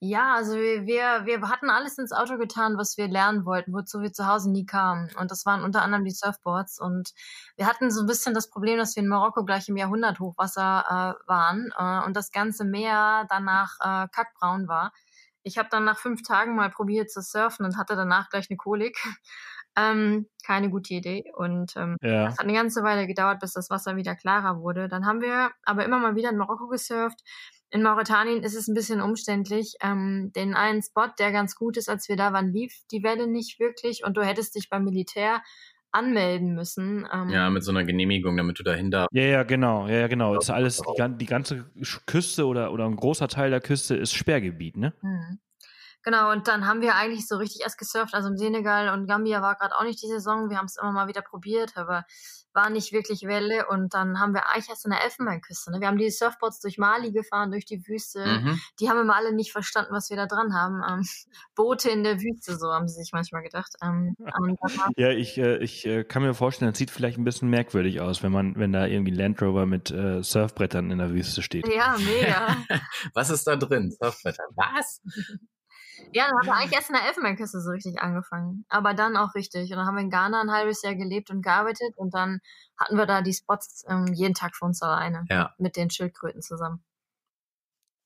Ja, 0.04 0.34
also 0.34 0.56
wir, 0.56 1.28
wir 1.28 1.41
hatten 1.47 1.70
alles 1.70 1.99
ins 1.99 2.12
Auto 2.12 2.39
getan, 2.39 2.76
was 2.76 2.97
wir 2.97 3.08
lernen 3.08 3.45
wollten, 3.45 3.72
wozu 3.72 4.02
wir 4.02 4.12
zu 4.12 4.26
Hause 4.26 4.49
nie 4.49 4.66
kamen. 4.66 5.12
Und 5.20 5.30
das 5.30 5.45
waren 5.45 5.64
unter 5.64 5.84
anderem 5.84 6.06
die 6.06 6.12
Surfboards. 6.12 6.80
Und 6.80 7.12
wir 7.56 7.68
hatten 7.68 7.91
so 7.91 8.02
ein 8.02 8.08
bisschen 8.08 8.34
das 8.34 8.49
Problem, 8.49 8.80
dass 8.80 8.95
wir 8.95 9.04
in 9.04 9.10
Marokko 9.10 9.45
gleich 9.45 9.70
im 9.70 9.78
Jahrhunderthochwasser 9.78 10.86
äh, 10.89 11.28
waren 11.28 11.72
äh, 11.78 12.04
und 12.04 12.18
das 12.18 12.32
ganze 12.32 12.66
Meer 12.66 13.28
danach 13.30 13.76
äh, 13.80 14.08
kackbraun 14.12 14.68
war. 14.68 14.91
Ich 15.43 15.60
habe 15.60 15.70
dann 15.70 15.86
nach 15.86 15.99
fünf 15.99 16.24
Tagen 16.24 16.56
mal 16.56 16.72
probiert 16.72 17.12
zu 17.12 17.22
surfen 17.22 17.64
und 17.64 17.78
hatte 17.78 17.95
danach 17.95 18.32
gleich 18.32 18.49
eine 18.49 18.58
Kolik. 18.58 18.97
ähm, 19.78 20.26
keine 20.43 20.72
gute 20.72 20.95
Idee. 20.95 21.32
Und 21.36 21.76
ähm, 21.76 21.97
ja. 22.02 22.26
das 22.26 22.39
hat 22.39 22.45
eine 22.45 22.54
ganze 22.54 22.82
Weile 22.82 23.06
gedauert, 23.06 23.39
bis 23.39 23.54
das 23.54 23.70
Wasser 23.70 23.95
wieder 23.97 24.16
klarer 24.16 24.60
wurde. 24.62 24.88
Dann 24.88 25.06
haben 25.06 25.22
wir 25.22 25.52
aber 25.64 25.86
immer 25.86 25.99
mal 25.99 26.16
wieder 26.16 26.32
in 26.32 26.38
Marokko 26.38 26.68
gesurft. 26.70 27.20
In 27.72 27.84
Mauretanien 27.84 28.43
ist 28.43 28.55
es 28.55 28.67
ein 28.67 28.74
bisschen 28.74 28.99
umständlich. 29.01 29.76
Ähm, 29.82 30.32
den 30.36 30.53
einen 30.53 30.82
Spot, 30.82 31.07
der 31.17 31.32
ganz 31.32 31.55
gut 31.55 31.78
ist, 31.78 31.89
als 31.89 32.09
wir 32.09 32.17
da 32.17 32.34
waren, 32.34 32.51
lief 32.51 32.74
die 32.91 33.01
Welle 33.01 33.28
nicht 33.28 33.59
wirklich 33.59 34.03
und 34.05 34.17
du 34.17 34.22
hättest 34.22 34.55
dich 34.55 34.69
beim 34.69 34.84
Militär 34.84 35.41
anmelden 35.91 36.53
müssen. 36.53 37.07
Ähm, 37.11 37.30
ja, 37.30 37.49
mit 37.49 37.63
so 37.63 37.72
einer 37.72 37.86
Genehmigung, 37.86 38.36
damit 38.38 38.59
du 38.59 38.63
dahinter. 38.63 39.07
Ja, 39.11 39.24
ja, 39.24 39.43
genau, 39.43 39.88
ja, 39.88 39.99
ja, 39.99 40.07
genau. 40.07 40.36
Das 40.36 40.45
ist 40.45 40.49
alles, 40.49 40.82
die, 40.82 41.17
die, 41.17 41.26
ganze 41.26 41.65
Küste 42.05 42.45
oder, 42.45 42.72
oder 42.74 42.86
ein 42.86 42.95
großer 42.95 43.28
Teil 43.28 43.51
der 43.51 43.61
Küste 43.61 43.95
ist 43.95 44.13
Sperrgebiet, 44.13 44.78
ne? 44.78 44.93
Mhm. 45.01 45.39
Genau, 46.04 46.32
und 46.32 46.47
dann 46.47 46.68
haben 46.68 46.82
wir 46.82 46.95
eigentlich 46.95 47.28
so 47.28 47.38
richtig 47.38 47.62
erst 47.62 47.78
gesurft. 47.78 48.14
Also 48.14 48.30
im 48.30 48.38
Senegal 48.38 48.89
und 48.89 49.08
Gambia 49.08 49.41
war 49.41 49.56
gerade 49.56 49.76
auch 49.76 49.84
nicht 49.84 50.02
die 50.02 50.08
Saison. 50.08 50.49
Wir 50.49 50.58
haben 50.58 50.66
es 50.66 50.78
immer 50.78 50.91
mal 50.91 51.08
wieder 51.08 51.22
probiert, 51.22 51.78
aber 51.78 52.06
war 52.54 52.70
nicht 52.70 52.91
wirklich 52.91 53.24
Welle. 53.24 53.68
Und 53.68 53.93
dann 53.93 54.20
haben 54.20 54.34
wir 54.34 54.49
eigentlich 54.49 54.70
erst 54.70 54.86
in 54.86 54.91
der 54.91 55.04
Elfenbeinküste. 55.04 55.72
Ne? 55.72 55.80
Wir 55.80 55.88
haben 55.88 55.97
die 55.97 56.10
Surfboards 56.10 56.60
durch 56.60 56.78
Mali 56.78 57.12
gefahren, 57.12 57.52
durch 57.52 57.66
die 57.66 57.86
Wüste. 57.88 58.26
Mhm. 58.26 58.60
Die 58.80 58.89
haben 58.89 58.99
immer 58.99 59.16
alle 59.16 59.34
nicht 59.34 59.52
verstanden, 59.52 59.93
was 59.93 60.10
wir 60.10 60.18
da 60.18 60.26
dran 60.26 60.54
haben. 60.54 60.82
Ähm, 60.88 61.08
Boote 61.56 61.89
in 61.89 62.04
der 62.04 62.20
Wüste, 62.20 62.58
so 62.58 62.72
haben 62.72 62.88
sie 62.88 63.02
sich 63.02 63.12
manchmal 63.14 63.43
gedacht. 63.43 63.74
Ähm, 63.82 64.16
ja, 64.97 65.10
ich, 65.10 65.38
äh, 65.38 65.58
ich 65.58 65.86
äh, 65.86 66.04
kann 66.04 66.24
mir 66.24 66.34
vorstellen, 66.34 66.72
das 66.72 66.78
sieht 66.78 66.91
vielleicht 66.91 67.18
ein 67.18 67.24
bisschen 67.24 67.49
merkwürdig 67.49 68.02
aus, 68.02 68.24
wenn 68.24 68.32
man, 68.32 68.56
wenn 68.56 68.74
da 68.74 68.86
irgendwie 68.86 69.12
Land 69.12 69.41
Rover 69.41 69.66
mit 69.66 69.91
äh, 69.91 70.24
Surfbrettern 70.24 70.91
in 70.91 70.97
der 70.97 71.12
Wüste 71.12 71.41
steht. 71.41 71.68
Ja, 71.68 71.95
mega. 71.97 72.58
was 73.14 73.30
ist 73.30 73.45
da 73.47 73.56
drin? 73.56 73.91
Surfbretter. 73.91 74.43
Was? 74.56 75.02
Ja, 76.14 76.28
dann 76.28 76.38
haben 76.38 76.45
wir 76.45 76.55
eigentlich 76.55 76.74
erst 76.74 76.89
in 76.89 76.95
der 76.95 77.05
Elfenbeinküste 77.07 77.62
so 77.62 77.72
richtig 77.72 78.01
angefangen. 78.01 78.66
Aber 78.70 78.93
dann 78.93 79.16
auch 79.18 79.36
richtig. 79.36 79.72
Und 79.72 79.78
dann 79.78 79.86
haben 79.86 79.95
wir 79.95 80.03
in 80.03 80.09
Ghana 80.09 80.41
ein 80.41 80.51
halbes 80.51 80.82
Jahr 80.82 80.95
gelebt 80.95 81.30
und 81.30 81.41
gearbeitet 81.41 81.93
und 81.95 82.14
dann 82.14 82.39
hatten 82.78 82.97
wir 82.97 83.05
da 83.05 83.22
die 83.22 83.34
Spots 83.34 83.86
ähm, 83.88 84.07
jeden 84.14 84.34
Tag 84.34 84.55
für 84.55 84.66
uns 84.66 84.82
alleine. 84.82 85.26
Ja. 85.30 85.53
Mit 85.57 85.76
den 85.76 85.89
Schildkröten 85.89 86.41
zusammen. 86.41 86.84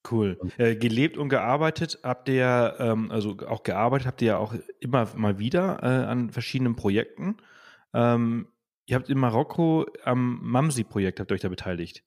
Cool. 0.09 0.37
Äh, 0.57 0.75
gelebt 0.75 1.17
und 1.17 1.29
gearbeitet 1.29 1.99
habt 2.03 2.29
ihr, 2.29 2.75
ähm, 2.77 3.11
also 3.11 3.37
auch 3.47 3.63
gearbeitet 3.63 4.07
habt 4.07 4.21
ihr 4.21 4.27
ja 4.27 4.37
auch 4.37 4.53
immer 4.79 5.07
mal 5.15 5.39
wieder 5.39 5.81
äh, 5.81 6.05
an 6.05 6.29
verschiedenen 6.29 6.75
Projekten. 6.75 7.37
Ähm, 7.93 8.47
ihr 8.85 8.97
habt 8.97 9.09
in 9.09 9.17
Marokko 9.17 9.87
am 10.03 10.39
Mamsi-Projekt 10.43 11.19
habt 11.19 11.31
euch 11.31 11.41
da 11.41 11.49
beteiligt. 11.49 12.03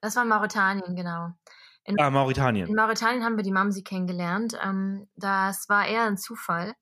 Das 0.00 0.16
war 0.16 0.24
Mauretanien, 0.24 0.94
genau. 0.94 1.32
In, 1.84 1.98
ah, 1.98 2.10
Mauretanien. 2.10 2.68
In 2.68 2.74
Mauretanien 2.74 3.24
haben 3.24 3.36
wir 3.36 3.44
die 3.44 3.52
Mamsi 3.52 3.82
kennengelernt. 3.82 4.58
Ähm, 4.62 5.08
das 5.16 5.68
war 5.68 5.86
eher 5.86 6.04
ein 6.04 6.18
Zufall. 6.18 6.74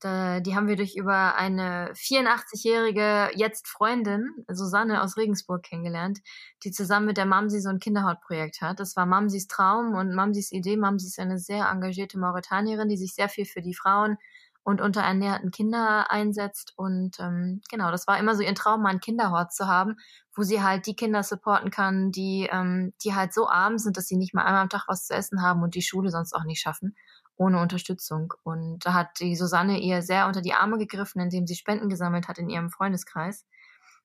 Da, 0.00 0.40
die 0.40 0.54
haben 0.54 0.68
wir 0.68 0.76
durch 0.76 0.94
über 0.94 1.36
eine 1.36 1.90
84-jährige 1.94 3.30
jetzt 3.34 3.66
Freundin, 3.66 4.28
Susanne 4.46 5.02
aus 5.02 5.16
Regensburg, 5.16 5.62
kennengelernt, 5.62 6.18
die 6.64 6.70
zusammen 6.70 7.06
mit 7.06 7.16
der 7.16 7.24
Mamsi 7.24 7.60
so 7.60 7.70
ein 7.70 7.78
Kinderhautprojekt 7.78 8.60
hat. 8.60 8.78
Das 8.78 8.94
war 8.94 9.06
Mamsis 9.06 9.46
Traum 9.46 9.94
und 9.94 10.14
Mamsis 10.14 10.52
Idee. 10.52 10.76
Mamsi 10.76 11.06
ist 11.06 11.18
eine 11.18 11.38
sehr 11.38 11.70
engagierte 11.70 12.18
Mauretanierin, 12.18 12.88
die 12.88 12.98
sich 12.98 13.14
sehr 13.14 13.30
viel 13.30 13.46
für 13.46 13.62
die 13.62 13.74
Frauen 13.74 14.18
und 14.66 14.80
unterernährten 14.80 15.52
Kinder 15.52 16.10
einsetzt. 16.10 16.72
Und 16.74 17.20
ähm, 17.20 17.60
genau, 17.70 17.92
das 17.92 18.08
war 18.08 18.18
immer 18.18 18.34
so 18.34 18.42
ihr 18.42 18.52
Traum, 18.56 18.82
mal 18.82 18.88
einen 18.88 18.98
Kinderhort 18.98 19.52
zu 19.52 19.68
haben, 19.68 19.94
wo 20.34 20.42
sie 20.42 20.60
halt 20.60 20.88
die 20.88 20.96
Kinder 20.96 21.22
supporten 21.22 21.70
kann, 21.70 22.10
die, 22.10 22.48
ähm, 22.50 22.92
die 23.04 23.14
halt 23.14 23.32
so 23.32 23.48
arm 23.48 23.78
sind, 23.78 23.96
dass 23.96 24.08
sie 24.08 24.16
nicht 24.16 24.34
mal 24.34 24.42
einmal 24.42 24.62
am 24.62 24.68
Tag 24.68 24.86
was 24.88 25.06
zu 25.06 25.14
essen 25.14 25.40
haben 25.40 25.62
und 25.62 25.76
die 25.76 25.82
Schule 25.82 26.10
sonst 26.10 26.32
auch 26.32 26.42
nicht 26.42 26.60
schaffen, 26.60 26.96
ohne 27.36 27.60
Unterstützung. 27.60 28.34
Und 28.42 28.84
da 28.84 28.92
hat 28.92 29.20
die 29.20 29.36
Susanne 29.36 29.78
ihr 29.78 30.02
sehr 30.02 30.26
unter 30.26 30.42
die 30.42 30.54
Arme 30.54 30.78
gegriffen, 30.78 31.20
indem 31.20 31.46
sie 31.46 31.54
Spenden 31.54 31.88
gesammelt 31.88 32.26
hat 32.26 32.38
in 32.38 32.50
ihrem 32.50 32.70
Freundeskreis. 32.70 33.46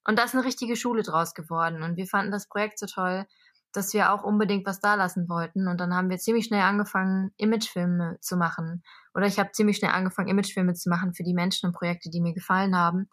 Und 0.03 0.20
da 0.20 0.26
ist 0.26 0.36
eine 0.36 0.45
richtige 0.45 0.76
Schule 0.76 1.01
draus 1.01 1.34
geworden. 1.34 1.82
Und 1.82 1.97
wir 1.97 2.05
fanden 2.05 2.32
das 2.32 2.47
Projekt 2.47 2.78
so 2.78 2.86
toll, 2.86 3.26
dass 3.74 3.93
wir 3.93 4.13
auch 4.13 4.24
unbedingt 4.24 4.65
was 4.65 4.80
da 4.80 4.95
lassen 4.95 5.30
wollten. 5.30 5.67
Und 5.67 5.80
dann 5.80 5.93
haben 5.93 6.09
wir 6.09 6.17
ziemlich 6.17 6.45
schnell 6.45 6.61
angefangen, 6.61 7.32
Imagefilme 7.38 8.17
zu 8.19 8.38
machen. 8.38 8.84
Oder 9.13 9.28
ich 9.28 9.39
habe 9.39 9.51
ziemlich 9.51 9.78
schnell 9.78 9.91
angefangen, 9.91 10.30
Imagefilme 10.30 10.74
zu 10.74 10.89
machen 10.89 11.13
für 11.13 11.24
die 11.24 11.34
Menschen 11.34 11.67
und 11.67 11.76
Projekte, 11.76 12.09
die 12.09 12.22
mir 12.22 12.34
gefallen 12.34 12.76
haben, 12.76 13.09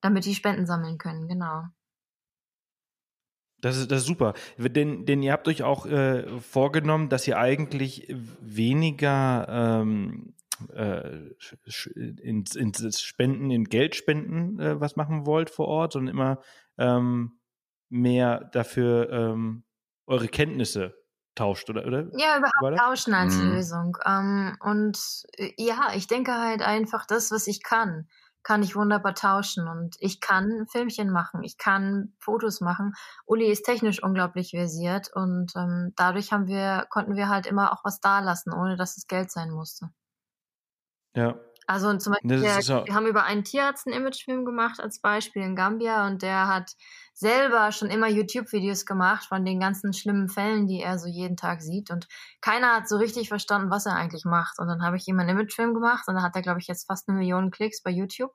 damit 0.00 0.24
die 0.24 0.34
Spenden 0.34 0.66
sammeln 0.66 0.98
können, 0.98 1.28
genau. 1.28 1.62
Das 3.60 3.76
ist, 3.76 3.92
das 3.92 4.00
ist 4.00 4.06
super. 4.08 4.34
Denn, 4.58 5.06
denn 5.06 5.22
ihr 5.22 5.32
habt 5.32 5.46
euch 5.46 5.62
auch 5.62 5.86
äh, 5.86 6.26
vorgenommen, 6.40 7.08
dass 7.08 7.28
ihr 7.28 7.38
eigentlich 7.38 8.12
weniger 8.40 9.46
ähm, 9.48 10.34
äh, 10.74 11.30
ins, 11.94 12.56
ins 12.56 13.00
Spenden, 13.00 13.52
in 13.52 13.64
Geldspenden 13.64 14.58
äh, 14.58 14.80
was 14.80 14.96
machen 14.96 15.26
wollt 15.26 15.48
vor 15.48 15.68
Ort, 15.68 15.92
sondern 15.92 16.12
immer 16.12 16.40
ähm, 16.76 17.38
mehr 17.88 18.50
dafür 18.52 19.10
ähm, 19.10 19.62
eure 20.06 20.28
Kenntnisse 20.28 20.94
tauscht, 21.34 21.70
oder? 21.70 21.86
oder? 21.86 22.08
Ja, 22.16 22.38
überhaupt 22.38 22.78
tauschen 22.78 23.14
als 23.14 23.34
mhm. 23.36 23.52
Lösung. 23.52 23.96
Ähm, 24.04 24.56
und 24.60 24.98
äh, 25.36 25.52
ja, 25.56 25.92
ich 25.94 26.06
denke 26.06 26.32
halt 26.32 26.62
einfach, 26.62 27.06
das, 27.06 27.30
was 27.30 27.46
ich 27.46 27.62
kann, 27.62 28.08
kann 28.42 28.62
ich 28.62 28.76
wunderbar 28.76 29.14
tauschen. 29.14 29.68
Und 29.68 29.96
ich 30.00 30.20
kann 30.20 30.66
Filmchen 30.70 31.10
machen, 31.10 31.42
ich 31.42 31.58
kann 31.58 32.14
Fotos 32.18 32.60
machen. 32.60 32.92
Uli 33.24 33.50
ist 33.50 33.64
technisch 33.64 34.02
unglaublich 34.02 34.50
versiert 34.50 35.08
und 35.14 35.52
ähm, 35.56 35.92
dadurch 35.96 36.32
haben 36.32 36.46
wir, 36.46 36.86
konnten 36.90 37.16
wir 37.16 37.28
halt 37.28 37.46
immer 37.46 37.72
auch 37.72 37.84
was 37.84 38.00
da 38.00 38.20
lassen, 38.20 38.52
ohne 38.52 38.76
dass 38.76 38.96
es 38.96 39.06
Geld 39.06 39.30
sein 39.30 39.50
musste. 39.50 39.90
Ja, 41.14 41.38
also 41.66 41.96
zum 41.96 42.12
Beispiel, 42.12 42.42
wir, 42.42 42.86
wir 42.86 42.94
haben 42.94 43.06
über 43.06 43.24
einen 43.24 43.44
Tierarzt 43.44 43.86
einen 43.86 43.96
Imagefilm 43.96 44.44
gemacht 44.44 44.80
als 44.80 45.00
Beispiel 45.00 45.42
in 45.42 45.56
Gambia 45.56 46.06
und 46.06 46.22
der 46.22 46.48
hat 46.48 46.72
selber 47.14 47.72
schon 47.72 47.88
immer 47.88 48.08
YouTube-Videos 48.08 48.86
gemacht 48.86 49.26
von 49.26 49.44
den 49.44 49.60
ganzen 49.60 49.92
schlimmen 49.92 50.28
Fällen, 50.28 50.66
die 50.66 50.80
er 50.80 50.98
so 50.98 51.08
jeden 51.08 51.36
Tag 51.36 51.62
sieht 51.62 51.90
und 51.90 52.08
keiner 52.40 52.74
hat 52.74 52.88
so 52.88 52.96
richtig 52.96 53.28
verstanden, 53.28 53.70
was 53.70 53.86
er 53.86 53.94
eigentlich 53.94 54.24
macht. 54.24 54.58
Und 54.58 54.66
dann 54.66 54.82
habe 54.82 54.96
ich 54.96 55.06
ihm 55.06 55.18
einen 55.20 55.28
Imagefilm 55.28 55.74
gemacht 55.74 56.04
und 56.08 56.14
dann 56.14 56.22
hat 56.22 56.36
er, 56.36 56.42
glaube 56.42 56.60
ich, 56.60 56.66
jetzt 56.66 56.86
fast 56.86 57.08
eine 57.08 57.18
Million 57.18 57.50
Klicks 57.50 57.82
bei 57.82 57.90
YouTube 57.90 58.32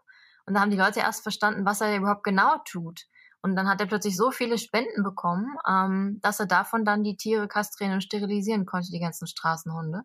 und 0.47 0.53
da 0.53 0.61
haben 0.61 0.71
die 0.71 0.77
Leute 0.77 1.01
erst 1.01 1.23
verstanden, 1.23 1.65
was 1.65 1.81
er 1.81 1.97
überhaupt 1.97 2.23
genau 2.23 2.57
tut. 2.65 3.05
Und 3.41 3.55
dann 3.55 3.67
hat 3.67 3.79
er 3.81 3.87
plötzlich 3.87 4.15
so 4.17 4.31
viele 4.31 4.57
Spenden 4.57 5.03
bekommen, 5.03 5.57
ähm, 5.69 6.19
dass 6.21 6.39
er 6.39 6.47
davon 6.47 6.85
dann 6.85 7.03
die 7.03 7.17
Tiere 7.17 7.47
kastrieren 7.47 7.93
und 7.93 8.01
sterilisieren 8.01 8.65
konnte, 8.65 8.89
die 8.91 8.99
ganzen 8.99 9.27
Straßenhunde. 9.27 10.03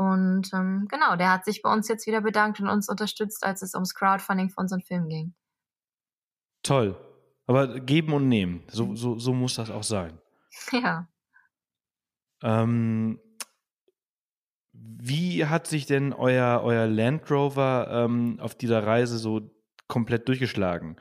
Und 0.00 0.50
ähm, 0.54 0.86
genau, 0.88 1.14
der 1.16 1.30
hat 1.30 1.44
sich 1.44 1.60
bei 1.60 1.70
uns 1.70 1.86
jetzt 1.86 2.06
wieder 2.06 2.22
bedankt 2.22 2.58
und 2.58 2.70
uns 2.70 2.88
unterstützt, 2.88 3.44
als 3.44 3.60
es 3.60 3.74
ums 3.74 3.94
Crowdfunding 3.94 4.48
für 4.48 4.58
unseren 4.58 4.80
Film 4.80 5.10
ging. 5.10 5.34
Toll. 6.62 6.96
Aber 7.46 7.80
geben 7.80 8.14
und 8.14 8.26
nehmen, 8.26 8.62
so, 8.68 8.96
so, 8.96 9.18
so 9.18 9.34
muss 9.34 9.56
das 9.56 9.70
auch 9.70 9.82
sein. 9.82 10.18
Ja. 10.72 11.06
Ähm, 12.42 13.20
wie 14.72 15.44
hat 15.44 15.66
sich 15.66 15.84
denn 15.84 16.14
euer, 16.14 16.62
euer 16.64 16.86
Land 16.86 17.30
Rover 17.30 17.88
ähm, 17.90 18.38
auf 18.40 18.54
dieser 18.54 18.86
Reise 18.86 19.18
so 19.18 19.50
komplett 19.86 20.26
durchgeschlagen? 20.28 20.96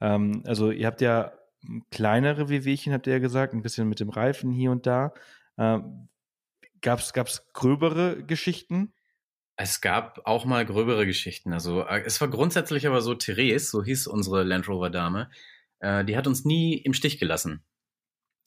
Ähm, 0.00 0.44
also 0.46 0.70
ihr 0.70 0.86
habt 0.86 1.00
ja 1.00 1.32
kleinere 1.90 2.48
Wehwehchen, 2.48 2.92
habt 2.92 3.08
ihr 3.08 3.14
ja 3.14 3.18
gesagt, 3.18 3.52
ein 3.52 3.62
bisschen 3.62 3.88
mit 3.88 3.98
dem 3.98 4.10
Reifen 4.10 4.52
hier 4.52 4.70
und 4.70 4.86
da. 4.86 5.12
Ähm, 5.58 6.08
Gab 6.84 7.00
es 7.00 7.46
gröbere 7.54 8.22
Geschichten? 8.24 8.92
Es 9.56 9.80
gab 9.80 10.20
auch 10.26 10.44
mal 10.44 10.66
gröbere 10.66 11.06
Geschichten. 11.06 11.54
Also 11.54 11.82
äh, 11.82 12.02
es 12.04 12.20
war 12.20 12.28
grundsätzlich 12.28 12.86
aber 12.86 13.00
so, 13.00 13.14
Therese, 13.14 13.70
so 13.70 13.82
hieß 13.82 14.06
unsere 14.06 14.42
Land 14.42 14.68
Rover 14.68 14.90
Dame, 14.90 15.30
äh, 15.78 16.04
die 16.04 16.16
hat 16.16 16.26
uns 16.26 16.44
nie 16.44 16.76
im 16.76 16.92
Stich 16.92 17.18
gelassen. 17.18 17.64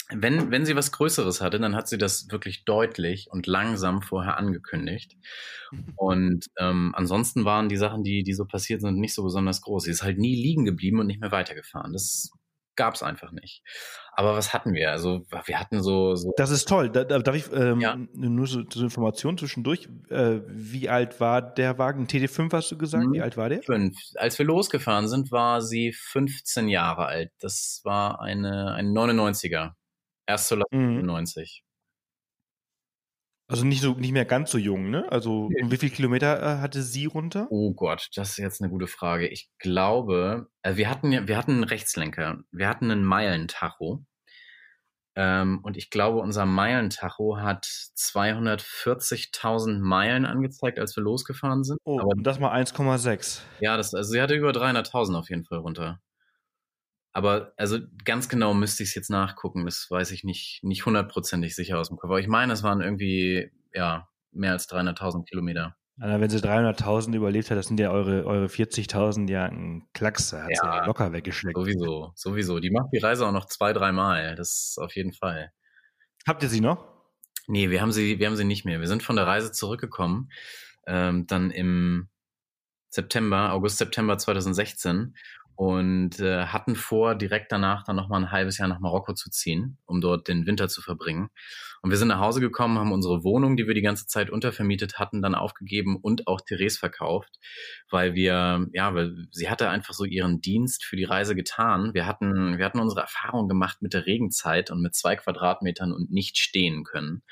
Wenn, 0.10 0.52
wenn 0.52 0.66
sie 0.66 0.76
was 0.76 0.92
Größeres 0.92 1.42
hatte, 1.42 1.60
dann 1.60 1.76
hat 1.76 1.88
sie 1.88 1.98
das 1.98 2.30
wirklich 2.30 2.64
deutlich 2.64 3.28
und 3.32 3.48
langsam 3.48 4.02
vorher 4.02 4.38
angekündigt. 4.38 5.18
Und 5.96 6.46
ähm, 6.60 6.94
ansonsten 6.96 7.44
waren 7.44 7.68
die 7.68 7.76
Sachen, 7.76 8.04
die, 8.04 8.24
die 8.24 8.34
so 8.34 8.46
passiert 8.46 8.82
sind, 8.82 9.00
nicht 9.00 9.16
so 9.16 9.24
besonders 9.24 9.62
groß. 9.62 9.84
Sie 9.84 9.92
ist 9.92 10.04
halt 10.04 10.18
nie 10.20 10.36
liegen 10.36 10.64
geblieben 10.64 11.00
und 11.00 11.08
nicht 11.08 11.20
mehr 11.20 11.32
weitergefahren. 11.32 11.92
Das 11.92 12.32
gab 12.78 12.94
es 12.94 13.04
einfach 13.04 13.32
nicht. 13.32 13.64
Aber 14.20 14.36
was 14.36 14.52
hatten 14.52 14.74
wir? 14.74 14.90
Also 14.90 15.22
wir 15.46 15.60
hatten 15.60 15.84
so. 15.84 16.16
so 16.16 16.34
das 16.38 16.50
ist 16.50 16.68
toll. 16.68 16.90
Da, 16.90 17.04
darf 17.04 17.36
ich 17.36 17.54
ähm, 17.54 17.80
ja. 17.80 17.96
nur 18.14 18.48
so 18.48 18.64
zur 18.64 18.82
Information 18.82 19.38
zwischendurch? 19.38 19.88
Äh, 20.10 20.40
wie 20.48 20.90
alt 20.90 21.20
war 21.20 21.40
der 21.44 21.78
Wagen? 21.78 22.08
TD5 22.08 22.52
hast 22.52 22.72
du 22.72 22.80
gesagt? 22.80 23.06
Mhm. 23.06 23.14
Wie 23.14 23.22
alt 23.22 23.38
war 23.38 23.48
der? 23.48 23.62
Fünf. 23.62 23.96
Als 24.16 24.40
wir 24.40 24.46
losgefahren 24.48 25.08
sind, 25.08 25.32
war 25.32 25.62
sie 25.62 25.94
15 25.94 26.68
Jahre 26.68 27.06
alt. 27.06 27.32
Das 27.40 27.82
war 27.84 28.20
eine 28.20 28.74
ein 28.74 28.88
99er. 28.88 29.74
Erst 30.26 30.48
zu 30.48 30.64
mhm. 30.72 31.06
90. 31.06 31.64
Also 33.50 33.66
nicht 33.66 33.82
so 33.82 33.94
nicht 33.94 34.12
mehr 34.12 34.26
ganz 34.26 34.52
so 34.52 34.58
jung, 34.58 34.90
ne? 34.90 35.10
Also 35.10 35.48
nee. 35.50 35.72
wie 35.72 35.78
viele 35.78 35.92
Kilometer 35.92 36.42
äh, 36.42 36.58
hatte 36.60 36.82
sie 36.82 37.06
runter? 37.06 37.48
Oh 37.50 37.74
Gott, 37.74 38.10
das 38.16 38.32
ist 38.32 38.38
jetzt 38.38 38.62
eine 38.62 38.70
gute 38.70 38.88
Frage. 38.88 39.28
Ich 39.28 39.50
glaube, 39.58 40.48
äh, 40.64 40.76
wir 40.76 40.90
hatten 40.90 41.14
ja, 41.14 41.28
wir 41.28 41.38
hatten 41.38 41.52
einen 41.52 41.64
Rechtslenker, 41.64 42.40
wir 42.52 42.68
hatten 42.68 42.92
einen 42.92 43.06
Meilentacho. 43.06 44.04
Ähm, 45.16 45.62
und 45.64 45.78
ich 45.78 45.90
glaube, 45.90 46.20
unser 46.20 46.46
Meilentacho 46.46 47.38
hat 47.38 47.66
240.000 47.66 49.80
Meilen 49.80 50.26
angezeigt, 50.26 50.78
als 50.78 50.96
wir 50.96 51.02
losgefahren 51.02 51.64
sind. 51.64 51.80
Oh, 51.86 52.00
Aber, 52.00 52.10
und 52.10 52.24
das 52.24 52.40
mal 52.40 52.54
1,6. 52.54 53.40
Ja, 53.60 53.78
das, 53.78 53.96
also 53.96 54.12
sie 54.12 54.22
hatte 54.22 54.36
über 54.36 54.52
300.000 54.52 55.18
auf 55.18 55.30
jeden 55.30 55.46
Fall 55.46 55.60
runter. 55.60 56.02
Aber 57.18 57.52
also 57.58 57.80
ganz 58.06 58.30
genau 58.30 58.54
müsste 58.54 58.84
ich 58.84 58.90
es 58.90 58.96
jetzt 58.96 59.10
nachgucken. 59.10 59.66
Das 59.66 59.88
weiß 59.90 60.12
ich 60.12 60.24
nicht, 60.24 60.60
nicht 60.62 60.86
hundertprozentig 60.86 61.56
sicher 61.56 61.80
aus 61.80 61.88
dem 61.88 61.98
Kopf. 61.98 62.12
Aber 62.12 62.20
ich 62.20 62.28
meine, 62.28 62.54
es 62.54 62.62
waren 62.62 62.80
irgendwie, 62.80 63.50
ja, 63.74 64.08
mehr 64.32 64.52
als 64.52 64.70
300.000 64.70 65.26
Kilometer. 65.26 65.76
Also 66.00 66.22
wenn 66.22 66.30
sie 66.30 66.38
300.000 66.38 67.16
überlebt 67.16 67.50
hat, 67.50 67.58
das 67.58 67.66
sind 67.66 67.80
ja 67.80 67.90
eure, 67.90 68.24
eure 68.28 68.46
40.000 68.46 69.32
ja 69.32 69.46
ein 69.46 69.88
Klacks, 69.94 70.32
hat 70.32 70.48
ja, 70.48 70.76
ja 70.76 70.86
locker 70.86 71.12
weggeschleckt. 71.12 71.58
Sowieso, 71.58 72.12
sowieso. 72.14 72.60
Die 72.60 72.70
macht 72.70 72.90
die 72.94 73.00
Reise 73.00 73.26
auch 73.26 73.32
noch 73.32 73.46
zwei, 73.46 73.74
dreimal. 73.74 74.36
Das 74.36 74.76
auf 74.80 74.96
jeden 74.96 75.14
Fall. 75.14 75.52
Habt 76.28 76.44
ihr 76.44 76.50
sie 76.50 76.62
noch? 76.62 76.86
Nee, 77.48 77.72
wir 77.72 77.82
haben 77.82 77.92
sie, 77.92 78.20
wir 78.20 78.28
haben 78.28 78.36
sie 78.36 78.46
nicht 78.46 78.64
mehr. 78.64 78.80
Wir 78.80 78.88
sind 78.88 79.02
von 79.02 79.16
der 79.16 79.26
Reise 79.26 79.52
zurückgekommen, 79.52 80.30
ähm, 80.86 81.26
dann 81.26 81.50
im 81.50 82.10
September, 82.90 83.54
August, 83.54 83.80
September 83.80 84.20
2016 84.20 85.16
und 85.58 86.20
äh, 86.20 86.46
hatten 86.46 86.76
vor, 86.76 87.16
direkt 87.16 87.52
danach 87.52 87.84
dann 87.84 87.96
nochmal 87.96 88.22
ein 88.22 88.32
halbes 88.32 88.60
Jahr 88.60 88.68
nach 88.68 88.80
Marokko 88.80 89.14
zu 89.14 89.32
ziehen, 89.32 89.80
um 89.88 90.02
dort 90.02 90.28
den 90.28 90.46
Winter 90.46 90.70
zu 90.70 90.84
verbringen. 90.84 91.30
Und 91.82 91.90
wir 91.90 91.98
sind 91.98 92.10
nach 92.10 92.20
Hause 92.20 92.42
gekommen, 92.42 92.78
haben 92.78 92.92
unsere 92.92 93.24
Wohnung, 93.24 93.58
die 93.58 93.66
wir 93.66 93.74
die 93.74 93.82
ganze 93.82 94.06
Zeit 94.06 94.30
untervermietet 94.30 95.00
hatten, 95.00 95.24
dann 95.24 95.34
aufgegeben 95.34 95.98
und 96.00 96.28
auch 96.28 96.42
Therese 96.42 96.78
verkauft, 96.78 97.40
weil 97.90 98.14
wir, 98.14 98.68
ja, 98.72 98.94
weil 98.94 99.16
sie 99.32 99.50
hatte 99.50 99.70
einfach 99.70 99.96
so 99.96 100.06
ihren 100.06 100.42
Dienst 100.42 100.86
für 100.86 100.96
die 100.96 101.06
Reise 101.06 101.34
getan. 101.34 101.96
Wir 101.96 102.06
hatten, 102.06 102.60
wir 102.60 102.66
hatten 102.66 102.80
unsere 102.80 103.02
Erfahrung 103.02 103.48
gemacht 103.48 103.82
mit 103.82 103.96
der 103.96 104.06
Regenzeit 104.06 104.70
und 104.70 104.84
mit 104.84 104.94
zwei 104.94 105.16
Quadratmetern 105.16 105.92
und 105.92 106.12
nicht 106.12 106.38
stehen 106.38 106.84
können. 106.84 107.24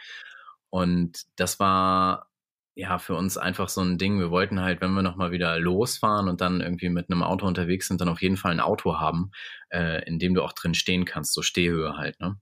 Und 0.71 1.25
das 1.35 1.59
war 1.59 2.31
ja, 2.75 2.99
für 2.99 3.15
uns 3.15 3.37
einfach 3.37 3.69
so 3.69 3.81
ein 3.81 3.97
Ding. 3.97 4.19
Wir 4.19 4.29
wollten 4.29 4.61
halt, 4.61 4.81
wenn 4.81 4.91
wir 4.91 5.01
nochmal 5.01 5.31
wieder 5.31 5.57
losfahren 5.59 6.27
und 6.27 6.41
dann 6.41 6.59
irgendwie 6.61 6.89
mit 6.89 7.09
einem 7.09 7.23
Auto 7.23 7.47
unterwegs 7.47 7.87
sind, 7.87 8.01
dann 8.01 8.09
auf 8.09 8.21
jeden 8.21 8.37
Fall 8.37 8.51
ein 8.51 8.59
Auto 8.59 8.99
haben, 8.99 9.31
äh, 9.69 10.05
in 10.05 10.19
dem 10.19 10.33
du 10.33 10.43
auch 10.43 10.53
drin 10.53 10.73
stehen 10.73 11.05
kannst, 11.05 11.33
so 11.33 11.41
Stehhöhe 11.41 11.97
halt, 11.97 12.19
ne? 12.19 12.37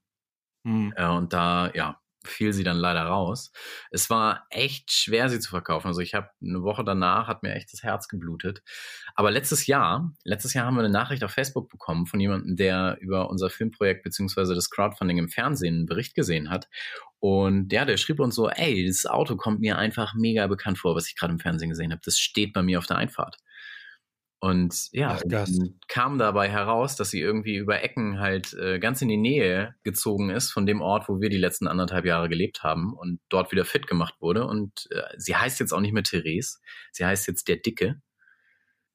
Mhm. 0.64 0.94
Äh, 0.96 1.08
und 1.08 1.34
da, 1.34 1.72
ja, 1.76 2.00
fiel 2.26 2.54
sie 2.54 2.64
dann 2.64 2.78
leider 2.78 3.04
raus. 3.04 3.52
Es 3.92 4.10
war 4.10 4.46
echt 4.50 4.92
schwer, 4.92 5.30
sie 5.30 5.40
zu 5.40 5.50
verkaufen. 5.50 5.88
Also 5.88 6.02
ich 6.02 6.14
habe 6.14 6.30
eine 6.42 6.64
Woche 6.64 6.84
danach, 6.84 7.28
hat 7.28 7.44
mir 7.44 7.54
echt 7.54 7.72
das 7.74 7.84
Herz 7.84 8.08
geblutet. 8.08 8.64
Aber 9.16 9.32
letztes 9.32 9.68
Jahr, 9.68 10.14
letztes 10.24 10.54
Jahr 10.54 10.66
haben 10.66 10.76
wir 10.76 10.84
eine 10.84 10.90
Nachricht 10.90 11.24
auf 11.24 11.32
Facebook 11.32 11.70
bekommen 11.70 12.06
von 12.06 12.20
jemandem, 12.20 12.56
der 12.56 12.98
über 13.02 13.30
unser 13.30 13.50
Filmprojekt 13.50 14.04
beziehungsweise 14.04 14.56
das 14.56 14.70
Crowdfunding 14.70 15.18
im 15.18 15.30
Fernsehen 15.30 15.76
einen 15.76 15.86
Bericht 15.86 16.16
gesehen 16.16 16.50
hat. 16.50 16.70
Und 17.24 17.72
ja, 17.72 17.86
der 17.86 17.96
schrieb 17.96 18.20
uns 18.20 18.36
so, 18.36 18.50
ey, 18.50 18.86
das 18.86 19.06
Auto 19.06 19.38
kommt 19.38 19.62
mir 19.62 19.78
einfach 19.78 20.14
mega 20.14 20.46
bekannt 20.48 20.78
vor, 20.78 20.94
was 20.94 21.08
ich 21.08 21.16
gerade 21.16 21.32
im 21.32 21.40
Fernsehen 21.40 21.70
gesehen 21.70 21.94
habe. 21.94 22.02
Das 22.04 22.20
steht 22.20 22.52
bei 22.52 22.62
mir 22.62 22.80
auf 22.80 22.86
der 22.86 22.98
Einfahrt. 22.98 23.38
Und 24.42 24.90
ja, 24.92 25.18
Ach, 25.24 25.48
kam 25.88 26.18
dabei 26.18 26.50
heraus, 26.50 26.98
dass 26.98 27.12
sie 27.12 27.22
irgendwie 27.22 27.56
über 27.56 27.82
Ecken 27.82 28.20
halt 28.20 28.54
äh, 28.56 28.78
ganz 28.78 29.02
in 29.02 29.08
die 29.08 29.16
Nähe 29.16 29.74
gezogen 29.84 30.32
ist 30.32 30.52
von 30.52 30.66
dem 30.66 30.82
Ort, 30.82 31.08
wo 31.08 31.22
wir 31.22 31.30
die 31.30 31.38
letzten 31.38 31.70
anderthalb 31.70 32.04
Jahre 32.04 32.28
gelebt 32.28 32.62
haben 32.62 32.92
und 32.94 33.22
dort 33.30 33.54
wieder 33.54 33.64
fit 33.64 33.88
gemacht 33.88 34.16
wurde. 34.20 34.46
Und 34.46 34.90
äh, 34.92 35.04
sie 35.16 35.38
heißt 35.38 35.62
jetzt 35.62 35.72
auch 35.72 35.80
nicht 35.80 35.94
mehr 35.94 36.04
Therese, 36.04 36.60
sie 36.92 37.06
heißt 37.06 37.26
jetzt 37.30 37.48
der 37.48 37.56
Dicke. 37.56 38.02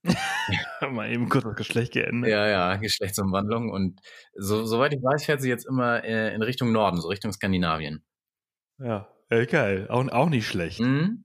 Mal 0.90 1.10
eben 1.10 1.30
kurz 1.30 1.44
das 1.44 1.56
Geschlecht 1.56 1.94
geändert. 1.94 2.30
Ja, 2.30 2.46
ja, 2.46 2.76
Geschlechtsumwandlung. 2.76 3.70
Und 3.70 4.02
so, 4.34 4.66
soweit 4.66 4.92
ich 4.92 5.00
weiß, 5.00 5.24
fährt 5.24 5.40
sie 5.40 5.48
jetzt 5.48 5.66
immer 5.66 6.04
äh, 6.04 6.34
in 6.34 6.42
Richtung 6.42 6.72
Norden, 6.72 7.00
so 7.00 7.08
Richtung 7.08 7.32
Skandinavien. 7.32 8.04
Ja, 8.78 9.08
äh, 9.30 9.46
geil. 9.46 9.86
Auch, 9.90 10.06
auch 10.08 10.28
nicht 10.28 10.46
schlecht. 10.46 10.80
Mhm. 10.80 11.24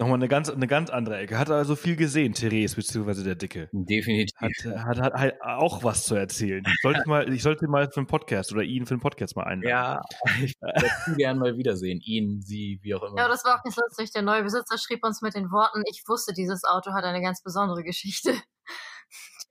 Nochmal 0.00 0.14
eine 0.14 0.28
ganz, 0.28 0.48
eine 0.48 0.68
ganz 0.68 0.90
andere 0.90 1.16
Ecke. 1.16 1.36
Hat 1.36 1.50
also 1.50 1.74
viel 1.74 1.96
gesehen, 1.96 2.32
Therese, 2.32 2.76
beziehungsweise 2.76 3.24
der 3.24 3.34
Dicke. 3.34 3.68
Definitiv. 3.72 4.32
Hat, 4.36 4.86
hat, 4.86 5.00
hat, 5.00 5.12
hat 5.14 5.34
auch 5.42 5.82
was 5.82 6.04
zu 6.04 6.14
erzählen. 6.14 6.62
Sollte 6.82 7.00
ich, 7.00 7.06
mal, 7.06 7.32
ich 7.32 7.42
sollte 7.42 7.66
mal 7.66 7.90
für 7.90 7.96
einen 7.96 8.06
Podcast 8.06 8.52
oder 8.52 8.62
ihn 8.62 8.86
für 8.86 8.94
einen 8.94 9.00
Podcast 9.00 9.34
mal 9.34 9.42
einladen. 9.42 9.68
Ja, 9.68 10.00
ich 10.40 10.54
würde 10.60 10.86
ihn 11.08 11.16
gerne 11.16 11.40
mal 11.40 11.56
wiedersehen. 11.56 12.00
Ihn, 12.00 12.40
sie, 12.42 12.78
wie 12.82 12.94
auch 12.94 13.02
immer. 13.02 13.18
Ja, 13.18 13.26
das 13.26 13.44
war 13.44 13.58
auch 13.58 13.64
ganz 13.64 13.76
lustig. 13.76 14.12
Der 14.12 14.22
neue 14.22 14.44
Besitzer 14.44 14.78
schrieb 14.78 15.04
uns 15.04 15.20
mit 15.20 15.34
den 15.34 15.50
Worten, 15.50 15.82
ich 15.90 16.04
wusste, 16.06 16.32
dieses 16.32 16.62
Auto 16.62 16.92
hat 16.92 17.02
eine 17.02 17.20
ganz 17.20 17.42
besondere 17.42 17.82
Geschichte. 17.82 18.34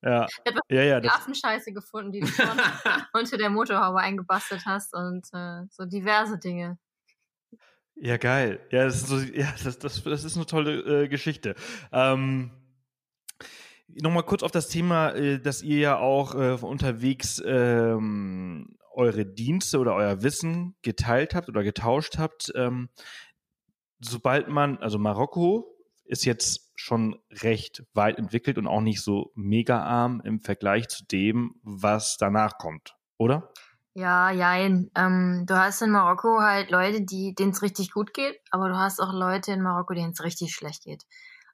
Ja, 0.02 0.28
ja, 0.70 0.82
ja. 0.82 1.00
Die 1.02 1.10
Affenscheiße 1.10 1.74
gefunden, 1.74 2.12
die 2.14 2.20
du 2.22 2.28
unter 3.14 3.38
der 3.38 3.50
Motorhaube 3.50 4.00
eingebastelt 4.00 4.64
hast 4.66 4.94
und 4.94 5.28
äh, 5.34 5.64
so 5.72 5.86
diverse 5.86 6.38
Dinge. 6.40 6.78
Ja, 8.00 8.18
geil. 8.18 8.60
Ja, 8.72 8.86
das 8.86 8.98
ist, 8.98 9.08
so, 9.08 9.18
ja, 9.18 9.54
das, 9.64 9.80
das, 9.80 10.04
das 10.04 10.24
ist 10.24 10.36
eine 10.36 10.46
tolle 10.46 11.04
äh, 11.04 11.08
Geschichte. 11.08 11.56
Ähm, 11.92 12.52
Nochmal 13.90 14.24
kurz 14.24 14.44
auf 14.44 14.52
das 14.52 14.68
Thema, 14.68 15.12
äh, 15.12 15.40
dass 15.40 15.64
ihr 15.64 15.80
ja 15.80 15.98
auch 15.98 16.36
äh, 16.36 16.58
unterwegs 16.62 17.42
ähm, 17.46 18.78
eure 18.92 19.26
Dienste 19.26 19.80
oder 19.80 19.96
euer 19.96 20.22
Wissen 20.24 20.76
geteilt 20.82 21.34
habt 21.34 21.50
oder 21.50 21.64
getauscht 21.64 22.18
habt. 22.18 22.52
Ähm, 22.56 22.90
sobald 24.00 24.50
man, 24.50 24.78
also 24.80 25.00
Marokko 25.00 25.74
ist 26.04 26.26
jetzt 26.26 26.72
schon 26.76 27.18
recht 27.32 27.84
weit 27.94 28.20
entwickelt 28.20 28.58
und 28.58 28.68
auch 28.68 28.82
nicht 28.82 29.02
so 29.02 29.32
mega 29.36 29.82
arm 29.82 30.22
im 30.24 30.42
Vergleich 30.42 30.90
zu 30.90 31.06
dem, 31.06 31.56
was 31.64 32.18
danach 32.18 32.58
kommt, 32.58 32.96
oder? 33.18 33.52
Ja, 33.98 34.30
jein. 34.30 34.92
Ähm, 34.94 35.46
du 35.48 35.58
hast 35.58 35.82
in 35.82 35.90
Marokko 35.90 36.40
halt 36.40 36.70
Leute, 36.70 37.02
die 37.02 37.34
denen 37.34 37.50
es 37.50 37.64
richtig 37.64 37.90
gut 37.90 38.14
geht, 38.14 38.40
aber 38.52 38.70
du 38.70 38.78
hast 38.78 39.00
auch 39.00 39.12
Leute 39.12 39.52
in 39.52 39.64
Marokko, 39.64 39.96
denen 39.96 40.12
es 40.12 40.24
richtig 40.24 40.54
schlecht 40.54 40.84
geht. 40.84 41.04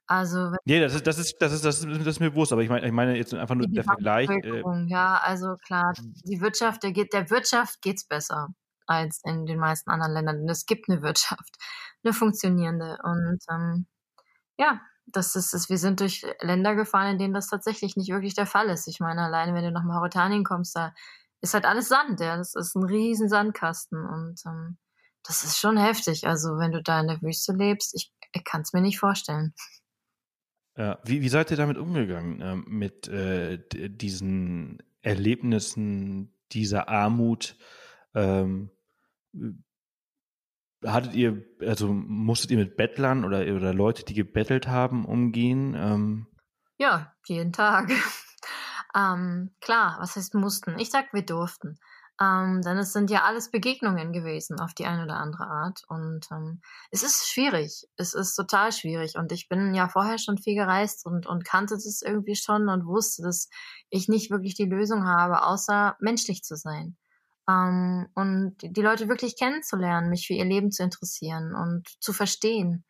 Also 0.06 0.52
nee, 0.66 0.78
das 0.78 0.94
ist 0.94 1.06
das 1.06 1.16
ist 1.16 1.36
das 1.40 1.54
ist 1.54 1.64
das 1.64 1.82
ist, 1.82 2.00
das 2.00 2.06
ist 2.06 2.20
mir 2.20 2.30
bewusst, 2.30 2.52
aber 2.52 2.60
ich 2.60 2.68
meine 2.68 2.86
ich 2.86 2.92
meine 2.92 3.16
jetzt 3.16 3.32
einfach 3.32 3.54
nur 3.54 3.66
der 3.66 3.82
Vergleich. 3.82 4.28
Äh, 4.28 4.62
ja, 4.88 5.18
also 5.22 5.56
klar, 5.56 5.94
die 6.02 6.42
Wirtschaft, 6.42 6.82
der 6.82 6.92
geht 6.92 7.14
der 7.14 7.30
Wirtschaft 7.30 7.80
geht's 7.80 8.04
besser 8.04 8.48
als 8.86 9.22
in 9.24 9.46
den 9.46 9.58
meisten 9.58 9.88
anderen 9.88 10.12
Ländern. 10.12 10.40
Und 10.42 10.50
es 10.50 10.66
gibt 10.66 10.90
eine 10.90 11.00
Wirtschaft, 11.00 11.56
eine 12.04 12.12
funktionierende 12.12 12.98
und 13.04 13.38
ähm, 13.50 13.86
ja, 14.58 14.82
das 15.06 15.34
ist 15.34 15.54
es. 15.54 15.70
Wir 15.70 15.78
sind 15.78 16.00
durch 16.00 16.26
Länder 16.42 16.74
gefahren, 16.74 17.12
in 17.12 17.18
denen 17.18 17.32
das 17.32 17.48
tatsächlich 17.48 17.96
nicht 17.96 18.10
wirklich 18.10 18.34
der 18.34 18.46
Fall 18.46 18.68
ist. 18.68 18.86
Ich 18.86 19.00
meine, 19.00 19.22
alleine 19.22 19.54
wenn 19.54 19.64
du 19.64 19.72
nach 19.72 19.84
Mauretanien 19.84 20.44
kommst, 20.44 20.76
da 20.76 20.92
ist 21.44 21.54
halt 21.54 21.66
alles 21.66 21.88
Sand, 21.88 22.20
ja. 22.20 22.36
Das 22.36 22.54
ist 22.54 22.74
ein 22.74 22.84
riesen 22.84 23.28
Sandkasten 23.28 24.04
und 24.04 24.40
ähm, 24.46 24.78
das 25.22 25.44
ist 25.44 25.58
schon 25.58 25.76
heftig. 25.76 26.26
Also 26.26 26.58
wenn 26.58 26.72
du 26.72 26.82
da 26.82 27.00
in 27.00 27.06
der 27.06 27.22
Wüste 27.22 27.52
lebst, 27.52 27.94
ich, 27.94 28.12
ich 28.32 28.44
kann 28.44 28.62
es 28.62 28.72
mir 28.72 28.80
nicht 28.80 28.98
vorstellen. 28.98 29.54
Ja, 30.76 30.98
wie, 31.04 31.22
wie 31.22 31.28
seid 31.28 31.50
ihr 31.50 31.56
damit 31.56 31.78
umgegangen, 31.78 32.40
äh, 32.40 32.56
mit 32.56 33.06
äh, 33.08 33.58
diesen 33.88 34.82
Erlebnissen, 35.02 36.34
dieser 36.50 36.88
Armut? 36.88 37.56
Ähm, 38.14 38.70
hattet 40.84 41.14
ihr, 41.14 41.44
also 41.60 41.92
musstet 41.92 42.50
ihr 42.50 42.58
mit 42.58 42.76
Bettlern 42.76 43.24
oder, 43.24 43.40
oder 43.54 43.72
Leute, 43.72 44.04
die 44.04 44.14
gebettelt 44.14 44.66
haben, 44.66 45.04
umgehen? 45.04 45.74
Ähm, 45.76 46.26
ja, 46.78 47.14
jeden 47.26 47.52
Tag. 47.52 47.90
Ähm, 48.96 49.50
klar, 49.60 49.96
was 50.00 50.16
heißt 50.16 50.34
mussten? 50.34 50.78
Ich 50.78 50.90
sag, 50.90 51.12
wir 51.12 51.24
durften. 51.24 51.78
ähm, 52.20 52.62
denn 52.62 52.78
es 52.78 52.92
sind 52.92 53.10
ja 53.10 53.24
alles 53.24 53.50
Begegnungen 53.50 54.12
gewesen 54.12 54.60
auf 54.60 54.72
die 54.74 54.86
eine 54.86 55.04
oder 55.04 55.16
andere 55.16 55.46
Art. 55.46 55.82
Und 55.88 56.28
ähm, 56.30 56.60
es 56.92 57.02
ist 57.02 57.28
schwierig. 57.28 57.86
Es 57.96 58.14
ist 58.14 58.36
total 58.36 58.70
schwierig. 58.72 59.16
Und 59.16 59.32
ich 59.32 59.48
bin 59.48 59.74
ja 59.74 59.88
vorher 59.88 60.18
schon 60.18 60.38
viel 60.38 60.54
gereist 60.54 61.06
und, 61.06 61.26
und 61.26 61.44
kannte 61.44 61.74
das 61.74 62.02
irgendwie 62.02 62.36
schon 62.36 62.68
und 62.68 62.86
wusste, 62.86 63.22
dass 63.22 63.48
ich 63.90 64.08
nicht 64.08 64.30
wirklich 64.30 64.54
die 64.54 64.66
Lösung 64.66 65.06
habe, 65.06 65.42
außer 65.44 65.96
menschlich 66.00 66.44
zu 66.44 66.56
sein. 66.56 66.96
Ähm, 67.48 68.06
und 68.14 68.56
die 68.62 68.82
Leute 68.82 69.08
wirklich 69.08 69.36
kennenzulernen, 69.36 70.08
mich 70.10 70.26
für 70.28 70.34
ihr 70.34 70.44
Leben 70.44 70.70
zu 70.70 70.84
interessieren 70.84 71.54
und 71.54 71.88
zu 72.00 72.12
verstehen. 72.12 72.84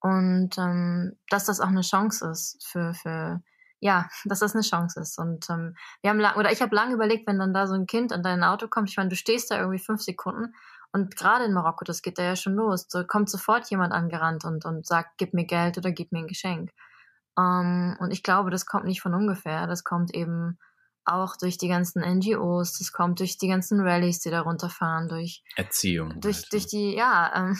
Und 0.00 0.56
ähm, 0.58 1.18
dass 1.28 1.44
das 1.46 1.60
auch 1.60 1.68
eine 1.68 1.82
Chance 1.82 2.30
ist 2.30 2.66
für, 2.66 2.94
für 2.94 3.42
ja, 3.80 4.08
dass 4.24 4.40
das 4.40 4.54
eine 4.54 4.62
Chance 4.62 5.00
ist. 5.00 5.18
Und 5.18 5.48
ähm, 5.50 5.74
wir 6.02 6.10
haben 6.10 6.20
lang, 6.20 6.36
oder 6.36 6.52
ich 6.52 6.62
habe 6.62 6.74
lange 6.74 6.94
überlegt, 6.94 7.26
wenn 7.26 7.38
dann 7.38 7.54
da 7.54 7.66
so 7.66 7.74
ein 7.74 7.86
Kind 7.86 8.12
an 8.12 8.22
dein 8.22 8.44
Auto 8.44 8.68
kommt, 8.68 8.90
ich 8.90 8.96
meine, 8.96 9.08
du 9.08 9.16
stehst 9.16 9.50
da 9.50 9.58
irgendwie 9.58 9.78
fünf 9.78 10.02
Sekunden 10.02 10.54
und 10.92 11.16
gerade 11.16 11.44
in 11.44 11.52
Marokko, 11.52 11.84
das 11.84 12.02
geht 12.02 12.18
da 12.18 12.22
ja 12.22 12.36
schon 12.36 12.54
los, 12.54 12.86
so 12.88 13.04
kommt 13.04 13.30
sofort 13.30 13.70
jemand 13.70 13.92
angerannt 13.92 14.44
und, 14.44 14.64
und 14.64 14.86
sagt, 14.86 15.18
gib 15.18 15.34
mir 15.34 15.46
Geld 15.46 15.78
oder 15.78 15.92
gib 15.92 16.12
mir 16.12 16.18
ein 16.20 16.26
Geschenk. 16.26 16.70
Ähm, 17.38 17.96
und 18.00 18.10
ich 18.10 18.22
glaube, 18.22 18.50
das 18.50 18.66
kommt 18.66 18.84
nicht 18.84 19.00
von 19.00 19.14
ungefähr, 19.14 19.66
das 19.66 19.84
kommt 19.84 20.14
eben 20.14 20.58
auch 21.04 21.36
durch 21.36 21.58
die 21.58 21.68
ganzen 21.68 22.02
NGOs, 22.02 22.78
das 22.78 22.92
kommt 22.92 23.20
durch 23.20 23.38
die 23.38 23.48
ganzen 23.48 23.80
Rallyes, 23.80 24.20
die 24.20 24.30
da 24.30 24.42
runterfahren, 24.42 25.08
durch 25.08 25.42
Erziehung. 25.56 26.20
Durch, 26.20 26.36
halt. 26.36 26.52
durch 26.52 26.66
die, 26.66 26.94
ja, 26.94 27.32
ähm, 27.34 27.58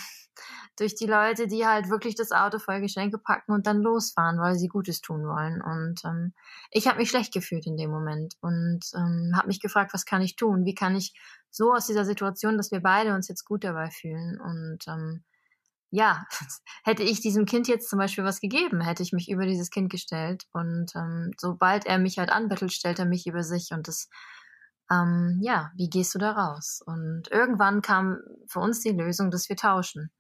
durch 0.77 0.95
die 0.95 1.07
Leute, 1.07 1.47
die 1.47 1.67
halt 1.67 1.91
wirklich 1.91 2.15
das 2.15 2.33
Auto 2.33 2.59
voll 2.59 2.81
Geschenke 2.81 3.19
packen 3.19 3.53
und 3.53 3.67
dann 3.67 3.81
losfahren, 3.83 4.39
weil 4.39 4.57
sie 4.57 4.69
Gutes 4.69 5.01
tun 5.01 5.23
wollen. 5.27 5.61
Und 5.63 6.05
ähm, 6.05 6.33
ich 6.71 6.87
habe 6.87 6.99
mich 6.99 7.11
schlecht 7.11 7.33
gefühlt 7.33 7.67
in 7.67 7.77
dem 7.77 7.91
Moment 7.91 8.35
und 8.41 8.81
ähm, 8.95 9.33
habe 9.37 9.49
mich 9.49 9.61
gefragt, 9.61 9.93
was 9.95 10.05
kann 10.05 10.23
ich 10.23 10.37
tun? 10.37 10.65
Wie 10.65 10.75
kann 10.75 10.97
ich 10.97 11.15
so 11.51 11.73
aus 11.73 11.87
dieser 11.87 12.05
Situation, 12.05 12.57
dass 12.57 12.71
wir 12.71 12.81
beide 12.81 13.15
uns 13.15 13.29
jetzt 13.29 13.45
gut 13.45 13.65
dabei 13.65 13.91
fühlen? 13.91 14.41
Und 14.41 14.87
ähm, 14.89 15.25
ja, 15.91 16.25
hätte 16.85 17.03
ich 17.03 17.21
diesem 17.21 17.45
Kind 17.47 17.69
jetzt 17.69 17.89
zum 17.89 17.99
Beispiel 17.99 18.25
was 18.25 18.41
gegeben, 18.41 18.81
hätte 18.81 19.03
ich 19.03 19.13
mich 19.13 19.29
über 19.29 19.47
dieses 19.47 19.71
Kind 19.71 19.91
gestellt. 19.91 20.47
Und 20.53 20.95
ähm, 20.95 21.33
sobald 21.39 21.87
er 21.87 21.99
mich 21.99 22.19
halt 22.19 22.31
anbettelt, 22.31 22.73
stellt 22.73 22.99
er 22.99 23.07
mich 23.07 23.27
über 23.27 23.43
sich 23.43 23.71
und 23.73 23.89
das 23.89 24.09
ähm, 24.91 25.39
ja, 25.41 25.71
wie 25.77 25.89
gehst 25.89 26.15
du 26.15 26.19
da 26.19 26.33
raus? 26.33 26.83
Und 26.85 27.31
irgendwann 27.31 27.81
kam 27.81 28.19
für 28.47 28.61
uns 28.61 28.81
die 28.81 28.91
Lösung, 28.91 29.31
dass 29.31 29.49
wir 29.49 29.57
tauschen. 29.57 30.11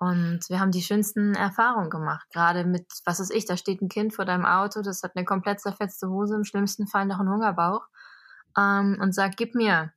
Und 0.00 0.48
wir 0.48 0.60
haben 0.60 0.70
die 0.70 0.80
schönsten 0.80 1.34
Erfahrungen 1.34 1.90
gemacht. 1.90 2.26
Gerade 2.32 2.64
mit, 2.64 2.86
was 3.04 3.20
weiß 3.20 3.30
ich, 3.30 3.44
da 3.44 3.58
steht 3.58 3.82
ein 3.82 3.90
Kind 3.90 4.14
vor 4.14 4.24
deinem 4.24 4.46
Auto, 4.46 4.80
das 4.80 5.02
hat 5.02 5.12
eine 5.14 5.26
komplett 5.26 5.60
zerfetzte 5.60 6.08
Hose, 6.08 6.36
im 6.36 6.44
schlimmsten 6.44 6.86
Fall 6.86 7.04
noch 7.04 7.20
einen 7.20 7.28
Hungerbauch, 7.28 7.86
ähm, 8.56 8.98
und 8.98 9.14
sagt, 9.14 9.36
gib 9.36 9.54
mir, 9.54 9.92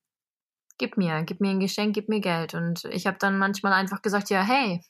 gib 0.78 0.98
mir, 0.98 1.24
gib 1.24 1.40
mir 1.40 1.52
ein 1.52 1.62
Geschenk, 1.62 1.96
gib 1.96 2.10
mir 2.10 2.20
Geld. 2.20 2.54
Und 2.54 2.84
ich 2.86 3.08
habe 3.08 3.18
dann 3.18 3.40
manchmal 3.40 3.72
einfach 3.72 4.02
gesagt, 4.02 4.30
ja, 4.30 4.42
hey, 4.42 4.82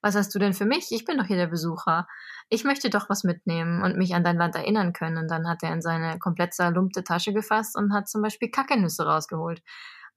was 0.00 0.16
hast 0.16 0.34
du 0.34 0.38
denn 0.38 0.54
für 0.54 0.64
mich? 0.64 0.90
Ich 0.90 1.04
bin 1.04 1.18
doch 1.18 1.26
hier 1.26 1.36
der 1.36 1.48
Besucher. 1.48 2.06
Ich 2.48 2.64
möchte 2.64 2.88
doch 2.88 3.10
was 3.10 3.24
mitnehmen 3.24 3.82
und 3.82 3.98
mich 3.98 4.14
an 4.14 4.24
dein 4.24 4.38
Land 4.38 4.54
erinnern 4.54 4.94
können. 4.94 5.18
Und 5.18 5.30
dann 5.30 5.46
hat 5.46 5.62
er 5.64 5.72
in 5.74 5.82
seine 5.82 6.18
komplett 6.18 6.54
zerlumpte 6.54 7.04
Tasche 7.04 7.34
gefasst 7.34 7.76
und 7.76 7.92
hat 7.92 8.08
zum 8.08 8.22
Beispiel 8.22 8.50
Kackenüsse 8.50 9.04
rausgeholt. 9.04 9.62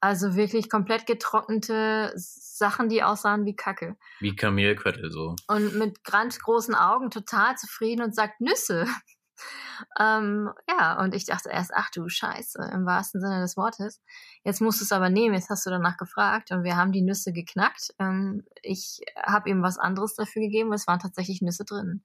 Also 0.02 0.36
wirklich 0.36 0.70
komplett 0.70 1.06
getrocknete 1.06 2.14
Sachen, 2.16 2.88
die 2.88 3.04
aussahen 3.04 3.46
wie 3.46 3.56
Kacke. 3.56 3.98
Wie 4.22 4.36
Kamelquettel 4.36 5.12
so. 5.12 5.36
Und 5.48 5.76
mit 5.76 6.04
ganz 6.04 6.40
großen 6.40 6.74
Augen 6.74 7.12
total 7.12 7.58
zufrieden 7.58 8.04
und 8.04 8.16
sagt 8.16 8.40
Nüsse. 8.40 8.88
ähm, 10.00 10.50
ja, 10.70 11.02
und 11.02 11.14
ich 11.14 11.26
dachte 11.26 11.50
erst, 11.50 11.72
ach 11.74 11.90
du 11.92 12.08
Scheiße, 12.08 12.72
im 12.74 12.86
wahrsten 12.86 13.20
Sinne 13.20 13.42
des 13.42 13.58
Wortes. 13.58 14.02
Jetzt 14.44 14.62
musst 14.62 14.80
du 14.80 14.86
es 14.86 14.92
aber 14.92 15.10
nehmen, 15.10 15.36
jetzt 15.36 15.50
hast 15.50 15.66
du 15.66 15.70
danach 15.70 15.98
gefragt 15.98 16.52
und 16.52 16.64
wir 16.64 16.78
haben 16.78 16.94
die 16.94 17.02
Nüsse 17.02 17.34
geknackt. 17.34 17.94
Ähm, 18.00 18.44
ich 18.62 19.02
habe 19.22 19.50
ihm 19.50 19.62
was 19.62 19.78
anderes 19.78 20.16
dafür 20.16 20.42
gegeben, 20.42 20.72
es 20.72 20.88
waren 20.88 21.00
tatsächlich 21.00 21.42
Nüsse 21.42 21.66
drin. 21.66 22.04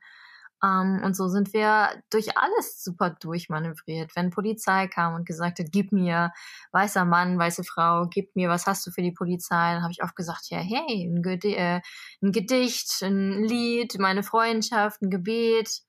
Um, 0.64 0.70
ähm, 0.70 1.04
und 1.04 1.14
so 1.14 1.28
sind 1.28 1.52
wir 1.52 1.90
durch 2.10 2.38
alles 2.38 2.82
super 2.82 3.10
durchmanövriert. 3.10 4.16
Wenn 4.16 4.30
Polizei 4.30 4.86
kam 4.88 5.14
und 5.14 5.26
gesagt 5.26 5.58
hat, 5.58 5.66
gib 5.70 5.92
mir, 5.92 6.32
weißer 6.72 7.04
Mann, 7.04 7.38
weiße 7.38 7.64
Frau, 7.64 8.06
gib 8.08 8.34
mir, 8.34 8.48
was 8.48 8.66
hast 8.66 8.86
du 8.86 8.90
für 8.90 9.02
die 9.02 9.12
Polizei? 9.12 9.74
Dann 9.74 9.82
habe 9.82 9.92
ich 9.92 10.02
oft 10.02 10.16
gesagt, 10.16 10.48
ja, 10.48 10.58
hey, 10.58 11.06
ein, 11.06 11.22
Gedi 11.22 11.54
äh, 11.54 11.82
ein, 12.22 12.32
Gedicht, 12.32 13.02
ein 13.02 13.44
Lied, 13.44 13.98
meine 13.98 14.22
Freundschaft, 14.22 15.02
ein 15.02 15.10
Gebet, 15.10 15.82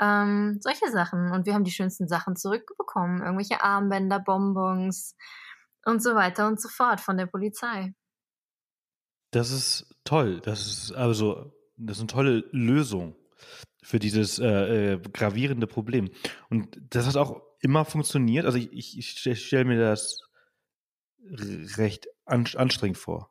ähm, 0.00 0.58
solche 0.60 0.90
Sachen. 0.90 1.30
Und 1.30 1.46
wir 1.46 1.54
haben 1.54 1.64
die 1.64 1.70
schönsten 1.70 2.08
Sachen 2.08 2.34
zurückbekommen. 2.34 3.22
Irgendwelche 3.22 3.62
Armbänder, 3.62 4.18
Bonbons 4.18 5.14
und 5.84 6.02
so 6.02 6.16
weiter 6.16 6.48
und 6.48 6.60
so 6.60 6.68
fort 6.68 7.00
von 7.00 7.16
der 7.16 7.26
Polizei. 7.26 7.94
Das 9.30 9.52
ist 9.52 9.94
toll. 10.02 10.40
Das 10.40 10.66
ist 10.66 10.92
also, 10.92 11.52
das 11.76 11.98
ist 11.98 12.00
eine 12.00 12.08
tolle 12.08 12.44
Lösung 12.50 13.14
für 13.86 14.00
dieses 14.00 14.40
äh, 14.40 14.94
äh, 14.94 15.00
gravierende 15.12 15.68
Problem. 15.68 16.10
Und 16.50 16.76
das 16.90 17.06
hat 17.06 17.16
auch 17.16 17.40
immer 17.60 17.84
funktioniert. 17.84 18.44
Also 18.44 18.58
ich, 18.58 18.72
ich, 18.72 19.26
ich 19.26 19.46
stelle 19.46 19.64
mir 19.64 19.78
das 19.78 20.28
recht 21.76 22.08
an, 22.24 22.46
anstrengend 22.56 22.98
vor. 22.98 23.30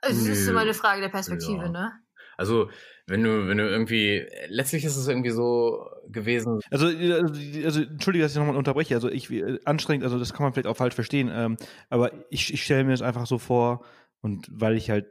Es 0.00 0.26
ist 0.26 0.48
immer 0.48 0.62
eine 0.62 0.74
Frage 0.74 1.00
der 1.00 1.10
Perspektive, 1.10 1.62
ja. 1.62 1.68
ne? 1.68 1.92
Also, 2.36 2.70
wenn 3.06 3.22
du, 3.22 3.46
wenn 3.46 3.58
du 3.58 3.68
irgendwie, 3.68 4.26
letztlich 4.48 4.84
ist 4.84 4.96
es 4.96 5.06
irgendwie 5.06 5.30
so 5.30 5.86
gewesen. 6.08 6.58
Also, 6.72 6.86
also, 6.86 7.64
also 7.64 7.82
entschuldige, 7.82 8.24
dass 8.24 8.32
ich 8.32 8.38
nochmal 8.38 8.56
unterbreche. 8.56 8.96
Also, 8.96 9.08
ich, 9.08 9.30
äh, 9.30 9.60
anstrengend, 9.64 10.02
also, 10.02 10.18
das 10.18 10.32
kann 10.32 10.42
man 10.42 10.52
vielleicht 10.52 10.66
auch 10.66 10.76
falsch 10.76 10.96
verstehen. 10.96 11.30
Ähm, 11.32 11.56
aber 11.88 12.10
ich, 12.30 12.52
ich 12.52 12.64
stelle 12.64 12.82
mir 12.82 12.90
das 12.90 13.02
einfach 13.02 13.26
so 13.26 13.38
vor, 13.38 13.84
und 14.22 14.48
weil 14.50 14.76
ich 14.76 14.90
halt 14.90 15.06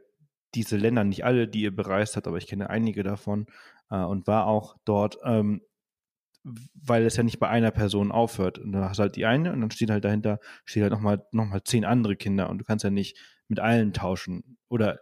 diese 0.54 0.76
Länder, 0.76 1.04
nicht 1.04 1.24
alle, 1.24 1.48
die 1.48 1.62
ihr 1.62 1.74
bereist 1.74 2.16
habt, 2.16 2.26
aber 2.26 2.36
ich 2.36 2.46
kenne 2.46 2.70
einige 2.70 3.02
davon, 3.02 3.46
äh, 3.90 3.96
und 3.96 4.26
war 4.26 4.46
auch 4.46 4.76
dort, 4.84 5.18
ähm, 5.24 5.62
weil 6.74 7.04
es 7.06 7.16
ja 7.16 7.22
nicht 7.22 7.38
bei 7.38 7.48
einer 7.48 7.70
Person 7.70 8.10
aufhört. 8.10 8.58
Und 8.58 8.72
du 8.72 8.80
hast 8.80 8.98
halt 8.98 9.16
die 9.16 9.26
eine 9.26 9.52
und 9.52 9.60
dann 9.60 9.70
steht 9.70 9.90
halt 9.90 10.04
dahinter, 10.04 10.40
steht 10.64 10.82
halt 10.82 10.92
nochmal 10.92 11.24
noch 11.30 11.46
mal 11.46 11.62
zehn 11.62 11.84
andere 11.84 12.16
Kinder 12.16 12.50
und 12.50 12.58
du 12.58 12.64
kannst 12.64 12.84
ja 12.84 12.90
nicht 12.90 13.16
mit 13.48 13.60
allen 13.60 13.92
tauschen. 13.92 14.58
Oder 14.68 14.98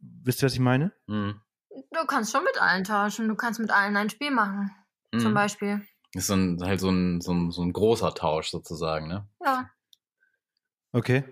wisst 0.00 0.42
ihr, 0.42 0.46
was 0.46 0.54
ich 0.54 0.60
meine? 0.60 0.92
Mhm. 1.06 1.40
Du 1.68 2.06
kannst 2.06 2.32
schon 2.32 2.44
mit 2.44 2.60
allen 2.60 2.84
tauschen. 2.84 3.28
Du 3.28 3.34
kannst 3.34 3.60
mit 3.60 3.70
allen 3.70 3.96
ein 3.96 4.08
Spiel 4.08 4.30
machen. 4.30 4.70
Mhm. 5.12 5.18
Zum 5.18 5.34
Beispiel. 5.34 5.82
Ist 6.14 6.28
so 6.28 6.34
ein, 6.34 6.62
halt 6.62 6.80
so 6.80 6.90
ein, 6.90 7.20
so, 7.20 7.32
ein, 7.32 7.50
so 7.50 7.62
ein 7.62 7.72
großer 7.72 8.14
Tausch 8.14 8.48
sozusagen, 8.48 9.08
ne? 9.08 9.28
Ja. 9.44 9.70
Okay. 10.92 11.24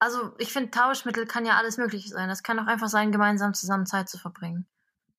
Also 0.00 0.34
ich 0.38 0.52
finde, 0.52 0.70
Tauschmittel 0.70 1.26
kann 1.26 1.44
ja 1.44 1.56
alles 1.56 1.76
Mögliche 1.76 2.08
sein. 2.08 2.28
Das 2.28 2.42
kann 2.42 2.58
auch 2.58 2.66
einfach 2.66 2.88
sein, 2.88 3.12
gemeinsam 3.12 3.54
zusammen 3.54 3.86
Zeit 3.86 4.08
zu 4.08 4.18
verbringen. 4.18 4.66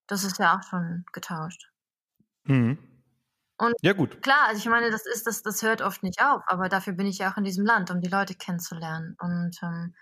Das 0.08 0.24
ist 0.24 0.40
ja 0.40 0.58
auch 0.58 0.64
schon 0.64 1.06
getauscht. 1.14 1.70
Mhm. 2.44 2.80
Und 3.58 3.76
ja, 3.82 3.94
gut. 3.94 4.24
Klar, 4.24 4.48
also 4.48 4.58
ich 4.58 4.66
meine, 4.66 4.90
das 4.90 5.06
ist, 5.06 5.28
das, 5.28 5.44
das 5.44 5.62
hört 5.62 5.84
oft 5.84 6.02
nicht 6.02 6.20
auf, 6.20 6.42
aber 6.48 6.68
dafür 6.68 6.94
bin 6.94 7.06
ich 7.06 7.20
ja 7.20 7.32
auch 7.32 7.38
in 7.38 7.44
diesem 7.44 7.64
Land, 7.64 7.92
um 7.92 8.02
die 8.02 8.10
Leute 8.10 8.34
kennenzulernen. 8.34 9.16
Und 9.20 9.56
ähm, 9.62 9.94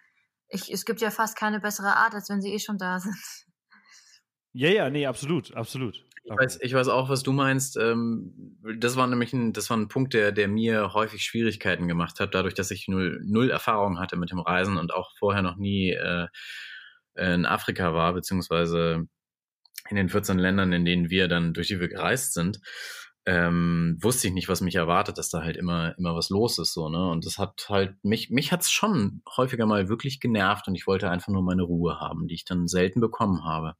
ich, 0.48 0.72
es 0.72 0.86
gibt 0.86 1.02
ja 1.02 1.12
fast 1.12 1.36
keine 1.36 1.60
bessere 1.60 1.98
Art, 1.98 2.16
als 2.16 2.30
wenn 2.30 2.42
sie 2.42 2.54
eh 2.54 2.60
schon 2.60 2.78
da 2.78 3.00
sind. 3.00 3.18
Ja, 4.54 4.70
ja, 4.70 4.90
nee, 4.90 5.06
absolut, 5.06 5.54
absolut. 5.56 6.09
Ich 6.32 6.38
weiß, 6.38 6.60
ich 6.62 6.74
weiß 6.74 6.88
auch, 6.90 7.10
was 7.10 7.24
du 7.24 7.32
meinst. 7.32 7.76
Ähm, 7.78 8.58
das 8.78 8.96
war 8.96 9.08
nämlich 9.08 9.34
ein, 9.34 9.54
das 9.54 9.70
war 9.70 9.78
ein 9.78 9.88
Punkt, 9.88 10.14
der, 10.14 10.32
der 10.32 10.48
mir 10.48 10.94
häufig 10.94 11.24
Schwierigkeiten 11.24 11.88
gemacht 11.88 12.20
hat, 12.20 12.36
dadurch, 12.36 12.54
dass 12.54 12.72
ich 12.72 12.88
null, 12.88 13.20
null 13.26 13.50
Erfahrung 13.50 14.00
hatte 14.00 14.16
mit 14.16 14.32
dem 14.32 14.40
Reisen 14.40 14.78
und 14.78 14.94
auch 14.94 15.12
vorher 15.18 15.42
noch 15.42 15.56
nie 15.56 15.92
äh, 15.92 16.28
in 17.16 17.46
Afrika 17.46 17.94
war, 17.94 18.14
beziehungsweise 18.14 19.08
in 19.90 19.96
den 19.96 20.10
14 20.10 20.38
Ländern, 20.38 20.72
in 20.72 20.86
denen 20.86 21.10
wir 21.10 21.28
dann, 21.28 21.54
durch 21.54 21.68
die 21.68 21.80
wir 21.80 21.90
gereist 21.90 22.34
sind, 22.34 22.60
ähm, 23.26 23.98
wusste 24.02 24.28
ich 24.28 24.34
nicht, 24.34 24.50
was 24.50 24.62
mich 24.62 24.76
erwartet, 24.76 25.18
dass 25.18 25.30
da 25.30 25.42
halt 25.42 25.58
immer, 25.58 25.98
immer 25.98 26.16
was 26.16 26.30
los 26.30 26.58
ist, 26.60 26.74
so, 26.74 26.90
ne? 26.90 27.10
Und 27.10 27.26
das 27.26 27.38
hat 27.38 27.66
halt, 27.70 27.96
mich, 28.04 28.30
mich 28.30 28.52
hat's 28.52 28.72
schon 28.72 29.22
häufiger 29.36 29.66
mal 29.66 29.90
wirklich 29.90 30.20
genervt 30.20 30.68
und 30.68 30.76
ich 30.76 30.88
wollte 30.88 31.10
einfach 31.10 31.30
nur 31.30 31.44
meine 31.44 31.64
Ruhe 31.64 32.00
haben, 32.00 32.28
die 32.28 32.36
ich 32.36 32.46
dann 32.46 32.68
selten 32.68 33.02
bekommen 33.02 33.44
habe. 33.44 33.74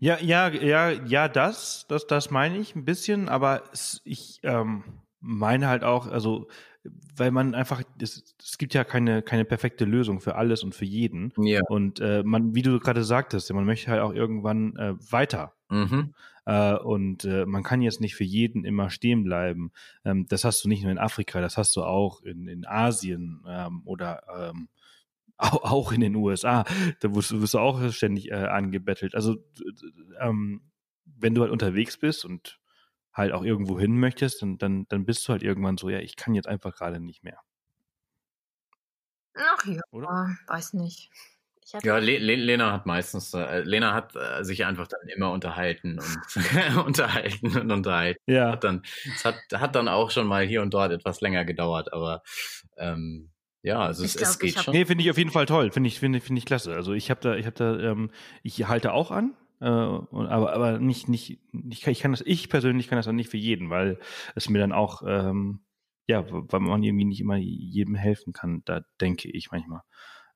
Ja, 0.00 0.18
ja, 0.18 0.48
ja, 0.48 0.90
ja, 0.90 1.28
das, 1.28 1.86
das, 1.88 2.06
das 2.06 2.30
meine 2.30 2.58
ich 2.58 2.74
ein 2.74 2.84
bisschen, 2.84 3.28
aber 3.28 3.62
ich 4.04 4.40
ähm, 4.42 4.82
meine 5.20 5.68
halt 5.68 5.84
auch, 5.84 6.06
also 6.06 6.48
weil 7.14 7.30
man 7.30 7.54
einfach, 7.54 7.82
es, 8.00 8.34
es 8.42 8.56
gibt 8.56 8.72
ja 8.72 8.84
keine, 8.84 9.20
keine 9.20 9.44
perfekte 9.44 9.84
Lösung 9.84 10.20
für 10.20 10.36
alles 10.36 10.62
und 10.62 10.74
für 10.74 10.86
jeden. 10.86 11.32
Ja. 11.36 11.60
Und 11.68 12.00
äh, 12.00 12.22
man, 12.24 12.54
wie 12.54 12.62
du 12.62 12.78
gerade 12.80 13.04
sagtest, 13.04 13.52
man 13.52 13.66
möchte 13.66 13.90
halt 13.90 14.00
auch 14.00 14.14
irgendwann 14.14 14.74
äh, 14.76 14.94
weiter. 15.12 15.52
Mhm. 15.68 16.14
Äh, 16.46 16.76
und 16.76 17.26
äh, 17.26 17.44
man 17.44 17.62
kann 17.62 17.82
jetzt 17.82 18.00
nicht 18.00 18.14
für 18.14 18.24
jeden 18.24 18.64
immer 18.64 18.88
stehen 18.88 19.22
bleiben. 19.22 19.72
Ähm, 20.04 20.26
das 20.28 20.44
hast 20.44 20.64
du 20.64 20.68
nicht 20.68 20.82
nur 20.82 20.92
in 20.92 20.98
Afrika, 20.98 21.42
das 21.42 21.58
hast 21.58 21.76
du 21.76 21.84
auch 21.84 22.22
in, 22.22 22.48
in 22.48 22.66
Asien 22.66 23.44
ähm, 23.46 23.82
oder 23.84 24.22
ähm, 24.50 24.68
auch, 25.40 25.62
auch 25.62 25.92
in 25.92 26.00
den 26.00 26.14
USA. 26.14 26.64
Da 27.00 27.14
wirst, 27.14 27.38
wirst 27.40 27.54
du 27.54 27.58
auch 27.58 27.92
ständig 27.92 28.30
äh, 28.30 28.34
angebettelt. 28.34 29.14
Also 29.14 29.36
ähm, 30.20 30.70
wenn 31.04 31.34
du 31.34 31.42
halt 31.42 31.50
unterwegs 31.50 31.98
bist 31.98 32.24
und 32.24 32.60
halt 33.12 33.32
auch 33.32 33.42
irgendwo 33.42 33.78
hin 33.78 33.98
möchtest, 33.98 34.42
dann, 34.42 34.58
dann, 34.58 34.86
dann 34.88 35.04
bist 35.04 35.26
du 35.26 35.32
halt 35.32 35.42
irgendwann 35.42 35.76
so, 35.76 35.88
ja, 35.88 35.98
ich 35.98 36.16
kann 36.16 36.34
jetzt 36.34 36.48
einfach 36.48 36.74
gerade 36.74 37.00
nicht 37.00 37.24
mehr. 37.24 37.40
ja, 39.36 39.80
oder? 39.90 40.36
weiß 40.46 40.74
nicht. 40.74 41.10
Ja, 41.84 41.98
Le 41.98 42.18
Le 42.18 42.34
Lena 42.34 42.72
hat 42.72 42.86
meistens, 42.86 43.32
äh, 43.32 43.60
Lena 43.60 43.94
hat 43.94 44.16
äh, 44.16 44.42
sich 44.42 44.64
einfach 44.64 44.88
dann 44.88 45.08
immer 45.08 45.30
unterhalten 45.30 46.00
und 46.00 46.36
unterhalten 46.84 47.56
und 47.56 47.70
unterhalten. 47.70 48.20
Ja. 48.26 48.50
Hat 48.50 48.64
dann, 48.64 48.82
es 49.14 49.24
hat, 49.24 49.36
hat 49.54 49.76
dann 49.76 49.86
auch 49.86 50.10
schon 50.10 50.26
mal 50.26 50.44
hier 50.44 50.62
und 50.62 50.74
dort 50.74 50.90
etwas 50.90 51.20
länger 51.20 51.44
gedauert, 51.44 51.92
aber 51.92 52.22
ähm, 52.76 53.30
ja, 53.62 53.80
also 53.80 54.04
es, 54.04 54.16
glaub, 54.16 54.28
es 54.28 54.38
geht 54.38 54.58
schon. 54.58 54.74
Nee, 54.74 54.84
finde 54.86 55.04
ich 55.04 55.10
auf 55.10 55.18
jeden 55.18 55.30
Fall 55.30 55.46
toll. 55.46 55.70
Finde 55.70 55.88
ich, 55.88 56.00
finde, 56.00 56.20
finde 56.20 56.38
ich 56.38 56.46
klasse. 56.46 56.74
Also 56.74 56.92
ich 56.92 57.10
habe 57.10 57.20
da, 57.20 57.34
ich 57.34 57.46
habe 57.46 57.56
da, 57.56 57.78
ähm, 57.78 58.10
ich 58.42 58.66
halte 58.66 58.92
auch 58.92 59.10
an, 59.10 59.34
äh, 59.60 59.66
aber, 59.66 60.52
aber 60.52 60.78
nicht, 60.78 61.08
nicht, 61.08 61.40
ich 61.52 61.80
kann, 61.82 61.92
ich 61.92 62.00
kann 62.00 62.12
das, 62.12 62.22
ich 62.24 62.48
persönlich 62.48 62.88
kann 62.88 62.96
das 62.96 63.06
dann 63.06 63.16
nicht 63.16 63.30
für 63.30 63.36
jeden, 63.36 63.70
weil 63.70 63.98
es 64.34 64.48
mir 64.48 64.58
dann 64.58 64.72
auch, 64.72 65.02
ähm, 65.06 65.60
ja, 66.06 66.24
weil 66.28 66.60
man 66.60 66.82
irgendwie 66.82 67.04
nicht 67.04 67.20
immer 67.20 67.36
jedem 67.36 67.94
helfen 67.94 68.32
kann, 68.32 68.62
da 68.64 68.80
denke 69.00 69.30
ich 69.30 69.50
manchmal. 69.50 69.82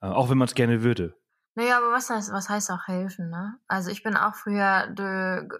Äh, 0.01 0.07
auch 0.07 0.29
wenn 0.29 0.39
man 0.39 0.47
es 0.47 0.55
gerne 0.55 0.83
würde. 0.83 1.14
Naja, 1.57 1.79
aber 1.79 1.93
was 1.93 2.11
heißt, 2.11 2.33
was 2.33 2.49
heißt 2.49 2.70
auch 2.72 2.89
helfen, 2.89 3.31
ne? 3.31 3.57
Also 3.68 3.91
ich 3.91 4.03
bin 4.03 4.16
auch 4.16 4.35
früher, 4.35 4.93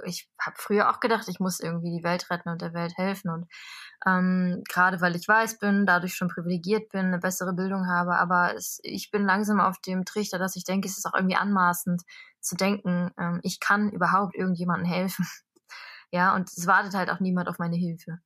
ich 0.05 0.29
habe 0.41 0.57
früher 0.59 0.91
auch 0.91 0.99
gedacht, 0.99 1.29
ich 1.29 1.39
muss 1.39 1.61
irgendwie 1.61 1.97
die 1.97 2.03
Welt 2.03 2.29
retten 2.31 2.49
und 2.49 2.61
der 2.61 2.75
Welt 2.75 2.95
helfen. 2.97 3.31
Und 3.31 3.47
ähm, 4.07 4.63
gerade 4.69 5.01
weil 5.01 5.17
ich 5.17 5.27
weiß 5.27 5.59
bin, 5.59 5.87
dadurch 5.87 6.15
schon 6.15 6.29
privilegiert 6.29 6.91
bin, 6.91 7.07
eine 7.07 7.19
bessere 7.19 7.55
Bildung 7.55 7.89
habe, 7.89 8.17
aber 8.17 8.55
es, 8.55 8.79
ich 8.83 9.11
bin 9.11 9.25
langsam 9.25 9.61
auf 9.61 9.79
dem 9.81 10.05
Trichter, 10.05 10.39
dass 10.39 10.57
ich 10.57 10.65
denke, 10.65 10.89
es 10.89 10.99
ist 10.99 11.07
auch 11.07 11.15
irgendwie 11.15 11.37
anmaßend 11.37 12.03
zu 12.41 12.55
denken, 12.57 13.11
ähm, 13.19 13.41
ich 13.43 13.61
kann 13.61 13.91
überhaupt 13.91 14.35
irgendjemandem 14.35 14.87
helfen. 14.87 15.27
ja, 16.11 16.35
und 16.35 16.49
es 16.49 16.67
wartet 16.67 16.95
halt 16.95 17.11
auch 17.11 17.21
niemand 17.21 17.49
auf 17.49 17.59
meine 17.59 17.77
Hilfe. 17.77 18.19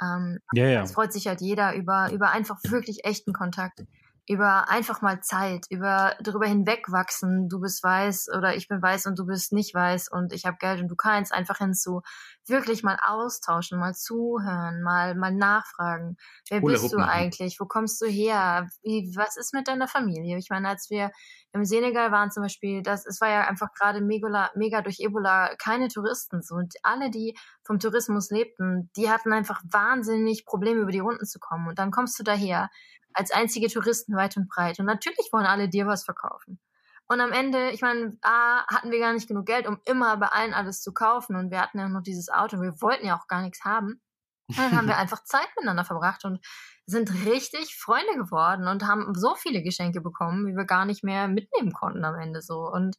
Ähm, 0.00 0.38
ja, 0.52 0.66
ja. 0.66 0.82
Es 0.82 0.92
freut 0.92 1.12
sich 1.12 1.26
halt 1.26 1.40
jeder 1.40 1.74
über, 1.74 2.10
über 2.12 2.30
einfach 2.30 2.58
wirklich 2.64 3.04
echten 3.04 3.32
Kontakt 3.32 3.82
über 4.26 4.70
einfach 4.70 5.02
mal 5.02 5.20
Zeit, 5.20 5.66
über 5.68 6.14
darüber 6.20 6.46
hinwegwachsen, 6.46 7.48
du 7.48 7.60
bist 7.60 7.82
weiß 7.82 8.28
oder 8.34 8.56
ich 8.56 8.68
bin 8.68 8.80
weiß 8.80 9.06
und 9.06 9.18
du 9.18 9.26
bist 9.26 9.52
nicht 9.52 9.74
weiß 9.74 10.08
und 10.08 10.32
ich 10.32 10.46
habe 10.46 10.56
Geld 10.58 10.80
und 10.80 10.88
du 10.88 10.96
kannst 10.96 11.32
einfach 11.32 11.58
hinzu 11.58 12.00
wirklich 12.46 12.82
mal 12.82 12.98
austauschen, 13.02 13.78
mal 13.78 13.94
zuhören, 13.94 14.82
mal 14.82 15.14
mal 15.14 15.32
nachfragen. 15.32 16.16
Wer 16.48 16.60
Coole 16.60 16.72
bist 16.74 16.92
du 16.92 16.98
eigentlich? 16.98 17.60
Wo 17.60 17.66
kommst 17.66 18.00
du 18.00 18.06
her? 18.06 18.68
Wie, 18.82 19.12
was 19.14 19.36
ist 19.36 19.52
mit 19.52 19.68
deiner 19.68 19.88
Familie? 19.88 20.38
Ich 20.38 20.48
meine, 20.48 20.68
als 20.68 20.88
wir 20.88 21.10
im 21.52 21.64
Senegal 21.66 22.10
waren 22.10 22.30
zum 22.30 22.42
Beispiel, 22.42 22.82
das 22.82 23.04
es 23.06 23.20
war 23.20 23.28
ja 23.28 23.42
einfach 23.42 23.74
gerade 23.74 24.00
mega, 24.00 24.50
mega 24.54 24.80
durch 24.80 25.00
Ebola 25.00 25.54
keine 25.56 25.88
Touristen 25.88 26.42
so 26.42 26.54
und 26.54 26.74
alle, 26.82 27.10
die 27.10 27.36
vom 27.62 27.78
Tourismus 27.78 28.30
lebten, 28.30 28.90
die 28.96 29.10
hatten 29.10 29.32
einfach 29.34 29.62
wahnsinnig 29.70 30.46
Probleme 30.46 30.80
über 30.80 30.92
die 30.92 31.00
Runden 31.00 31.26
zu 31.26 31.38
kommen 31.38 31.68
und 31.68 31.78
dann 31.78 31.90
kommst 31.90 32.18
du 32.18 32.22
daher 32.22 32.70
als 33.14 33.30
einzige 33.30 33.68
Touristen 33.68 34.16
weit 34.16 34.36
und 34.36 34.48
breit. 34.48 34.78
Und 34.78 34.86
natürlich 34.86 35.28
wollen 35.32 35.46
alle 35.46 35.68
dir 35.68 35.86
was 35.86 36.04
verkaufen. 36.04 36.60
Und 37.06 37.20
am 37.20 37.32
Ende, 37.32 37.70
ich 37.70 37.82
meine, 37.82 38.16
A, 38.22 38.66
hatten 38.66 38.90
wir 38.90 38.98
gar 38.98 39.12
nicht 39.12 39.28
genug 39.28 39.46
Geld, 39.46 39.66
um 39.66 39.78
immer 39.84 40.16
bei 40.16 40.28
allen 40.28 40.54
alles 40.54 40.82
zu 40.82 40.92
kaufen. 40.92 41.36
Und 41.36 41.50
wir 41.50 41.60
hatten 41.60 41.78
ja 41.78 41.88
noch 41.88 42.02
dieses 42.02 42.30
Auto. 42.30 42.60
Wir 42.60 42.80
wollten 42.80 43.06
ja 43.06 43.18
auch 43.18 43.26
gar 43.26 43.42
nichts 43.42 43.64
haben. 43.64 44.00
Und 44.48 44.58
dann 44.58 44.76
haben 44.76 44.88
wir 44.88 44.96
einfach 44.98 45.22
Zeit 45.24 45.48
miteinander 45.56 45.84
verbracht 45.84 46.24
und 46.24 46.40
sind 46.86 47.12
richtig 47.26 47.76
Freunde 47.76 48.14
geworden 48.16 48.68
und 48.68 48.86
haben 48.86 49.14
so 49.14 49.34
viele 49.34 49.62
Geschenke 49.62 50.00
bekommen, 50.00 50.46
wie 50.46 50.56
wir 50.56 50.64
gar 50.64 50.84
nicht 50.84 51.02
mehr 51.02 51.28
mitnehmen 51.28 51.72
konnten 51.72 52.04
am 52.04 52.18
Ende 52.18 52.42
so. 52.42 52.68
Und 52.70 52.96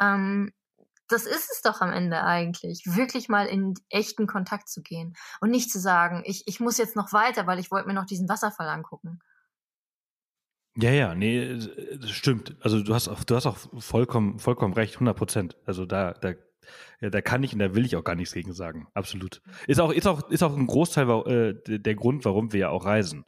ähm, 0.00 0.52
das 1.10 1.26
ist 1.26 1.50
es 1.50 1.60
doch 1.62 1.80
am 1.80 1.92
Ende 1.92 2.22
eigentlich, 2.22 2.82
wirklich 2.86 3.28
mal 3.28 3.46
in 3.46 3.74
echten 3.88 4.26
Kontakt 4.26 4.68
zu 4.68 4.80
gehen 4.80 5.14
und 5.40 5.50
nicht 5.50 5.70
zu 5.70 5.80
sagen, 5.80 6.22
ich, 6.24 6.44
ich 6.46 6.60
muss 6.60 6.78
jetzt 6.78 6.96
noch 6.96 7.12
weiter, 7.12 7.46
weil 7.46 7.58
ich 7.58 7.70
wollte 7.70 7.88
mir 7.88 7.94
noch 7.94 8.06
diesen 8.06 8.28
Wasserfall 8.28 8.68
angucken. 8.68 9.20
Ja, 10.80 10.90
ja, 10.90 11.14
nee, 11.14 11.58
das 12.00 12.10
stimmt. 12.10 12.56
Also 12.60 12.82
du 12.82 12.94
hast 12.94 13.08
auch, 13.08 13.24
du 13.24 13.34
hast 13.34 13.46
auch 13.46 13.58
vollkommen, 13.78 14.38
vollkommen 14.38 14.74
recht, 14.74 14.94
100 14.94 15.16
Prozent. 15.16 15.56
Also 15.66 15.84
da, 15.84 16.12
da, 16.12 16.34
ja, 17.00 17.10
da 17.10 17.20
kann 17.20 17.42
ich 17.42 17.52
und 17.52 17.58
da 17.58 17.74
will 17.74 17.84
ich 17.84 17.96
auch 17.96 18.04
gar 18.04 18.14
nichts 18.14 18.34
gegen 18.34 18.52
sagen. 18.52 18.88
Absolut. 18.94 19.42
Ist 19.66 19.80
auch, 19.80 19.92
ist 19.92 20.06
auch, 20.06 20.30
ist 20.30 20.42
auch 20.42 20.56
ein 20.56 20.66
Großteil 20.66 21.08
äh, 21.66 21.78
der 21.78 21.94
Grund, 21.94 22.24
warum 22.24 22.52
wir 22.52 22.60
ja 22.60 22.68
auch 22.70 22.84
reisen. 22.84 23.24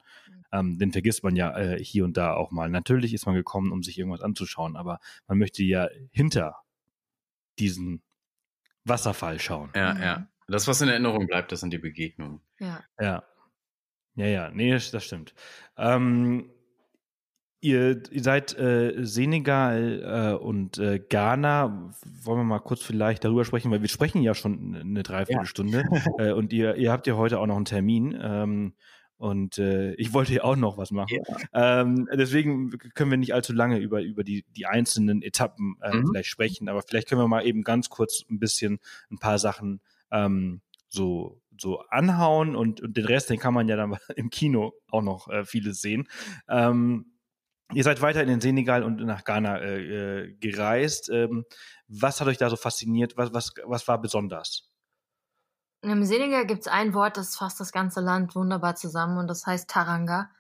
Ähm, 0.53 0.79
den 0.79 0.93
vergisst 0.93 1.25
man 1.25 1.35
ja 1.35 1.57
äh, 1.57 1.83
hier 1.83 2.05
und 2.05 2.17
da 2.17 2.35
auch 2.35 2.51
mal. 2.51 2.69
Natürlich 2.69 3.15
ist 3.15 3.27
man 3.27 3.35
gekommen, 3.35 3.73
um 3.73 3.83
sich 3.83 3.99
irgendwas 3.99 4.21
anzuschauen, 4.21 4.77
aber 4.77 5.01
man 5.27 5.39
möchte 5.39 5.63
ja 5.63 5.89
hinter 6.11 6.57
diesen 7.59 8.03
Wasserfall 8.85 9.41
schauen. 9.41 9.71
Ja, 9.75 9.99
ja. 9.99 10.29
Das, 10.49 10.69
was 10.69 10.81
in 10.83 10.89
Erinnerung 10.89 11.27
bleibt, 11.27 11.53
das 11.53 11.61
sind 11.61 11.73
die 11.73 11.79
Begegnungen. 11.79 12.41
Ja. 12.59 12.85
Ja. 13.01 13.23
Ja, 14.15 14.27
ja, 14.27 14.51
nee, 14.51 14.71
das 14.73 15.05
stimmt. 15.05 15.35
Ähm, 15.79 16.52
Ihr, 17.65 18.03
ihr 18.11 18.23
seid 18.25 18.59
äh, 18.59 19.05
Senegal 19.05 20.35
äh, 20.35 20.45
und 20.45 20.79
äh, 20.79 20.99
Ghana. 20.99 21.93
Wollen 22.25 22.41
wir 22.41 22.45
mal 22.45 22.59
kurz 22.59 22.83
vielleicht 22.83 23.23
darüber 23.23 23.45
sprechen, 23.45 23.71
weil 23.71 23.83
wir 23.83 23.89
sprechen 23.89 24.21
ja 24.21 24.35
schon 24.35 24.75
eine 24.75 25.05
Dreiviertelstunde 25.05 25.85
ja. 25.89 26.03
äh, 26.31 26.33
und 26.33 26.53
ihr, 26.53 26.75
ihr 26.75 26.91
habt 26.91 27.07
ja 27.07 27.15
heute 27.15 27.39
auch 27.39 27.47
noch 27.47 27.55
einen 27.55 27.65
Termin. 27.65 28.19
Ähm, 28.21 28.75
und 29.17 29.59
äh, 29.59 29.95
ich 29.95 30.13
wollte 30.13 30.35
ja 30.35 30.43
auch 30.43 30.57
noch 30.57 30.77
was 30.77 30.91
machen. 30.91 31.21
Ja. 31.53 31.83
Ähm, 31.83 32.09
deswegen 32.13 32.71
können 32.95 33.13
wir 33.13 33.19
nicht 33.19 33.33
allzu 33.33 33.53
lange 33.53 33.79
über, 33.79 34.03
über 34.03 34.25
die, 34.25 34.45
die 34.57 34.67
einzelnen 34.67 35.23
Etappen 35.23 35.77
äh, 35.83 35.95
mhm. 35.95 36.09
vielleicht 36.09 36.31
sprechen, 36.31 36.69
aber 36.69 36.83
vielleicht 36.83 37.09
können 37.09 37.21
wir 37.21 37.29
mal 37.29 37.47
eben 37.47 37.63
ganz 37.63 37.89
kurz 37.89 38.25
ein 38.29 38.41
bisschen 38.41 38.81
ein 39.13 39.19
paar 39.19 39.39
Sachen 39.39 39.81
ähm, 40.11 40.63
so 40.89 41.41
so 41.57 41.79
anhauen 41.91 42.57
und, 42.57 42.81
und 42.81 42.97
den 42.97 43.05
Rest, 43.05 43.31
den 43.31 43.39
kann 43.39 43.55
man 43.55 43.69
ja 43.69 43.77
dann 43.77 43.97
im 44.17 44.31
Kino 44.31 44.73
auch 44.91 45.03
noch 45.03 45.29
äh, 45.29 45.45
vieles 45.45 45.81
sehen. 45.81 46.09
Ähm, 46.49 47.12
Ihr 47.75 47.85
seid 47.85 48.03
weiter 48.03 48.23
in 48.23 48.29
den 48.29 48.41
Senegal 48.41 48.83
und 48.83 48.97
nach 49.05 49.25
Ghana 49.25 49.59
äh, 49.59 50.25
äh, 50.25 50.33
gereist. 50.35 51.11
Ähm, 51.11 51.45
was 51.89 52.21
hat 52.21 52.29
euch 52.29 52.39
da 52.39 52.51
so 52.51 52.57
fasziniert? 52.57 53.17
Was, 53.17 53.33
was, 53.33 53.53
was 53.65 53.89
war 53.89 54.01
besonders? 54.01 54.71
Im 55.83 56.05
Senegal 56.05 56.47
gibt 56.47 56.61
es 56.61 56.69
ein 56.69 56.95
Wort, 56.95 57.17
das 57.17 57.37
fasst 57.37 57.59
das 57.59 57.73
ganze 57.73 58.01
Land 58.01 58.37
wunderbar 58.37 58.77
zusammen 58.77 59.19
und 59.19 59.27
das 59.27 59.47
heißt 59.47 59.69
Taranga. 59.69 60.31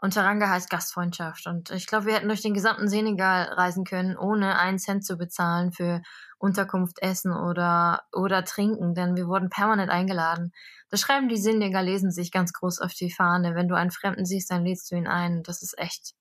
Und 0.00 0.14
Taranga 0.14 0.48
heißt 0.48 0.68
Gastfreundschaft. 0.68 1.46
Und 1.46 1.70
ich 1.70 1.86
glaube, 1.86 2.06
wir 2.06 2.14
hätten 2.14 2.28
durch 2.28 2.40
den 2.40 2.54
gesamten 2.54 2.88
Senegal 2.88 3.44
reisen 3.52 3.84
können, 3.84 4.16
ohne 4.16 4.58
einen 4.58 4.80
Cent 4.80 5.04
zu 5.04 5.16
bezahlen 5.16 5.72
für 5.72 6.02
Unterkunft, 6.38 7.00
Essen 7.00 7.32
oder, 7.32 8.02
oder 8.12 8.44
Trinken, 8.44 8.94
denn 8.94 9.16
wir 9.16 9.28
wurden 9.28 9.48
permanent 9.48 9.90
eingeladen. 9.90 10.52
Da 10.88 10.96
schreiben 10.96 11.28
die 11.28 11.36
Senegalesen 11.36 12.10
sich 12.10 12.32
ganz 12.32 12.52
groß 12.52 12.80
auf 12.80 12.94
die 12.94 13.12
Fahne. 13.12 13.54
Wenn 13.54 13.68
du 13.68 13.76
einen 13.76 13.92
Fremden 13.92 14.24
siehst, 14.24 14.50
dann 14.50 14.64
lädst 14.64 14.90
du 14.90 14.96
ihn 14.96 15.06
ein. 15.06 15.44
Das 15.44 15.62
ist 15.62 15.78
echt 15.78 16.14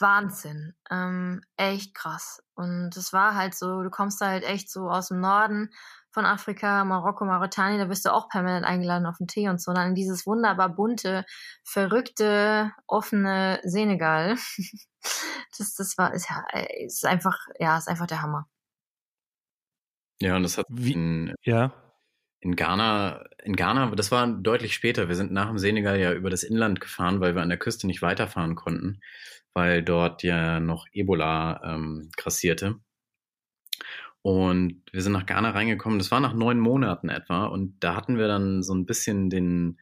Wahnsinn. 0.00 0.74
Ähm, 0.90 1.42
echt 1.56 1.94
krass. 1.94 2.42
Und 2.54 2.96
es 2.96 3.12
war 3.12 3.34
halt 3.34 3.54
so, 3.54 3.82
du 3.82 3.90
kommst 3.90 4.20
halt 4.20 4.44
echt 4.44 4.70
so 4.70 4.88
aus 4.88 5.08
dem 5.08 5.20
Norden 5.20 5.70
von 6.10 6.24
Afrika, 6.24 6.84
Marokko, 6.84 7.24
Mauretanien, 7.24 7.78
da 7.78 7.84
bist 7.84 8.04
du 8.04 8.12
auch 8.12 8.28
permanent 8.28 8.64
eingeladen 8.64 9.06
auf 9.06 9.18
den 9.18 9.28
Tee 9.28 9.48
und 9.48 9.60
so. 9.60 9.72
Dann 9.72 9.90
in 9.90 9.94
dieses 9.94 10.26
wunderbar 10.26 10.68
bunte, 10.68 11.24
verrückte, 11.64 12.72
offene 12.86 13.60
Senegal. 13.62 14.36
das, 15.58 15.74
das 15.74 15.98
war, 15.98 16.14
ist 16.14 16.28
ja, 16.30 16.44
ist 16.84 17.04
einfach, 17.04 17.38
ja, 17.58 17.76
ist 17.76 17.88
einfach 17.88 18.06
der 18.06 18.22
Hammer. 18.22 18.48
Ja, 20.20 20.34
und 20.34 20.42
das 20.42 20.58
hat 20.58 20.66
Wie, 20.68 20.94
in, 20.94 21.34
ja. 21.42 21.72
in 22.40 22.56
Ghana, 22.56 23.24
in 23.44 23.54
Ghana, 23.54 23.94
das 23.94 24.10
war 24.10 24.26
deutlich 24.26 24.74
später. 24.74 25.08
Wir 25.08 25.14
sind 25.14 25.30
nach 25.30 25.46
dem 25.46 25.58
Senegal 25.58 26.00
ja 26.00 26.12
über 26.12 26.30
das 26.30 26.42
Inland 26.42 26.80
gefahren, 26.80 27.20
weil 27.20 27.36
wir 27.36 27.42
an 27.42 27.50
der 27.50 27.58
Küste 27.58 27.86
nicht 27.86 28.02
weiterfahren 28.02 28.56
konnten 28.56 29.00
weil 29.54 29.82
dort 29.82 30.22
ja 30.22 30.60
noch 30.60 30.86
Ebola 30.92 31.60
ähm, 31.64 32.10
grassierte. 32.16 32.76
Und 34.22 34.82
wir 34.92 35.02
sind 35.02 35.12
nach 35.12 35.26
Ghana 35.26 35.50
reingekommen. 35.50 35.98
Das 35.98 36.10
war 36.10 36.20
nach 36.20 36.34
neun 36.34 36.58
Monaten 36.58 37.08
etwa. 37.08 37.46
Und 37.46 37.76
da 37.80 37.94
hatten 37.94 38.18
wir 38.18 38.28
dann 38.28 38.62
so 38.62 38.74
ein 38.74 38.84
bisschen 38.84 39.30
den 39.30 39.80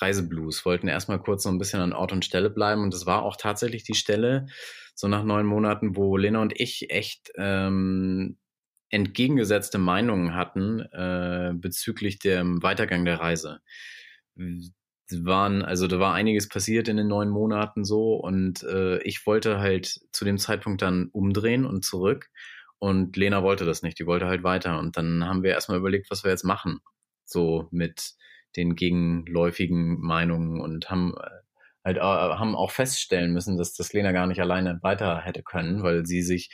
Reiseblues, 0.00 0.64
wollten 0.64 0.88
erstmal 0.88 1.20
kurz 1.20 1.44
so 1.44 1.48
ein 1.48 1.58
bisschen 1.58 1.80
an 1.80 1.92
Ort 1.92 2.12
und 2.12 2.24
Stelle 2.24 2.50
bleiben. 2.50 2.82
Und 2.82 2.94
das 2.94 3.06
war 3.06 3.22
auch 3.22 3.36
tatsächlich 3.36 3.84
die 3.84 3.94
Stelle, 3.94 4.46
so 4.94 5.08
nach 5.08 5.24
neun 5.24 5.46
Monaten, 5.46 5.96
wo 5.96 6.16
Lena 6.16 6.42
und 6.42 6.58
ich 6.60 6.90
echt 6.90 7.30
ähm, 7.36 8.36
entgegengesetzte 8.90 9.78
Meinungen 9.78 10.34
hatten 10.34 10.80
äh, 10.92 11.52
bezüglich 11.54 12.18
dem 12.18 12.62
Weitergang 12.62 13.04
der 13.04 13.20
Reise 13.20 13.60
waren, 15.10 15.62
also 15.62 15.86
da 15.86 15.98
war 15.98 16.14
einiges 16.14 16.48
passiert 16.48 16.88
in 16.88 16.96
den 16.96 17.08
neun 17.08 17.30
Monaten 17.30 17.84
so 17.84 18.14
und 18.14 18.62
äh, 18.64 18.98
ich 19.02 19.26
wollte 19.26 19.58
halt 19.58 20.00
zu 20.12 20.24
dem 20.24 20.38
Zeitpunkt 20.38 20.82
dann 20.82 21.08
umdrehen 21.12 21.64
und 21.64 21.84
zurück 21.84 22.28
und 22.78 23.16
Lena 23.16 23.42
wollte 23.42 23.64
das 23.64 23.82
nicht, 23.82 23.98
die 23.98 24.06
wollte 24.06 24.26
halt 24.26 24.42
weiter 24.42 24.78
und 24.78 24.96
dann 24.96 25.24
haben 25.24 25.42
wir 25.42 25.52
erstmal 25.52 25.78
überlegt, 25.78 26.10
was 26.10 26.24
wir 26.24 26.30
jetzt 26.30 26.44
machen, 26.44 26.80
so 27.24 27.68
mit 27.70 28.14
den 28.56 28.74
gegenläufigen 28.76 30.00
Meinungen 30.00 30.60
und 30.60 30.90
haben 30.90 31.14
äh, 31.16 31.30
halt 31.84 31.96
äh, 31.98 32.00
haben 32.00 32.54
auch 32.56 32.70
feststellen 32.70 33.32
müssen, 33.32 33.56
dass 33.56 33.74
das 33.74 33.92
Lena 33.92 34.12
gar 34.12 34.26
nicht 34.26 34.40
alleine 34.40 34.78
weiter 34.82 35.20
hätte 35.20 35.42
können, 35.42 35.82
weil 35.82 36.06
sie 36.06 36.22
sich 36.22 36.50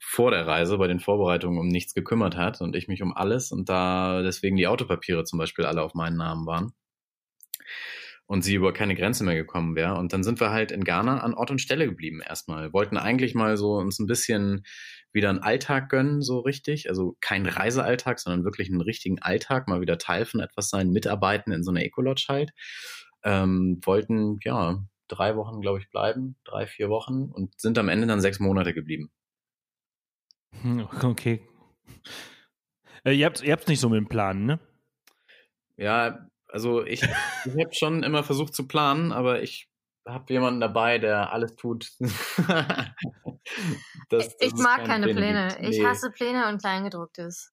vor 0.00 0.30
der 0.30 0.46
Reise 0.46 0.78
bei 0.78 0.86
den 0.86 1.00
Vorbereitungen 1.00 1.58
um 1.58 1.68
nichts 1.68 1.94
gekümmert 1.94 2.36
hat 2.36 2.60
und 2.60 2.76
ich 2.76 2.88
mich 2.88 3.02
um 3.02 3.14
alles 3.14 3.52
und 3.52 3.68
da 3.68 4.22
deswegen 4.22 4.56
die 4.56 4.66
Autopapiere 4.66 5.24
zum 5.24 5.38
Beispiel 5.38 5.66
alle 5.66 5.82
auf 5.82 5.94
meinen 5.94 6.16
Namen 6.16 6.46
waren. 6.46 6.72
Und 8.28 8.42
sie 8.42 8.54
über 8.54 8.74
keine 8.74 8.94
Grenze 8.94 9.24
mehr 9.24 9.34
gekommen 9.34 9.74
wäre. 9.74 9.94
Und 9.94 10.12
dann 10.12 10.22
sind 10.22 10.38
wir 10.38 10.50
halt 10.50 10.70
in 10.70 10.84
Ghana 10.84 11.20
an 11.20 11.32
Ort 11.32 11.50
und 11.50 11.60
Stelle 11.60 11.86
geblieben 11.86 12.20
erstmal. 12.20 12.74
Wollten 12.74 12.98
eigentlich 12.98 13.34
mal 13.34 13.56
so 13.56 13.76
uns 13.78 13.98
ein 13.98 14.06
bisschen 14.06 14.64
wieder 15.12 15.30
einen 15.30 15.38
Alltag 15.38 15.88
gönnen, 15.88 16.20
so 16.20 16.40
richtig. 16.40 16.90
Also 16.90 17.16
kein 17.22 17.46
Reisealltag, 17.46 18.20
sondern 18.20 18.44
wirklich 18.44 18.68
einen 18.68 18.82
richtigen 18.82 19.18
Alltag, 19.18 19.66
mal 19.66 19.80
wieder 19.80 19.96
Teil 19.96 20.26
von 20.26 20.40
etwas 20.40 20.68
sein, 20.68 20.90
mitarbeiten 20.90 21.52
in 21.52 21.64
so 21.64 21.70
einer 21.70 21.82
Ecolodge 21.82 22.26
halt. 22.28 22.52
Ähm, 23.24 23.80
wollten, 23.82 24.38
ja, 24.44 24.84
drei 25.08 25.34
Wochen, 25.34 25.62
glaube 25.62 25.78
ich, 25.78 25.88
bleiben, 25.88 26.36
drei, 26.44 26.66
vier 26.66 26.90
Wochen 26.90 27.30
und 27.32 27.58
sind 27.58 27.78
am 27.78 27.88
Ende 27.88 28.06
dann 28.06 28.20
sechs 28.20 28.40
Monate 28.40 28.74
geblieben. 28.74 29.10
Hm, 30.60 30.86
okay. 31.02 31.40
Äh, 33.04 33.12
ihr 33.12 33.24
habt 33.24 33.42
es 33.42 33.68
nicht 33.68 33.80
so 33.80 33.88
mit 33.88 33.96
dem 33.96 34.08
Plan, 34.08 34.44
ne? 34.44 34.60
Ja, 35.78 36.28
also 36.48 36.84
ich, 36.84 37.02
ich 37.02 37.64
habe 37.64 37.74
schon 37.74 38.02
immer 38.02 38.24
versucht 38.24 38.54
zu 38.54 38.66
planen, 38.66 39.12
aber 39.12 39.42
ich 39.42 39.68
habe 40.06 40.32
jemanden 40.32 40.60
dabei, 40.60 40.98
der 40.98 41.32
alles 41.32 41.54
tut. 41.56 41.92
das, 44.08 44.34
ich 44.40 44.54
mag 44.54 44.84
keine, 44.84 45.06
Pläne. 45.06 45.48
Pläne. 45.54 45.68
Ich 45.68 45.84
hasse 45.84 46.10
Pläne 46.10 46.48
und 46.48 46.60
Kleingedrucktes. 46.60 47.52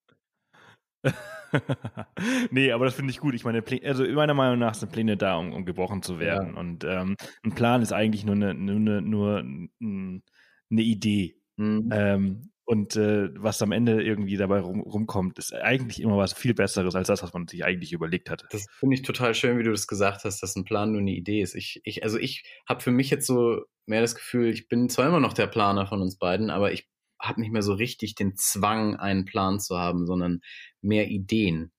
nee, 2.50 2.72
aber 2.72 2.86
das 2.86 2.94
finde 2.94 3.10
ich 3.10 3.20
gut. 3.20 3.34
Ich 3.34 3.44
meine, 3.44 3.62
also 3.84 4.04
meiner 4.04 4.34
Meinung 4.34 4.58
nach 4.58 4.74
sind 4.74 4.90
Pläne 4.90 5.16
da, 5.16 5.36
um, 5.36 5.52
um 5.52 5.64
gebrochen 5.64 6.02
zu 6.02 6.18
werden. 6.18 6.54
Ja. 6.54 6.60
Und 6.60 6.84
ähm, 6.84 7.16
ein 7.44 7.54
Plan 7.54 7.82
ist 7.82 7.92
eigentlich 7.92 8.24
nur 8.24 8.34
eine, 8.34 8.54
nur, 8.54 9.00
nur 9.02 9.38
eine 9.38 10.22
Idee. 10.70 11.40
Mhm. 11.56 11.90
Ähm, 11.92 12.50
und 12.66 12.96
äh, 12.96 13.30
was 13.40 13.62
am 13.62 13.70
Ende 13.70 14.02
irgendwie 14.02 14.36
dabei 14.36 14.58
rum, 14.58 14.80
rumkommt, 14.80 15.38
ist 15.38 15.54
eigentlich 15.54 16.02
immer 16.02 16.18
was 16.18 16.32
viel 16.32 16.52
Besseres 16.52 16.96
als 16.96 17.06
das, 17.06 17.22
was 17.22 17.32
man 17.32 17.46
sich 17.46 17.64
eigentlich 17.64 17.92
überlegt 17.92 18.28
hatte. 18.28 18.48
Das 18.50 18.66
finde 18.80 18.96
ich 18.96 19.02
total 19.02 19.34
schön, 19.34 19.56
wie 19.56 19.62
du 19.62 19.70
das 19.70 19.86
gesagt 19.86 20.24
hast, 20.24 20.42
dass 20.42 20.56
ein 20.56 20.64
Plan 20.64 20.90
nur 20.90 21.00
eine 21.00 21.12
Idee 21.12 21.40
ist. 21.40 21.54
Ich, 21.54 21.80
ich, 21.84 22.02
also 22.02 22.18
ich 22.18 22.44
habe 22.68 22.80
für 22.80 22.90
mich 22.90 23.08
jetzt 23.08 23.28
so 23.28 23.62
mehr 23.86 24.00
das 24.00 24.16
Gefühl, 24.16 24.48
ich 24.48 24.66
bin 24.66 24.88
zwar 24.88 25.06
immer 25.06 25.20
noch 25.20 25.32
der 25.32 25.46
Planer 25.46 25.86
von 25.86 26.02
uns 26.02 26.18
beiden, 26.18 26.50
aber 26.50 26.72
ich 26.72 26.88
habe 27.22 27.40
nicht 27.40 27.52
mehr 27.52 27.62
so 27.62 27.72
richtig 27.72 28.16
den 28.16 28.34
Zwang, 28.34 28.96
einen 28.96 29.26
Plan 29.26 29.60
zu 29.60 29.78
haben, 29.78 30.04
sondern 30.04 30.40
mehr 30.82 31.06
Ideen. 31.06 31.72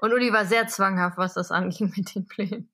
Und 0.00 0.12
Uli 0.12 0.34
war 0.34 0.44
sehr 0.44 0.66
zwanghaft, 0.66 1.16
was 1.16 1.32
das 1.32 1.50
anging 1.50 1.94
mit 1.96 2.14
den 2.14 2.26
Plänen. 2.26 2.70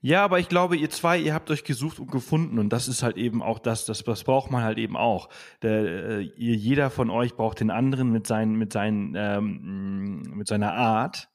Ja, 0.00 0.24
aber 0.24 0.38
ich 0.38 0.48
glaube, 0.48 0.76
ihr 0.76 0.90
zwei, 0.90 1.18
ihr 1.18 1.34
habt 1.34 1.50
euch 1.50 1.64
gesucht 1.64 1.98
und 1.98 2.10
gefunden 2.10 2.58
und 2.58 2.70
das 2.70 2.88
ist 2.88 3.02
halt 3.02 3.16
eben 3.16 3.42
auch 3.42 3.58
das, 3.58 3.84
das, 3.84 4.02
das 4.02 4.24
braucht 4.24 4.50
man 4.50 4.62
halt 4.62 4.78
eben 4.78 4.96
auch. 4.96 5.28
Der, 5.62 6.18
äh, 6.18 6.20
jeder 6.20 6.90
von 6.90 7.10
euch 7.10 7.34
braucht 7.34 7.60
den 7.60 7.70
anderen 7.70 8.10
mit 8.10 8.26
seinen, 8.26 8.54
mit 8.56 8.72
seinen, 8.72 9.14
ähm, 9.16 10.22
mit 10.34 10.48
seiner 10.48 10.74
Art. 10.74 11.28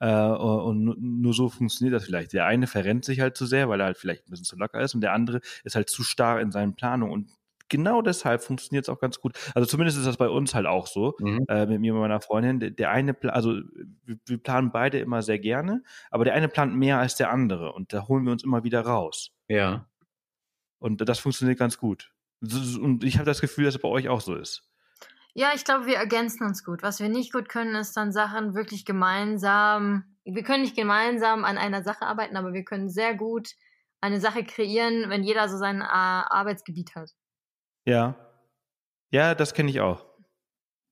Äh, 0.00 0.12
und 0.12 0.96
nur 1.00 1.32
so 1.32 1.48
funktioniert 1.48 1.94
das 1.94 2.04
vielleicht. 2.04 2.32
Der 2.32 2.46
eine 2.46 2.66
verrennt 2.66 3.04
sich 3.04 3.20
halt 3.20 3.36
zu 3.36 3.46
sehr, 3.46 3.68
weil 3.68 3.80
er 3.80 3.86
halt 3.86 3.98
vielleicht 3.98 4.26
ein 4.26 4.30
bisschen 4.30 4.44
zu 4.44 4.56
locker 4.56 4.80
ist 4.80 4.94
und 4.94 5.00
der 5.00 5.12
andere 5.12 5.40
ist 5.62 5.76
halt 5.76 5.88
zu 5.90 6.02
starr 6.02 6.40
in 6.40 6.50
seinen 6.50 6.74
Planungen 6.74 7.12
und 7.12 7.30
genau 7.72 8.02
deshalb 8.02 8.44
funktioniert 8.44 8.84
es 8.84 8.88
auch 8.88 9.00
ganz 9.00 9.18
gut. 9.18 9.32
Also 9.54 9.66
zumindest 9.66 9.98
ist 9.98 10.06
das 10.06 10.18
bei 10.18 10.28
uns 10.28 10.54
halt 10.54 10.66
auch 10.66 10.86
so, 10.86 11.16
mhm. 11.18 11.44
äh, 11.48 11.66
mit 11.66 11.80
mir 11.80 11.94
und 11.94 12.00
meiner 12.00 12.20
Freundin. 12.20 12.60
Der, 12.60 12.70
der 12.70 12.90
eine, 12.90 13.16
also 13.32 13.54
wir, 14.04 14.18
wir, 14.26 14.38
planen 14.38 14.70
beide 14.70 15.00
immer 15.00 15.22
sehr 15.22 15.40
gerne, 15.40 15.82
aber 16.10 16.24
der 16.24 16.34
eine 16.34 16.48
plant 16.48 16.76
mehr 16.76 16.98
als 16.98 17.16
der 17.16 17.32
andere 17.32 17.72
und 17.72 17.92
da 17.92 18.06
holen 18.06 18.24
wir 18.24 18.32
uns 18.32 18.44
immer 18.44 18.62
wieder 18.62 18.82
raus. 18.82 19.30
Ja. 19.48 19.88
Und 20.78 21.08
das 21.08 21.18
funktioniert 21.18 21.58
ganz 21.58 21.78
gut. 21.78 22.12
Und 22.40 23.02
ich 23.02 23.16
habe 23.16 23.26
das 23.26 23.40
Gefühl, 23.40 23.64
dass 23.64 23.74
es 23.74 23.80
bei 23.80 23.88
euch 23.88 24.08
auch 24.08 24.20
so 24.20 24.34
ist. 24.34 24.68
Ja, 25.34 25.52
ich 25.54 25.64
glaube, 25.64 25.86
wir 25.86 25.96
ergänzen 25.96 26.44
uns 26.44 26.62
gut. 26.62 26.82
Was 26.82 27.00
wir 27.00 27.08
nicht 27.08 27.32
gut 27.32 27.48
können, 27.48 27.74
ist 27.74 27.96
dann 27.96 28.12
Sachen 28.12 28.54
wirklich 28.54 28.84
gemeinsam. 28.84 30.04
Wir 30.24 30.42
können 30.42 30.62
nicht 30.62 30.76
gemeinsam 30.76 31.44
an 31.44 31.56
einer 31.56 31.82
Sache 31.82 32.04
arbeiten, 32.04 32.36
aber 32.36 32.52
wir 32.52 32.64
können 32.64 32.90
sehr 32.90 33.14
gut 33.14 33.54
eine 34.02 34.20
Sache 34.20 34.44
kreieren, 34.44 35.08
wenn 35.08 35.22
jeder 35.22 35.48
so 35.48 35.56
sein 35.56 35.80
äh, 35.80 35.84
Arbeitsgebiet 35.84 36.94
hat. 36.96 37.12
Ja. 37.84 38.16
Ja, 39.10 39.34
das 39.34 39.54
kenne 39.54 39.70
ich 39.70 39.80
auch. 39.80 40.06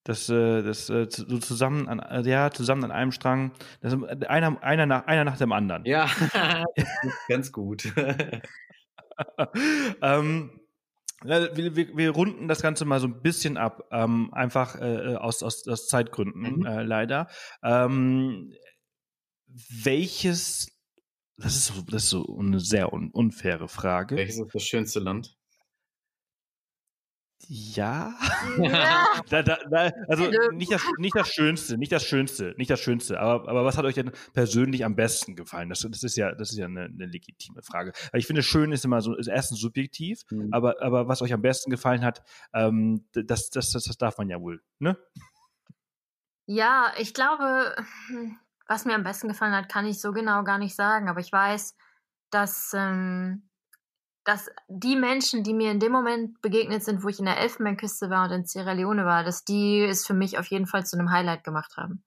Das, 0.04 0.28
äh, 0.30 0.62
das 0.62 0.88
äh, 0.88 1.06
so 1.10 1.38
zusammen 1.38 1.86
an, 1.88 1.98
äh, 2.00 2.28
ja, 2.28 2.50
zusammen 2.50 2.84
an 2.84 2.90
einem 2.90 3.12
Strang. 3.12 3.52
Das, 3.80 3.92
einer, 4.28 4.62
einer, 4.62 4.86
nach, 4.86 5.06
einer 5.06 5.24
nach 5.24 5.36
dem 5.36 5.52
anderen. 5.52 5.84
Ja, 5.84 6.08
ganz 7.28 7.52
gut. 7.52 7.92
ähm, 10.02 10.60
wir, 11.22 11.54
wir, 11.54 11.96
wir, 11.96 12.10
runden 12.10 12.48
das 12.48 12.62
Ganze 12.62 12.86
mal 12.86 12.98
so 12.98 13.08
ein 13.08 13.20
bisschen 13.20 13.58
ab, 13.58 13.88
ähm, 13.90 14.32
einfach 14.32 14.80
äh, 14.80 15.16
aus, 15.16 15.42
aus, 15.42 15.68
aus 15.68 15.86
Zeitgründen 15.86 16.60
mhm. 16.60 16.66
äh, 16.66 16.82
leider. 16.82 17.28
Ähm, 17.62 18.54
welches, 19.84 20.68
das 21.36 21.56
ist, 21.56 21.66
so, 21.66 21.82
das 21.82 22.04
ist 22.04 22.10
so 22.10 22.38
eine 22.38 22.58
sehr 22.60 22.92
un, 22.92 23.10
unfaire 23.10 23.68
Frage. 23.68 24.16
Welches 24.16 24.38
ist 24.38 24.54
das 24.54 24.62
schönste 24.62 25.00
Land? 25.00 25.36
Ja. 27.48 28.14
ja. 28.58 29.06
da, 29.30 29.42
da, 29.42 29.58
da, 29.70 29.92
also 30.08 30.30
nicht 30.52 30.70
das, 30.72 30.82
nicht 30.98 31.16
das 31.16 31.28
Schönste, 31.28 31.78
nicht 31.78 31.90
das 31.90 32.04
Schönste, 32.04 32.54
nicht 32.56 32.70
das 32.70 32.80
Schönste. 32.80 33.18
Aber, 33.18 33.48
aber 33.48 33.64
was 33.64 33.76
hat 33.76 33.84
euch 33.84 33.94
denn 33.94 34.12
persönlich 34.32 34.84
am 34.84 34.94
besten 34.94 35.36
gefallen? 35.36 35.68
Das, 35.68 35.80
das 35.80 36.02
ist 36.02 36.16
ja, 36.16 36.32
das 36.32 36.50
ist 36.50 36.58
ja 36.58 36.66
eine, 36.66 36.84
eine 36.84 37.06
legitime 37.06 37.62
Frage. 37.62 37.92
ich 38.12 38.26
finde, 38.26 38.42
schön 38.42 38.72
ist 38.72 38.84
immer 38.84 39.00
so, 39.00 39.14
ist 39.14 39.28
erstens 39.28 39.60
subjektiv, 39.60 40.22
mhm. 40.30 40.52
aber, 40.52 40.82
aber 40.82 41.08
was 41.08 41.22
euch 41.22 41.32
am 41.32 41.42
besten 41.42 41.70
gefallen 41.70 42.04
hat, 42.04 42.22
ähm, 42.52 43.06
das, 43.12 43.50
das, 43.50 43.70
das, 43.70 43.84
das 43.84 43.96
darf 43.96 44.18
man 44.18 44.28
ja 44.28 44.40
wohl, 44.40 44.62
ne? 44.78 44.96
Ja, 46.46 46.92
ich 46.98 47.14
glaube, 47.14 47.76
was 48.66 48.84
mir 48.84 48.94
am 48.94 49.04
besten 49.04 49.28
gefallen 49.28 49.54
hat, 49.54 49.68
kann 49.68 49.86
ich 49.86 50.00
so 50.00 50.12
genau 50.12 50.42
gar 50.44 50.58
nicht 50.58 50.74
sagen. 50.74 51.08
Aber 51.08 51.20
ich 51.20 51.32
weiß, 51.32 51.76
dass 52.30 52.72
ähm, 52.74 53.49
dass 54.24 54.50
die 54.68 54.96
Menschen, 54.96 55.42
die 55.42 55.54
mir 55.54 55.70
in 55.70 55.80
dem 55.80 55.92
Moment 55.92 56.40
begegnet 56.42 56.84
sind, 56.84 57.02
wo 57.02 57.08
ich 57.08 57.18
in 57.18 57.24
der 57.24 57.38
Elfenbeinküste 57.38 58.10
war 58.10 58.26
und 58.26 58.32
in 58.32 58.44
Sierra 58.44 58.72
Leone 58.72 59.04
war, 59.04 59.24
dass 59.24 59.44
die 59.44 59.82
es 59.82 60.06
für 60.06 60.14
mich 60.14 60.38
auf 60.38 60.46
jeden 60.46 60.66
Fall 60.66 60.84
zu 60.84 60.98
einem 60.98 61.10
Highlight 61.10 61.44
gemacht 61.44 61.76
haben. 61.76 62.02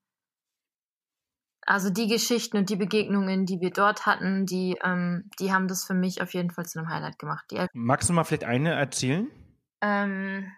Also 1.66 1.90
die 1.90 2.08
Geschichten 2.08 2.58
und 2.58 2.68
die 2.68 2.76
Begegnungen, 2.76 3.46
die 3.46 3.60
wir 3.60 3.70
dort 3.70 4.04
hatten, 4.04 4.44
die, 4.44 4.76
ähm, 4.84 5.30
die 5.40 5.52
haben 5.52 5.66
das 5.66 5.84
für 5.84 5.94
mich 5.94 6.20
auf 6.20 6.34
jeden 6.34 6.50
Fall 6.50 6.66
zu 6.66 6.78
einem 6.78 6.90
Highlight 6.90 7.18
gemacht. 7.18 7.46
Magst 7.72 8.08
du 8.08 8.12
mal 8.12 8.24
vielleicht 8.24 8.44
eine 8.44 8.74
erzählen? 8.74 9.30
Ähm, 9.80 10.52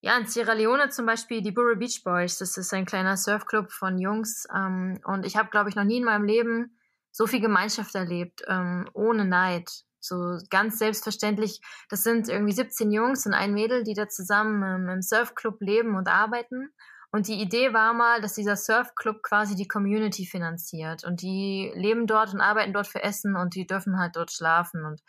ja, 0.00 0.16
in 0.16 0.26
Sierra 0.26 0.52
Leone 0.52 0.90
zum 0.90 1.06
Beispiel 1.06 1.42
die 1.42 1.52
Burra 1.52 1.74
Beach 1.74 2.02
Boys. 2.04 2.38
Das 2.38 2.56
ist 2.56 2.74
ein 2.74 2.86
kleiner 2.86 3.16
Surfclub 3.16 3.70
von 3.70 3.98
Jungs. 3.98 4.46
Ähm, 4.54 5.00
und 5.04 5.24
ich 5.24 5.36
habe, 5.36 5.50
glaube 5.50 5.70
ich, 5.70 5.76
noch 5.76 5.84
nie 5.84 5.98
in 5.98 6.04
meinem 6.04 6.24
Leben 6.24 6.76
so 7.10 7.26
viel 7.26 7.40
Gemeinschaft 7.40 7.94
erlebt, 7.94 8.42
ähm, 8.48 8.88
ohne 8.94 9.24
Neid. 9.24 9.84
So 10.00 10.38
ganz 10.50 10.78
selbstverständlich, 10.78 11.60
das 11.88 12.02
sind 12.02 12.28
irgendwie 12.28 12.52
17 12.52 12.90
Jungs 12.90 13.26
und 13.26 13.34
ein 13.34 13.52
Mädel, 13.52 13.84
die 13.84 13.94
da 13.94 14.08
zusammen 14.08 14.62
ähm, 14.62 14.88
im 14.88 15.02
Surfclub 15.02 15.60
leben 15.60 15.96
und 15.96 16.08
arbeiten. 16.08 16.70
Und 17.10 17.26
die 17.26 17.40
Idee 17.40 17.72
war 17.72 17.94
mal, 17.94 18.20
dass 18.20 18.34
dieser 18.34 18.56
Surfclub 18.56 19.22
quasi 19.22 19.54
die 19.54 19.68
Community 19.68 20.26
finanziert. 20.26 21.04
Und 21.04 21.22
die 21.22 21.72
leben 21.74 22.06
dort 22.06 22.34
und 22.34 22.40
arbeiten 22.40 22.72
dort 22.72 22.86
für 22.86 23.02
Essen 23.02 23.34
und 23.34 23.54
die 23.54 23.66
dürfen 23.66 23.98
halt 23.98 24.14
dort 24.16 24.30
schlafen 24.30 24.84
und 24.84 25.00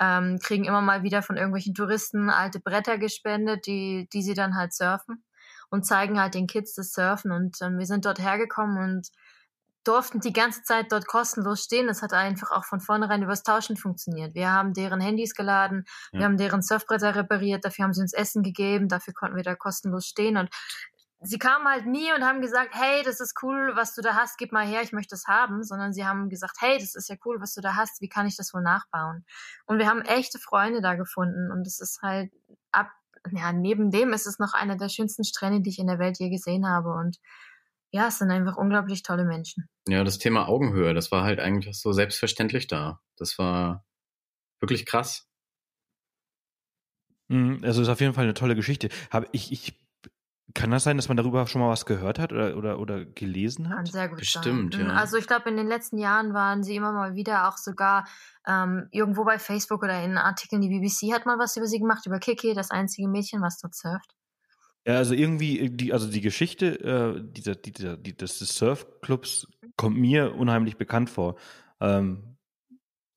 ähm, 0.00 0.38
kriegen 0.42 0.64
immer 0.64 0.82
mal 0.82 1.02
wieder 1.02 1.22
von 1.22 1.36
irgendwelchen 1.36 1.74
Touristen 1.74 2.30
alte 2.30 2.60
Bretter 2.60 2.98
gespendet, 2.98 3.66
die, 3.66 4.08
die 4.12 4.22
sie 4.22 4.34
dann 4.34 4.56
halt 4.56 4.72
surfen 4.72 5.24
und 5.70 5.86
zeigen 5.86 6.20
halt 6.20 6.34
den 6.34 6.46
Kids 6.46 6.74
das 6.74 6.92
Surfen. 6.92 7.32
Und 7.32 7.56
ähm, 7.62 7.78
wir 7.78 7.86
sind 7.86 8.04
dort 8.04 8.18
hergekommen 8.18 8.78
und 8.78 9.08
durften 9.88 10.20
die 10.20 10.34
ganze 10.34 10.62
Zeit 10.62 10.92
dort 10.92 11.06
kostenlos 11.06 11.64
stehen. 11.64 11.86
Das 11.86 12.02
hat 12.02 12.12
einfach 12.12 12.50
auch 12.50 12.64
von 12.64 12.80
vornherein 12.80 13.22
übers 13.22 13.42
Tauschen 13.42 13.76
funktioniert. 13.76 14.34
Wir 14.34 14.52
haben 14.52 14.74
deren 14.74 15.00
Handys 15.00 15.34
geladen, 15.34 15.84
ja. 16.12 16.20
wir 16.20 16.26
haben 16.26 16.36
deren 16.36 16.62
Surfbretter 16.62 17.14
repariert, 17.14 17.64
dafür 17.64 17.84
haben 17.84 17.94
sie 17.94 18.02
uns 18.02 18.12
Essen 18.12 18.42
gegeben, 18.42 18.88
dafür 18.88 19.14
konnten 19.14 19.36
wir 19.36 19.42
da 19.42 19.54
kostenlos 19.54 20.06
stehen 20.06 20.36
und 20.36 20.50
sie 21.20 21.38
kamen 21.38 21.66
halt 21.66 21.86
nie 21.86 22.12
und 22.12 22.22
haben 22.22 22.40
gesagt, 22.40 22.74
hey, 22.74 23.02
das 23.02 23.20
ist 23.20 23.42
cool, 23.42 23.72
was 23.74 23.94
du 23.94 24.02
da 24.02 24.14
hast, 24.14 24.38
gib 24.38 24.52
mal 24.52 24.66
her, 24.66 24.82
ich 24.82 24.92
möchte 24.92 25.14
das 25.14 25.26
haben, 25.26 25.64
sondern 25.64 25.92
sie 25.92 26.04
haben 26.04 26.28
gesagt, 26.28 26.56
hey, 26.60 26.78
das 26.78 26.94
ist 26.94 27.08
ja 27.08 27.16
cool, 27.24 27.40
was 27.40 27.54
du 27.54 27.60
da 27.60 27.74
hast, 27.74 28.00
wie 28.00 28.08
kann 28.08 28.26
ich 28.26 28.36
das 28.36 28.52
wohl 28.54 28.62
nachbauen? 28.62 29.24
Und 29.66 29.78
wir 29.78 29.88
haben 29.88 30.02
echte 30.02 30.38
Freunde 30.38 30.80
da 30.80 30.94
gefunden 30.94 31.50
und 31.50 31.66
es 31.66 31.80
ist 31.80 32.02
halt 32.02 32.30
ab, 32.72 32.90
ja, 33.30 33.52
neben 33.52 33.90
dem 33.90 34.12
ist 34.12 34.26
es 34.26 34.38
noch 34.38 34.54
einer 34.54 34.76
der 34.76 34.88
schönsten 34.88 35.24
Strände, 35.24 35.60
die 35.60 35.70
ich 35.70 35.78
in 35.78 35.88
der 35.88 35.98
Welt 35.98 36.18
je 36.18 36.30
gesehen 36.30 36.68
habe 36.68 36.92
und 36.92 37.18
ja, 37.90 38.08
es 38.08 38.18
sind 38.18 38.30
einfach 38.30 38.56
unglaublich 38.56 39.02
tolle 39.02 39.24
Menschen. 39.24 39.68
Ja, 39.88 40.04
das 40.04 40.18
Thema 40.18 40.48
Augenhöhe, 40.48 40.94
das 40.94 41.10
war 41.10 41.24
halt 41.24 41.40
eigentlich 41.40 41.80
so 41.80 41.92
selbstverständlich 41.92 42.66
da. 42.66 43.00
Das 43.16 43.38
war 43.38 43.84
wirklich 44.60 44.86
krass. 44.86 45.26
Mhm, 47.28 47.60
also 47.62 47.82
ist 47.82 47.88
auf 47.88 48.00
jeden 48.00 48.14
Fall 48.14 48.24
eine 48.24 48.34
tolle 48.34 48.54
Geschichte. 48.54 48.88
Habe 49.10 49.28
ich, 49.32 49.52
ich 49.52 49.78
kann 50.54 50.70
das 50.70 50.84
sein, 50.84 50.96
dass 50.96 51.08
man 51.08 51.16
darüber 51.16 51.46
schon 51.46 51.60
mal 51.60 51.68
was 51.70 51.84
gehört 51.84 52.18
hat 52.18 52.32
oder, 52.32 52.56
oder, 52.56 52.78
oder 52.78 53.04
gelesen 53.04 53.68
hat? 53.68 53.76
Kann 53.76 53.86
sehr 53.86 54.08
gut 54.08 54.18
Bestimmt, 54.18 54.74
sein. 54.74 54.86
ja. 54.86 54.94
Also 54.94 55.16
ich 55.16 55.26
glaube, 55.26 55.48
in 55.50 55.56
den 55.56 55.66
letzten 55.66 55.98
Jahren 55.98 56.32
waren 56.32 56.62
sie 56.62 56.74
immer 56.76 56.92
mal 56.92 57.14
wieder 57.14 57.48
auch 57.48 57.58
sogar 57.58 58.06
ähm, 58.46 58.88
irgendwo 58.90 59.24
bei 59.24 59.38
Facebook 59.38 59.82
oder 59.82 60.02
in 60.02 60.16
Artikeln, 60.16 60.62
die 60.62 60.68
BBC 60.68 61.12
hat 61.12 61.26
mal 61.26 61.38
was 61.38 61.56
über 61.56 61.66
sie 61.66 61.78
gemacht, 61.78 62.06
über 62.06 62.18
Kiki, 62.18 62.54
das 62.54 62.70
einzige 62.70 63.08
Mädchen, 63.08 63.42
was 63.42 63.58
dort 63.58 63.74
surft. 63.74 64.14
Ja, 64.88 64.94
also 64.96 65.12
irgendwie, 65.12 65.60
äh, 65.60 65.68
die, 65.68 65.92
also 65.92 66.10
die 66.10 66.22
Geschichte 66.22 66.80
äh, 66.80 67.22
dieser, 67.22 67.54
dieser, 67.54 67.98
die, 67.98 68.16
des 68.16 68.38
Surfclubs 68.38 69.46
kommt 69.76 69.98
mir 69.98 70.34
unheimlich 70.34 70.78
bekannt 70.78 71.10
vor. 71.10 71.36
Ähm, 71.78 72.38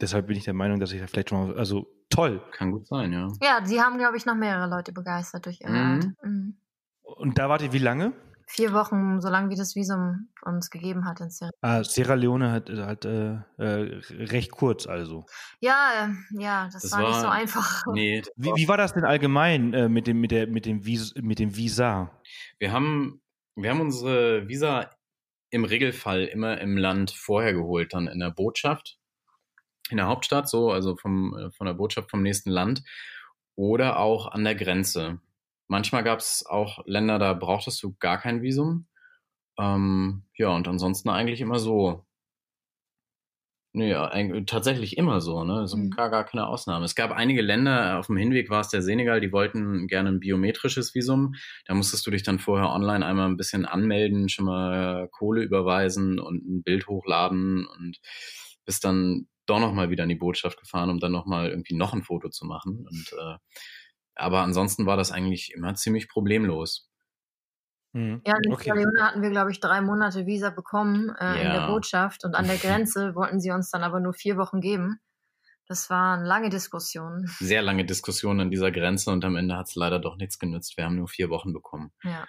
deshalb 0.01 0.27
bin 0.27 0.35
ich 0.35 0.43
der 0.43 0.53
Meinung, 0.53 0.81
dass 0.81 0.91
ich 0.91 0.99
da 0.99 1.07
vielleicht 1.07 1.29
schon 1.29 1.47
mal, 1.47 1.57
also 1.57 1.87
toll. 2.09 2.41
Kann 2.51 2.71
gut 2.71 2.87
sein, 2.87 3.13
ja. 3.13 3.31
Ja, 3.41 3.65
sie 3.65 3.79
haben, 3.79 3.97
glaube 3.97 4.17
ich, 4.17 4.25
noch 4.25 4.35
mehrere 4.35 4.69
Leute 4.69 4.91
begeistert 4.91 5.45
durch 5.45 5.61
ihre 5.61 5.71
Mhm. 5.71 5.77
Art. 5.77 6.05
Mhm. 6.23 6.57
Und 7.03 7.37
da 7.37 7.47
wart 7.47 7.61
ihr 7.61 7.71
wie 7.71 7.77
lange? 7.77 8.11
Vier 8.53 8.73
Wochen, 8.73 9.21
so 9.21 9.29
lange 9.29 9.49
wie 9.49 9.55
das 9.55 9.75
Visum 9.75 10.27
uns 10.41 10.69
gegeben 10.69 11.05
hat 11.05 11.21
in 11.21 11.29
Syrien. 11.29 11.51
Ah, 11.61 11.83
Sierra 11.83 12.15
Leone 12.15 12.51
hat, 12.51 12.69
hat 12.69 13.05
äh, 13.05 13.35
äh, 13.57 14.01
recht 14.09 14.51
kurz 14.51 14.87
also. 14.87 15.25
Ja, 15.61 16.09
äh, 16.09 16.41
ja, 16.41 16.65
das, 16.65 16.83
Das 16.83 16.91
war, 16.91 16.99
nicht 16.99 17.11
war- 17.11 17.21
so 17.21 17.27
einfach. 17.27 17.83
Nee, 17.93 18.21
Wie, 18.35 18.49
war- 18.49 18.55
wie 18.57 18.67
war 18.67 18.77
das 18.77 18.93
denn 18.93 19.05
allgemein 19.05 19.73
äh, 19.73 19.87
mit 19.89 20.05
dem 20.07 20.19
mit 20.19 20.31
der 20.31 20.47
mit 20.47 20.65
dem 20.65 20.85
Vis 20.85 21.13
mit 21.15 21.39
dem 21.39 21.55
Visa? 21.55 22.11
wir 22.59 22.71
haben, 22.73 23.21
wir 23.55 23.69
haben 23.69 23.81
unsere 23.81 24.47
Visa 24.49 24.89
im 25.49 25.63
Regelfall 25.63 26.25
immer 26.25 26.59
im 26.59 26.75
Land 26.77 27.11
vorher 27.11 27.53
geholt, 27.53 27.93
dann 27.93 28.07
in 28.07 28.19
der 28.19 28.31
Botschaft, 28.31 28.97
in 29.89 29.97
der 29.97 30.07
Hauptstadt, 30.07 30.49
so, 30.49 30.71
also 30.71 30.95
vom, 30.97 31.35
äh, 31.37 31.51
von 31.51 31.67
der 31.67 31.73
Botschaft 31.73 32.09
vom 32.09 32.21
nächsten 32.21 32.49
Land 32.49 32.83
oder 33.55 33.97
auch 33.99 34.27
an 34.27 34.43
der 34.43 34.55
Grenze. 34.55 35.19
Manchmal 35.71 36.03
gab 36.03 36.19
es 36.19 36.45
auch 36.45 36.79
Länder, 36.85 37.17
da 37.17 37.33
brauchtest 37.33 37.81
du 37.81 37.95
gar 37.97 38.17
kein 38.19 38.41
Visum. 38.41 38.87
Ähm, 39.59 40.23
ja, 40.37 40.49
und 40.49 40.67
ansonsten 40.67 41.09
eigentlich 41.09 41.41
immer 41.41 41.59
so. 41.59 42.05
Nee, 43.73 43.89
ja, 43.91 44.05
eigentlich- 44.09 44.45
tatsächlich 44.47 44.97
immer 44.97 45.21
so, 45.21 45.45
ne? 45.45 45.53
Also 45.59 45.77
Mhm. 45.77 45.91
gar, 45.91 46.09
gar 46.09 46.25
keine 46.25 46.45
Ausnahme. 46.47 46.83
Es 46.83 46.93
gab 46.95 47.11
einige 47.11 47.41
Länder, 47.41 47.99
auf 47.99 48.07
dem 48.07 48.17
Hinweg 48.17 48.49
war 48.49 48.59
es 48.59 48.67
der 48.67 48.81
Senegal, 48.81 49.21
die 49.21 49.31
wollten 49.31 49.87
gerne 49.87 50.09
ein 50.09 50.19
biometrisches 50.19 50.93
Visum. 50.93 51.35
Da 51.67 51.73
musstest 51.73 52.05
du 52.05 52.11
dich 52.11 52.23
dann 52.23 52.39
vorher 52.39 52.69
online 52.69 53.05
einmal 53.05 53.29
ein 53.29 53.37
bisschen 53.37 53.65
anmelden, 53.65 54.27
schon 54.27 54.43
mal 54.45 55.07
Kohle 55.13 55.41
überweisen 55.43 56.19
und 56.19 56.45
ein 56.45 56.63
Bild 56.63 56.87
hochladen 56.87 57.65
und 57.65 57.99
bist 58.65 58.83
dann 58.83 59.27
doch 59.45 59.59
nochmal 59.61 59.89
wieder 59.89 60.03
in 60.03 60.09
die 60.09 60.15
Botschaft 60.15 60.59
gefahren, 60.59 60.89
um 60.89 60.99
dann 60.99 61.13
nochmal 61.13 61.49
irgendwie 61.49 61.75
noch 61.75 61.93
ein 61.93 62.03
Foto 62.03 62.27
zu 62.29 62.45
machen. 62.45 62.85
Und 62.89 63.13
äh, 63.17 63.37
aber 64.15 64.41
ansonsten 64.41 64.85
war 64.85 64.97
das 64.97 65.11
eigentlich 65.11 65.53
immer 65.53 65.75
ziemlich 65.75 66.09
problemlos. 66.09 66.89
Mhm. 67.93 68.21
Ja, 68.25 68.35
in 68.41 68.53
okay. 68.53 68.71
Leone 68.73 69.03
hatten 69.03 69.21
wir, 69.21 69.29
glaube 69.31 69.51
ich, 69.51 69.59
drei 69.59 69.81
Monate 69.81 70.25
Visa 70.25 70.49
bekommen 70.49 71.09
äh, 71.19 71.41
in 71.41 71.49
der 71.49 71.61
Ja. 71.61 71.67
Botschaft 71.67 72.23
und 72.23 72.35
an 72.35 72.47
der 72.47 72.57
Grenze 72.85 73.15
wollten 73.15 73.39
sie 73.39 73.51
uns 73.51 73.69
dann 73.69 73.83
aber 73.83 73.99
nur 73.99 74.13
vier 74.13 74.37
Wochen 74.37 74.61
geben. 74.61 74.99
Das 75.67 75.89
waren 75.89 76.25
lange 76.25 76.49
Diskussionen. 76.49 77.27
Sehr 77.39 77.61
lange 77.61 77.85
Diskussionen 77.85 78.41
an 78.41 78.51
dieser 78.51 78.71
Grenze 78.71 79.11
und 79.11 79.23
am 79.23 79.35
Ende 79.35 79.55
hat 79.55 79.67
es 79.67 79.75
leider 79.75 79.99
doch 79.99 80.17
nichts 80.17 80.37
genützt. 80.39 80.75
Wir 80.77 80.85
haben 80.85 80.95
nur 80.97 81.07
vier 81.07 81.29
Wochen 81.29 81.53
bekommen. 81.53 81.91
Ja. 82.03 82.25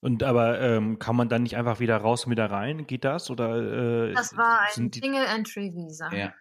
Und 0.00 0.22
aber 0.22 0.60
ähm, 0.60 0.98
kann 0.98 1.16
man 1.16 1.28
dann 1.28 1.44
nicht 1.44 1.56
einfach 1.56 1.80
wieder 1.80 1.96
raus 1.96 2.26
und 2.26 2.30
wieder 2.30 2.50
rein? 2.50 2.86
Geht 2.86 3.04
das 3.04 3.30
oder? 3.30 4.10
Äh, 4.10 4.12
Das 4.12 4.36
war 4.36 4.60
ein 4.60 4.92
Single-Entry-Visa. 4.92 6.12
Ja. 6.12 6.34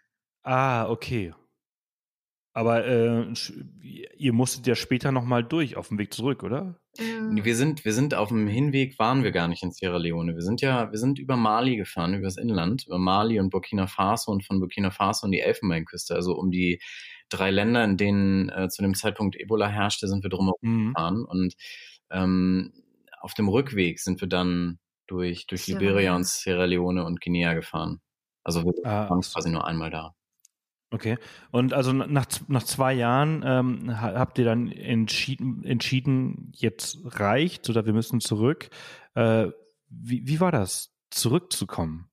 Ah, 0.43 0.89
okay. 0.89 1.34
Aber 2.56 2.86
äh, 2.86 3.34
ihr 4.16 4.32
musstet 4.34 4.68
ja 4.68 4.76
später 4.76 5.12
noch 5.12 5.24
mal 5.26 5.43
durch 5.43 5.76
auf 5.76 5.88
dem 5.88 5.97
Weg 5.97 6.14
zurück, 6.14 6.43
oder? 6.43 6.80
Mhm. 6.99 7.43
Wir 7.43 7.56
sind, 7.56 7.84
wir 7.84 7.93
sind 7.93 8.14
auf 8.14 8.30
dem 8.30 8.47
Hinweg, 8.47 8.99
waren 8.99 9.24
wir 9.24 9.32
gar 9.32 9.47
nicht 9.47 9.64
in 9.64 9.72
Sierra 9.72 9.97
Leone. 9.97 10.36
Wir 10.36 10.43
sind 10.43 10.62
ja, 10.62 10.91
wir 10.91 10.99
sind 10.99 11.18
über 11.18 11.36
Mali 11.36 11.78
gefahren, 11.78 12.14
über 12.14 12.26
das 12.26 12.38
Inland, 12.38 12.86
über 12.86 12.99
Mali 12.99 13.39
und 13.39 13.49
Burkina 13.49 13.88
Faso 13.88 14.32
und 14.32 14.45
von 14.45 14.60
Burkina 14.60 14.91
Faso 14.91 15.26
in 15.26 15.32
die 15.32 15.39
Elfenbeinküste. 15.39 16.14
Also 16.14 16.36
um 16.36 16.51
die 16.51 16.80
drei 17.30 17.49
Länder, 17.49 17.84
in 17.84 17.97
denen 17.97 18.49
äh, 18.49 18.70
zu 18.70 18.84
dem 18.84 18.93
Zeitpunkt 18.93 19.36
Ebola 19.36 19.68
herrschte, 19.68 20.08
sind 20.08 20.24
wir 20.24 20.30
drumherum 20.30 20.60
Mhm. 20.62 20.93
gefahren. 20.93 21.26
Und 21.26 21.56
ähm, 22.12 22.72
auf 23.20 23.34
dem 23.34 23.47
Rückweg 23.49 23.99
sind 23.99 24.22
wir 24.22 24.28
dann 24.28 24.78
durch, 25.08 25.47
durch 25.47 25.66
Liberia 25.68 26.16
und 26.16 26.28
Sierra 26.28 26.66
Leone 26.66 27.04
und 27.04 27.20
Guinea 27.20 27.54
gefahren. 27.56 27.99
Also 28.43 28.64
wir 28.64 28.74
Ah, 28.84 29.10
waren 29.10 29.22
so. 29.24 29.34
quasi 29.34 29.49
nur 29.49 29.66
einmal 29.66 29.89
da. 29.89 30.14
Okay. 30.94 31.18
Und 31.50 31.74
also 31.74 31.91
nach, 31.91 32.28
nach 32.48 32.64
zwei 32.64 32.94
Jahren 32.94 33.41
ähm, 33.44 34.00
ha- 34.00 34.14
habt 34.14 34.38
ihr 34.38 34.46
dann 34.46 34.72
entschieden, 34.72 35.64
entschieden, 35.66 36.52
jetzt 36.54 37.00
reicht 37.04 37.68
oder 37.68 37.88
wir 37.88 37.94
müssen 37.94 38.20
zurück. 38.20 38.70
Äh, 39.16 39.48
wie, 39.89 40.28
wie 40.28 40.39
war 40.39 40.52
das, 40.52 40.94
zurückzukommen? 41.10 42.10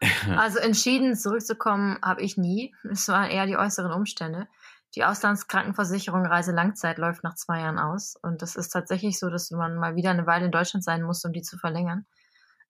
Also 0.36 0.58
entschieden 0.58 1.16
zurückzukommen 1.16 1.98
habe 2.02 2.22
ich 2.22 2.36
nie. 2.36 2.74
Es 2.88 3.08
waren 3.08 3.28
eher 3.30 3.46
die 3.46 3.56
äußeren 3.56 3.90
Umstände. 3.90 4.46
Die 4.94 5.04
Auslandskrankenversicherung 5.04 6.26
Reise 6.26 6.52
Langzeit 6.52 6.98
läuft 6.98 7.24
nach 7.24 7.34
zwei 7.34 7.60
Jahren 7.60 7.78
aus. 7.78 8.14
Und 8.22 8.42
das 8.42 8.54
ist 8.54 8.68
tatsächlich 8.68 9.18
so, 9.18 9.30
dass 9.30 9.50
man 9.50 9.76
mal 9.76 9.96
wieder 9.96 10.10
eine 10.10 10.26
Weile 10.26 10.44
in 10.46 10.52
Deutschland 10.52 10.84
sein 10.84 11.02
muss, 11.02 11.24
um 11.24 11.32
die 11.32 11.42
zu 11.42 11.58
verlängern. 11.58 12.06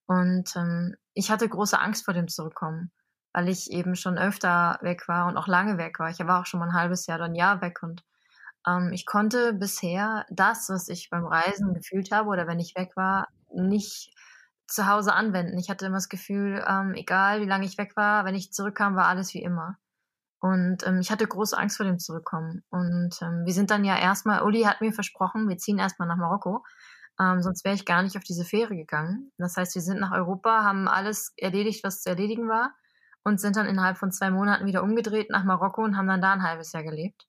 Und 0.07 0.55
ähm, 0.57 0.95
ich 1.13 1.31
hatte 1.31 1.49
große 1.49 1.79
Angst 1.79 2.05
vor 2.05 2.15
dem 2.15 2.29
Zurückkommen, 2.29 2.93
weil 3.35 3.49
ich 3.49 3.70
eben 3.72 3.97
schon 3.97 4.16
öfter 4.16 4.78
weg 4.80 5.09
war 5.09 5.26
und 5.26 5.37
auch 5.37 5.49
lange 5.49 5.76
weg 5.76 5.99
war. 5.99 6.09
Ich 6.09 6.20
war 6.20 6.41
auch 6.41 6.47
schon 6.47 6.61
mal 6.61 6.68
ein 6.68 6.74
halbes 6.74 7.07
Jahr 7.07 7.18
oder 7.18 7.26
ein 7.26 7.35
Jahr 7.35 7.61
weg 7.61 7.82
und 7.82 8.03
ähm, 8.66 8.93
ich 8.93 9.07
konnte 9.07 9.53
bisher 9.53 10.24
das, 10.30 10.68
was 10.68 10.89
ich 10.89 11.11
beim 11.11 11.26
Reisen 11.26 11.74
gefühlt 11.74 12.12
habe 12.12 12.28
oder 12.28 12.47
wenn 12.47 12.61
ich 12.61 12.74
weg 12.76 12.93
war, 12.97 13.28
nicht 13.53 14.14
zu 14.68 14.87
Hause 14.87 15.12
anwenden. 15.12 15.59
Ich 15.59 15.68
hatte 15.68 15.87
immer 15.87 15.97
das 15.97 16.09
Gefühl, 16.09 16.64
ähm, 16.66 16.95
egal 16.95 17.41
wie 17.41 17.49
lange 17.49 17.66
ich 17.66 17.76
weg 17.76 17.97
war, 17.97 18.24
wenn 18.24 18.37
ich 18.37 18.53
zurückkam, 18.53 18.97
war 18.97 19.07
alles 19.07 19.35
wie 19.35 19.43
immer. 19.43 19.76
Und 20.41 20.87
ähm, 20.87 21.01
ich 21.01 21.11
hatte 21.11 21.26
große 21.26 21.59
Angst 21.59 21.76
vor 21.76 21.87
dem 21.87 21.99
Zurückkommen. 21.99 22.62
Und 22.70 23.20
ähm, 23.20 23.43
wir 23.45 23.53
sind 23.53 23.70
dann 23.70 23.85
ja 23.85 23.99
erstmal, 23.99 24.43
Uli 24.43 24.62
hat 24.62 24.80
mir 24.80 24.93
versprochen, 24.93 25.49
wir 25.49 25.59
ziehen 25.59 25.78
erstmal 25.78 26.09
nach 26.09 26.16
Marokko. 26.16 26.64
Ähm, 27.20 27.43
sonst 27.43 27.64
wäre 27.64 27.74
ich 27.74 27.85
gar 27.85 28.03
nicht 28.03 28.16
auf 28.16 28.24
diese 28.24 28.45
Fähre 28.45 28.76
gegangen. 28.76 29.32
Das 29.39 29.57
heißt, 29.57 29.74
wir 29.74 29.82
sind 29.82 30.01
nach 30.01 30.12
Europa, 30.12 30.62
haben 30.62 30.89
alles 30.89 31.32
erledigt, 31.37 31.85
was 31.85 32.03
zu 32.03 32.11
erledigen 32.11 32.49
war 32.49 32.74
und 33.25 33.41
sind 33.41 33.57
dann 33.57 33.66
innerhalb 33.66 33.99
von 33.99 34.12
zwei 34.12 34.31
Monaten 34.31 34.66
wieder 34.66 34.83
umgedreht 34.83 35.31
nach 35.31 35.45
Marokko 35.45 35.83
und 35.83 35.97
haben 35.97 36.07
dann 36.07 36.20
da 36.20 36.33
ein 36.33 36.43
halbes 36.43 36.72
Jahr 36.72 36.85
gelebt. 36.85 37.27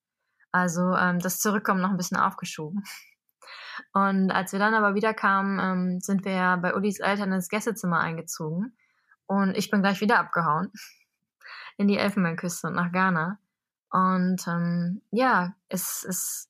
Also 0.51 0.93
ähm, 0.95 1.19
das 1.19 1.39
Zurückkommen 1.39 1.81
noch 1.81 1.89
ein 1.89 1.97
bisschen 1.97 2.17
aufgeschoben. 2.17 2.83
Und 3.93 4.31
als 4.31 4.53
wir 4.53 4.59
dann 4.59 4.73
aber 4.73 4.95
wieder 4.95 5.13
kamen, 5.13 5.59
ähm, 5.59 5.99
sind 5.99 6.23
wir 6.23 6.31
ja 6.31 6.55
bei 6.55 6.73
Ulis 6.73 6.99
Eltern 6.99 7.33
ins 7.33 7.49
Gästezimmer 7.49 7.99
eingezogen. 7.99 8.77
Und 9.25 9.57
ich 9.57 9.69
bin 9.69 9.81
gleich 9.81 9.99
wieder 9.99 10.17
abgehauen 10.17 10.71
in 11.77 11.89
die 11.89 11.97
Elfenbeinküste 11.97 12.67
und 12.67 12.73
nach 12.73 12.91
Ghana. 12.93 13.37
Und 13.89 14.47
ähm, 14.47 15.01
ja, 15.11 15.55
es 15.67 16.03
ist. 16.03 16.49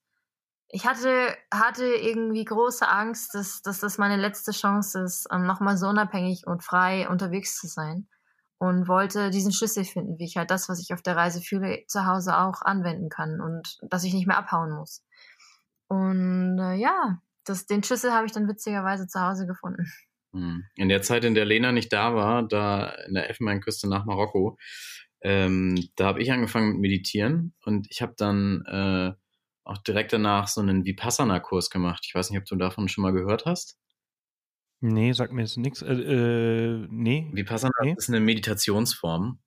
Ich 0.68 0.86
hatte, 0.86 1.36
hatte 1.52 1.86
irgendwie 1.86 2.44
große 2.44 2.88
Angst, 2.88 3.34
dass, 3.34 3.62
dass 3.62 3.80
das 3.80 3.98
meine 3.98 4.18
letzte 4.18 4.52
Chance 4.52 5.04
ist, 5.04 5.28
ähm, 5.32 5.46
nochmal 5.46 5.78
so 5.78 5.88
unabhängig 5.88 6.46
und 6.48 6.64
frei 6.64 7.08
unterwegs 7.08 7.58
zu 7.58 7.68
sein. 7.68 8.08
Und 8.58 8.88
wollte 8.88 9.32
diesen 9.32 9.52
Schlüssel 9.52 9.84
finden, 9.84 10.18
wie 10.18 10.26
ich 10.26 10.38
halt 10.38 10.50
das, 10.50 10.70
was 10.70 10.82
ich 10.82 10.94
auf 10.94 11.02
der 11.02 11.18
Reise 11.18 11.42
fühle, 11.42 11.84
zu 11.88 12.06
Hause 12.06 12.38
auch 12.38 12.62
anwenden 12.62 13.10
kann 13.10 13.42
und 13.42 13.78
dass 13.82 14.06
ich 14.06 14.14
nicht 14.14 14.28
mehr 14.28 14.38
abhauen 14.38 14.72
muss. 14.72 15.04
Und 15.88 16.58
äh, 16.60 16.76
ja, 16.76 17.20
das, 17.44 17.66
den 17.66 17.84
Schlüssel 17.84 18.14
habe 18.14 18.26
ich 18.26 18.32
dann 18.32 18.48
witzigerweise 18.48 19.08
zu 19.08 19.20
Hause 19.20 19.46
gefunden. 19.46 19.86
Hm. 20.34 20.64
In 20.76 20.90
der 20.90 21.02
Zeit, 21.02 21.26
in 21.26 21.36
der 21.36 21.46
Lena 21.46 21.72
nicht 21.72 21.92
da 21.94 22.16
war, 22.16 22.44
da 22.44 22.88
in 23.08 23.14
der 23.14 23.28
Elfenbeinküste 23.28 23.90
nach 23.90 24.06
Marokko, 24.06 24.58
ähm, 25.22 25.90
da 25.96 26.06
habe 26.06 26.22
ich 26.22 26.32
angefangen 26.32 26.74
mit 26.74 26.82
Meditieren 26.82 27.54
und 27.64 27.88
ich 27.90 28.02
habe 28.02 28.14
dann 28.18 28.64
äh, 28.68 29.14
auch 29.64 29.80
direkt 29.80 30.14
danach 30.14 30.48
so 30.48 30.62
einen 30.62 30.86
Vipassana-Kurs 30.86 31.70
gemacht. 31.70 32.04
Ich 32.08 32.14
weiß 32.14 32.30
nicht, 32.30 32.40
ob 32.40 32.46
du 32.46 32.56
davon 32.56 32.88
schon 32.88 33.02
mal 33.02 33.14
gehört 33.14 33.46
hast. 33.46 33.80
Nee, 34.82 35.14
sagt 35.14 35.34
mir 35.34 35.42
jetzt 35.42 35.58
nichts. 35.58 35.82
Äh, 35.82 35.94
äh, 35.94 36.88
nee. 36.90 37.30
Vipassana 37.34 37.72
Nee. 37.82 37.96
ist 37.98 38.10
eine 38.10 38.20
Meditationsform 38.20 39.40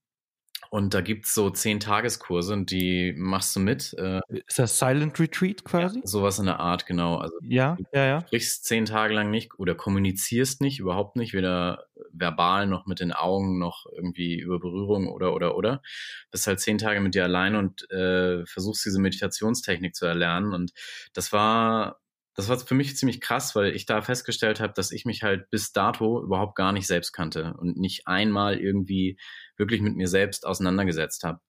und 0.70 0.93
da 0.95 1.01
gibt's 1.01 1.35
so 1.35 1.49
zehn 1.51 1.81
Tageskurse 1.81 2.53
und 2.53 2.70
die 2.70 3.14
machst 3.16 3.55
du 3.57 3.61
mit. 3.61 3.95
Äh, 3.99 4.20
Ist 4.47 4.59
das 4.59 4.79
Silent 4.79 5.18
Retreat 5.20 5.64
quasi? 5.64 6.01
sowas 6.05 6.39
in 6.39 6.47
der 6.47 6.61
Art, 6.61 6.87
genau. 6.87 7.16
Also 7.18 7.35
Ja, 7.43 7.76
ja, 7.93 8.05
ja. 8.07 8.20
sprichst 8.22 8.64
zehn 8.64 8.85
Tage 8.85 9.14
lang 9.14 9.31
nicht 9.31 9.59
oder 9.59 9.74
kommunizierst 9.74 10.61
nicht, 10.61 10.79
überhaupt 10.81 11.16
nicht, 11.16 11.33
weder 11.35 11.87
verbal 12.12 12.66
noch 12.66 12.87
mit 12.87 13.01
den 13.01 13.12
Augen 13.12 13.59
noch 13.59 13.87
irgendwie 13.93 14.39
über 14.41 14.59
Berührung 14.59 15.09
oder 15.09 15.35
oder 15.35 15.57
oder. 15.57 15.83
Bist 16.31 16.47
halt 16.47 16.61
zehn 16.61 16.79
Tage 16.79 17.01
mit 17.01 17.14
dir 17.14 17.24
allein 17.24 17.55
und 17.55 17.91
äh, 17.91 18.45
versuchst 18.47 18.85
diese 18.85 19.01
Meditationstechnik 19.01 19.95
zu 19.95 20.05
erlernen. 20.07 20.53
Und 20.53 20.72
das 21.12 21.33
war 21.33 22.01
das 22.39 22.49
war 22.49 22.57
für 22.57 22.76
mich 22.76 22.97
ziemlich 22.97 23.20
krass, 23.20 23.57
weil 23.57 23.74
ich 23.74 23.84
da 23.84 24.01
festgestellt 24.01 24.61
habe, 24.61 24.72
dass 24.72 24.93
ich 24.93 25.05
mich 25.05 25.24
halt 25.24 25.51
bis 25.51 25.72
dato 25.72 26.22
überhaupt 26.22 26.55
gar 26.55 26.70
nicht 26.70 26.86
selbst 26.86 27.11
kannte 27.11 27.55
und 27.59 27.76
nicht 27.76 28.07
einmal 28.07 28.61
irgendwie 28.61 29.18
wirklich 29.57 29.80
mit 29.80 29.97
mir 29.97 30.07
selbst 30.07 30.47
auseinandergesetzt 30.47 31.24
habe. 31.24 31.41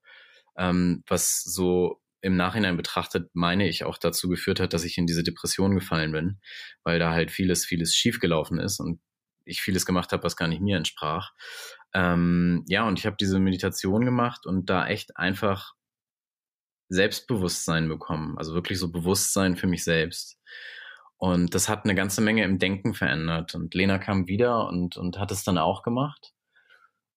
Ähm, 0.58 1.04
was 1.06 1.44
so 1.44 2.02
im 2.22 2.36
Nachhinein 2.36 2.76
betrachtet, 2.76 3.30
meine 3.34 3.70
ich, 3.70 3.84
auch 3.84 4.00
dazu 4.00 4.30
geführt 4.30 4.60
hat, 4.60 4.74
dass 4.74 4.84
ich 4.84 4.98
in 4.98 5.06
diese 5.06 5.22
Depression 5.22 5.76
gefallen 5.76 6.12
bin, 6.12 6.40
weil 6.84 6.98
da 6.98 7.12
halt 7.12 7.30
vieles, 7.30 7.66
vieles 7.66 7.96
schiefgelaufen 7.96 8.60
ist 8.60 8.80
und 8.80 9.00
ich 9.46 9.62
vieles 9.62 9.86
gemacht 9.86 10.12
habe, 10.12 10.24
was 10.24 10.38
gar 10.38 10.48
nicht 10.48 10.60
mir 10.60 10.78
entsprach. 10.78 11.34
Ähm, 11.94 12.66
ja, 12.68 12.88
und 12.88 12.98
ich 12.98 13.06
habe 13.06 13.16
diese 13.16 13.38
Meditation 13.38 14.06
gemacht 14.06 14.48
und 14.48 14.72
da 14.72 14.88
echt 14.88 15.18
einfach 15.18 15.74
Selbstbewusstsein 16.88 17.88
bekommen, 17.88 18.40
also 18.40 18.56
wirklich 18.56 18.80
so 18.80 18.92
Bewusstsein 18.92 19.56
für 19.56 19.68
mich 19.68 19.84
selbst. 19.84 20.40
Und 21.20 21.54
das 21.54 21.68
hat 21.68 21.84
eine 21.84 21.96
ganze 21.96 22.22
Menge 22.22 22.46
im 22.46 22.60
Denken 22.60 22.94
verändert. 22.94 23.54
Und 23.54 23.76
Lena 23.76 24.00
kam 24.00 24.28
wieder 24.28 24.68
und, 24.68 24.96
und 24.96 25.20
hat 25.20 25.32
es 25.32 25.44
dann 25.44 25.58
auch 25.58 25.84
gemacht. 25.84 26.34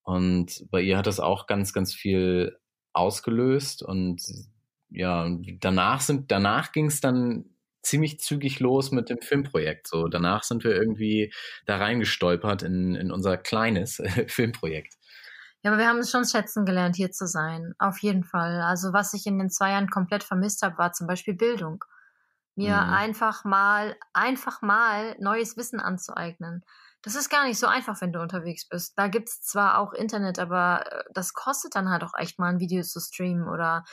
Und 0.02 0.66
bei 0.70 0.80
ihr 0.82 0.98
hat 0.98 1.06
das 1.06 1.20
auch 1.20 1.46
ganz, 1.46 1.72
ganz 1.72 1.94
viel 1.94 2.58
ausgelöst. 2.92 3.82
Und 3.82 4.20
ja, 4.90 5.28
danach 5.60 6.00
sind, 6.00 6.32
danach 6.32 6.72
ging 6.72 6.86
es 6.86 7.00
dann 7.00 7.44
ziemlich 7.82 8.18
zügig 8.18 8.58
los 8.58 8.90
mit 8.90 9.08
dem 9.08 9.20
Filmprojekt. 9.20 9.86
So, 9.86 10.08
danach 10.08 10.42
sind 10.42 10.64
wir 10.64 10.74
irgendwie 10.74 11.32
da 11.66 11.76
reingestolpert 11.76 12.64
in, 12.64 12.96
in 12.96 13.12
unser 13.12 13.36
kleines 13.36 14.02
Filmprojekt. 14.26 14.94
Ja, 15.62 15.70
aber 15.70 15.78
wir 15.78 15.86
haben 15.86 15.98
es 15.98 16.10
schon 16.10 16.24
schätzen 16.24 16.64
gelernt, 16.64 16.96
hier 16.96 17.12
zu 17.12 17.28
sein. 17.28 17.72
Auf 17.78 17.98
jeden 17.98 18.24
Fall. 18.24 18.62
Also 18.62 18.92
was 18.92 19.14
ich 19.14 19.26
in 19.26 19.38
den 19.38 19.50
zwei 19.50 19.70
Jahren 19.70 19.90
komplett 19.90 20.24
vermisst 20.24 20.62
habe, 20.62 20.76
war 20.78 20.92
zum 20.92 21.06
Beispiel 21.06 21.34
Bildung. 21.34 21.84
Mir 22.54 22.76
mhm. 22.76 22.92
einfach 22.92 23.44
mal, 23.44 23.96
einfach 24.12 24.62
mal 24.62 25.16
neues 25.18 25.56
Wissen 25.56 25.80
anzueignen. 25.80 26.64
Das 27.02 27.16
ist 27.16 27.30
gar 27.30 27.44
nicht 27.46 27.58
so 27.58 27.66
einfach, 27.66 28.00
wenn 28.00 28.12
du 28.12 28.20
unterwegs 28.20 28.68
bist. 28.68 28.96
Da 28.96 29.08
gibt's 29.08 29.42
zwar 29.42 29.78
auch 29.78 29.92
Internet, 29.92 30.38
aber 30.38 30.84
äh, 30.90 31.04
das 31.12 31.32
kostet 31.32 31.74
dann 31.74 31.90
halt 31.90 32.04
auch 32.04 32.14
echt 32.16 32.38
mal 32.38 32.48
ein 32.48 32.60
Video 32.60 32.82
zu 32.82 33.00
streamen 33.00 33.48
oder 33.48 33.84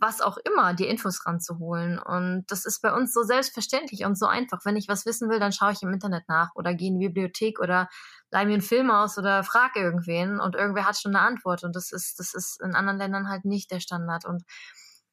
was 0.00 0.20
auch 0.20 0.38
immer, 0.38 0.74
die 0.74 0.86
Infos 0.86 1.26
ranzuholen. 1.26 1.98
Und 1.98 2.44
das 2.48 2.64
ist 2.64 2.80
bei 2.82 2.92
uns 2.92 3.12
so 3.12 3.22
selbstverständlich 3.22 4.04
und 4.04 4.18
so 4.18 4.26
einfach. 4.26 4.64
Wenn 4.64 4.76
ich 4.76 4.88
was 4.88 5.06
wissen 5.06 5.28
will, 5.28 5.38
dann 5.38 5.52
schaue 5.52 5.72
ich 5.72 5.82
im 5.82 5.92
Internet 5.92 6.28
nach 6.28 6.50
oder 6.54 6.74
gehe 6.74 6.88
in 6.88 6.98
die 6.98 7.08
Bibliothek 7.08 7.60
oder 7.60 7.88
leih 8.30 8.44
mir 8.44 8.54
einen 8.54 8.62
Film 8.62 8.90
aus 8.90 9.18
oder 9.18 9.44
frage 9.44 9.80
irgendwen 9.80 10.40
und 10.40 10.54
irgendwer 10.54 10.86
hat 10.86 10.98
schon 10.98 11.14
eine 11.14 11.24
Antwort. 11.26 11.64
Und 11.64 11.76
das 11.76 11.92
ist, 11.92 12.18
das 12.18 12.34
ist 12.34 12.60
in 12.62 12.74
anderen 12.74 12.98
Ländern 12.98 13.28
halt 13.28 13.44
nicht 13.44 13.70
der 13.70 13.80
Standard. 13.80 14.24
Und 14.24 14.44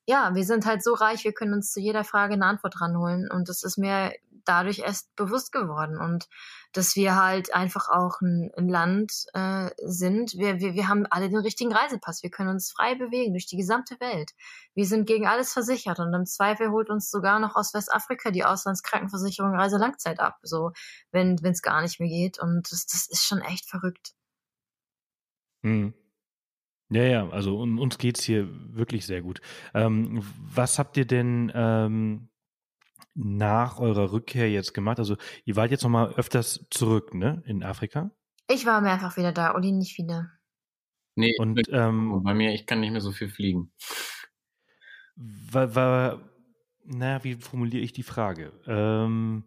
ja, 0.10 0.34
wir 0.34 0.44
sind 0.44 0.66
halt 0.66 0.84
so 0.84 0.96
reich, 0.96 1.24
wir 1.24 1.34
können 1.34 1.54
uns 1.54 1.72
zu 1.72 1.80
jeder 1.80 2.04
Frage 2.04 2.34
eine 2.34 2.48
Antwort 2.48 2.82
ranholen. 2.82 3.30
Und 3.32 3.48
das 3.48 3.62
ist 3.62 3.78
mir 3.78 4.12
dadurch 4.44 4.80
erst 4.80 5.16
bewusst 5.16 5.52
geworden. 5.52 6.00
Und 6.00 6.28
dass 6.74 6.96
wir 6.96 7.16
halt 7.16 7.54
einfach 7.54 7.90
auch 7.90 8.20
ein, 8.20 8.50
ein 8.58 8.68
Land 8.68 9.26
äh, 9.36 9.70
sind. 9.86 10.34
Wir, 10.34 10.60
wir, 10.60 10.74
wir 10.74 10.88
haben 10.88 11.06
alle 11.12 11.30
den 11.30 11.38
richtigen 11.38 11.72
Reisepass. 11.72 12.24
Wir 12.24 12.32
können 12.32 12.50
uns 12.50 12.72
frei 12.72 12.96
bewegen 12.96 13.34
durch 13.34 13.46
die 13.46 13.58
gesamte 13.58 14.00
Welt. 14.00 14.32
Wir 14.74 14.88
sind 14.88 15.06
gegen 15.06 15.28
alles 15.28 15.54
versichert. 15.54 16.00
Und 16.00 16.12
im 16.12 16.26
Zweifel 16.26 16.72
holt 16.72 16.90
uns 16.90 17.12
sogar 17.12 17.40
noch 17.40 17.56
aus 17.56 17.76
Westafrika 17.76 18.32
die 18.32 18.44
Auslandskrankenversicherung 18.44 19.54
Reiselangzeit 19.54 20.20
ab. 20.20 20.40
So, 20.42 20.72
wenn 21.12 21.36
es 21.44 21.62
gar 21.62 21.84
nicht 21.84 22.00
mehr 22.00 22.10
geht. 22.10 22.40
Und 22.40 22.72
das, 22.72 22.88
das 22.88 23.08
ist 23.08 23.26
schon 23.26 23.42
echt 23.42 23.70
verrückt. 23.70 24.14
Hm. 25.62 25.94
Ja, 26.92 27.04
ja, 27.04 27.30
also 27.30 27.60
uns 27.60 27.98
geht 28.00 28.18
es 28.18 28.24
hier 28.24 28.48
wirklich 28.76 29.06
sehr 29.06 29.22
gut. 29.22 29.42
Ähm, 29.74 30.24
was 30.40 30.80
habt 30.80 30.98
ihr 30.98 31.06
denn 31.06 31.52
ähm, 31.54 32.30
nach 33.14 33.80
eurer 33.80 34.12
Rückkehr 34.12 34.50
jetzt 34.50 34.74
gemacht? 34.74 34.98
Also 34.98 35.16
ihr 35.46 35.56
wart 35.56 35.70
jetzt 35.70 35.84
nochmal 35.84 36.14
öfters 36.16 36.66
zurück, 36.72 37.14
ne, 37.14 37.44
in 37.46 37.64
Afrika? 37.64 38.12
Ich 38.48 38.66
war 38.66 38.82
mehrfach 38.82 39.18
wieder 39.18 39.32
da, 39.32 39.54
Uli 39.54 39.72
nicht 39.72 40.00
wieder. 40.00 40.32
Nee, 41.16 41.36
und 41.38 41.62
ähm, 41.72 42.24
bei 42.24 42.34
mir, 42.34 42.54
ich 42.54 42.66
kann 42.66 42.80
nicht 42.80 42.92
mehr 42.92 43.02
so 43.02 43.12
viel 43.12 43.30
fliegen. 43.30 43.72
War, 45.16 45.76
war 45.76 46.30
naja, 46.86 47.24
wie 47.24 47.36
formuliere 47.36 47.84
ich 47.84 47.94
die 47.94 48.04
Frage? 48.04 48.52
Ähm, 48.66 49.44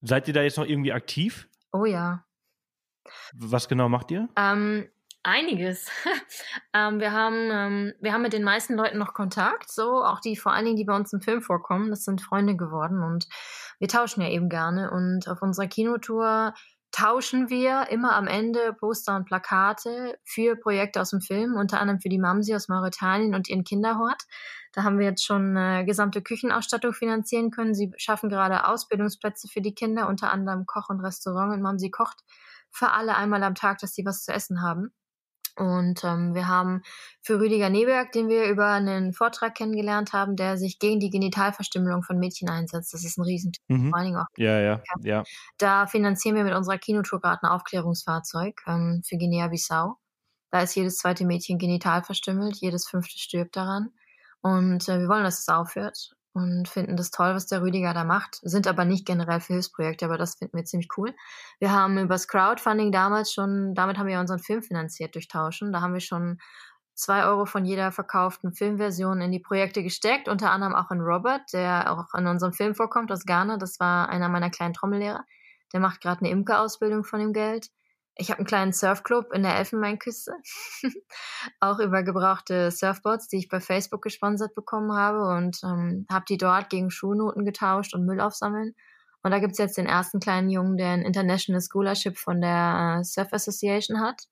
seid 0.00 0.26
ihr 0.26 0.34
da 0.34 0.42
jetzt 0.42 0.56
noch 0.56 0.66
irgendwie 0.66 0.92
aktiv? 0.92 1.48
Oh 1.72 1.84
ja. 1.84 2.24
Was 3.34 3.68
genau 3.68 3.88
macht 3.88 4.10
ihr? 4.10 4.28
Ähm, 4.36 4.88
Einiges. 5.22 5.90
ähm, 6.74 6.98
wir, 6.98 7.12
haben, 7.12 7.50
ähm, 7.52 7.92
wir 8.00 8.12
haben 8.12 8.22
mit 8.22 8.32
den 8.32 8.42
meisten 8.42 8.74
Leuten 8.74 8.96
noch 8.96 9.12
Kontakt, 9.12 9.70
so 9.70 10.02
auch 10.02 10.20
die 10.20 10.36
vor 10.36 10.52
allen 10.52 10.64
Dingen, 10.64 10.76
die 10.76 10.84
bei 10.84 10.96
uns 10.96 11.12
im 11.12 11.20
Film 11.20 11.42
vorkommen. 11.42 11.90
Das 11.90 12.04
sind 12.04 12.22
Freunde 12.22 12.56
geworden 12.56 13.02
und 13.02 13.28
wir 13.78 13.88
tauschen 13.88 14.22
ja 14.22 14.28
eben 14.28 14.48
gerne. 14.48 14.90
Und 14.90 15.28
auf 15.28 15.42
unserer 15.42 15.66
Kinotour 15.66 16.54
tauschen 16.90 17.50
wir 17.50 17.88
immer 17.90 18.14
am 18.14 18.26
Ende 18.26 18.72
Poster 18.72 19.14
und 19.14 19.26
Plakate 19.26 20.18
für 20.24 20.56
Projekte 20.56 21.00
aus 21.00 21.10
dem 21.10 21.20
Film, 21.20 21.54
unter 21.54 21.80
anderem 21.80 22.00
für 22.00 22.08
die 22.08 22.18
Mamsi 22.18 22.54
aus 22.54 22.68
Mauretanien 22.68 23.34
und 23.34 23.48
ihren 23.48 23.64
Kinderhort. 23.64 24.22
Da 24.72 24.84
haben 24.84 24.98
wir 24.98 25.06
jetzt 25.06 25.24
schon 25.24 25.56
äh, 25.56 25.84
gesamte 25.84 26.22
Küchenausstattung 26.22 26.92
finanzieren 26.92 27.50
können. 27.50 27.74
Sie 27.74 27.92
schaffen 27.96 28.30
gerade 28.30 28.66
Ausbildungsplätze 28.66 29.48
für 29.48 29.60
die 29.60 29.74
Kinder, 29.74 30.08
unter 30.08 30.32
anderem 30.32 30.64
Koch 30.66 30.88
und 30.88 31.00
Restaurant. 31.00 31.52
Und 31.52 31.62
Mamsi 31.62 31.90
kocht 31.90 32.20
für 32.70 32.90
alle 32.92 33.16
einmal 33.16 33.42
am 33.42 33.54
Tag, 33.54 33.78
dass 33.78 33.94
sie 33.94 34.04
was 34.04 34.24
zu 34.24 34.32
essen 34.32 34.62
haben. 34.62 34.92
Und 35.56 36.04
ähm, 36.04 36.34
wir 36.34 36.48
haben 36.48 36.82
für 37.22 37.40
Rüdiger 37.40 37.70
Neberg, 37.70 38.12
den 38.12 38.28
wir 38.28 38.44
über 38.44 38.68
einen 38.68 39.12
Vortrag 39.12 39.54
kennengelernt 39.54 40.12
haben, 40.12 40.36
der 40.36 40.56
sich 40.56 40.78
gegen 40.78 41.00
die 41.00 41.10
Genitalverstümmelung 41.10 42.02
von 42.02 42.18
Mädchen 42.18 42.48
einsetzt. 42.48 42.94
Das 42.94 43.04
ist 43.04 43.18
ein 43.18 43.24
Riesenthema, 43.24 43.78
mhm. 43.78 43.88
vor 43.90 43.98
allen 43.98 44.06
Dingen 44.06 44.18
auch. 44.18 44.26
Ja, 44.36 44.60
ja, 44.60 44.82
ja. 45.02 45.22
Da 45.58 45.86
finanzieren 45.86 46.36
wir 46.36 46.44
mit 46.44 46.54
unserer 46.54 46.78
Kinotour 46.78 47.20
gerade 47.20 47.42
ein 47.42 47.50
Aufklärungsfahrzeug 47.50 48.60
ähm, 48.66 49.02
für 49.04 49.16
Guinea-Bissau. 49.16 49.96
Da 50.50 50.62
ist 50.62 50.74
jedes 50.74 50.96
zweite 50.96 51.24
Mädchen 51.24 51.58
genital 51.58 52.02
verstümmelt, 52.02 52.56
jedes 52.56 52.88
fünfte 52.88 53.18
stirbt 53.18 53.56
daran. 53.56 53.90
Und 54.42 54.88
äh, 54.88 54.98
wir 54.98 55.08
wollen, 55.08 55.24
dass 55.24 55.40
es 55.40 55.48
aufhört 55.48 56.14
und 56.42 56.68
finden 56.68 56.96
das 56.96 57.10
toll, 57.10 57.34
was 57.34 57.46
der 57.46 57.62
Rüdiger 57.62 57.94
da 57.94 58.04
macht, 58.04 58.40
sind 58.42 58.66
aber 58.66 58.84
nicht 58.84 59.06
generell 59.06 59.40
für 59.40 59.54
Hilfsprojekte, 59.54 60.04
aber 60.04 60.18
das 60.18 60.36
finden 60.36 60.56
wir 60.56 60.64
ziemlich 60.64 60.88
cool. 60.96 61.14
Wir 61.58 61.72
haben 61.72 61.98
übers 61.98 62.28
Crowdfunding 62.28 62.92
damals 62.92 63.32
schon, 63.32 63.74
damit 63.74 63.98
haben 63.98 64.06
wir 64.06 64.20
unseren 64.20 64.38
Film 64.38 64.62
finanziert 64.62 65.14
durch 65.14 65.28
Tauschen. 65.28 65.72
Da 65.72 65.80
haben 65.80 65.94
wir 65.94 66.00
schon 66.00 66.38
zwei 66.94 67.24
Euro 67.24 67.46
von 67.46 67.64
jeder 67.64 67.92
verkauften 67.92 68.52
Filmversion 68.52 69.20
in 69.20 69.32
die 69.32 69.38
Projekte 69.40 69.82
gesteckt, 69.82 70.28
unter 70.28 70.50
anderem 70.50 70.74
auch 70.74 70.90
in 70.90 71.00
Robert, 71.00 71.52
der 71.52 71.92
auch 71.92 72.18
in 72.18 72.26
unserem 72.26 72.52
Film 72.52 72.74
vorkommt 72.74 73.10
aus 73.10 73.24
Ghana. 73.24 73.56
Das 73.56 73.80
war 73.80 74.08
einer 74.08 74.28
meiner 74.28 74.50
kleinen 74.50 74.74
Trommellehrer. 74.74 75.24
Der 75.72 75.80
macht 75.80 76.00
gerade 76.00 76.20
eine 76.20 76.30
Imkerausbildung 76.30 77.04
von 77.04 77.20
dem 77.20 77.32
Geld. 77.32 77.68
Ich 78.16 78.30
habe 78.30 78.38
einen 78.38 78.46
kleinen 78.46 78.72
Surfclub 78.72 79.32
in 79.32 79.42
der 79.42 79.56
Elfenbeinküste, 79.56 80.32
auch 81.60 81.78
über 81.78 82.02
gebrauchte 82.02 82.70
Surfboards, 82.70 83.28
die 83.28 83.38
ich 83.38 83.48
bei 83.48 83.60
Facebook 83.60 84.02
gesponsert 84.02 84.54
bekommen 84.54 84.92
habe 84.92 85.22
und 85.36 85.58
ähm, 85.64 86.06
habe 86.10 86.24
die 86.28 86.36
dort 86.36 86.68
gegen 86.70 86.90
Schulnoten 86.90 87.44
getauscht 87.44 87.94
und 87.94 88.04
Müll 88.04 88.20
aufsammeln. 88.20 88.74
Und 89.22 89.30
da 89.30 89.38
gibt's 89.38 89.58
jetzt 89.58 89.76
den 89.76 89.86
ersten 89.86 90.18
kleinen 90.20 90.50
Jungen, 90.50 90.76
der 90.76 90.88
ein 90.88 91.02
International 91.02 91.60
Scholarship 91.60 92.18
von 92.18 92.40
der 92.40 92.98
äh, 93.00 93.04
Surf 93.04 93.32
Association 93.32 94.00
hat. 94.00 94.22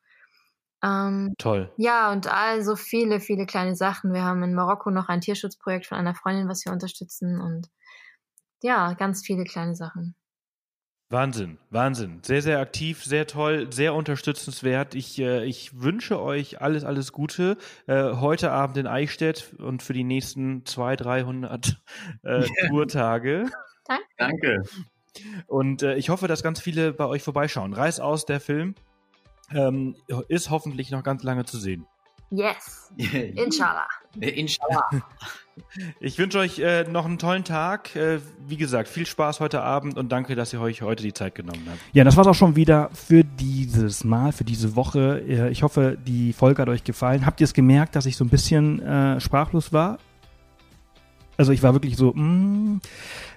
Ähm, 0.82 1.34
Toll. 1.38 1.72
Ja, 1.76 2.12
und 2.12 2.32
also 2.32 2.76
viele, 2.76 3.20
viele 3.20 3.46
kleine 3.46 3.74
Sachen. 3.74 4.12
Wir 4.12 4.22
haben 4.22 4.42
in 4.42 4.54
Marokko 4.54 4.90
noch 4.90 5.08
ein 5.08 5.20
Tierschutzprojekt 5.20 5.86
von 5.86 5.98
einer 5.98 6.14
Freundin, 6.14 6.48
was 6.48 6.64
wir 6.64 6.72
unterstützen 6.72 7.40
und 7.40 7.68
ja, 8.62 8.94
ganz 8.94 9.24
viele 9.24 9.44
kleine 9.44 9.74
Sachen. 9.74 10.14
Wahnsinn, 11.10 11.58
Wahnsinn. 11.70 12.20
Sehr, 12.22 12.42
sehr 12.42 12.60
aktiv, 12.60 13.02
sehr 13.02 13.26
toll, 13.26 13.72
sehr 13.72 13.94
unterstützenswert. 13.94 14.94
Ich, 14.94 15.18
äh, 15.18 15.44
ich 15.44 15.80
wünsche 15.80 16.20
euch 16.20 16.60
alles, 16.60 16.84
alles 16.84 17.12
Gute. 17.12 17.56
Äh, 17.86 18.12
heute 18.16 18.50
Abend 18.50 18.76
in 18.76 18.86
Eichstätt 18.86 19.54
und 19.58 19.82
für 19.82 19.94
die 19.94 20.04
nächsten 20.04 20.66
200, 20.66 21.06
300 21.06 21.82
äh, 22.24 22.46
Tourtage. 22.68 23.46
Danke. 23.86 24.04
Danke. 24.18 24.62
Und 25.46 25.82
äh, 25.82 25.96
ich 25.96 26.10
hoffe, 26.10 26.28
dass 26.28 26.42
ganz 26.42 26.60
viele 26.60 26.92
bei 26.92 27.06
euch 27.06 27.22
vorbeischauen. 27.22 27.72
Reiß 27.72 28.00
aus, 28.00 28.26
der 28.26 28.40
Film 28.40 28.74
ähm, 29.50 29.96
ist 30.28 30.50
hoffentlich 30.50 30.90
noch 30.90 31.02
ganz 31.02 31.22
lange 31.22 31.46
zu 31.46 31.58
sehen. 31.58 31.86
Yes. 32.30 32.92
Inshallah. 32.96 33.88
Inshallah. 34.20 34.90
Ich 36.00 36.18
wünsche 36.18 36.38
euch 36.38 36.58
äh, 36.58 36.84
noch 36.84 37.04
einen 37.04 37.18
tollen 37.18 37.44
Tag. 37.44 37.94
Äh, 37.96 38.20
wie 38.46 38.56
gesagt, 38.56 38.88
viel 38.88 39.06
Spaß 39.06 39.40
heute 39.40 39.62
Abend 39.62 39.98
und 39.98 40.10
danke, 40.10 40.34
dass 40.34 40.52
ihr 40.52 40.60
euch 40.60 40.82
heute 40.82 41.02
die 41.02 41.12
Zeit 41.12 41.34
genommen 41.34 41.62
habt. 41.68 41.80
Ja, 41.92 42.04
das 42.04 42.16
war's 42.16 42.26
auch 42.26 42.34
schon 42.34 42.56
wieder 42.56 42.90
für 42.92 43.24
dieses 43.24 44.04
Mal, 44.04 44.32
für 44.32 44.44
diese 44.44 44.76
Woche. 44.76 45.22
Äh, 45.26 45.50
ich 45.50 45.62
hoffe, 45.62 45.98
die 46.06 46.32
Folge 46.32 46.62
hat 46.62 46.68
euch 46.68 46.84
gefallen. 46.84 47.26
Habt 47.26 47.40
ihr 47.40 47.44
es 47.44 47.54
gemerkt, 47.54 47.96
dass 47.96 48.06
ich 48.06 48.16
so 48.16 48.24
ein 48.24 48.28
bisschen 48.28 48.80
äh, 48.80 49.20
sprachlos 49.20 49.72
war? 49.72 49.98
Also 51.36 51.52
ich 51.52 51.62
war 51.62 51.72
wirklich 51.72 51.96
so, 51.96 52.12
mh, 52.14 52.22
mm, 52.22 52.80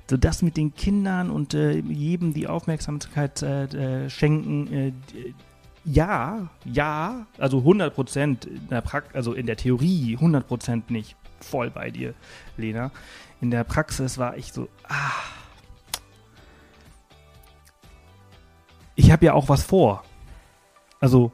so 0.09 0.17
das 0.17 0.41
mit 0.41 0.57
den 0.57 0.73
Kindern 0.73 1.29
und 1.29 1.53
äh, 1.53 1.77
jedem 1.79 2.33
die 2.33 2.47
Aufmerksamkeit 2.47 3.45
schenken 4.07 4.93
ja, 5.83 6.49
ja, 6.65 7.25
also 7.37 7.59
100 7.59 7.93
Prozent 7.93 8.45
in 8.45 8.67
der 8.69 8.81
Praxis, 8.81 9.15
also 9.15 9.33
in 9.33 9.45
der 9.45 9.55
Theorie 9.55 10.15
100 10.15 10.47
Prozent 10.47 10.91
nicht 10.91 11.15
voll 11.43 11.69
bei 11.69 11.91
dir, 11.91 12.13
Lena. 12.57 12.91
In 13.41 13.51
der 13.51 13.63
Praxis 13.63 14.17
war 14.17 14.37
ich 14.37 14.53
so, 14.53 14.67
ah. 14.87 15.11
Ich 18.95 19.11
habe 19.11 19.25
ja 19.25 19.33
auch 19.33 19.49
was 19.49 19.63
vor. 19.63 20.03
Also, 20.99 21.31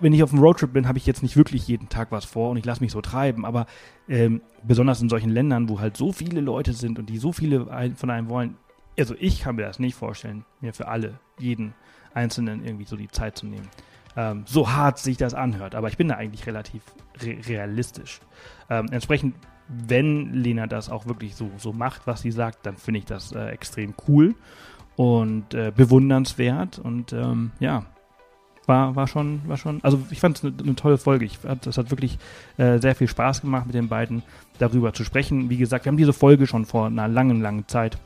wenn 0.00 0.12
ich 0.12 0.22
auf 0.22 0.30
dem 0.30 0.38
Roadtrip 0.38 0.72
bin, 0.72 0.86
habe 0.86 0.98
ich 0.98 1.06
jetzt 1.06 1.22
nicht 1.22 1.36
wirklich 1.36 1.66
jeden 1.66 1.88
Tag 1.88 2.12
was 2.12 2.24
vor 2.24 2.50
und 2.50 2.56
ich 2.56 2.64
lasse 2.64 2.80
mich 2.80 2.92
so 2.92 3.00
treiben, 3.00 3.44
aber 3.44 3.66
ähm, 4.08 4.40
besonders 4.62 5.02
in 5.02 5.08
solchen 5.08 5.30
Ländern, 5.30 5.68
wo 5.68 5.80
halt 5.80 5.96
so 5.96 6.12
viele 6.12 6.40
Leute 6.40 6.72
sind 6.72 6.98
und 6.98 7.06
die 7.06 7.18
so 7.18 7.32
viele 7.32 7.66
von 7.96 8.10
einem 8.10 8.28
wollen, 8.28 8.56
also 8.98 9.14
ich 9.18 9.40
kann 9.40 9.56
mir 9.56 9.62
das 9.62 9.80
nicht 9.80 9.96
vorstellen, 9.96 10.44
mir 10.60 10.72
für 10.72 10.86
alle, 10.86 11.18
jeden 11.38 11.74
Einzelnen 12.14 12.64
irgendwie 12.64 12.84
so 12.84 12.96
die 12.96 13.08
Zeit 13.08 13.36
zu 13.36 13.46
nehmen. 13.46 13.68
Ähm, 14.16 14.44
so 14.46 14.70
hart 14.70 14.98
sich 14.98 15.16
das 15.16 15.34
anhört, 15.34 15.74
aber 15.74 15.88
ich 15.88 15.96
bin 15.96 16.08
da 16.08 16.16
eigentlich 16.16 16.46
relativ 16.46 16.82
re 17.22 17.36
realistisch. 17.46 18.20
Ähm, 18.68 18.88
entsprechend, 18.90 19.34
wenn 19.68 20.34
Lena 20.34 20.66
das 20.66 20.90
auch 20.90 21.06
wirklich 21.06 21.36
so, 21.36 21.50
so 21.58 21.72
macht, 21.72 22.06
was 22.06 22.22
sie 22.22 22.32
sagt, 22.32 22.66
dann 22.66 22.76
finde 22.76 22.98
ich 22.98 23.04
das 23.04 23.32
äh, 23.32 23.48
extrem 23.48 23.94
cool 24.08 24.34
und 24.96 25.54
äh, 25.54 25.72
bewundernswert 25.74 26.78
und 26.78 27.12
ähm, 27.12 27.52
ja, 27.60 27.86
war, 28.66 28.96
war 28.96 29.06
schon, 29.06 29.40
war 29.46 29.56
schon, 29.56 29.82
also 29.82 30.00
ich 30.10 30.20
fand 30.20 30.38
es 30.38 30.44
eine, 30.44 30.54
eine 30.62 30.74
tolle 30.76 30.98
Folge. 30.98 31.24
Ich, 31.24 31.38
das 31.62 31.78
hat 31.78 31.90
wirklich 31.90 32.18
äh, 32.56 32.78
sehr 32.78 32.94
viel 32.94 33.08
Spaß 33.08 33.40
gemacht, 33.42 33.66
mit 33.66 33.74
den 33.74 33.88
beiden 33.88 34.22
darüber 34.58 34.92
zu 34.92 35.04
sprechen. 35.04 35.50
Wie 35.50 35.56
gesagt, 35.56 35.84
wir 35.84 35.90
haben 35.90 35.96
diese 35.96 36.12
Folge 36.12 36.46
schon 36.46 36.64
vor 36.64 36.86
einer 36.86 37.08
langen, 37.08 37.40
langen 37.40 37.66
Zeit 37.68 37.98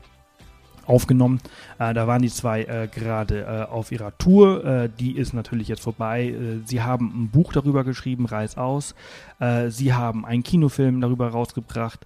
aufgenommen. 0.87 1.39
Äh, 1.79 1.93
da 1.93 2.07
waren 2.07 2.21
die 2.21 2.29
zwei 2.29 2.63
äh, 2.63 2.87
gerade 2.87 3.41
äh, 3.41 3.71
auf 3.71 3.91
ihrer 3.91 4.17
Tour. 4.17 4.63
Äh, 4.63 4.89
die 4.99 5.17
ist 5.17 5.33
natürlich 5.33 5.67
jetzt 5.67 5.81
vorbei. 5.81 6.29
Äh, 6.29 6.65
sie 6.65 6.81
haben 6.81 7.23
ein 7.23 7.29
Buch 7.29 7.53
darüber 7.53 7.83
geschrieben, 7.83 8.25
Reiß 8.25 8.57
aus. 8.57 8.95
Äh, 9.39 9.69
sie 9.69 9.93
haben 9.93 10.25
einen 10.25 10.43
Kinofilm 10.43 11.01
darüber 11.01 11.29
rausgebracht. 11.29 12.05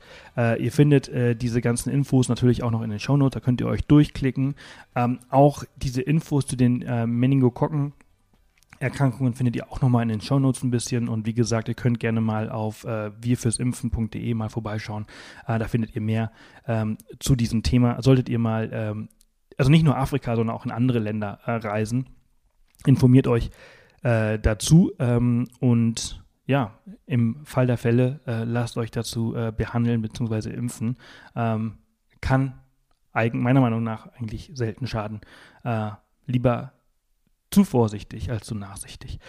ihr 0.60 0.72
findet 0.72 1.12
diese 1.42 1.60
ganzen 1.60 1.90
Infos 1.90 2.30
natürlich 2.30 2.64
auch 2.64 2.72
noch 2.72 2.82
in 2.82 2.90
den 2.90 3.00
Shownotes. 3.00 3.34
Da 3.34 3.40
könnt 3.42 3.60
ihr 3.60 3.68
euch 3.68 3.84
durchklicken. 3.84 4.56
Ähm, 4.96 5.20
auch 5.30 5.64
diese 5.76 6.02
Infos 6.02 6.46
zu 6.46 6.56
den 6.56 6.86
Meningokokken 7.06 7.92
Erkrankungen 8.80 9.34
findet 9.34 9.56
ihr 9.58 9.70
auch 9.72 9.82
nochmal 9.82 10.04
in 10.04 10.10
den 10.10 10.22
Shownotes 10.22 10.64
ein 10.64 10.72
bisschen. 10.72 11.10
Und 11.10 11.26
wie 11.26 11.34
gesagt, 11.34 11.68
ihr 11.68 11.74
könnt 11.74 12.00
gerne 12.00 12.22
mal 12.22 12.50
auf 12.50 12.86
äh, 12.86 13.12
wirfürsimpfen.de 13.22 14.34
mal 14.34 14.50
vorbeischauen. 14.50 15.06
Äh, 15.48 15.60
da 15.60 15.68
findet 15.68 15.96
ihr 15.96 16.02
mehr 16.02 16.32
ähm, 16.66 16.98
zu 17.20 17.36
diesem 17.36 17.62
Thema. 17.62 18.02
Solltet 18.02 18.30
ihr 18.30 18.40
mal, 18.40 18.70
ähm, 18.72 19.10
also 19.58 19.70
nicht 19.70 19.84
nur 19.84 19.98
Afrika, 19.98 20.36
sondern 20.36 20.56
auch 20.56 20.66
in 20.66 20.72
andere 20.72 21.00
Länder 21.00 21.40
äh, 21.46 21.52
reisen, 21.52 22.10
informiert 22.86 23.28
euch 23.28 23.52
äh, 24.02 24.40
dazu. 24.40 24.94
Ähm, 24.98 25.50
und 25.60 26.24
ja, 26.46 26.80
im 27.06 27.46
Fall 27.46 27.68
der 27.68 27.78
Fälle 27.78 28.22
äh, 28.26 28.46
lasst 28.46 28.78
euch 28.78 28.92
dazu 28.92 29.36
äh, 29.36 29.52
behandeln 29.56 30.02
bzw. 30.02 30.52
impfen. 30.52 30.98
Ähm, 31.36 31.80
kann 32.22 32.60
eigen, 33.12 33.42
meiner 33.42 33.60
Meinung 33.60 33.84
nach 33.84 34.08
eigentlich 34.14 34.52
selten 34.54 34.88
schaden. 34.88 35.22
lieber 36.26 36.74
zu 37.52 37.64
vorsichtig 37.64 38.32
als 38.32 38.46
zu 38.46 38.56
nachsichtig. 38.56 39.20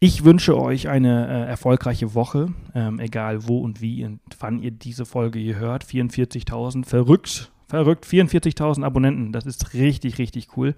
Ich 0.00 0.24
wünsche 0.24 0.60
euch 0.60 0.88
eine 0.88 1.28
äh, 1.28 1.48
erfolgreiche 1.48 2.14
Woche, 2.14 2.52
ähm, 2.74 2.98
egal 3.00 3.48
wo 3.48 3.60
und 3.60 3.80
wie 3.80 4.04
und 4.04 4.20
wann 4.38 4.58
ihr 4.58 4.70
diese 4.70 5.06
Folge 5.06 5.38
hier 5.38 5.56
hört. 5.56 5.84
44.000, 5.84 6.84
verrückt, 6.84 7.52
verrückt, 7.68 8.04
44.000 8.04 8.84
Abonnenten, 8.84 9.32
das 9.32 9.46
ist 9.46 9.72
richtig, 9.72 10.18
richtig 10.18 10.56
cool. 10.56 10.74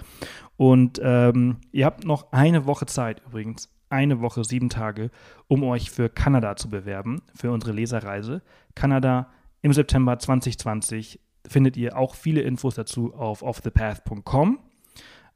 Und 0.56 1.00
ähm, 1.02 1.56
ihr 1.72 1.86
habt 1.86 2.04
noch 2.04 2.30
eine 2.32 2.66
Woche 2.66 2.86
Zeit 2.86 3.20
übrigens, 3.26 3.68
eine 3.88 4.20
Woche, 4.20 4.44
sieben 4.44 4.68
Tage, 4.68 5.10
um 5.48 5.64
euch 5.64 5.90
für 5.90 6.08
Kanada 6.08 6.56
zu 6.56 6.68
bewerben, 6.68 7.22
für 7.34 7.50
unsere 7.50 7.72
Leserreise. 7.72 8.42
Kanada 8.74 9.30
im 9.62 9.72
September 9.72 10.18
2020 10.18 11.20
findet 11.48 11.76
ihr 11.76 11.96
auch 11.96 12.14
viele 12.14 12.42
Infos 12.42 12.74
dazu 12.74 13.14
auf 13.14 13.42
offthepath.com. 13.42 14.58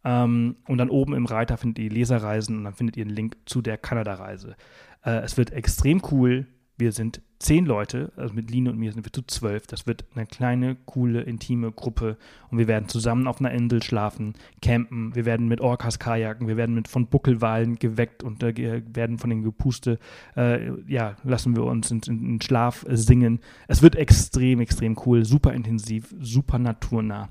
Ähm, 0.04 0.56
und 0.66 0.78
dann 0.78 0.90
oben 0.90 1.14
im 1.14 1.26
Reiter 1.26 1.56
findet 1.56 1.78
ihr 1.84 1.90
Leserreisen 1.90 2.58
und 2.58 2.64
dann 2.64 2.74
findet 2.74 2.96
ihr 2.96 3.04
einen 3.04 3.14
Link 3.14 3.36
zu 3.46 3.62
der 3.62 3.78
Kanada-Reise. 3.78 4.56
Äh, 5.04 5.20
es 5.20 5.36
wird 5.36 5.52
extrem 5.52 6.02
cool. 6.10 6.46
Wir 6.76 6.92
sind 6.92 7.20
zehn 7.38 7.66
Leute, 7.66 8.12
also 8.16 8.32
mit 8.34 8.50
Line 8.50 8.70
und 8.70 8.78
mir 8.78 8.92
sind 8.92 9.04
wir 9.04 9.12
zu 9.12 9.22
zwölf. 9.22 9.66
Das 9.66 9.86
wird 9.86 10.04
eine 10.14 10.26
kleine, 10.26 10.76
coole, 10.86 11.22
intime 11.22 11.72
Gruppe 11.72 12.16
und 12.50 12.58
wir 12.58 12.68
werden 12.68 12.88
zusammen 12.88 13.26
auf 13.26 13.40
einer 13.40 13.50
Insel 13.50 13.82
schlafen, 13.82 14.34
campen. 14.62 15.14
Wir 15.14 15.26
werden 15.26 15.48
mit 15.48 15.60
Orcas 15.60 15.98
kajaken, 15.98 16.48
wir 16.48 16.56
werden 16.56 16.74
mit 16.74 16.88
von 16.88 17.06
Buckelwalen 17.06 17.78
geweckt 17.78 18.22
und 18.22 18.42
äh, 18.42 18.82
werden 18.94 19.18
von 19.18 19.28
den 19.30 19.42
Gepuste, 19.42 19.98
äh, 20.36 20.70
ja, 20.86 21.16
lassen 21.22 21.56
wir 21.56 21.64
uns 21.64 21.90
in, 21.90 22.00
in, 22.06 22.24
in 22.26 22.40
Schlaf 22.40 22.86
singen. 22.88 23.40
Es 23.68 23.82
wird 23.82 23.96
extrem, 23.96 24.60
extrem 24.60 24.96
cool, 25.04 25.24
super 25.24 25.52
intensiv, 25.52 26.14
super 26.18 26.58
naturnah. 26.58 27.30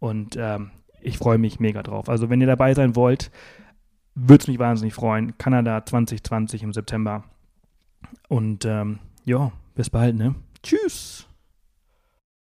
Und 0.00 0.36
ähm, 0.38 0.70
ich 1.00 1.18
freue 1.18 1.38
mich 1.38 1.60
mega 1.60 1.82
drauf. 1.82 2.08
Also 2.08 2.30
wenn 2.30 2.40
ihr 2.40 2.46
dabei 2.46 2.74
sein 2.74 2.96
wollt, 2.96 3.30
würde 4.14 4.42
es 4.42 4.48
mich 4.48 4.58
wahnsinnig 4.58 4.94
freuen. 4.94 5.38
Kanada 5.38 5.84
2020 5.84 6.62
im 6.62 6.72
September. 6.72 7.24
Und 8.28 8.64
ähm, 8.64 8.98
ja, 9.24 9.52
bis 9.74 9.90
bald, 9.90 10.16
ne? 10.16 10.34
Tschüss. 10.62 11.27